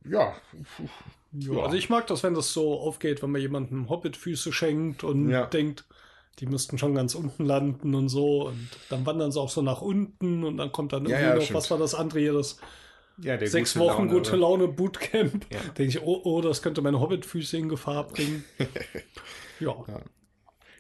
ja, 0.06 0.36
ja, 1.32 1.52
Ja, 1.54 1.64
also 1.64 1.76
ich 1.78 1.90
mag 1.90 2.08
das, 2.08 2.24
wenn 2.24 2.34
das 2.34 2.54
so 2.54 2.80
aufgeht, 2.80 3.22
wenn 3.22 3.32
man 3.32 3.42
jemandem 3.42 3.90
Hobbit-Füße 3.90 4.52
schenkt 4.54 5.04
und 5.04 5.30
Ja. 5.30 5.46
denkt, 5.46 5.86
die 6.40 6.46
müssten 6.46 6.78
schon 6.78 6.96
ganz 6.96 7.16
unten 7.16 7.46
landen 7.46 7.94
und 7.96 8.10
so. 8.10 8.48
Und 8.48 8.70
dann 8.90 9.06
wandern 9.06 9.32
sie 9.32 9.40
auch 9.40 9.50
so 9.50 9.62
nach 9.62 9.82
unten 9.82 10.44
und 10.44 10.58
dann 10.58 10.72
kommt 10.72 10.94
dann 10.94 11.06
irgendwie 11.06 11.24
ja, 11.24 11.36
noch, 11.36 11.42
stimmt. 11.42 11.58
was 11.58 11.72
war 11.72 11.78
das 11.78 11.94
andere 11.96 12.20
hier, 12.20 12.34
das 12.34 12.58
sechs 13.18 13.74
gute 13.74 13.86
Wochen 13.86 14.04
Laune, 14.08 14.14
gute? 14.14 14.36
Laune 14.36 14.68
Bootcamp. 14.68 15.46
Denke 15.78 15.84
ich, 15.84 16.02
oh, 16.02 16.22
oh, 16.24 16.42
das 16.42 16.62
könnte 16.62 16.82
meine 16.82 17.00
Hobbit-Füße 17.00 17.58
in 17.58 17.70
Gefahr 17.70 18.08
bringen. 18.08 18.44
ja. 19.60 19.76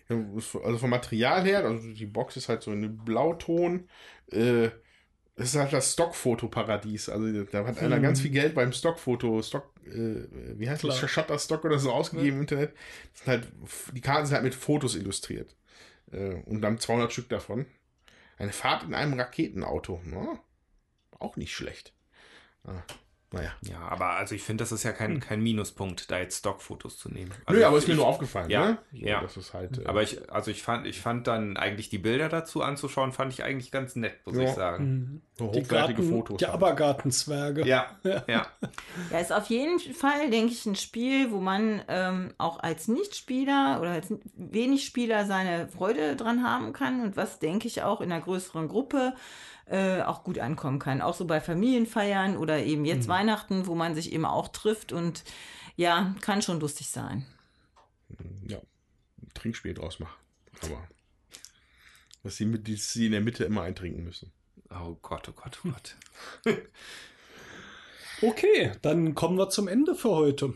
Ja, 0.09 0.15
Also 0.63 0.77
vom 0.77 0.89
Material 0.89 1.43
her, 1.45 1.65
also 1.65 1.93
die 1.93 2.05
Box 2.05 2.37
ist 2.37 2.49
halt 2.49 2.63
so 2.63 2.71
in 2.71 2.97
Blauton. 3.03 3.87
Äh, 4.31 4.69
es 5.35 5.53
ist 5.53 5.55
halt 5.59 5.73
das 5.73 5.93
Stockfotoparadies. 5.93 7.09
Also 7.09 7.43
da 7.45 7.65
hat 7.65 7.79
einer 7.79 7.97
Mhm. 7.97 8.01
ganz 8.03 8.21
viel 8.21 8.31
Geld 8.31 8.53
beim 8.53 8.71
Stockfoto, 8.73 9.41
Stock, 9.41 9.71
äh, 9.85 10.25
wie 10.59 10.69
heißt 10.69 10.83
das? 10.83 10.97
Klar. 10.97 11.09
Shutterstock 11.09 11.65
oder 11.65 11.79
so 11.79 11.91
ausgegeben 11.91 12.35
im 12.37 12.41
Internet. 12.41 12.73
Das 13.13 13.19
sind 13.23 13.27
halt, 13.27 13.47
die 13.93 14.01
Karten 14.01 14.25
sind 14.25 14.35
halt 14.35 14.43
mit 14.43 14.55
Fotos 14.55 14.95
illustriert. 14.95 15.55
Äh, 16.11 16.35
und 16.45 16.61
dann 16.61 16.77
200 16.79 17.11
Stück 17.11 17.29
davon. 17.29 17.65
Eine 18.37 18.51
Fahrt 18.51 18.83
in 18.83 18.93
einem 18.93 19.13
Raketenauto. 19.13 20.01
Na, 20.05 20.39
auch 21.19 21.37
nicht 21.37 21.53
schlecht. 21.53 21.93
Ah, 22.63 22.81
naja. 23.31 23.51
Ja, 23.61 23.79
aber 23.79 24.11
also 24.11 24.35
ich 24.35 24.43
finde, 24.43 24.61
das 24.63 24.71
ist 24.71 24.83
ja 24.83 24.91
kein, 24.91 25.19
kein 25.19 25.41
Minuspunkt, 25.41 26.11
da 26.11 26.19
jetzt 26.19 26.39
Stockfotos 26.39 26.97
zu 26.97 27.09
nehmen. 27.09 27.31
Hm. 27.47 27.55
Nö, 27.55 27.63
aber 27.65 27.77
ich- 27.77 27.83
ist 27.83 27.87
mir 27.89 27.95
nur 27.95 28.07
aufgefallen. 28.07 28.49
ja, 28.49 28.65
ne? 28.71 28.77
So, 28.91 28.97
ja. 29.05 29.21
Das 29.21 29.37
ist 29.37 29.53
halt. 29.53 29.77
Äh, 29.79 29.85
Aber 29.85 30.03
ich, 30.03 30.31
also 30.31 30.51
ich 30.51 30.61
fand, 30.63 30.85
ich 30.85 30.99
fand 31.01 31.27
dann 31.27 31.55
eigentlich 31.57 31.89
die 31.89 31.97
Bilder 31.97 32.29
dazu 32.29 32.61
anzuschauen, 32.61 33.11
fand 33.13 33.31
ich 33.33 33.43
eigentlich 33.43 33.71
ganz 33.71 33.95
nett, 33.95 34.15
muss 34.25 34.35
Ja. 34.35 34.43
ich 34.43 34.49
sagen. 34.51 34.83
Mhm. 34.85 35.21
so 35.37 35.47
Die, 35.47 35.61
hochwertige 35.61 36.01
Garten, 36.01 36.09
Fotos. 36.09 36.37
die 36.37 36.45
halt. 36.45 36.53
Abergartenzwerge. 36.55 37.65
Ja, 37.65 37.87
ja. 38.03 38.23
Ja, 39.11 39.19
ist 39.19 39.31
auf 39.33 39.45
jeden 39.47 39.79
Fall, 39.79 40.29
denke 40.29 40.51
ich, 40.51 40.65
ein 40.65 40.75
Spiel, 40.75 41.31
wo 41.31 41.39
man 41.39 41.81
ähm, 41.87 42.33
auch 42.37 42.59
als 42.59 42.87
Nichtspieler 42.87 43.79
oder 43.81 43.91
als 43.91 44.13
wenig 44.35 44.85
Spieler 44.85 45.25
seine 45.25 45.67
Freude 45.69 46.15
dran 46.15 46.43
haben 46.43 46.73
kann 46.73 47.01
und 47.01 47.15
was, 47.17 47.39
denke 47.39 47.67
ich, 47.67 47.81
auch 47.83 48.01
in 48.01 48.11
einer 48.11 48.21
größeren 48.21 48.67
Gruppe 48.67 49.13
äh, 49.71 50.01
auch 50.01 50.23
gut 50.23 50.37
ankommen 50.37 50.79
kann. 50.79 51.01
Auch 51.01 51.13
so 51.13 51.25
bei 51.25 51.39
Familienfeiern 51.39 52.35
oder 52.35 52.63
eben 52.63 52.85
jetzt 52.85 53.07
Weihnachten, 53.07 53.67
wo 53.67 53.75
man 53.75 53.95
sich 53.95 54.11
eben 54.11 54.25
auch 54.25 54.49
trifft 54.49 54.91
und 54.91 55.23
ja, 55.77 56.13
kann 56.21 56.41
schon 56.41 56.59
lustig 56.59 56.89
sein. 56.89 57.25
Ja, 58.47 58.57
ein 58.57 59.29
Trinkspiel 59.33 59.73
draus 59.73 59.99
machen. 59.99 60.19
Aber 60.63 60.87
dass 62.23 62.35
sie, 62.35 62.45
mit, 62.45 62.67
die 62.67 62.75
sie 62.75 63.05
in 63.05 63.13
der 63.13 63.21
Mitte 63.21 63.45
immer 63.45 63.63
eintrinken 63.63 64.03
müssen. 64.03 64.31
Oh 64.69 64.97
Gott, 65.01 65.27
oh 65.29 65.33
Gott, 65.33 65.59
oh 65.65 65.69
Gott. 65.69 65.95
Okay, 68.23 68.71
dann 68.83 69.15
kommen 69.15 69.39
wir 69.39 69.49
zum 69.49 69.67
Ende 69.67 69.95
für 69.95 70.11
heute. 70.11 70.53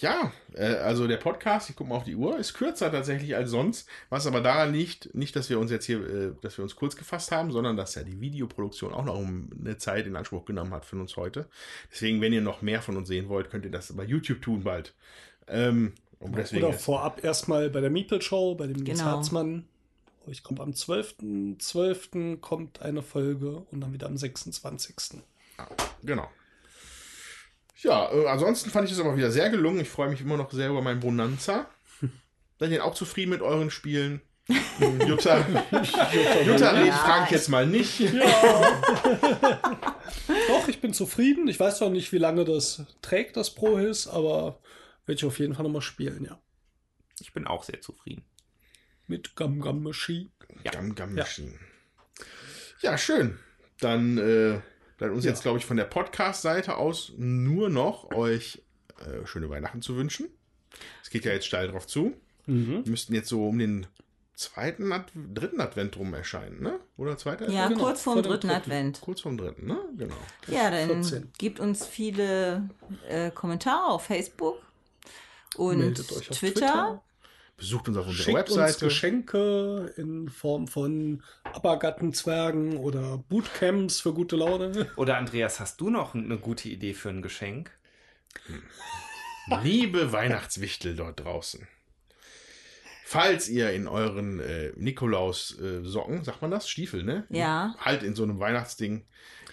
Ja, 0.00 0.32
äh, 0.54 0.64
also 0.76 1.06
der 1.06 1.16
Podcast, 1.18 1.70
ich 1.70 1.76
gucke 1.76 1.90
mal 1.90 1.96
auf 1.96 2.04
die 2.04 2.16
Uhr, 2.16 2.38
ist 2.38 2.54
kürzer 2.54 2.90
tatsächlich 2.90 3.36
als 3.36 3.50
sonst, 3.50 3.88
was 4.08 4.26
aber 4.26 4.40
daran 4.40 4.72
liegt, 4.72 5.14
nicht, 5.14 5.36
dass 5.36 5.48
wir 5.48 5.60
uns 5.60 5.70
jetzt 5.70 5.84
hier, 5.84 6.00
äh, 6.00 6.32
dass 6.40 6.58
wir 6.58 6.64
uns 6.64 6.74
kurz 6.74 6.96
gefasst 6.96 7.30
haben, 7.30 7.52
sondern 7.52 7.76
dass 7.76 7.94
ja 7.94 8.02
die 8.02 8.20
Videoproduktion 8.20 8.92
auch 8.92 9.04
noch 9.04 9.16
eine 9.16 9.78
Zeit 9.78 10.06
in 10.06 10.16
Anspruch 10.16 10.44
genommen 10.44 10.72
hat 10.72 10.84
für 10.84 10.96
uns 10.96 11.16
heute. 11.16 11.48
Deswegen, 11.92 12.20
wenn 12.20 12.32
ihr 12.32 12.40
noch 12.40 12.62
mehr 12.62 12.82
von 12.82 12.96
uns 12.96 13.08
sehen 13.08 13.28
wollt, 13.28 13.50
könnt 13.50 13.64
ihr 13.64 13.70
das 13.70 13.94
bei 13.96 14.04
YouTube 14.04 14.42
tun 14.42 14.64
bald. 14.64 14.94
Ähm, 15.46 15.92
und 16.18 16.36
deswegen 16.36 16.64
Oder 16.64 16.72
vorab 16.72 17.22
erstmal 17.22 17.70
bei 17.70 17.80
der 17.80 17.90
Meeple 17.90 18.22
Show, 18.22 18.54
bei 18.54 18.66
dem 18.66 18.84
Genau. 18.84 19.04
Herzmann. 19.04 19.66
Ich 20.26 20.42
glaube, 20.42 20.62
am 20.62 20.70
12.12. 20.70 22.40
kommt 22.40 22.80
eine 22.80 23.02
Folge 23.02 23.58
und 23.70 23.82
dann 23.82 23.92
wieder 23.92 24.06
am 24.06 24.16
26. 24.16 25.22
Genau. 26.02 26.28
Ja, 27.82 28.12
äh, 28.12 28.26
ansonsten 28.26 28.70
fand 28.70 28.86
ich 28.86 28.94
es 28.94 29.00
aber 29.00 29.16
wieder 29.16 29.30
sehr 29.30 29.50
gelungen. 29.50 29.80
Ich 29.80 29.88
freue 29.88 30.08
mich 30.08 30.20
immer 30.20 30.36
noch 30.36 30.50
sehr 30.52 30.70
über 30.70 30.82
mein 30.82 31.00
Bonanza. 31.00 31.68
Seid 32.58 32.70
ihr 32.70 32.84
auch 32.84 32.94
zufrieden 32.94 33.30
mit 33.30 33.42
euren 33.42 33.70
Spielen? 33.70 34.20
Jutta, 34.78 35.38
Jutta 36.44 36.70
redet 36.70 36.86
Ja, 36.86 36.92
frage 36.92 37.24
ich 37.24 37.30
jetzt 37.30 37.48
mal 37.48 37.66
nicht. 37.66 38.00
Doch, 40.48 40.68
ich 40.68 40.82
bin 40.82 40.92
zufrieden. 40.92 41.48
Ich 41.48 41.58
weiß 41.58 41.80
noch 41.80 41.88
nicht, 41.88 42.12
wie 42.12 42.18
lange 42.18 42.44
das 42.44 42.82
trägt, 43.00 43.38
das 43.38 43.54
Pro 43.54 43.78
Hiss, 43.78 44.06
aber 44.06 44.60
werde 45.06 45.18
ich 45.18 45.24
auf 45.24 45.38
jeden 45.38 45.54
Fall 45.54 45.62
nochmal 45.62 45.80
spielen, 45.80 46.26
ja. 46.26 46.38
Ich 47.20 47.32
bin 47.32 47.46
auch 47.46 47.64
sehr 47.64 47.80
zufrieden. 47.80 48.24
Mit 49.06 49.34
Gum 49.34 49.60
Gum 49.60 49.82
Machine. 49.82 50.28
Gam, 50.62 50.94
Gam 50.94 51.14
Machine. 51.14 51.58
Ja, 52.80 52.98
schön. 52.98 53.38
Dann 53.80 54.18
äh, 54.18 54.60
bleibt 54.98 55.14
uns 55.14 55.24
Ja. 55.24 55.30
jetzt, 55.30 55.42
glaube 55.42 55.58
ich, 55.58 55.66
von 55.66 55.76
der 55.76 55.84
Podcast-Seite 55.84 56.76
aus 56.76 57.12
nur 57.16 57.68
noch 57.70 58.10
euch 58.12 58.62
äh, 59.00 59.26
schöne 59.26 59.48
Weihnachten 59.50 59.82
zu 59.82 59.96
wünschen. 59.96 60.28
Es 61.02 61.10
geht 61.10 61.24
ja 61.24 61.32
jetzt 61.32 61.46
steil 61.46 61.68
drauf 61.68 61.86
zu. 61.86 62.14
Mhm. 62.46 62.84
Wir 62.84 62.90
müssten 62.90 63.14
jetzt 63.14 63.28
so 63.28 63.48
um 63.48 63.58
den 63.58 63.86
zweiten, 64.34 64.92
Ad 64.92 65.12
dritten 65.32 65.60
Advent 65.60 65.96
rum 65.96 66.12
erscheinen, 66.14 66.60
ne? 66.60 66.80
Oder 66.96 67.16
zweiter 67.16 67.48
Ja, 67.48 67.68
genau, 67.68 67.84
kurz 67.84 68.02
vorm 68.02 68.14
vor 68.16 68.22
dem 68.22 68.30
dritten 68.32 68.48
dritten. 68.48 68.60
Advent. 68.62 69.00
Kurz 69.00 69.20
vorm 69.20 69.36
dritten, 69.36 69.66
ne? 69.66 69.78
Genau. 69.96 70.16
Ja, 70.48 70.70
dann 70.70 70.88
14. 71.04 71.32
gibt 71.38 71.60
uns 71.60 71.86
viele 71.86 72.68
äh, 73.08 73.30
Kommentare 73.30 73.86
auf 73.92 74.04
Facebook 74.06 74.56
und 75.56 75.94
Twitter. 75.94 76.30
Twitter. 76.34 77.02
Besucht 77.56 77.88
uns 77.88 77.96
auf 77.96 78.06
unserer 78.06 78.24
Schickt 78.24 78.50
uns 78.50 78.58
Webseite. 78.58 78.84
Geschenke 78.86 79.94
in 79.96 80.28
Form 80.28 80.66
von 80.66 81.22
Abergattenzwergen 81.44 82.76
oder 82.78 83.18
Bootcamps 83.28 84.00
für 84.00 84.12
gute 84.12 84.36
Laune. 84.36 84.90
Oder 84.96 85.18
Andreas, 85.18 85.60
hast 85.60 85.80
du 85.80 85.88
noch 85.88 86.14
eine 86.14 86.38
gute 86.38 86.68
Idee 86.68 86.94
für 86.94 87.10
ein 87.10 87.22
Geschenk? 87.22 87.70
Liebe 89.62 90.10
Weihnachtswichtel 90.12 90.96
dort 90.96 91.20
draußen. 91.20 91.68
Falls 93.06 93.48
ihr 93.48 93.70
in 93.72 93.86
euren 93.86 94.40
äh, 94.40 94.72
Nikolaus-Socken, 94.76 96.24
sagt 96.24 96.42
man 96.42 96.50
das? 96.50 96.68
Stiefel, 96.68 97.04
ne? 97.04 97.24
Ja. 97.28 97.76
Halt 97.78 98.02
in 98.02 98.14
so 98.14 98.24
einem 98.24 98.40
Weihnachtsding 98.40 99.04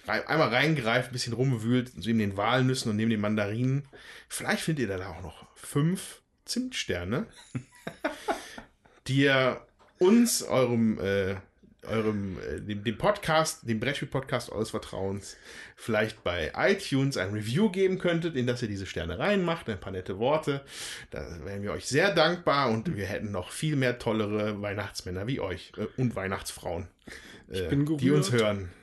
einmal 0.07 0.49
reingreift, 0.49 1.09
ein 1.09 1.13
bisschen 1.13 1.33
rumwühlt, 1.33 1.89
so 1.89 1.99
neben 2.07 2.19
den 2.19 2.37
Walnüssen 2.37 2.89
und 2.89 2.97
neben 2.97 3.11
den 3.11 3.21
Mandarinen. 3.21 3.87
Vielleicht 4.29 4.63
findet 4.63 4.89
ihr 4.89 4.97
da 4.97 5.09
auch 5.09 5.21
noch 5.21 5.45
fünf 5.55 6.21
Zimtsterne, 6.45 7.27
die 9.07 9.23
ihr 9.23 9.61
uns, 9.99 10.43
eurem, 10.43 10.99
äh, 10.99 11.35
eurem 11.85 12.37
äh, 12.39 12.61
dem, 12.61 12.83
dem 12.83 12.97
Podcast, 12.97 13.67
dem 13.67 13.79
Brettspiel-Podcast 13.79 14.51
eures 14.51 14.71
Vertrauens, 14.71 15.37
vielleicht 15.75 16.23
bei 16.23 16.51
iTunes 16.55 17.17
ein 17.17 17.31
Review 17.33 17.69
geben 17.69 17.99
könntet, 17.99 18.35
in 18.35 18.47
das 18.47 18.61
ihr 18.61 18.67
diese 18.67 18.85
Sterne 18.85 19.19
reinmacht, 19.19 19.69
ein 19.69 19.79
paar 19.79 19.91
nette 19.91 20.17
Worte. 20.19 20.61
Da 21.09 21.25
wären 21.43 21.63
wir 21.63 21.71
euch 21.71 21.85
sehr 21.85 22.13
dankbar 22.13 22.69
und 22.69 22.95
wir 22.95 23.05
hätten 23.05 23.31
noch 23.31 23.51
viel 23.51 23.75
mehr 23.75 23.99
tollere 23.99 24.61
Weihnachtsmänner 24.61 25.27
wie 25.27 25.39
euch 25.39 25.71
äh, 25.77 25.87
und 25.97 26.15
Weihnachtsfrauen, 26.15 26.87
äh, 27.49 27.67
bin 27.67 27.97
die 27.97 28.11
uns 28.11 28.31
hören. 28.31 28.69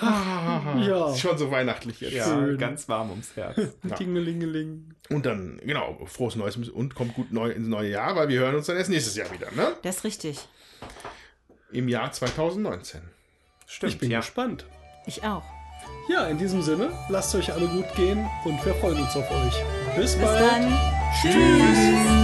Ja. 0.00 1.10
Ist 1.10 1.20
schon 1.20 1.36
so 1.38 1.50
weihnachtlich 1.50 2.00
jetzt. 2.00 2.12
Ja, 2.12 2.24
Schön. 2.24 2.56
ganz 2.56 2.88
warm 2.88 3.10
ums 3.10 3.34
Herz. 3.34 3.56
Dingelingeling. 3.98 4.94
Und 5.10 5.24
dann, 5.24 5.58
genau, 5.64 5.98
frohes 6.06 6.36
Neues 6.36 6.56
und 6.56 6.94
kommt 6.94 7.14
gut 7.14 7.32
neu 7.32 7.50
ins 7.50 7.66
neue 7.66 7.90
Jahr, 7.90 8.14
weil 8.16 8.28
wir 8.28 8.40
hören 8.40 8.54
uns 8.56 8.66
dann 8.66 8.76
erst 8.76 8.90
nächstes 8.90 9.16
Jahr 9.16 9.30
wieder, 9.32 9.50
ne? 9.52 9.72
Das 9.82 9.96
ist 9.96 10.04
richtig. 10.04 10.38
Im 11.72 11.88
Jahr 11.88 12.12
2019. 12.12 13.00
Stimmt, 13.66 13.92
Ich 13.92 13.98
bin 13.98 14.10
ja. 14.10 14.20
gespannt. 14.20 14.66
Ich 15.06 15.24
auch. 15.24 15.44
Ja, 16.08 16.26
in 16.26 16.38
diesem 16.38 16.62
Sinne, 16.62 16.90
lasst 17.08 17.34
euch 17.34 17.52
alle 17.52 17.66
gut 17.66 17.86
gehen 17.94 18.26
und 18.44 18.64
wir 18.64 18.74
freuen 18.74 19.00
uns 19.02 19.16
auf 19.16 19.30
euch. 19.30 19.54
Bis, 19.96 20.14
Bis 20.14 20.22
bald. 20.22 20.40
dann. 20.40 20.78
Tschüss. 21.22 22.17